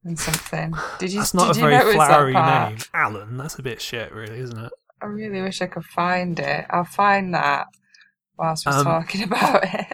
and 0.04 0.18
something. 0.18 0.74
Did 0.98 1.12
you? 1.12 1.20
That's 1.20 1.34
not 1.34 1.56
a 1.56 1.60
very 1.60 1.94
flowery 1.94 2.32
name. 2.32 2.78
Alan, 2.92 3.36
that's 3.36 3.60
a 3.60 3.62
bit 3.62 3.80
shit, 3.80 4.12
really, 4.12 4.40
isn't 4.40 4.58
it? 4.58 4.72
I 5.02 5.06
really 5.06 5.42
wish 5.42 5.62
I 5.62 5.66
could 5.66 5.84
find 5.84 6.38
it. 6.38 6.66
I'll 6.70 6.84
find 6.84 7.34
that 7.34 7.66
whilst 8.38 8.66
we're 8.66 8.72
Um, 8.72 8.84
talking 8.84 9.22
about 9.30 9.62
it. 9.64 9.86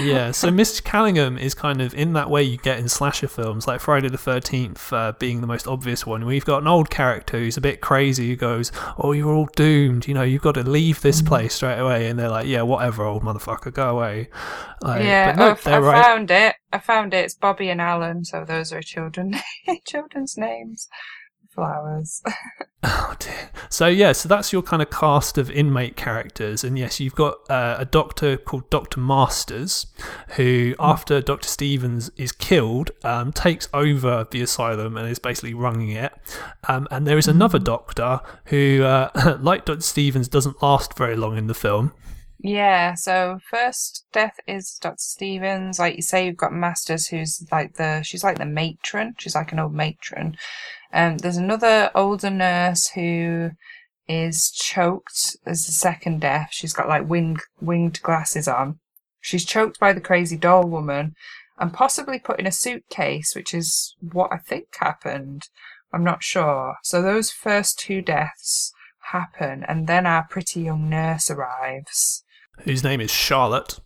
Yeah, 0.00 0.30
so 0.32 0.48
Mr. 0.50 0.82
Callingham 0.82 1.38
is 1.38 1.54
kind 1.54 1.80
of 1.80 1.94
in 1.94 2.12
that 2.14 2.28
way 2.30 2.42
you 2.42 2.56
get 2.58 2.78
in 2.78 2.88
slasher 2.88 3.28
films, 3.28 3.66
like 3.66 3.80
Friday 3.80 4.08
the 4.08 4.18
13th 4.18 4.92
uh, 4.92 5.12
being 5.18 5.40
the 5.40 5.46
most 5.46 5.66
obvious 5.66 6.04
one. 6.06 6.24
We've 6.26 6.44
got 6.44 6.62
an 6.62 6.68
old 6.68 6.90
character 6.90 7.38
who's 7.38 7.56
a 7.56 7.60
bit 7.60 7.80
crazy 7.80 8.28
who 8.28 8.36
goes, 8.36 8.72
Oh, 8.98 9.12
you're 9.12 9.32
all 9.32 9.48
doomed. 9.56 10.08
You 10.08 10.14
know, 10.14 10.22
you've 10.22 10.42
got 10.42 10.54
to 10.54 10.62
leave 10.62 10.98
Mm. 10.98 11.02
this 11.02 11.22
place 11.22 11.54
straight 11.54 11.78
away. 11.78 12.08
And 12.08 12.18
they're 12.18 12.28
like, 12.28 12.46
Yeah, 12.46 12.62
whatever, 12.62 13.04
old 13.04 13.22
motherfucker, 13.22 13.72
go 13.72 13.90
away. 13.96 14.28
Like, 14.82 15.02
yeah, 15.04 15.34
no, 15.36 15.56
oh, 15.64 15.70
I 15.70 15.78
right. 15.78 16.04
found 16.04 16.30
it. 16.30 16.56
I 16.72 16.78
found 16.78 17.14
it. 17.14 17.24
It's 17.24 17.34
Bobby 17.34 17.68
and 17.70 17.80
Alan, 17.80 18.24
so 18.24 18.44
those 18.44 18.72
are 18.72 18.82
children 18.82 19.36
children's 19.86 20.36
names. 20.36 20.88
Flowers. 21.54 22.22
Oh 22.84 23.14
dear. 23.20 23.50
So 23.68 23.86
yeah, 23.86 24.10
so 24.10 24.28
that's 24.28 24.52
your 24.52 24.60
kind 24.60 24.82
of 24.82 24.90
cast 24.90 25.38
of 25.38 25.48
inmate 25.52 25.94
characters, 25.96 26.64
and 26.64 26.76
yes, 26.76 26.98
you've 26.98 27.14
got 27.14 27.34
uh, 27.48 27.76
a 27.78 27.84
doctor 27.84 28.36
called 28.36 28.68
Doctor 28.70 28.98
Masters, 28.98 29.86
who 30.30 30.74
after 30.80 31.20
Doctor 31.20 31.46
Stephens 31.46 32.10
is 32.16 32.32
killed, 32.32 32.90
um, 33.04 33.30
takes 33.32 33.68
over 33.72 34.26
the 34.28 34.42
asylum 34.42 34.96
and 34.96 35.08
is 35.08 35.20
basically 35.20 35.54
running 35.54 35.90
it. 35.90 36.12
Um, 36.66 36.88
and 36.90 37.06
there 37.06 37.18
is 37.18 37.28
another 37.28 37.60
doctor 37.60 38.20
who, 38.46 38.82
uh, 38.82 39.38
like 39.40 39.64
Doctor 39.64 39.82
Stephens, 39.82 40.26
doesn't 40.26 40.60
last 40.60 40.98
very 40.98 41.14
long 41.14 41.38
in 41.38 41.46
the 41.46 41.54
film. 41.54 41.92
Yeah, 42.44 42.94
so 42.94 43.38
first 43.48 44.04
death 44.12 44.40
is 44.48 44.76
Dr. 44.80 44.96
Stephens. 44.98 45.78
Like 45.78 45.94
you 45.94 46.02
say, 46.02 46.26
you've 46.26 46.36
got 46.36 46.52
Masters, 46.52 47.06
who's 47.06 47.46
like 47.52 47.74
the 47.74 48.02
she's 48.02 48.24
like 48.24 48.38
the 48.38 48.44
matron. 48.44 49.14
She's 49.16 49.36
like 49.36 49.52
an 49.52 49.60
old 49.60 49.74
matron. 49.74 50.36
Um, 50.92 51.18
there's 51.18 51.36
another 51.36 51.92
older 51.94 52.30
nurse 52.30 52.88
who 52.88 53.50
is 54.08 54.50
choked 54.50 55.36
as 55.46 55.66
the 55.66 55.72
second 55.72 56.20
death. 56.20 56.48
She's 56.50 56.72
got 56.72 56.88
like 56.88 57.08
winged 57.08 57.42
winged 57.60 58.02
glasses 58.02 58.48
on. 58.48 58.80
She's 59.20 59.44
choked 59.44 59.78
by 59.78 59.92
the 59.92 60.00
crazy 60.00 60.36
doll 60.36 60.66
woman, 60.66 61.14
and 61.60 61.72
possibly 61.72 62.18
put 62.18 62.40
in 62.40 62.46
a 62.48 62.52
suitcase, 62.52 63.36
which 63.36 63.54
is 63.54 63.94
what 64.00 64.32
I 64.32 64.38
think 64.38 64.66
happened. 64.80 65.48
I'm 65.92 66.02
not 66.02 66.24
sure. 66.24 66.74
So 66.82 67.02
those 67.02 67.30
first 67.30 67.78
two 67.78 68.02
deaths 68.02 68.72
happen, 69.12 69.64
and 69.68 69.86
then 69.86 70.06
our 70.06 70.26
pretty 70.28 70.62
young 70.62 70.90
nurse 70.90 71.30
arrives. 71.30 72.24
Whose 72.60 72.82
name 72.84 73.00
is 73.00 73.10
Charlotte. 73.10 73.80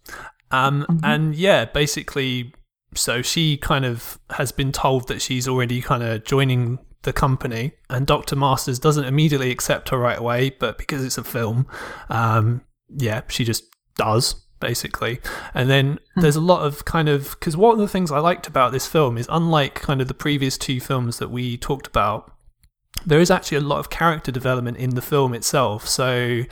Um, 0.50 0.86
Mhm. 0.88 1.00
And 1.02 1.34
yeah, 1.34 1.64
basically, 1.64 2.52
so 2.94 3.22
she 3.22 3.56
kind 3.56 3.84
of 3.84 4.18
has 4.30 4.52
been 4.52 4.72
told 4.72 5.08
that 5.08 5.20
she's 5.22 5.48
already 5.48 5.80
kind 5.82 6.02
of 6.02 6.24
joining 6.24 6.78
the 7.02 7.12
company, 7.12 7.72
and 7.90 8.06
Dr. 8.06 8.36
Masters 8.36 8.78
doesn't 8.78 9.04
immediately 9.04 9.50
accept 9.50 9.90
her 9.90 9.98
right 9.98 10.18
away, 10.18 10.50
but 10.50 10.76
because 10.78 11.04
it's 11.04 11.18
a 11.18 11.24
film, 11.24 11.66
um, 12.10 12.62
yeah, 12.88 13.22
she 13.28 13.44
just 13.44 13.64
does. 13.96 14.42
Basically, 14.58 15.20
and 15.52 15.68
then 15.68 15.98
there's 16.16 16.34
a 16.34 16.40
lot 16.40 16.62
of 16.62 16.86
kind 16.86 17.10
of 17.10 17.36
because 17.38 17.58
one 17.58 17.74
of 17.74 17.78
the 17.78 17.86
things 17.86 18.10
I 18.10 18.20
liked 18.20 18.46
about 18.46 18.72
this 18.72 18.86
film 18.86 19.18
is 19.18 19.26
unlike 19.30 19.74
kind 19.74 20.00
of 20.00 20.08
the 20.08 20.14
previous 20.14 20.56
two 20.56 20.80
films 20.80 21.18
that 21.18 21.30
we 21.30 21.58
talked 21.58 21.86
about, 21.86 22.32
there 23.04 23.20
is 23.20 23.30
actually 23.30 23.58
a 23.58 23.60
lot 23.60 23.80
of 23.80 23.90
character 23.90 24.32
development 24.32 24.78
in 24.78 24.94
the 24.94 25.02
film 25.02 25.34
itself. 25.34 25.86
So, 25.86 26.44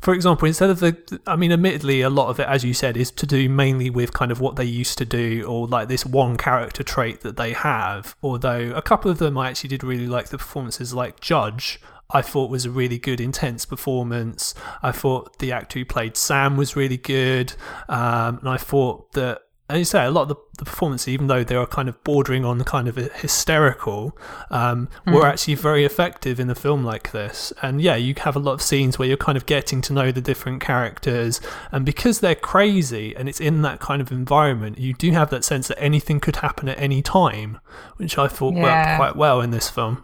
for 0.00 0.14
example, 0.14 0.46
instead 0.46 0.70
of 0.70 0.80
the, 0.80 1.20
I 1.26 1.36
mean, 1.36 1.52
admittedly, 1.52 2.02
a 2.02 2.10
lot 2.10 2.28
of 2.28 2.38
it, 2.38 2.46
as 2.46 2.64
you 2.64 2.74
said, 2.74 2.96
is 2.96 3.10
to 3.12 3.26
do 3.26 3.48
mainly 3.48 3.90
with 3.90 4.12
kind 4.12 4.30
of 4.30 4.40
what 4.40 4.56
they 4.56 4.64
used 4.64 4.98
to 4.98 5.04
do 5.04 5.44
or 5.46 5.66
like 5.66 5.88
this 5.88 6.06
one 6.06 6.36
character 6.36 6.82
trait 6.82 7.20
that 7.22 7.36
they 7.36 7.52
have. 7.52 8.14
Although 8.22 8.72
a 8.74 8.82
couple 8.82 9.10
of 9.10 9.18
them 9.18 9.36
I 9.36 9.50
actually 9.50 9.68
did 9.68 9.82
really 9.82 10.06
like 10.06 10.28
the 10.28 10.38
performances, 10.38 10.94
like 10.94 11.20
Judge. 11.20 11.80
I 12.10 12.22
thought 12.22 12.50
was 12.50 12.64
a 12.64 12.70
really 12.70 12.98
good, 12.98 13.20
intense 13.20 13.66
performance. 13.66 14.54
I 14.82 14.92
thought 14.92 15.38
the 15.40 15.52
actor 15.52 15.80
who 15.80 15.84
played 15.84 16.16
Sam 16.16 16.56
was 16.56 16.74
really 16.74 16.96
good, 16.96 17.52
um, 17.88 18.38
and 18.38 18.48
I 18.48 18.56
thought 18.56 19.12
that, 19.12 19.42
as 19.70 19.78
you 19.78 19.84
say, 19.84 20.04
a 20.04 20.10
lot 20.10 20.22
of 20.22 20.28
the, 20.28 20.36
the 20.58 20.64
performances, 20.64 21.08
even 21.08 21.26
though 21.26 21.44
they 21.44 21.54
are 21.54 21.66
kind 21.66 21.88
of 21.88 22.02
bordering 22.04 22.44
on 22.44 22.58
the 22.58 22.64
kind 22.64 22.88
of 22.88 22.96
hysterical, 22.96 24.16
um, 24.50 24.88
were 25.06 25.26
actually 25.26 25.54
very 25.54 25.84
effective 25.84 26.40
in 26.40 26.48
a 26.48 26.54
film 26.54 26.84
like 26.84 27.12
this. 27.12 27.52
And 27.62 27.80
yeah, 27.80 27.96
you 27.96 28.14
have 28.18 28.34
a 28.34 28.38
lot 28.38 28.54
of 28.54 28.62
scenes 28.62 28.98
where 28.98 29.06
you're 29.06 29.16
kind 29.16 29.36
of 29.36 29.46
getting 29.46 29.80
to 29.82 29.92
know 29.92 30.10
the 30.10 30.20
different 30.20 30.60
characters, 30.62 31.40
and 31.70 31.84
because 31.84 32.20
they're 32.20 32.34
crazy 32.34 33.14
and 33.16 33.28
it's 33.28 33.40
in 33.40 33.62
that 33.62 33.78
kind 33.80 34.00
of 34.00 34.10
environment, 34.10 34.78
you 34.78 34.94
do 34.94 35.10
have 35.12 35.30
that 35.30 35.44
sense 35.44 35.68
that 35.68 35.80
anything 35.80 36.18
could 36.20 36.36
happen 36.36 36.68
at 36.68 36.78
any 36.80 37.02
time, 37.02 37.58
which 37.96 38.16
I 38.18 38.26
thought 38.28 38.54
Yeah. 38.54 38.62
worked 38.62 38.96
quite 38.96 39.16
well 39.16 39.40
in 39.40 39.50
this 39.50 39.68
film. 39.68 40.02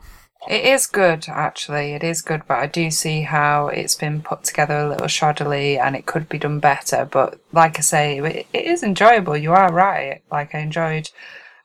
It 0.49 0.65
is 0.65 0.87
good, 0.87 1.27
actually. 1.29 1.93
It 1.93 2.05
is 2.05 2.23
good, 2.23 2.43
but 2.47 2.59
I 2.59 2.67
do 2.67 2.91
see 2.91 3.23
how 3.23 3.69
it's 3.69 3.95
been 3.95 4.23
put 4.23 4.45
together 4.45 4.79
a 4.79 4.89
little 4.89 5.07
shoddily 5.07 5.79
and 5.79 5.97
it 5.97 6.07
could 6.07 6.29
be 6.29 6.39
done 6.39 6.61
better. 6.61 7.09
But 7.11 7.41
like 7.53 7.79
I 7.79 7.83
say, 7.83 8.19
it, 8.19 8.47
it 8.53 8.65
is 8.65 8.83
enjoyable. 8.83 9.37
You 9.37 9.53
are 9.53 9.73
right. 9.73 10.23
Like 10.31 10.55
I 10.55 10.59
enjoyed. 10.59 11.11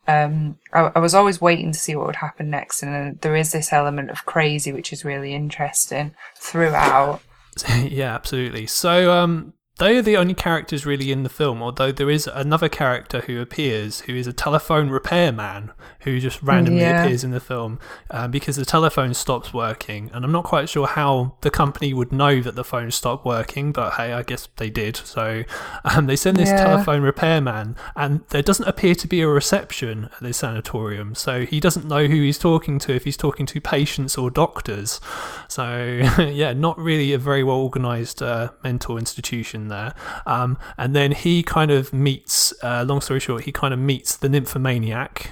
Um, 0.08 0.58
I, 0.74 0.92
I 0.96 1.00
was 1.00 1.14
always 1.14 1.42
waiting 1.42 1.72
to 1.72 1.80
see 1.80 1.96
what 1.96 2.08
would 2.08 2.16
happen 2.16 2.50
next, 2.50 2.82
and 2.82 3.22
there 3.22 3.36
is 3.36 3.52
this 3.52 3.72
element 3.72 4.10
of 4.10 4.26
crazy, 4.26 4.72
which 4.72 4.92
is 4.92 5.06
really 5.06 5.34
interesting 5.34 6.16
throughout. 6.36 7.22
yeah, 7.84 8.16
absolutely. 8.16 8.66
So, 8.66 9.12
um, 9.12 9.54
they 9.80 9.98
are 9.98 10.02
the 10.02 10.16
only 10.18 10.34
characters 10.34 10.86
really 10.86 11.12
in 11.12 11.24
the 11.24 11.30
film, 11.30 11.64
although 11.64 11.92
there 11.92 12.10
is 12.10 12.28
another 12.28 12.70
character 12.70 13.22
who 13.22 13.42
appears 13.42 14.02
who 14.02 14.14
is 14.16 14.28
a 14.28 14.34
telephone 14.34 14.90
repairman 14.90 15.72
who 16.02 16.20
just 16.20 16.42
randomly 16.42 16.82
Yeah. 16.82 17.02
appears 17.04 17.24
in 17.24 17.32
the 17.32 17.40
film 17.40 17.80
uh, 18.12 18.28
because 18.28 18.56
the 18.56 18.66
telephone 18.66 19.14
stops 19.14 19.54
working. 19.54 20.10
And 20.14 20.24
I'm 20.24 20.32
not 20.32 20.44
quite 20.46 20.70
sure 20.70 20.88
how 20.88 21.36
the 21.42 21.50
company 21.50 21.94
would 21.94 22.12
know 22.12 22.40
that 22.42 22.56
the 22.56 22.64
phone 22.64 22.92
stopped 22.92 23.26
working, 23.26 23.72
but 23.72 23.94
hey, 23.96 24.14
I 24.14 24.24
guess 24.24 24.48
they 24.58 24.70
did. 24.70 24.96
So 24.98 25.44
um, 25.84 26.06
they 26.06 26.16
send 26.16 26.38
this 26.38 26.50
Yeah. 26.50 26.64
telephone 26.64 27.02
repairman, 27.02 27.76
and 27.96 28.22
there 28.30 28.42
doesn't 28.42 28.68
appear 28.68 28.96
to 28.96 29.08
be 29.08 29.22
a 29.22 29.28
reception 29.28 30.06
at 30.16 30.20
this 30.22 30.38
sanatorium. 30.38 31.16
So 31.16 31.46
he 31.46 31.60
doesn't 31.60 31.86
know 31.86 32.06
who 32.08 32.22
he's 32.22 32.38
talking 32.38 32.80
to 32.80 32.94
if 32.94 33.04
he's 33.06 33.18
talking 33.18 33.46
to 33.48 33.60
patients 33.62 34.18
or 34.18 34.30
doctors. 34.30 35.00
So 35.48 36.02
yeah, 36.20 36.54
not 36.54 36.78
really 36.78 37.14
a 37.14 37.18
very 37.18 37.44
well 37.44 37.58
organized 37.58 38.22
uh, 38.22 38.50
mental 38.64 38.98
institution 38.98 39.69
there. 39.70 39.94
Um, 40.26 40.58
and 40.78 40.96
then 40.96 41.12
he 41.14 41.44
kind 41.44 41.72
of 41.72 41.94
meets. 41.94 42.54
Uh, 42.62 42.84
long 42.88 43.02
story 43.02 43.20
short, 43.20 43.44
he 43.44 43.52
kind 43.52 43.74
of 43.74 43.80
meets 43.80 44.18
the 44.18 44.30
nymphomaniac. 44.30 45.32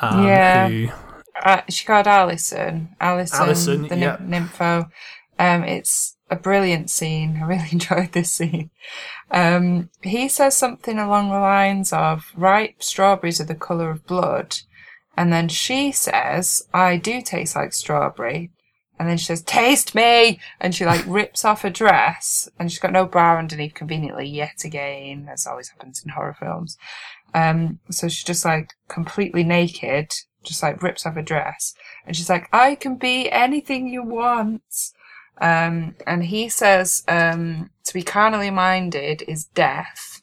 Um, 0.00 0.24
Yeah. 0.26 0.68
Who, 0.68 0.88
Uh, 1.44 1.62
she 1.68 1.84
called 1.86 2.06
Alison. 2.08 2.96
Alison, 3.00 3.40
Alison, 3.40 3.88
the 3.88 3.96
yeah. 3.96 4.16
nympho. 4.18 4.90
Um, 5.38 5.62
it's 5.64 6.16
a 6.30 6.36
brilliant 6.36 6.90
scene. 6.90 7.38
I 7.40 7.46
really 7.46 7.68
enjoyed 7.72 8.12
this 8.12 8.32
scene. 8.32 8.70
Um, 9.30 9.90
he 10.02 10.28
says 10.28 10.56
something 10.56 10.98
along 10.98 11.30
the 11.30 11.38
lines 11.38 11.92
of, 11.92 12.32
ripe 12.36 12.82
strawberries 12.82 13.40
are 13.40 13.44
the 13.44 13.54
colour 13.54 13.90
of 13.90 14.06
blood. 14.06 14.56
And 15.16 15.32
then 15.32 15.48
she 15.48 15.92
says, 15.92 16.66
I 16.72 16.96
do 16.96 17.22
taste 17.22 17.56
like 17.56 17.72
strawberry. 17.72 18.50
And 18.98 19.08
then 19.08 19.16
she 19.16 19.26
says, 19.26 19.42
taste 19.42 19.94
me! 19.94 20.40
And 20.60 20.74
she 20.74 20.84
like 20.84 21.04
rips 21.06 21.44
off 21.44 21.62
her 21.62 21.70
dress 21.70 22.48
and 22.58 22.70
she's 22.70 22.80
got 22.80 22.92
no 22.92 23.06
bra 23.06 23.38
underneath 23.38 23.74
conveniently 23.74 24.26
yet 24.26 24.64
again, 24.64 25.28
as 25.30 25.46
always 25.46 25.68
happens 25.68 26.02
in 26.04 26.10
horror 26.10 26.36
films. 26.38 26.76
Um, 27.34 27.78
so 27.90 28.08
she's 28.08 28.24
just 28.24 28.44
like 28.44 28.72
completely 28.88 29.44
naked, 29.44 30.12
just 30.42 30.62
like 30.62 30.82
rips 30.82 31.06
off 31.06 31.14
her 31.14 31.22
dress. 31.22 31.74
And 32.06 32.16
she's 32.16 32.30
like, 32.30 32.48
I 32.52 32.74
can 32.74 32.96
be 32.96 33.30
anything 33.30 33.88
you 33.88 34.02
want. 34.02 34.62
Um, 35.40 35.94
and 36.06 36.24
he 36.24 36.48
says, 36.48 37.04
um, 37.06 37.70
to 37.84 37.94
be 37.94 38.02
carnally 38.02 38.50
minded 38.50 39.22
is 39.28 39.44
death. 39.44 40.22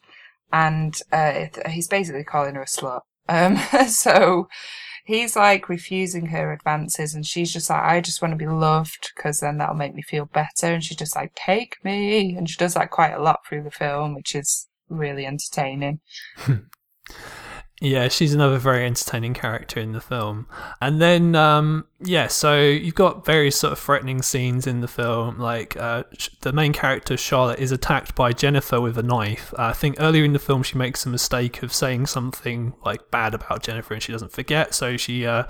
And, 0.52 1.00
uh, 1.12 1.46
he's 1.70 1.88
basically 1.88 2.24
calling 2.24 2.56
her 2.56 2.64
a 2.64 2.66
slut. 2.66 3.02
Um, 3.30 3.58
so 3.88 4.48
he's 5.06 5.36
like 5.36 5.70
refusing 5.70 6.26
her 6.28 6.52
advances 6.52 7.14
and 7.14 7.26
she's 7.26 7.54
just 7.54 7.70
like, 7.70 7.84
I 7.84 8.02
just 8.02 8.22
want 8.22 8.32
to 8.34 8.38
be 8.38 8.48
loved 8.48 9.12
because 9.16 9.40
then 9.40 9.58
that'll 9.58 9.76
make 9.76 9.96
me 9.96 10.02
feel 10.02 10.26
better. 10.26 10.68
And 10.68 10.84
she's 10.84 10.98
just 10.98 11.16
like, 11.16 11.34
take 11.36 11.78
me. 11.84 12.36
And 12.36 12.50
she 12.50 12.58
does 12.58 12.74
that 12.74 12.92
quite 12.92 13.14
a 13.14 13.22
lot 13.22 13.46
through 13.48 13.64
the 13.64 13.72
film, 13.72 14.16
which 14.16 14.36
is 14.36 14.68
really 14.90 15.26
entertaining. 15.26 16.02
Yeah, 17.82 18.08
she's 18.08 18.34
another 18.34 18.58
very 18.58 18.86
entertaining 18.86 19.34
character 19.34 19.82
in 19.82 19.92
the 19.92 20.00
film. 20.00 20.48
And 20.82 21.02
then, 21.02 21.36
um, 21.36 21.86
yeah, 22.00 22.28
so 22.28 22.60
you've 22.62 22.96
got 22.96 23.26
various 23.26 23.58
sort 23.58 23.72
of 23.74 23.80
threatening 23.80 24.22
scenes 24.22 24.68
in 24.68 24.82
the 24.82 24.88
film. 24.88 25.40
Like 25.40 25.78
uh, 25.78 26.04
sh- 26.18 26.30
the 26.42 26.52
main 26.52 26.74
character, 26.74 27.16
Charlotte, 27.16 27.60
is 27.60 27.72
attacked 27.72 28.16
by 28.16 28.34
Jennifer 28.34 28.82
with 28.82 28.98
a 28.98 29.04
knife. 29.04 29.54
Uh, 29.58 29.68
I 29.68 29.74
think 29.74 29.96
earlier 30.00 30.24
in 30.26 30.34
the 30.34 30.40
film, 30.40 30.62
she 30.64 30.78
makes 30.78 31.06
a 31.06 31.10
mistake 31.10 31.64
of 31.64 31.74
saying 31.74 32.08
something 32.08 32.74
like 32.84 33.10
bad 33.12 33.34
about 33.34 33.64
Jennifer 33.64 33.94
and 33.94 34.04
she 34.04 34.12
doesn't 34.12 34.34
forget. 34.34 34.74
So 34.76 34.98
she 34.98 35.26
uh, 35.26 35.44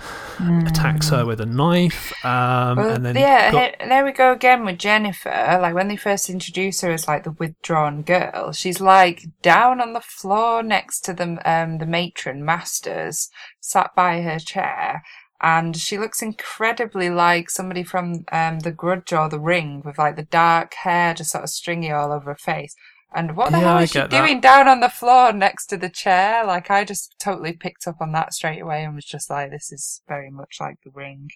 attacks 0.68 1.10
her 1.10 1.26
with 1.26 1.42
a 1.42 1.46
knife. 1.46 2.14
Um, 2.24 2.78
Well, 2.78 2.90
and 2.92 3.06
then 3.06 3.16
yeah, 3.16 3.52
got- 3.52 3.82
he- 3.82 3.88
there 3.90 4.06
we 4.06 4.12
go 4.12 4.32
again 4.32 4.66
with 4.66 4.78
Jennifer. 4.78 5.58
Like 5.62 5.74
when 5.74 5.88
they 5.88 5.96
first 5.98 6.30
introduce 6.30 6.82
her 6.82 6.92
as 6.92 7.08
like 7.08 7.24
the 7.24 7.32
withdrawn 7.32 8.04
girl, 8.04 8.52
she's 8.52 8.80
like 8.80 9.26
down 9.42 9.82
on 9.82 9.94
the 9.94 10.02
floor 10.02 10.62
next 10.62 11.02
to 11.02 11.14
the 11.14 11.40
um 11.44 11.80
the 11.80 11.86
matron 11.86 12.46
Masters, 12.46 13.30
sat 13.60 13.92
by 13.96 14.22
her 14.22 14.40
chair, 14.40 15.04
and 15.42 15.76
she 15.78 15.98
looks 15.98 16.22
incredibly 16.22 17.10
like 17.10 17.50
somebody 17.50 17.84
from 17.84 18.26
um 18.32 18.60
The 18.60 18.72
Grudge 18.72 19.14
or 19.14 19.30
The 19.30 19.40
Ring, 19.40 19.82
with 19.86 19.98
like 19.98 20.16
the 20.16 20.24
dark 20.24 20.74
hair 20.76 21.14
just 21.14 21.32
sort 21.32 21.44
of 21.44 21.50
stringy 21.50 21.92
all 21.92 22.12
over 22.12 22.32
her 22.32 22.36
face. 22.36 22.76
And 23.14 23.36
what 23.38 23.52
the 23.52 23.60
Yeah, 23.60 23.62
hell 23.62 23.80
is 23.80 23.90
she 23.92 24.02
get 24.02 24.10
that. 24.12 24.32
doing 24.32 24.42
down 24.42 24.68
on 24.68 24.82
the 24.82 24.90
floor 24.90 25.32
next 25.34 25.68
to 25.68 25.78
the 25.78 25.90
chair? 25.90 26.46
Like 26.46 26.70
I 26.70 26.84
just 26.84 27.16
totally 27.20 27.54
picked 27.54 27.88
up 27.88 27.98
on 28.02 28.12
that 28.12 28.34
straight 28.34 28.62
away 28.62 28.84
and 28.84 28.96
was 28.96 29.06
just 29.06 29.30
like, 29.30 29.52
this 29.52 29.72
is 29.72 30.02
very 30.08 30.30
much 30.30 30.58
like 30.60 30.78
The 30.84 30.92
Ring 30.92 31.30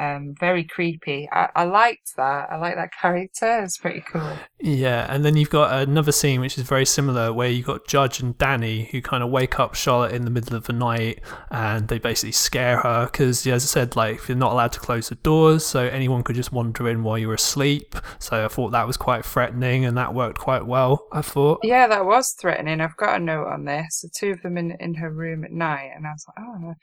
um, 0.00 0.34
very 0.38 0.64
creepy. 0.64 1.28
I, 1.30 1.48
I 1.54 1.64
liked 1.64 2.16
that. 2.16 2.48
I 2.50 2.56
like 2.56 2.74
that 2.74 2.90
character. 3.00 3.62
It's 3.62 3.78
pretty 3.78 4.00
cool. 4.00 4.36
Yeah, 4.60 5.06
and 5.08 5.24
then 5.24 5.36
you've 5.36 5.50
got 5.50 5.86
another 5.86 6.12
scene 6.12 6.40
which 6.40 6.58
is 6.58 6.64
very 6.64 6.86
similar 6.86 7.32
where 7.32 7.48
you've 7.48 7.66
got 7.66 7.86
Judge 7.86 8.20
and 8.20 8.36
Danny 8.36 8.88
who 8.90 9.00
kind 9.00 9.22
of 9.22 9.30
wake 9.30 9.60
up 9.60 9.74
Charlotte 9.74 10.12
in 10.12 10.24
the 10.24 10.30
middle 10.30 10.56
of 10.56 10.64
the 10.64 10.72
night 10.72 11.20
and 11.50 11.88
they 11.88 11.98
basically 11.98 12.32
scare 12.32 12.78
her 12.78 13.06
because, 13.06 13.46
as 13.46 13.64
I 13.64 13.66
said, 13.66 13.94
like 13.94 14.26
you're 14.28 14.36
not 14.36 14.52
allowed 14.52 14.72
to 14.72 14.80
close 14.80 15.08
the 15.08 15.14
doors, 15.16 15.64
so 15.64 15.84
anyone 15.84 16.22
could 16.22 16.36
just 16.36 16.52
wander 16.52 16.88
in 16.88 17.02
while 17.02 17.18
you 17.18 17.28
were 17.28 17.34
asleep. 17.34 17.94
So 18.18 18.44
I 18.44 18.48
thought 18.48 18.70
that 18.70 18.86
was 18.86 18.96
quite 18.96 19.24
threatening 19.24 19.84
and 19.84 19.96
that 19.96 20.14
worked 20.14 20.38
quite 20.38 20.66
well, 20.66 21.06
I 21.12 21.22
thought. 21.22 21.60
Yeah, 21.62 21.86
that 21.86 22.04
was 22.04 22.32
threatening. 22.32 22.80
I've 22.80 22.96
got 22.96 23.20
a 23.20 23.22
note 23.22 23.46
on 23.46 23.64
this. 23.64 24.00
The 24.00 24.10
two 24.18 24.32
of 24.32 24.42
them 24.42 24.56
in 24.58 24.72
in 24.80 24.94
her 24.94 25.10
room 25.10 25.44
at 25.44 25.52
night, 25.52 25.90
and 25.94 26.06
I 26.06 26.10
was 26.10 26.24
like, 26.28 26.46
oh. 26.46 26.74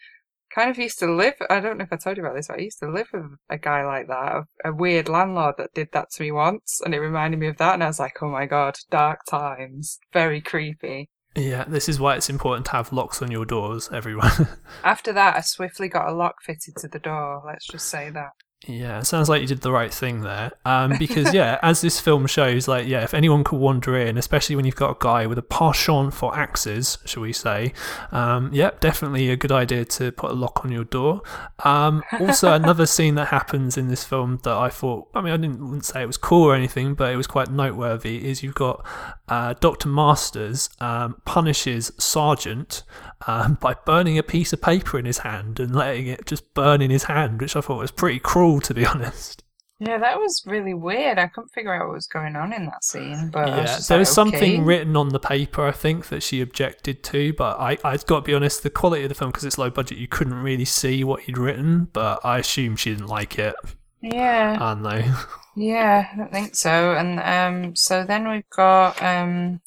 Kind 0.54 0.70
of 0.70 0.78
used 0.78 1.00
to 1.00 1.12
live. 1.12 1.36
I 1.50 1.60
don't 1.60 1.78
know 1.78 1.84
if 1.84 1.94
I 1.94 1.96
told 1.96 2.18
you 2.18 2.24
about 2.24 2.36
this, 2.36 2.48
but 2.48 2.60
I 2.60 2.64
used 2.64 2.80
to 2.80 2.92
live 2.92 3.08
with 3.14 3.24
a 3.50 3.58
guy 3.58 3.86
like 3.86 4.08
that, 4.08 4.36
a, 4.66 4.70
a 4.70 4.74
weird 4.74 5.08
landlord 5.08 5.56
that 5.58 5.74
did 5.74 5.90
that 5.94 6.12
to 6.12 6.24
me 6.24 6.32
once, 6.32 6.82
and 6.84 6.94
it 6.94 7.00
reminded 7.00 7.40
me 7.40 7.48
of 7.48 7.58
that. 7.58 7.76
And 7.76 7.84
I 7.84 7.88
was 7.88 8.00
like, 8.00 8.22
"Oh 8.22 8.30
my 8.30 8.46
god, 8.46 8.76
dark 8.90 9.22
times, 9.30 10.00
very 10.12 10.42
creepy." 10.42 11.10
Yeah, 11.36 11.64
this 11.66 11.88
is 11.88 12.00
why 12.00 12.16
it's 12.16 12.30
important 12.30 12.66
to 12.66 12.72
have 12.74 12.92
locks 12.92 13.22
on 13.22 13.32
your 13.32 13.46
doors, 13.46 13.90
everyone. 13.94 14.32
After 14.84 15.14
that, 15.14 15.38
I 15.38 15.42
swiftly 15.42 15.88
got 15.88 16.10
a 16.10 16.14
lock 16.14 16.36
fitted 16.44 16.76
to 16.80 16.90
the 16.90 17.00
door. 17.00 17.42
Let's 17.46 17.68
just 17.68 17.88
say 17.88 18.10
that. 18.10 18.32
Yeah, 18.68 19.00
it 19.00 19.06
sounds 19.06 19.28
like 19.28 19.42
you 19.42 19.48
did 19.48 19.62
the 19.62 19.72
right 19.72 19.92
thing 19.92 20.22
there. 20.22 20.52
Um, 20.66 20.94
because 21.00 21.34
yeah, 21.34 21.58
as 21.64 21.82
this 21.82 22.00
film 22.00 22.28
shows, 22.28 22.68
like 22.68 22.88
yeah, 22.88 23.04
if 23.04 23.16
anyone 23.16 23.44
could 23.44 23.60
wander 23.60 23.98
in, 23.98 24.20
especially 24.20 24.56
when 24.56 24.66
you've 24.66 24.76
got 24.76 24.92
a 24.92 24.98
guy 25.00 25.26
with 25.26 25.40
a 25.40 25.44
penchant 25.44 26.14
for 26.14 26.38
axes, 26.38 27.00
shall 27.06 27.24
we 27.24 27.34
say, 27.34 27.74
um, 28.12 28.52
yeah, 28.54 28.72
definitely 28.80 29.32
a 29.32 29.36
good 29.36 29.52
idea 29.52 29.84
to 29.86 30.12
put 30.12 30.30
a 30.30 30.36
lock 30.36 30.64
on 30.64 30.72
your 30.72 30.84
door. 30.84 31.24
Um, 31.66 32.04
also, 32.20 32.54
another 32.54 32.86
scene 32.86 33.16
that 33.16 33.30
happens 33.30 33.78
in 33.78 33.88
this 33.88 34.04
film 34.04 34.40
that 34.44 34.56
I 34.56 34.70
thought, 34.70 35.08
I 35.16 35.22
mean, 35.22 35.34
I 35.34 35.38
didn't 35.38 35.60
wouldn't 35.60 35.86
say 35.86 36.04
it 36.04 36.08
was 36.08 36.18
cool 36.18 36.44
or 36.44 36.56
anything, 36.56 36.94
but 36.94 37.12
it 37.12 37.18
was 37.18 37.28
quite 37.28 37.50
noteworthy. 37.50 38.30
Is 38.30 38.44
you've 38.44 38.54
got 38.54 38.86
uh, 39.28 39.56
Doctor 39.60 39.90
Masters 39.90 40.70
um, 40.80 41.20
punishes 41.26 41.92
Sergeant 41.98 42.84
um, 43.28 43.58
by 43.62 43.76
burning 43.86 44.18
a 44.18 44.24
piece 44.24 44.54
of 44.54 44.62
paper 44.62 44.98
in 44.98 45.06
his 45.06 45.20
hand 45.20 45.60
and 45.60 45.76
letting 45.76 46.08
it 46.08 46.26
just 46.26 46.54
burn 46.54 46.82
in 46.82 46.92
his 46.92 47.04
hand, 47.04 47.42
which 47.42 47.56
I 47.56 47.62
thought 47.62 47.78
was 47.78 47.92
pretty 47.92 48.20
cruel, 48.20 48.51
to 48.60 48.74
be 48.74 48.86
honest. 48.94 49.44
Yeah, 49.80 49.98
that 49.98 50.20
was 50.20 50.44
really 50.46 50.76
weird. 50.76 51.18
I 51.18 51.26
couldn't 51.26 51.50
figure 51.50 51.74
out 51.74 51.88
what 51.88 51.96
was 51.96 52.06
going 52.06 52.36
on 52.36 52.54
in 52.54 52.66
that 52.68 52.84
scene, 52.84 53.32
but 53.32 53.48
yeah, 53.48 53.80
there 53.88 53.98
like, 53.98 54.00
was 54.02 54.12
something 54.12 54.54
okay. 54.54 54.60
written 54.60 54.96
on 54.96 55.10
the 55.10 55.20
paper, 55.20 55.66
I 55.66 55.72
think, 55.72 56.10
that 56.10 56.22
she 56.22 56.40
objected 56.40 57.04
to, 57.06 57.34
but 57.34 57.60
I, 57.60 57.80
I've 57.84 58.06
got 58.06 58.18
to 58.18 58.22
be 58.22 58.36
honest, 58.36 58.62
the 58.62 58.70
quality 58.70 59.02
of 59.02 59.10
the 59.10 59.16
film, 59.16 59.32
because 59.32 59.44
it's 59.44 59.58
low 59.58 59.72
budget, 59.72 59.98
you 59.98 60.08
couldn't 60.08 60.36
really 60.36 60.66
see 60.66 61.04
what 61.04 61.22
he'd 61.22 61.36
written, 61.36 61.88
but 61.94 62.24
I 62.24 62.38
assume 62.38 62.76
she 62.76 62.92
didn't 62.92 63.08
like 63.08 63.40
it. 63.40 63.56
Yeah, 64.04 64.56
I 64.62 64.74
don't 64.76 64.84
know. 64.84 65.16
yeah, 65.56 66.10
I 66.14 66.16
don't 66.16 66.32
think 66.32 66.56
so. 66.56 66.94
And 66.94 67.20
um, 67.20 67.76
so 67.76 68.04
then 68.04 68.30
we've 68.30 68.50
got 68.56 69.02
um, 69.02 69.62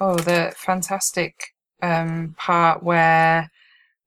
oh, 0.00 0.16
the 0.16 0.52
fantastic 0.56 1.54
um 1.80 2.34
part 2.36 2.82
where 2.82 3.48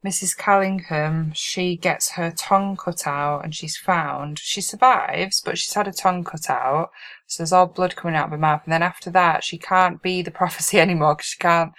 Mrs. 0.05 0.35
Callingham 0.35 1.31
she 1.35 1.77
gets 1.77 2.11
her 2.11 2.31
tongue 2.31 2.75
cut 2.75 3.05
out 3.05 3.43
and 3.43 3.53
she's 3.53 3.77
found. 3.77 4.39
She 4.39 4.61
survives, 4.61 5.41
but 5.41 5.57
she's 5.57 5.73
had 5.73 5.85
her 5.85 5.91
tongue 5.91 6.23
cut 6.23 6.49
out, 6.49 6.89
so 7.27 7.43
there's 7.43 7.53
all 7.53 7.67
blood 7.67 7.95
coming 7.95 8.15
out 8.15 8.25
of 8.25 8.31
her 8.31 8.37
mouth. 8.37 8.61
And 8.65 8.73
then 8.73 8.83
after 8.83 9.09
that, 9.11 9.43
she 9.43 9.57
can't 9.57 10.01
be 10.01 10.21
the 10.21 10.31
prophecy 10.41 10.79
anymore 10.79 11.15
because 11.15 11.27
she 11.27 11.37
can't. 11.39 11.71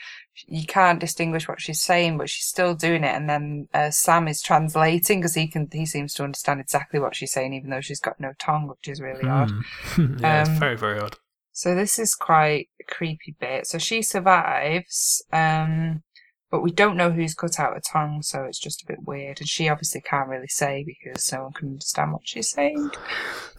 You 0.47 0.65
can't 0.65 0.99
distinguish 0.99 1.47
what 1.47 1.61
she's 1.61 1.83
saying, 1.83 2.17
but 2.17 2.31
she's 2.31 2.47
still 2.47 2.75
doing 2.75 3.05
it. 3.05 3.15
And 3.15 3.29
then 3.29 3.69
uh, 3.75 3.91
Sam 3.91 4.27
is 4.29 4.41
translating 4.41 5.21
because 5.21 5.35
he 5.35 5.47
can. 5.47 5.69
He 5.71 5.85
seems 5.85 6.15
to 6.15 6.25
understand 6.25 6.59
exactly 6.61 6.99
what 7.01 7.15
she's 7.15 7.33
saying, 7.33 7.53
even 7.53 7.69
though 7.71 7.83
she's 7.83 8.01
got 8.01 8.19
no 8.19 8.33
tongue, 8.39 8.67
which 8.67 8.89
is 8.89 9.01
really 9.01 9.29
odd. 9.29 9.51
Hmm. 9.51 10.17
yeah, 10.21 10.41
it's 10.41 10.49
Um, 10.51 10.57
very, 10.59 10.77
very 10.77 10.99
odd. 11.01 11.17
So 11.53 11.75
this 11.75 11.99
is 11.99 12.15
quite 12.15 12.69
a 12.81 12.85
creepy 12.91 13.37
bit. 13.39 13.67
So 13.67 13.77
she 13.77 14.01
survives, 14.01 15.23
um, 15.33 16.03
but 16.53 16.63
we 16.63 16.71
don't 16.71 16.99
know 16.99 17.11
who's 17.11 17.35
cut 17.35 17.59
out 17.59 17.73
her 17.73 17.81
tongue, 17.81 18.21
so 18.23 18.45
it's 18.45 18.59
just 18.59 18.83
a 18.83 18.87
bit 18.87 19.03
weird. 19.07 19.41
And 19.41 19.49
she 19.49 19.71
obviously 19.71 20.03
can't 20.03 20.29
really 20.29 20.49
say 20.49 20.85
because 20.87 21.33
no 21.33 21.45
one 21.45 21.53
can 21.55 21.69
understand 21.71 22.13
what 22.13 22.29
she's 22.29 22.51
saying. 22.51 22.91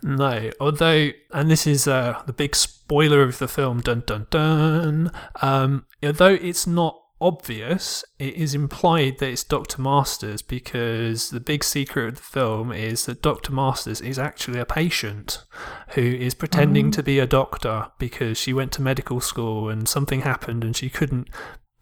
No, 0.04 0.52
although, 0.60 1.10
and 1.32 1.50
this 1.50 1.66
is 1.66 1.88
uh, 1.88 2.22
the 2.28 2.34
big 2.34 2.56
spoiler 2.56 3.24
of 3.24 3.40
the 3.40 3.48
film, 3.48 3.82
dun 3.82 4.04
dun 4.06 4.28
dun. 4.30 5.12
Um, 5.42 5.88
although 6.04 6.36
it's 6.36 6.68
not 6.68 7.02
obvious, 7.20 8.04
it 8.20 8.36
is 8.36 8.54
implied 8.54 9.18
that 9.18 9.30
it's 9.30 9.44
Dr. 9.44 9.82
Masters 9.82 10.44
because 10.44 11.32
the 11.32 11.40
big 11.40 11.64
secret 11.64 12.10
of 12.10 12.16
the 12.18 12.22
film 12.22 12.72
is 12.72 13.08
that 13.08 13.24
Dr. 13.24 13.54
Masters 13.54 14.02
is 14.02 14.20
actually 14.20 14.60
a 14.60 14.66
patient 14.66 15.44
who 15.96 16.02
is 16.02 16.36
pretending 16.36 16.92
to 16.92 17.02
be 17.02 17.18
a 17.18 17.26
doctor 17.26 17.88
because 17.98 18.38
she 18.38 18.54
went 18.54 18.72
to 18.74 18.84
medical 18.84 19.20
school 19.20 19.70
and 19.70 19.88
something 19.90 20.22
happened 20.22 20.64
and 20.64 20.76
she 20.76 20.90
couldn't 20.90 21.30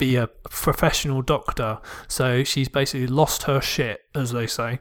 be 0.02 0.16
a 0.16 0.26
professional 0.26 1.22
doctor. 1.22 1.80
So 2.08 2.44
she's 2.44 2.68
basically 2.68 3.06
lost 3.06 3.44
her 3.44 3.62
shit, 3.62 4.02
as 4.16 4.32
they 4.32 4.48
say. 4.48 4.80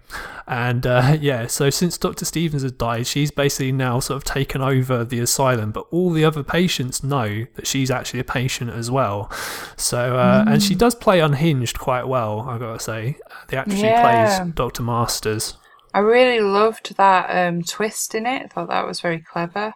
And 0.48 0.86
uh, 0.86 1.16
yeah, 1.20 1.46
so 1.46 1.68
since 1.68 1.98
Dr. 1.98 2.24
Stephens 2.24 2.62
has 2.62 2.72
died, 2.72 3.06
she's 3.06 3.30
basically 3.30 3.72
now 3.72 4.00
sort 4.00 4.16
of 4.16 4.24
taken 4.24 4.62
over 4.62 5.04
the 5.04 5.20
asylum. 5.20 5.72
But 5.72 5.84
all 5.90 6.10
the 6.10 6.24
other 6.24 6.42
patients 6.42 7.04
know 7.04 7.44
that 7.54 7.66
she's 7.66 7.90
actually 7.90 8.20
a 8.20 8.24
patient 8.24 8.70
as 8.70 8.90
well. 8.90 9.30
So, 9.76 10.16
uh, 10.16 10.44
mm. 10.44 10.54
and 10.54 10.62
she 10.62 10.74
does 10.74 10.94
play 10.94 11.20
unhinged 11.20 11.78
quite 11.78 12.08
well, 12.08 12.40
i 12.48 12.56
got 12.58 12.78
to 12.78 12.80
say. 12.80 13.18
The 13.48 13.58
actress 13.58 13.80
yeah. 13.80 14.38
who 14.38 14.42
plays 14.42 14.54
Dr. 14.54 14.82
Masters. 14.82 15.54
I 15.92 15.98
really 15.98 16.40
loved 16.40 16.96
that 16.96 17.26
um, 17.28 17.62
twist 17.62 18.14
in 18.14 18.24
it. 18.24 18.42
I 18.44 18.46
thought 18.48 18.68
that 18.68 18.86
was 18.86 19.00
very 19.00 19.20
clever. 19.20 19.74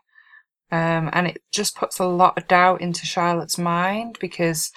Um, 0.73 1.11
and 1.13 1.27
it 1.27 1.43
just 1.53 1.77
puts 1.77 1.99
a 1.99 2.07
lot 2.07 2.39
of 2.39 2.49
doubt 2.49 2.81
into 2.81 3.05
Charlotte's 3.05 3.59
mind 3.59 4.17
because 4.21 4.73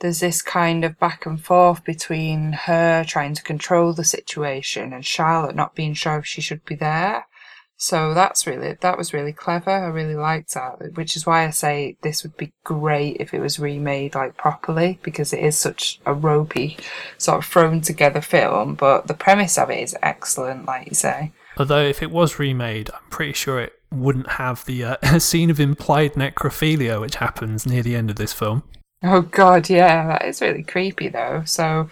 there's 0.00 0.20
this 0.20 0.42
kind 0.42 0.84
of 0.84 0.98
back 0.98 1.26
and 1.26 1.42
forth 1.42 1.84
between 1.84 2.52
her 2.52 3.04
trying 3.04 3.34
to 3.34 3.42
control 3.42 3.92
the 3.92 4.04
situation 4.04 4.92
and 4.92 5.04
Charlotte 5.04 5.56
not 5.56 5.74
being 5.74 5.94
sure 5.94 6.18
if 6.18 6.26
she 6.26 6.40
should 6.40 6.64
be 6.64 6.74
there. 6.74 7.26
So 7.80 8.12
that's 8.12 8.44
really, 8.44 8.76
that 8.80 8.98
was 8.98 9.12
really 9.12 9.32
clever. 9.32 9.70
I 9.70 9.86
really 9.86 10.16
liked 10.16 10.54
that, 10.54 10.96
which 10.96 11.16
is 11.16 11.24
why 11.24 11.46
I 11.46 11.50
say 11.50 11.96
this 12.02 12.24
would 12.24 12.36
be 12.36 12.52
great 12.64 13.18
if 13.20 13.32
it 13.32 13.40
was 13.40 13.60
remade 13.60 14.16
like 14.16 14.36
properly 14.36 14.98
because 15.04 15.32
it 15.32 15.44
is 15.44 15.56
such 15.56 16.00
a 16.04 16.12
ropey 16.12 16.76
sort 17.18 17.38
of 17.38 17.46
thrown 17.46 17.80
together 17.80 18.20
film, 18.20 18.74
but 18.74 19.06
the 19.06 19.14
premise 19.14 19.56
of 19.56 19.70
it 19.70 19.80
is 19.80 19.96
excellent, 20.02 20.66
like 20.66 20.88
you 20.88 20.94
say. 20.94 21.32
Although 21.56 21.84
if 21.84 22.02
it 22.02 22.10
was 22.10 22.40
remade, 22.40 22.90
I'm 22.92 23.10
pretty 23.10 23.32
sure 23.32 23.60
it 23.60 23.74
wouldn't 23.92 24.30
have 24.30 24.64
the 24.64 24.84
uh, 24.84 25.18
scene 25.20 25.48
of 25.48 25.60
implied 25.60 26.14
necrophilia 26.14 27.00
which 27.00 27.16
happens 27.16 27.64
near 27.64 27.84
the 27.84 27.94
end 27.94 28.10
of 28.10 28.16
this 28.16 28.32
film. 28.32 28.64
Oh 29.02 29.22
god, 29.22 29.70
yeah, 29.70 30.06
that 30.08 30.24
is 30.24 30.40
really 30.40 30.64
creepy 30.64 31.08
though. 31.08 31.42
So, 31.44 31.88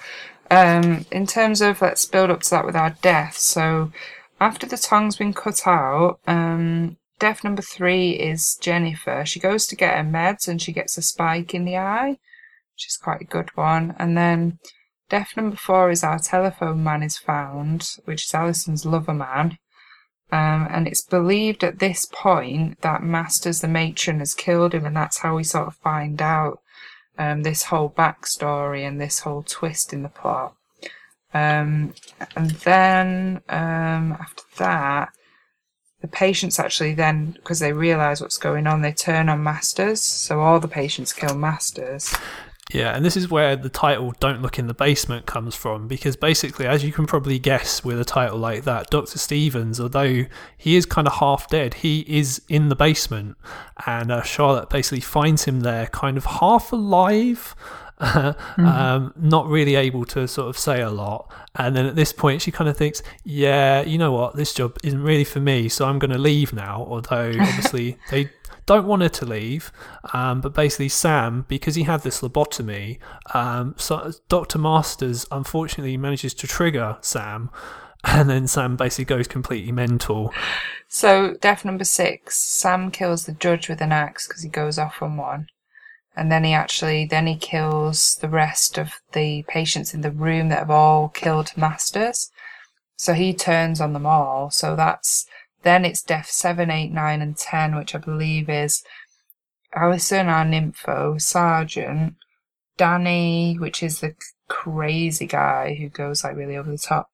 um, 0.51 1.07
in 1.13 1.27
terms 1.27 1.61
of 1.61 1.81
let's 1.81 2.05
build 2.05 2.31
up 2.31 2.43
to 2.43 2.51
that 2.51 2.67
with 2.67 2.77
our 2.77 2.91
death. 3.03 3.37
So, 3.37 3.93
after 4.41 4.67
the 4.67 4.77
tongue's 4.77 5.17
been 5.17 5.33
cut 5.33 5.67
out, 5.67 6.19
um, 6.27 6.97
death 7.19 7.45
number 7.45 7.63
three 7.63 8.11
is 8.11 8.59
Jennifer. 8.61 9.25
She 9.25 9.41
goes 9.41 9.67
to 9.69 9.77
get 9.77 9.97
her 9.97 10.05
meds 10.05 10.49
and 10.49 10.61
she 10.61 10.73
gets 10.73 10.99
a 10.99 11.03
spike 11.03 11.55
in 11.55 11.65
the 11.65 11.77
eye, 11.77 12.19
which 12.75 12.87
is 12.89 12.99
quite 13.01 13.21
a 13.21 13.25
good 13.25 13.51
one. 13.57 13.95
And 13.99 14.17
then 14.17 14.59
death 15.09 15.37
number 15.37 15.57
four 15.57 15.91
is 15.91 16.03
our 16.03 16.19
telephone 16.19 16.83
man 16.83 17.03
is 17.05 17.17
found, 17.17 17.89
which 18.05 18.25
is 18.25 18.35
Alison's 18.35 18.85
lover 18.85 19.15
man. 19.15 19.59
Um, 20.33 20.67
and 20.71 20.89
it's 20.89 21.05
believed 21.05 21.63
at 21.63 21.79
this 21.79 22.07
point 22.13 22.81
that 22.81 23.03
Masters 23.03 23.61
the 23.61 23.69
matron 23.69 24.19
has 24.19 24.35
killed 24.35 24.75
him, 24.75 24.85
and 24.85 24.97
that's 24.97 25.19
how 25.19 25.37
we 25.37 25.45
sort 25.45 25.69
of 25.69 25.77
find 25.77 26.21
out 26.21 26.59
um, 27.19 27.43
this 27.43 27.65
whole 27.65 27.91
backstory 27.91 28.87
and 28.87 29.01
this 29.01 29.21
whole 29.21 29.43
twist 29.43 29.93
in 29.93 30.03
the 30.03 30.09
plot. 30.09 30.55
Um, 31.35 31.95
and 32.35 32.51
then 32.51 33.43
um, 33.49 34.13
after 34.13 34.45
that, 34.59 35.11
the 36.01 36.09
patients 36.09 36.59
actually 36.59 36.95
then, 36.95 37.33
because 37.33 37.59
they 37.59 37.73
realise 37.73 38.21
what's 38.21 38.39
going 38.39 38.67
on, 38.67 38.83
they 38.83 38.93
turn 38.93 39.29
on 39.29 39.43
Masters. 39.43 40.03
So 40.03 40.41
all 40.41 40.61
the 40.61 40.69
patients 40.69 41.13
kill 41.13 41.35
Masters. 41.37 42.15
Yeah, 42.73 42.97
and 42.97 43.05
this 43.05 43.17
is 43.17 43.31
where 43.31 43.55
the 43.55 43.69
title 43.69 44.13
Don't 44.19 44.43
Look 44.43 44.59
in 44.59 44.67
the 44.67 44.75
Basement 44.75 45.25
comes 45.27 45.55
from, 45.55 45.87
because 45.87 46.17
basically, 46.17 46.67
as 46.67 46.83
you 46.83 46.93
can 46.93 47.07
probably 47.07 47.39
guess 47.39 47.85
with 47.85 48.01
a 48.01 48.05
title 48.05 48.39
like 48.39 48.65
that, 48.65 48.91
Dr. 48.91 49.19
Stephens, 49.19 49.79
although 49.79 50.25
he 50.57 50.75
is 50.75 50.85
kind 50.85 51.07
of 51.07 51.15
half 51.15 51.49
dead, 51.49 51.75
he 51.75 52.01
is 52.09 52.43
in 52.49 52.69
the 52.69 52.75
basement, 52.75 53.37
and 53.87 54.11
uh, 54.11 54.23
Charlotte 54.23 54.69
basically 54.69 55.01
finds 55.01 55.45
him 55.45 55.61
there, 55.61 55.87
kind 55.87 56.17
of 56.17 56.25
half 56.25 56.73
alive. 56.73 57.55
mm-hmm. 58.01 58.67
um, 58.67 59.15
not 59.17 59.47
really 59.47 59.75
able 59.75 60.05
to 60.05 60.29
sort 60.29 60.51
of 60.51 60.59
say 60.59 60.83
a 60.83 60.91
lot. 60.91 61.33
And 61.55 61.75
then 61.75 61.87
at 61.87 61.97
this 61.97 62.13
point, 62.13 62.43
she 62.43 62.51
kind 62.51 62.69
of 62.69 62.77
thinks, 62.77 63.03
yeah, 63.25 63.81
you 63.81 63.97
know 63.97 64.13
what, 64.13 64.37
this 64.37 64.53
job 64.53 64.77
isn't 64.85 65.03
really 65.03 65.25
for 65.25 65.41
me, 65.41 65.71
so 65.71 65.87
I'm 65.87 65.99
going 65.99 66.11
to 66.11 66.19
leave 66.19 66.53
now. 66.53 66.85
Although, 66.87 67.29
obviously, 67.41 67.97
they 68.11 68.29
don't 68.67 68.87
want 68.87 69.03
her 69.03 69.09
to 69.09 69.25
leave, 69.25 69.73
um, 70.13 70.41
but 70.41 70.53
basically 70.53 70.89
Sam, 70.89 71.45
because 71.49 71.77
he 71.77 71.85
had 71.85 72.03
this 72.03 72.21
lobotomy, 72.21 72.99
um, 73.33 73.75
so 73.79 74.13
Dr. 74.29 74.59
Masters 74.59 75.25
unfortunately 75.31 75.97
manages 75.97 76.35
to 76.35 76.47
trigger 76.47 76.99
Sam, 77.01 77.51
and 78.05 78.29
then 78.29 78.47
Sam 78.47 78.77
basically 78.77 79.05
goes 79.05 79.29
completely 79.29 79.73
mental. 79.73 80.33
So 80.89 81.35
death 81.41 81.65
number 81.65 81.85
six, 81.85 82.37
Sam 82.39 82.91
kills 82.91 83.27
the 83.27 83.33
judge 83.33 83.69
with 83.69 83.81
an 83.81 83.93
axe 83.93 84.27
because 84.27 84.43
he 84.43 84.49
goes 84.49 84.79
off 84.79 85.03
on 85.03 85.17
one. 85.17 85.49
And 86.17 86.33
then 86.33 86.45
he 86.45 86.55
actually, 86.55 87.05
then 87.05 87.27
he 87.27 87.37
kills 87.37 88.17
the 88.17 88.29
rest 88.29 88.79
of 88.79 88.95
the 89.13 89.45
patients 89.49 89.93
in 89.93 90.01
the 90.01 90.11
room 90.11 90.49
that 90.49 90.61
have 90.61 90.71
all 90.71 91.09
killed 91.11 91.53
Masters. 91.57 92.31
So 92.97 93.13
he 93.13 93.35
turns 93.35 93.81
on 93.83 93.93
them 93.93 94.07
all. 94.07 94.51
So 94.51 94.75
that's 94.75 95.27
then 95.63 95.85
it's 95.85 96.03
death 96.03 96.29
7, 96.31 96.71
8, 96.71 96.93
9, 96.93 97.23
and 97.23 97.37
10, 97.37 97.77
which 97.77 97.95
I 97.95 97.99
believe 97.99 98.49
is 98.49 98.83
Alison, 99.75 100.29
our 100.29 100.45
nympho, 100.45 101.21
Sergeant, 101.21 102.15
Danny, 102.77 103.57
which 103.59 103.83
is 103.83 104.01
the 104.01 104.15
crazy 104.49 105.27
guy 105.27 105.75
who 105.75 105.89
goes 105.89 106.25
like 106.25 106.37
really 106.37 106.57
over 106.57 106.71
the 106.71 106.79
top. 106.79 107.09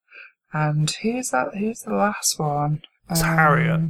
And 0.53 0.91
who's 1.03 1.31
that? 1.31 1.55
Who's 1.57 1.81
the 1.81 1.95
last 1.95 2.39
one? 2.39 2.83
It's 3.11 3.23
um, 3.23 3.37
Harriet. 3.37 3.81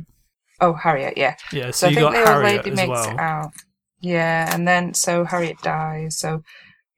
Oh, 0.61 0.75
Harriet, 0.75 1.15
yeah. 1.17 1.37
Yeah, 1.53 1.73
so, 1.73 1.73
so 1.73 1.89
I 1.89 1.95
think 1.95 2.13
the 2.13 2.35
old 2.35 2.45
lady 2.45 2.71
makes 2.71 2.89
well. 2.89 3.11
it 3.11 3.19
out. 3.19 3.53
Yeah, 4.01 4.55
and 4.55 4.67
then 4.67 4.95
so 4.95 5.25
Harriet 5.25 5.59
dies. 5.63 6.17
So 6.17 6.43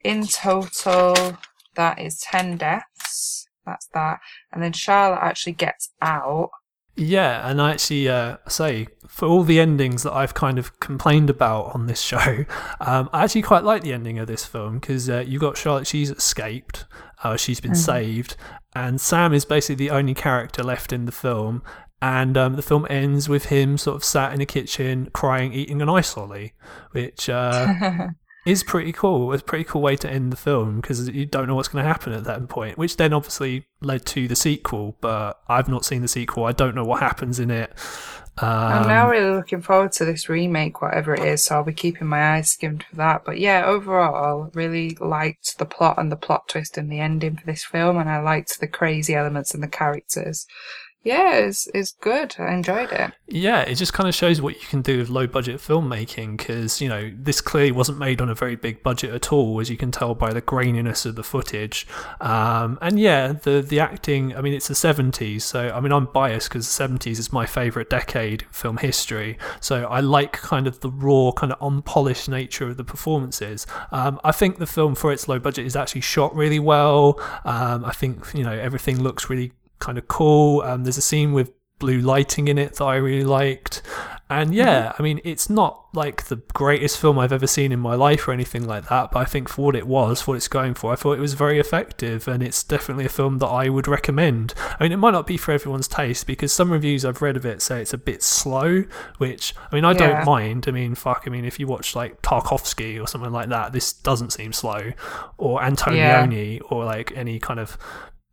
in 0.03 0.27
total, 0.27 1.39
that 1.75 1.99
is 1.99 2.21
10 2.21 2.59
deaths. 2.59 3.47
That's 3.65 3.87
that. 3.95 4.21
And 4.53 4.63
then 4.63 4.73
Charlotte 4.73 5.23
actually 5.23 5.53
gets 5.53 5.91
out 6.03 6.51
yeah, 6.97 7.49
and 7.49 7.61
I 7.61 7.73
actually 7.73 8.09
uh, 8.09 8.37
say 8.49 8.87
for 9.09 9.27
all 9.27 9.43
the 9.43 9.59
endings 9.59 10.05
that 10.05 10.13
I've 10.13 10.35
kind 10.35 10.59
of 10.59 10.79
complained 10.81 11.29
about 11.29 11.75
on 11.75 11.87
this 11.87 12.01
show, 12.13 12.45
um, 12.81 13.11
I 13.13 13.25
actually 13.25 13.43
quite 13.43 13.65
like 13.65 13.83
the 13.83 13.93
ending 13.93 14.19
of 14.19 14.27
this 14.27 14.45
film 14.45 14.79
because 14.79 15.11
uh, 15.11 15.25
you 15.27 15.39
got 15.39 15.57
Charlotte; 15.57 15.87
she's 15.87 16.11
escaped, 16.11 16.85
uh, 17.23 17.37
she's 17.37 17.61
been 17.61 17.73
mm-hmm. 17.73 17.81
saved, 17.81 18.37
and 18.75 19.01
Sam 19.01 19.33
is 19.33 19.45
basically 19.45 19.87
the 19.87 19.91
only 19.91 20.15
character 20.15 20.63
left 20.63 20.93
in 20.93 21.07
the 21.07 21.13
film. 21.13 21.63
And 22.03 22.37
um, 22.37 22.57
the 22.57 22.63
film 22.63 22.87
ends 22.91 23.31
with 23.31 23.47
him 23.47 23.79
sort 23.79 23.97
of 23.97 24.05
sat 24.05 24.35
in 24.35 24.41
a 24.43 24.47
kitchen 24.47 25.09
crying, 25.15 25.55
eating 25.55 25.81
an 25.81 25.89
ice 25.89 26.15
lolly, 26.19 26.53
which 26.91 27.31
uh, 27.31 28.09
is 28.45 28.63
pretty 28.63 28.93
cool. 28.93 29.33
It's 29.33 29.43
a 29.43 29.45
pretty 29.45 29.65
cool 29.65 29.83
way 29.83 29.97
to 29.97 30.11
end 30.11 30.33
the 30.33 30.37
film 30.37 30.81
because 30.81 31.09
you 31.09 31.27
don't 31.27 31.47
know 31.47 31.55
what's 31.55 31.69
going 31.69 31.83
to 31.83 31.89
happen 31.89 32.13
at 32.13 32.25
that 32.25 32.49
point, 32.49 32.77
which 32.77 32.97
then 32.97 33.13
obviously 33.13 33.67
led 33.81 34.05
to 34.07 34.29
the 34.29 34.37
sequel. 34.37 34.97
But 35.01 35.41
I've 35.49 35.69
not 35.69 35.85
seen 35.85 36.03
the 36.03 36.09
sequel. 36.09 36.45
I 36.45 36.53
don't 36.53 36.75
know 36.75 36.85
what 36.85 37.01
happens 37.01 37.39
in 37.39 37.51
it. 37.51 37.73
Um, 38.37 38.49
I'm 38.49 38.89
now 38.89 39.09
really 39.09 39.33
looking 39.33 39.63
forward 39.63 39.93
to 39.93 40.05
this 40.05 40.29
remake, 40.29 40.83
whatever 40.83 41.15
it 41.15 41.23
is. 41.23 41.45
So 41.45 41.55
I'll 41.55 41.65
be 41.65 41.73
keeping 41.73 42.09
my 42.09 42.35
eyes 42.35 42.51
skimmed 42.51 42.83
for 42.83 42.97
that. 42.97 43.25
But 43.25 43.39
yeah, 43.39 43.65
overall, 43.65 44.51
really 44.55 44.97
liked 45.01 45.59
the 45.59 45.65
plot 45.65 45.99
and 45.99 46.11
the 46.11 46.17
plot 46.17 46.49
twist 46.49 46.77
and 46.77 46.91
the 46.91 46.99
ending 46.99 47.37
for 47.37 47.47
this 47.47 47.65
film, 47.65 47.97
and 47.97 48.11
I 48.11 48.21
liked 48.21 48.59
the 48.59 48.67
crazy 48.67 49.15
elements 49.15 49.55
and 49.55 49.63
the 49.63 49.69
characters 49.69 50.47
yeah, 51.05 51.35
it's, 51.35 51.69
it's 51.75 51.93
good. 51.93 52.35
I 52.39 52.55
enjoyed 52.55 52.91
it. 52.91 53.13
Yeah, 53.29 53.61
it 53.61 53.75
just 53.75 53.93
kind 53.93 54.09
of 54.09 54.15
shows 54.15 54.41
what 54.41 54.55
you 54.55 54.67
can 54.67 54.81
do 54.81 54.99
with 54.99 55.11
low 55.11 55.27
budget 55.27 55.61
filmmaking 55.61 56.39
because, 56.39 56.81
you 56.81 56.89
know, 56.89 57.13
this 57.15 57.43
clearly 57.43 57.73
wasn't 57.73 57.99
made 57.99 58.23
on 58.23 58.31
a 58.31 58.35
very 58.35 58.57
big 58.57 58.83
budget 58.83 59.13
at 59.15 59.31
all, 59.31 59.61
as 59.61 59.69
you 59.69 59.77
can 59.77 59.91
tell 59.91 60.15
by 60.15 60.33
the 60.33 60.41
graininess 60.41 61.05
of 61.05 61.15
the 61.15 61.23
footage. 61.23 61.87
Um, 62.23 62.79
and 62.81 62.99
yeah, 62.99 63.33
the, 63.33 63.61
the 63.61 63.81
acting, 63.81 64.35
I 64.35 64.41
mean, 64.41 64.55
it's 64.55 64.69
the 64.69 64.75
70s, 64.75 65.43
so 65.43 65.69
I 65.69 65.81
mean, 65.81 65.93
I'm 65.93 66.07
biased 66.07 66.49
because 66.49 66.75
the 66.75 66.89
70s 66.89 67.19
is 67.19 67.33
my 67.33 67.45
favourite 67.45 67.91
decade 67.91 68.43
in 68.43 68.49
film 68.51 68.79
history. 68.79 69.37
So 69.61 69.85
I 69.85 70.01
like 70.01 70.33
kind 70.33 70.67
of 70.67 70.81
the 70.81 70.91
raw, 70.91 71.33
kind 71.33 71.53
of 71.53 71.59
unpolished 71.61 72.31
nature 72.31 72.69
of 72.69 72.79
the 72.79 72.85
performances. 72.85 73.67
Um, 73.93 74.19
I 74.25 74.33
think 74.33 74.59
the 74.59 74.67
film, 74.67 74.95
for 74.95 75.13
its 75.13 75.29
low 75.29 75.39
budget, 75.39 75.67
is 75.67 75.77
actually 75.77 76.01
shot 76.01 76.35
really 76.35 76.59
well. 76.59 77.21
Um, 77.45 77.85
I 77.85 77.93
think, 77.93 78.33
you 78.33 78.43
know, 78.43 78.53
everything 78.53 79.03
looks 79.03 79.29
really 79.29 79.53
kind 79.85 79.99
of 79.99 80.09
cool. 80.09 80.63
Um, 80.63 80.85
there's 80.85 80.99
a 80.99 81.03
scene 81.03 81.33
with 81.33 81.53
blue 81.79 81.99
lighting 82.01 82.49
in 82.49 82.57
it 82.59 82.75
that 82.77 82.85
I 82.85 82.97
really 82.97 83.25
liked. 83.25 83.83
And 84.31 84.55
yeah, 84.55 84.93
I 84.99 85.03
mean, 85.03 85.21
it's 85.23 85.51
not 85.51 85.85
like 85.93 86.25
the 86.25 86.37
greatest 86.55 86.99
film 86.99 87.19
I've 87.19 87.33
ever 87.33 87.47
seen 87.47 87.73
in 87.73 87.79
my 87.79 87.95
life 87.95 88.27
or 88.27 88.33
anything 88.33 88.67
like 88.67 88.89
that, 88.89 89.11
but 89.13 89.19
I 89.19 89.25
think 89.27 89.49
for 89.51 89.67
what 89.67 89.77
it 89.77 89.87
was, 89.87 90.23
for 90.23 90.31
what 90.31 90.37
it's 90.39 90.49
going 90.49 90.75
for, 90.75 90.93
I 90.93 90.97
thought 90.97 91.19
it 91.19 91.21
was 91.21 91.35
very 91.35 91.59
effective, 91.61 92.27
and 92.27 92.43
it's 92.43 92.65
definitely 92.65 93.05
a 93.05 93.11
film 93.11 93.39
that 93.39 93.47
I 93.49 93.69
would 93.69 93.87
recommend. 93.87 94.55
I 94.81 94.83
mean, 94.83 94.93
it 94.93 94.97
might 94.97 95.11
not 95.11 95.27
be 95.27 95.37
for 95.37 95.53
everyone's 95.53 95.87
taste 95.87 96.27
because 96.27 96.53
some 96.53 96.73
reviews 96.73 97.05
I've 97.05 97.21
read 97.21 97.37
of 97.37 97.45
it 97.45 97.61
say 97.61 97.83
it's 97.83 97.93
a 97.93 97.99
bit 97.99 98.23
slow, 98.23 98.85
which 99.19 99.55
I 99.71 99.75
mean, 99.75 99.85
I 99.85 99.93
Yeah. 99.93 99.99
don't 99.99 100.25
mind. 100.25 100.65
I 100.69 100.71
mean, 100.71 100.95
fuck, 100.95 101.25
I 101.27 101.31
mean, 101.31 101.45
if 101.45 101.61
you 101.61 101.67
watch 101.67 101.95
like 101.95 102.23
Tarkovsky 102.23 103.01
or 103.01 103.07
something 103.07 103.31
like 103.33 103.51
that, 103.51 103.73
this 103.73 103.93
doesn't 103.93 104.33
seem 104.33 104.53
slow, 104.55 104.93
or 105.37 105.61
Antonioni, 105.61 106.61
or 106.71 106.85
like 106.87 107.13
any 107.15 107.39
kind 107.39 107.61
of 107.61 107.77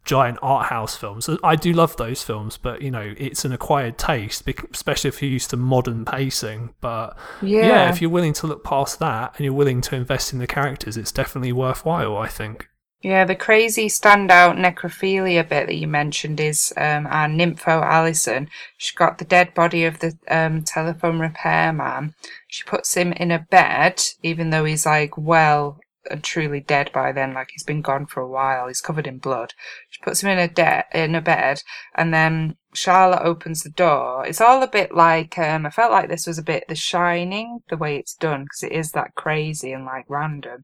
giant 0.03 0.39
art 0.41 0.67
house 0.67 0.95
films. 0.95 1.29
I 1.43 1.55
do 1.55 1.73
love 1.73 1.95
those 1.97 2.23
films, 2.23 2.57
but 2.57 2.81
you 2.81 2.91
know, 2.91 3.13
it's 3.17 3.45
an 3.45 3.51
acquired 3.51 3.97
taste, 3.97 4.47
especially 4.73 5.09
if 5.09 5.21
you're 5.21 5.31
used 5.31 5.51
to 5.51 5.57
modern 5.57 6.05
pacing. 6.05 6.73
But 6.81 7.17
Yeah. 7.41 7.67
yeah, 7.67 7.89
if 7.89 8.01
you're 8.01 8.09
willing 8.09 8.33
to 8.33 8.47
look 8.47 8.63
past 8.63 8.99
that 8.99 9.33
and 9.37 9.45
you're 9.45 9.53
willing 9.53 9.81
to 9.81 9.95
invest 9.95 10.33
in 10.33 10.39
the 10.39 10.47
characters, 10.47 10.97
it's 10.97 11.11
definitely 11.11 11.51
worthwhile, 11.51 12.17
I 12.17 12.27
think. 12.27 12.67
Yeah, 13.03 13.25
the 13.25 13.35
crazy 13.35 13.87
standout 13.87 14.57
necrophilia 14.57 15.47
bit 15.47 15.65
that 15.65 15.75
you 15.75 15.87
mentioned 15.87 16.39
is 16.39 16.71
um, 16.77 17.07
our 17.07 17.27
nympho 17.27 17.81
Alison. 17.83 18.47
She 18.77 18.95
got 18.95 19.17
the 19.17 19.25
dead 19.25 19.55
body 19.55 19.85
of 19.85 19.99
the 19.99 20.15
um, 20.27 20.61
telephone 20.63 21.19
repairman. 21.19 22.13
She 22.47 22.63
puts 22.63 22.95
him 22.95 23.11
in 23.13 23.31
a 23.31 23.39
bed, 23.49 24.03
even 24.21 24.51
though 24.51 24.65
he's 24.65 24.85
like 24.85 25.17
well 25.17 25.79
and 26.09 26.23
truly 26.23 26.59
dead 26.59 26.91
by 26.93 27.11
then. 27.11 27.33
Like 27.33 27.49
he's 27.51 27.63
been 27.63 27.81
gone 27.81 28.05
for 28.05 28.21
a 28.21 28.29
while. 28.29 28.67
He's 28.67 28.81
covered 28.81 29.07
in 29.07 29.19
blood. 29.19 29.53
She 29.89 30.01
puts 30.01 30.23
him 30.23 30.29
in 30.29 30.39
a 30.39 30.47
de- 30.47 30.85
in 30.93 31.15
a 31.15 31.21
bed, 31.21 31.61
and 31.95 32.13
then 32.13 32.55
Charlotte 32.73 33.23
opens 33.23 33.63
the 33.63 33.69
door. 33.69 34.25
It's 34.25 34.41
all 34.41 34.63
a 34.63 34.67
bit 34.67 34.93
like 34.95 35.37
um, 35.37 35.65
I 35.65 35.69
felt 35.69 35.91
like 35.91 36.09
this 36.09 36.27
was 36.27 36.37
a 36.37 36.43
bit 36.43 36.65
The 36.67 36.75
Shining, 36.75 37.59
the 37.69 37.77
way 37.77 37.97
it's 37.97 38.15
done, 38.15 38.43
because 38.43 38.63
it 38.63 38.71
is 38.71 38.91
that 38.91 39.15
crazy 39.15 39.71
and 39.73 39.85
like 39.85 40.05
random. 40.07 40.63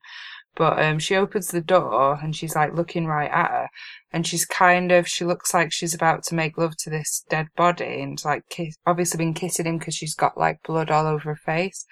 But 0.55 0.83
um, 0.83 0.97
she 0.97 1.15
opens 1.15 1.49
the 1.49 1.61
door 1.61 2.19
and 2.21 2.35
she's 2.35 2.55
like 2.55 2.73
looking 2.73 3.05
right 3.05 3.29
at 3.29 3.51
her, 3.51 3.67
and 4.11 4.25
she's 4.25 4.45
kind 4.45 4.91
of 4.91 5.07
she 5.07 5.23
looks 5.23 5.53
like 5.53 5.71
she's 5.71 5.93
about 5.93 6.23
to 6.23 6.35
make 6.35 6.57
love 6.57 6.75
to 6.77 6.89
this 6.89 7.23
dead 7.29 7.47
body, 7.55 8.01
and 8.01 8.23
like 8.25 8.43
kiss, 8.49 8.75
obviously 8.85 9.19
been 9.19 9.35
kissing 9.35 9.67
him 9.67 9.77
because 9.77 9.93
she's 9.93 10.15
got 10.15 10.37
like 10.37 10.63
blood 10.63 10.89
all 10.89 11.05
over 11.05 11.29
her 11.29 11.35
face. 11.35 11.85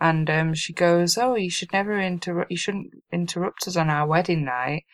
And 0.00 0.30
um, 0.30 0.54
she 0.54 0.72
goes, 0.72 1.18
"Oh, 1.18 1.34
you 1.34 1.50
should 1.50 1.72
never 1.72 2.00
interrupt. 2.00 2.50
You 2.50 2.56
shouldn't 2.56 2.90
interrupt 3.12 3.66
us 3.66 3.76
on 3.76 3.90
our 3.90 4.06
wedding 4.06 4.44
night." 4.44 4.84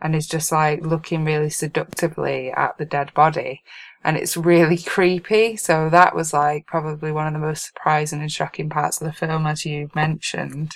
And 0.00 0.16
is 0.16 0.26
just 0.26 0.50
like 0.50 0.84
looking 0.84 1.24
really 1.24 1.50
seductively 1.50 2.50
at 2.50 2.76
the 2.76 2.84
dead 2.84 3.14
body, 3.14 3.62
and 4.02 4.16
it's 4.16 4.36
really 4.36 4.78
creepy. 4.86 5.56
So 5.56 5.88
that 5.90 6.14
was 6.14 6.32
like 6.32 6.66
probably 6.66 7.12
one 7.12 7.26
of 7.26 7.32
the 7.32 7.38
most 7.38 7.66
surprising 7.66 8.20
and 8.20 8.30
shocking 8.30 8.68
parts 8.68 9.00
of 9.00 9.06
the 9.06 9.12
film, 9.12 9.46
as 9.46 9.64
you 9.64 9.90
mentioned. 9.94 10.72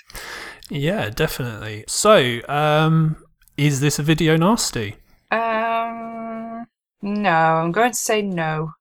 Yeah, 0.70 1.10
definitely. 1.10 1.84
So, 1.88 2.40
um, 2.48 3.16
is 3.56 3.80
this 3.80 3.98
a 3.98 4.02
video 4.02 4.36
nasty? 4.36 4.96
Um, 5.30 6.66
no, 7.02 7.30
I'm 7.30 7.72
going 7.72 7.92
to 7.92 7.96
say 7.96 8.22
no. 8.22 8.72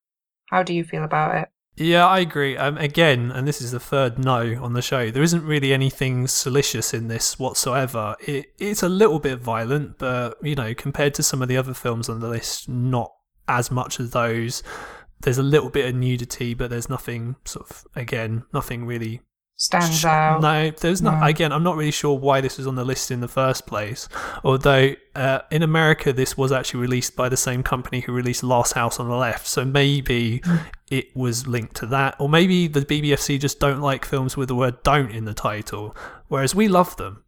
How 0.49 0.63
do 0.63 0.73
you 0.73 0.83
feel 0.83 1.03
about 1.03 1.35
it? 1.35 1.49
Yeah, 1.77 2.07
I 2.07 2.19
agree. 2.19 2.55
Um, 2.55 2.77
again, 2.77 3.31
and 3.31 3.45
this 3.45 3.61
is 3.61 3.71
the 3.71 3.79
third 3.79 4.17
no 4.17 4.57
on 4.63 4.73
the 4.73 4.81
show. 4.81 5.11
There 5.11 5.23
isn't 5.23 5.43
really 5.43 5.73
anything 5.73 6.25
salacious 6.27 6.93
in 6.93 7.09
this 7.09 7.37
whatsoever. 7.37 8.15
It, 8.21 8.53
it's 8.57 8.81
a 8.81 8.87
little 8.89 9.19
bit 9.19 9.39
violent, 9.39 9.97
but 9.97 10.37
you 10.41 10.55
know, 10.55 10.73
compared 10.73 11.13
to 11.15 11.23
some 11.23 11.41
of 11.41 11.49
the 11.49 11.57
other 11.57 11.73
films 11.73 12.07
on 12.07 12.21
the 12.21 12.29
list, 12.29 12.69
not 12.69 13.11
as 13.47 13.71
much 13.71 13.99
as 13.99 14.11
those. 14.11 14.63
There's 15.21 15.37
a 15.37 15.43
little 15.43 15.69
bit 15.69 15.85
of 15.89 15.95
nudity, 15.95 16.53
but 16.53 16.69
there's 16.69 16.89
nothing 16.89 17.35
sort 17.43 17.69
of 17.69 17.85
again, 17.95 18.43
nothing 18.53 18.85
really 18.85 19.21
Stands 19.57 20.03
out. 20.03 20.41
No, 20.41 20.69
there's 20.69 21.01
not. 21.01 21.21
No. 21.21 21.25
Again, 21.27 21.53
I'm 21.53 21.63
not 21.63 21.77
really 21.77 21.91
sure 21.91 22.17
why 22.19 22.41
this 22.41 22.57
was 22.57 22.67
on 22.67 22.75
the 22.75 22.83
list 22.83 23.09
in 23.09 23.21
the 23.21 23.27
first 23.29 23.65
place. 23.65 24.09
Although 24.43 24.95
uh, 25.15 25.39
in 25.49 25.63
America, 25.63 26.11
this 26.11 26.35
was 26.37 26.51
actually 26.51 26.81
released 26.81 27.15
by 27.15 27.29
the 27.29 27.37
same 27.37 27.63
company 27.63 28.01
who 28.01 28.11
released 28.11 28.43
Last 28.43 28.73
House 28.73 28.99
on 28.99 29.07
the 29.07 29.15
Left, 29.15 29.47
so 29.47 29.63
maybe 29.63 30.41
Hmm. 30.43 30.57
it 30.91 31.15
was 31.15 31.47
linked 31.47 31.75
to 31.77 31.85
that, 31.85 32.15
or 32.19 32.27
maybe 32.27 32.67
the 32.67 32.81
BBFC 32.81 33.39
just 33.39 33.59
don't 33.61 33.79
like 33.79 34.03
films 34.03 34.35
with 34.35 34.49
the 34.49 34.55
word 34.55 34.83
"don't" 34.83 35.09
in 35.11 35.23
the 35.23 35.33
title, 35.33 35.95
whereas 36.27 36.53
we 36.53 36.67
love 36.67 36.97
them. 36.97 37.23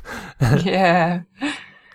yeah. 0.62 1.22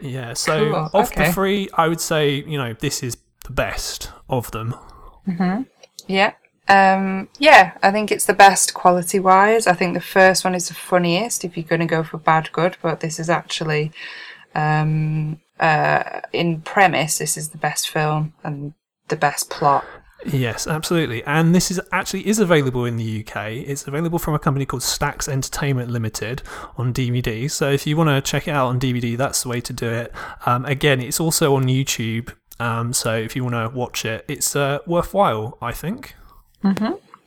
Yeah. 0.01 0.33
So 0.33 0.71
Cool, 0.73 0.89
of 0.93 1.07
okay. 1.11 1.27
the 1.27 1.33
three, 1.33 1.69
I 1.73 1.87
would 1.87 2.01
say 2.01 2.43
you 2.45 2.57
know 2.57 2.73
this 2.73 3.01
is 3.01 3.15
the 3.45 3.53
best 3.53 4.11
of 4.27 4.51
them. 4.51 4.75
Yeah. 6.07 6.33
Um, 6.69 7.27
yeah, 7.39 7.73
I 7.81 7.91
think 7.91 8.11
it's 8.11 8.25
the 8.25 8.33
best 8.33 8.75
quality 8.75 9.19
wise. 9.19 9.65
I 9.65 9.73
think 9.73 9.95
the 9.95 10.01
first 10.01 10.45
one 10.45 10.53
is 10.53 10.67
the 10.67 10.75
funniest 10.75 11.43
if 11.43 11.57
you're 11.57 11.63
going 11.63 11.79
to 11.79 11.87
go 11.87 12.03
for 12.03 12.19
bad 12.19 12.51
good, 12.51 12.77
but 12.81 12.99
this 12.99 13.19
is 13.19 13.29
actually, 13.29 13.91
um, 14.53 15.39
uh, 15.59 16.21
in 16.31 16.61
premise, 16.61 17.17
this 17.17 17.37
is 17.37 17.49
the 17.49 17.57
best 17.57 17.89
film 17.89 18.33
and 18.43 18.73
the 19.07 19.15
best 19.15 19.49
plot. 19.49 19.83
Yes, 20.25 20.67
absolutely. 20.67 21.23
And 21.23 21.55
this 21.55 21.71
is 21.71 21.79
actually 21.91 22.27
is 22.27 22.39
available 22.39 22.85
in 22.85 22.97
the 22.97 23.21
UK. 23.25 23.51
It's 23.53 23.87
available 23.87 24.19
from 24.19 24.33
a 24.35 24.39
company 24.39 24.65
called 24.65 24.81
Stax 24.83 25.27
Entertainment 25.27 25.89
Limited 25.89 26.43
on 26.77 26.93
DVD. 26.93 27.49
So 27.49 27.71
if 27.71 27.87
you 27.87 27.95
want 27.97 28.09
to 28.09 28.21
check 28.21 28.47
it 28.47 28.51
out 28.51 28.67
on 28.67 28.79
DVD, 28.79 29.17
that's 29.17 29.43
the 29.43 29.49
way 29.49 29.61
to 29.61 29.73
do 29.73 29.89
it. 29.89 30.13
Um, 30.45 30.65
again, 30.65 31.01
it's 31.01 31.19
also 31.19 31.55
on 31.55 31.63
YouTube. 31.63 32.33
Um, 32.59 32.91
so 32.91 33.15
if 33.15 33.35
you 33.35 33.43
want 33.43 33.55
to 33.55 33.75
watch 33.75 34.03
it, 34.03 34.25
it's 34.27 34.55
uh, 34.55 34.79
worthwhile, 34.85 35.57
I 35.61 35.71
think. 35.71 36.15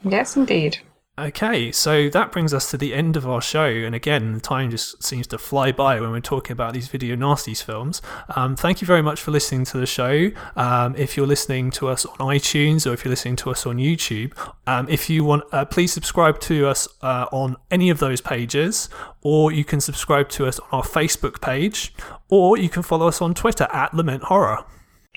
Yes, 0.05 0.37
indeed. 0.37 0.79
Okay, 1.19 1.71
so 1.71 2.09
that 2.09 2.33
brings 2.33 2.55
us 2.55 2.71
to 2.71 2.79
the 2.79 2.95
end 2.95 3.19
of 3.19 3.29
our 3.29 3.43
show, 3.43 3.67
and 3.67 3.95
again, 3.95 4.33
the 4.33 4.41
time 4.41 4.71
just 4.71 5.03
seems 5.03 5.27
to 5.27 5.37
fly 5.37 5.71
by 5.71 6.01
when 6.01 6.11
we're 6.11 6.21
talking 6.21 6.53
about 6.53 6.73
these 6.73 6.89
video 6.89 7.17
nasties 7.17 7.63
films. 7.63 8.01
Um, 8.35 8.57
thank 8.57 8.81
you 8.81 8.87
very 8.87 9.03
much 9.03 9.21
for 9.21 9.31
listening 9.31 9.67
to 9.67 9.77
the 9.77 9.85
show. 9.85 10.31
Um, 10.57 10.97
if 10.97 11.15
you're 11.15 11.27
listening 11.27 11.71
to 11.73 11.89
us 11.89 12.07
on 12.07 12.17
iTunes 12.17 12.91
or 12.91 12.95
if 12.95 13.05
you're 13.05 13.11
listening 13.11 13.37
to 13.37 13.51
us 13.51 13.67
on 13.67 13.77
YouTube, 13.77 14.33
um, 14.67 14.89
if 14.89 15.11
you 15.11 15.23
want, 15.23 15.45
uh, 15.53 15.67
please 15.67 15.93
subscribe 15.93 16.41
to 16.41 16.67
us 16.67 16.89
uh, 17.03 17.27
on 17.31 17.57
any 17.71 17.91
of 17.91 17.99
those 17.99 18.23
pages, 18.23 18.89
or 19.21 19.53
you 19.53 19.65
can 19.65 19.83
subscribe 19.83 20.31
to 20.31 20.47
us 20.47 20.59
on 20.61 20.69
our 20.73 20.83
Facebook 20.83 21.43
page, 21.43 21.93
or 22.31 22.57
you 22.57 22.71
can 22.71 22.83
follow 22.83 23.07
us 23.07 23.21
on 23.21 23.35
Twitter 23.35 23.69
at 23.71 23.93
Lament 23.93 24.25
Horror. 24.25 24.65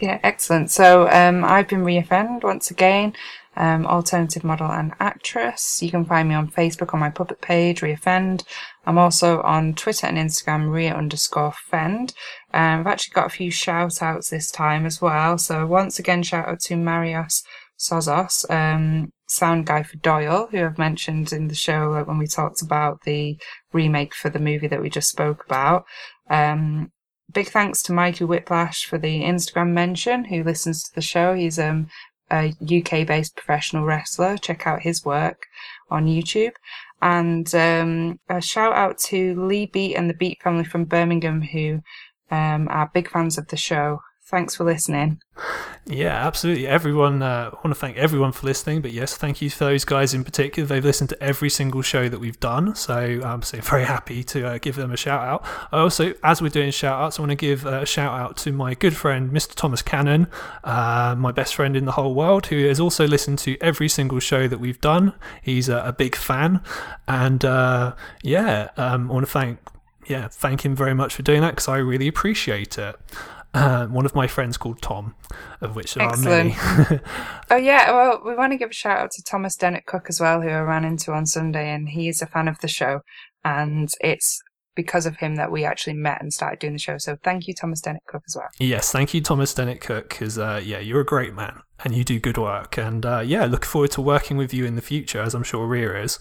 Yeah, 0.01 0.19
excellent. 0.23 0.71
So 0.71 1.09
um, 1.09 1.45
I've 1.45 1.69
been 1.69 1.85
Reoffend 1.85 2.43
once 2.43 2.69
again, 2.69 3.13
um, 3.57 3.85
alternative 3.85 4.43
model 4.43 4.71
and 4.71 4.93
actress. 4.99 5.81
You 5.81 5.91
can 5.91 6.05
find 6.05 6.29
me 6.29 6.35
on 6.35 6.49
Facebook 6.49 6.93
on 6.93 6.99
my 6.99 7.09
puppet 7.09 7.41
page, 7.41 7.81
Reoffend. 7.81 8.43
I'm 8.85 8.97
also 8.97 9.41
on 9.41 9.73
Twitter 9.73 10.07
and 10.07 10.17
Instagram, 10.17 10.71
Ria 10.71 10.93
underscore 10.93 11.53
Fend. 11.53 12.13
Um, 12.53 12.81
I've 12.81 12.87
actually 12.87 13.13
got 13.13 13.27
a 13.27 13.29
few 13.29 13.51
shout 13.51 14.01
outs 14.01 14.29
this 14.29 14.51
time 14.51 14.85
as 14.85 15.01
well. 15.01 15.37
So 15.37 15.65
once 15.65 15.99
again, 15.99 16.23
shout 16.23 16.47
out 16.47 16.59
to 16.61 16.75
Marios 16.75 17.43
Sozos, 17.79 18.49
um, 18.49 19.11
sound 19.27 19.65
guy 19.65 19.83
for 19.83 19.97
Doyle, 19.97 20.47
who 20.51 20.63
I've 20.63 20.77
mentioned 20.77 21.33
in 21.33 21.47
the 21.47 21.55
show 21.55 21.93
uh, 21.93 22.03
when 22.03 22.17
we 22.17 22.27
talked 22.27 22.61
about 22.61 23.01
the 23.01 23.37
remake 23.73 24.13
for 24.13 24.29
the 24.29 24.39
movie 24.39 24.67
that 24.67 24.81
we 24.81 24.89
just 24.89 25.09
spoke 25.09 25.43
about. 25.45 25.85
Um, 26.29 26.91
big 27.31 27.49
thanks 27.49 27.81
to 27.83 27.93
Mikey 27.93 28.23
Whiplash 28.23 28.85
for 28.85 28.97
the 28.97 29.21
Instagram 29.23 29.71
mention, 29.71 30.25
who 30.25 30.43
listens 30.43 30.83
to 30.83 30.95
the 30.95 31.01
show. 31.01 31.33
He's 31.33 31.59
um, 31.59 31.87
a 32.31 32.53
UK 32.61 33.05
based 33.05 33.35
professional 33.35 33.85
wrestler. 33.85 34.37
Check 34.37 34.65
out 34.67 34.81
his 34.81 35.05
work 35.05 35.47
on 35.89 36.05
YouTube. 36.05 36.53
And 37.01 37.53
um, 37.53 38.19
a 38.29 38.41
shout 38.41 38.73
out 38.73 38.97
to 39.09 39.39
Lee 39.45 39.67
Beat 39.67 39.95
and 39.95 40.09
the 40.09 40.13
Beat 40.13 40.41
family 40.41 40.63
from 40.63 40.85
Birmingham, 40.85 41.41
who 41.41 41.81
um, 42.31 42.67
are 42.69 42.89
big 42.93 43.09
fans 43.09 43.37
of 43.37 43.47
the 43.49 43.57
show. 43.57 44.01
Thanks 44.25 44.55
for 44.55 44.63
listening. 44.63 45.21
Yeah, 45.85 46.25
absolutely. 46.25 46.65
Everyone, 46.65 47.21
uh, 47.21 47.51
I 47.53 47.55
want 47.57 47.67
to 47.67 47.75
thank 47.75 47.95
everyone 47.95 48.31
for 48.31 48.47
listening. 48.47 48.81
But 48.81 48.91
yes, 48.91 49.15
thank 49.15 49.39
you 49.39 49.51
for 49.51 49.65
those 49.65 49.85
guys 49.85 50.15
in 50.15 50.23
particular. 50.23 50.65
They've 50.65 50.83
listened 50.83 51.11
to 51.11 51.23
every 51.23 51.51
single 51.51 51.83
show 51.83 52.09
that 52.09 52.19
we've 52.19 52.39
done. 52.39 52.73
So 52.73 53.21
I'm 53.23 53.43
so 53.43 53.61
very 53.61 53.83
happy 53.83 54.23
to 54.23 54.47
uh, 54.47 54.57
give 54.57 54.77
them 54.77 54.91
a 54.91 54.97
shout 54.97 55.21
out. 55.21 55.45
I 55.71 55.79
also, 55.81 56.15
as 56.23 56.41
we're 56.41 56.49
doing 56.49 56.71
shout 56.71 56.99
outs, 56.99 57.19
I 57.19 57.21
want 57.21 57.31
to 57.31 57.35
give 57.35 57.67
uh, 57.67 57.81
a 57.81 57.85
shout 57.85 58.19
out 58.19 58.35
to 58.37 58.51
my 58.51 58.73
good 58.73 58.95
friend, 58.95 59.29
Mr. 59.29 59.53
Thomas 59.53 59.83
Cannon, 59.83 60.25
uh, 60.63 61.13
my 61.15 61.31
best 61.31 61.53
friend 61.53 61.75
in 61.75 61.85
the 61.85 61.91
whole 61.91 62.15
world, 62.15 62.47
who 62.47 62.65
has 62.67 62.79
also 62.79 63.05
listened 63.05 63.37
to 63.39 63.57
every 63.61 63.87
single 63.87 64.19
show 64.19 64.47
that 64.47 64.57
we've 64.57 64.81
done. 64.81 65.13
He's 65.43 65.69
a, 65.69 65.77
a 65.85 65.93
big 65.93 66.15
fan. 66.15 66.61
And 67.07 67.45
uh, 67.45 67.93
yeah, 68.23 68.71
um, 68.75 69.11
I 69.11 69.13
want 69.13 69.27
to 69.27 69.31
thank. 69.31 69.59
Yeah, 70.07 70.27
thank 70.27 70.63
him 70.63 70.75
very 70.75 70.93
much 70.93 71.15
for 71.15 71.23
doing 71.23 71.41
that 71.41 71.51
because 71.51 71.67
I 71.67 71.77
really 71.77 72.07
appreciate 72.07 72.77
it. 72.77 72.95
Uh, 73.55 73.87
one 73.87 74.05
of 74.05 74.13
my 74.13 74.27
friends 74.27 74.57
called 74.57 74.81
Tom, 74.81 75.15
of 75.61 75.75
which 75.75 75.93
there 75.93 76.07
are 76.07 76.17
many. 76.17 76.55
Oh 77.49 77.55
yeah, 77.55 77.91
well, 77.91 78.21
we 78.25 78.35
want 78.35 78.51
to 78.51 78.57
give 78.57 78.71
a 78.71 78.73
shout 78.73 78.99
out 78.99 79.11
to 79.11 79.23
Thomas 79.23 79.55
Dennett 79.55 79.85
Cook 79.85 80.07
as 80.09 80.19
well, 80.19 80.41
who 80.41 80.49
I 80.49 80.59
ran 80.59 80.83
into 80.83 81.13
on 81.13 81.25
Sunday, 81.25 81.69
and 81.69 81.87
he 81.87 82.09
is 82.09 82.21
a 82.21 82.25
fan 82.25 82.47
of 82.47 82.59
the 82.59 82.67
show. 82.67 82.99
And 83.43 83.89
it's 84.01 84.41
because 84.75 85.05
of 85.05 85.17
him 85.17 85.35
that 85.35 85.51
we 85.51 85.63
actually 85.63 85.93
met 85.93 86.21
and 86.21 86.33
started 86.33 86.59
doing 86.59 86.73
the 86.73 86.79
show. 86.79 86.97
So 86.97 87.15
thank 87.23 87.47
you, 87.47 87.53
Thomas 87.53 87.81
Dennett 87.81 88.03
Cook, 88.07 88.23
as 88.27 88.35
well. 88.35 88.49
Yes, 88.59 88.91
thank 88.91 89.13
you, 89.13 89.21
Thomas 89.21 89.53
Dennett 89.53 89.79
Cook, 89.79 90.09
because 90.09 90.37
uh, 90.37 90.61
yeah, 90.63 90.79
you're 90.79 91.01
a 91.01 91.05
great 91.05 91.33
man 91.33 91.61
and 91.83 91.95
you 91.95 92.03
do 92.03 92.19
good 92.19 92.37
work. 92.37 92.77
And 92.77 93.05
uh, 93.05 93.19
yeah, 93.25 93.45
look 93.45 93.65
forward 93.65 93.91
to 93.91 94.01
working 94.01 94.37
with 94.37 94.53
you 94.53 94.65
in 94.65 94.75
the 94.75 94.81
future, 94.81 95.21
as 95.21 95.33
I'm 95.33 95.43
sure 95.43 95.65
Ria 95.65 96.01
is. 96.03 96.19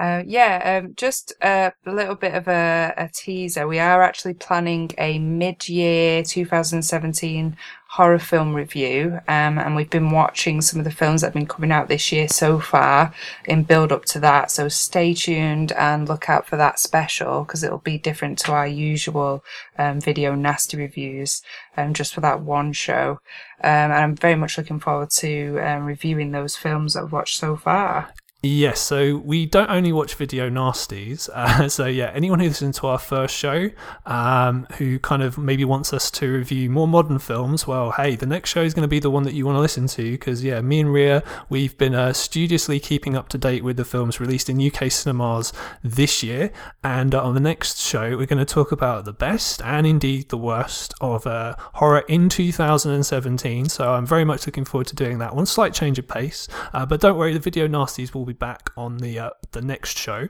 Uh, 0.00 0.22
yeah, 0.26 0.80
um, 0.82 0.94
just 0.96 1.34
a 1.42 1.70
little 1.84 2.14
bit 2.14 2.34
of 2.34 2.48
a, 2.48 2.94
a, 2.96 3.08
teaser. 3.12 3.68
We 3.68 3.78
are 3.78 4.02
actually 4.02 4.32
planning 4.32 4.90
a 4.96 5.18
mid-year 5.18 6.22
2017 6.22 7.56
horror 7.88 8.18
film 8.18 8.54
review, 8.54 9.20
um, 9.28 9.58
and 9.58 9.76
we've 9.76 9.90
been 9.90 10.10
watching 10.10 10.62
some 10.62 10.78
of 10.80 10.84
the 10.84 10.90
films 10.90 11.20
that 11.20 11.26
have 11.26 11.34
been 11.34 11.46
coming 11.46 11.70
out 11.70 11.88
this 11.88 12.10
year 12.10 12.26
so 12.26 12.58
far 12.58 13.12
in 13.44 13.64
build 13.64 13.92
up 13.92 14.06
to 14.06 14.20
that. 14.20 14.50
So 14.50 14.66
stay 14.68 15.12
tuned 15.12 15.72
and 15.72 16.08
look 16.08 16.30
out 16.30 16.46
for 16.46 16.56
that 16.56 16.78
special 16.78 17.44
because 17.44 17.62
it'll 17.62 17.76
be 17.76 17.98
different 17.98 18.38
to 18.40 18.52
our 18.52 18.66
usual 18.66 19.44
um, 19.76 20.00
video 20.00 20.34
nasty 20.34 20.78
reviews, 20.78 21.42
um, 21.76 21.92
just 21.92 22.14
for 22.14 22.22
that 22.22 22.40
one 22.40 22.72
show. 22.72 23.20
Um, 23.62 23.70
and 23.70 23.92
I'm 23.92 24.16
very 24.16 24.36
much 24.36 24.56
looking 24.56 24.80
forward 24.80 25.10
to 25.10 25.58
um, 25.58 25.84
reviewing 25.84 26.32
those 26.32 26.56
films 26.56 26.94
that 26.94 27.04
I've 27.04 27.12
watched 27.12 27.38
so 27.38 27.56
far. 27.56 28.14
Yes, 28.44 28.80
so 28.80 29.18
we 29.18 29.46
don't 29.46 29.70
only 29.70 29.92
watch 29.92 30.16
video 30.16 30.50
nasties. 30.50 31.28
Uh, 31.42 31.68
so 31.68 31.86
yeah, 31.86 32.10
anyone 32.14 32.38
who 32.38 32.46
listens 32.46 32.78
to 32.78 32.86
our 32.86 32.98
first 32.98 33.34
show, 33.34 33.70
um, 34.06 34.66
who 34.78 34.98
kind 35.00 35.22
of 35.22 35.36
maybe 35.36 35.64
wants 35.64 35.92
us 35.92 36.10
to 36.12 36.32
review 36.32 36.70
more 36.70 36.86
modern 36.86 37.18
films, 37.18 37.66
well, 37.66 37.90
hey, 37.92 38.14
the 38.14 38.26
next 38.26 38.50
show 38.50 38.62
is 38.62 38.74
going 38.74 38.82
to 38.82 38.88
be 38.88 39.00
the 39.00 39.10
one 39.10 39.24
that 39.24 39.34
you 39.34 39.44
want 39.44 39.56
to 39.56 39.60
listen 39.60 39.88
to 39.88 40.12
because 40.12 40.44
yeah, 40.44 40.60
me 40.60 40.80
and 40.80 40.92
Ria, 40.92 41.22
we've 41.48 41.76
been 41.78 41.94
uh, 41.94 42.12
studiously 42.12 42.78
keeping 42.78 43.16
up 43.16 43.28
to 43.30 43.38
date 43.38 43.64
with 43.64 43.76
the 43.76 43.84
films 43.84 44.20
released 44.20 44.48
in 44.48 44.64
UK 44.64 44.90
cinemas 44.90 45.52
this 45.82 46.22
year, 46.22 46.52
and 46.84 47.14
uh, 47.14 47.22
on 47.22 47.34
the 47.34 47.40
next 47.40 47.78
show 47.78 48.16
we're 48.16 48.26
going 48.26 48.38
to 48.38 48.44
talk 48.44 48.70
about 48.70 49.04
the 49.04 49.12
best 49.12 49.60
and 49.62 49.86
indeed 49.86 50.28
the 50.28 50.38
worst 50.38 50.94
of 51.00 51.26
uh, 51.26 51.56
horror 51.74 52.04
in 52.08 52.28
2017. 52.28 53.68
So 53.68 53.92
I'm 53.92 54.06
very 54.06 54.24
much 54.24 54.46
looking 54.46 54.64
forward 54.64 54.86
to 54.88 54.94
doing 54.94 55.18
that 55.18 55.34
one. 55.34 55.46
Slight 55.46 55.74
change 55.74 55.98
of 55.98 56.06
pace, 56.06 56.46
uh, 56.72 56.86
but 56.86 57.00
don't 57.00 57.18
worry, 57.18 57.32
the 57.32 57.40
video 57.40 57.66
nasties 57.66 58.14
will 58.14 58.24
be 58.24 58.31
be 58.32 58.38
back 58.38 58.70
on 58.76 58.98
the 58.98 59.18
uh, 59.18 59.30
the 59.52 59.60
next 59.60 59.98
show 59.98 60.28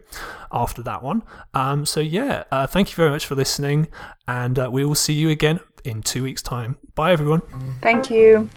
after 0.51 0.83
that 0.83 1.03
one. 1.03 1.23
Um, 1.55 1.87
so 1.87 2.01
yeah, 2.01 2.45
uh, 2.51 2.67
thank 2.67 2.91
you 2.91 2.97
very 2.97 3.11
much 3.11 3.27
for 3.27 3.35
listening, 3.35 3.89
and 4.27 4.59
uh, 4.59 4.69
we 4.71 4.85
will 4.85 4.95
see 4.95 5.15
you 5.15 5.31
again 5.31 5.61
in 5.85 6.03
two 6.03 6.23
weeks' 6.23 6.43
time. 6.43 6.79
Bye, 6.95 7.13
everyone. 7.13 7.43
Thank 7.81 8.11
you. 8.11 8.49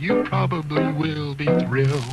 You 0.00 0.22
probably 0.22 0.92
will 0.92 1.34
be 1.34 1.46
thrilled 1.46 2.04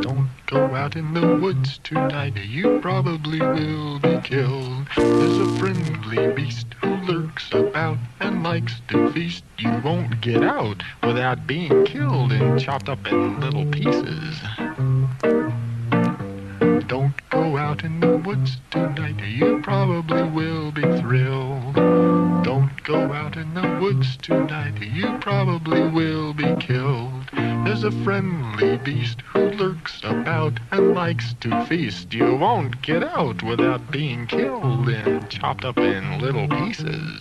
Don't 0.00 0.30
go 0.46 0.74
out 0.74 0.96
in 0.96 1.12
the 1.12 1.36
woods 1.36 1.78
tonight, 1.84 2.36
you 2.36 2.78
probably 2.80 3.38
will 3.38 3.98
be 3.98 4.18
killed. 4.22 4.86
There's 4.96 5.38
a 5.38 5.58
friendly 5.58 6.32
beast 6.32 6.68
who 6.80 6.96
lurks 6.96 7.52
about 7.52 7.98
and 8.20 8.42
likes 8.42 8.80
to 8.88 9.12
feast. 9.12 9.44
You 9.58 9.78
won't 9.84 10.22
get 10.22 10.42
out 10.42 10.82
without 11.02 11.46
being 11.46 11.84
killed 11.84 12.32
and 12.32 12.58
chopped 12.58 12.88
up 12.88 13.06
in 13.06 13.40
little 13.40 13.66
pieces. 13.66 14.40
Go 17.36 17.58
out 17.58 17.84
in 17.84 18.00
the 18.00 18.16
woods 18.16 18.56
tonight, 18.70 19.20
you 19.22 19.60
probably 19.62 20.22
will 20.22 20.72
be 20.72 20.80
thrilled. 20.80 21.74
Don't 21.74 22.82
go 22.82 23.12
out 23.12 23.36
in 23.36 23.52
the 23.52 23.78
woods 23.78 24.16
tonight, 24.16 24.80
you 24.80 25.18
probably 25.18 25.86
will 25.86 26.32
be 26.32 26.56
killed. 26.56 27.28
There's 27.34 27.84
a 27.84 27.90
friendly 27.90 28.78
beast 28.78 29.20
who 29.20 29.50
lurks 29.50 30.02
about 30.02 30.60
and 30.70 30.94
likes 30.94 31.34
to 31.40 31.66
feast. 31.66 32.14
You 32.14 32.36
won't 32.36 32.80
get 32.80 33.04
out 33.04 33.42
without 33.42 33.90
being 33.90 34.26
killed 34.26 34.88
and 34.88 35.28
chopped 35.28 35.66
up 35.66 35.76
in 35.76 36.18
little 36.18 36.48
pieces. 36.48 37.20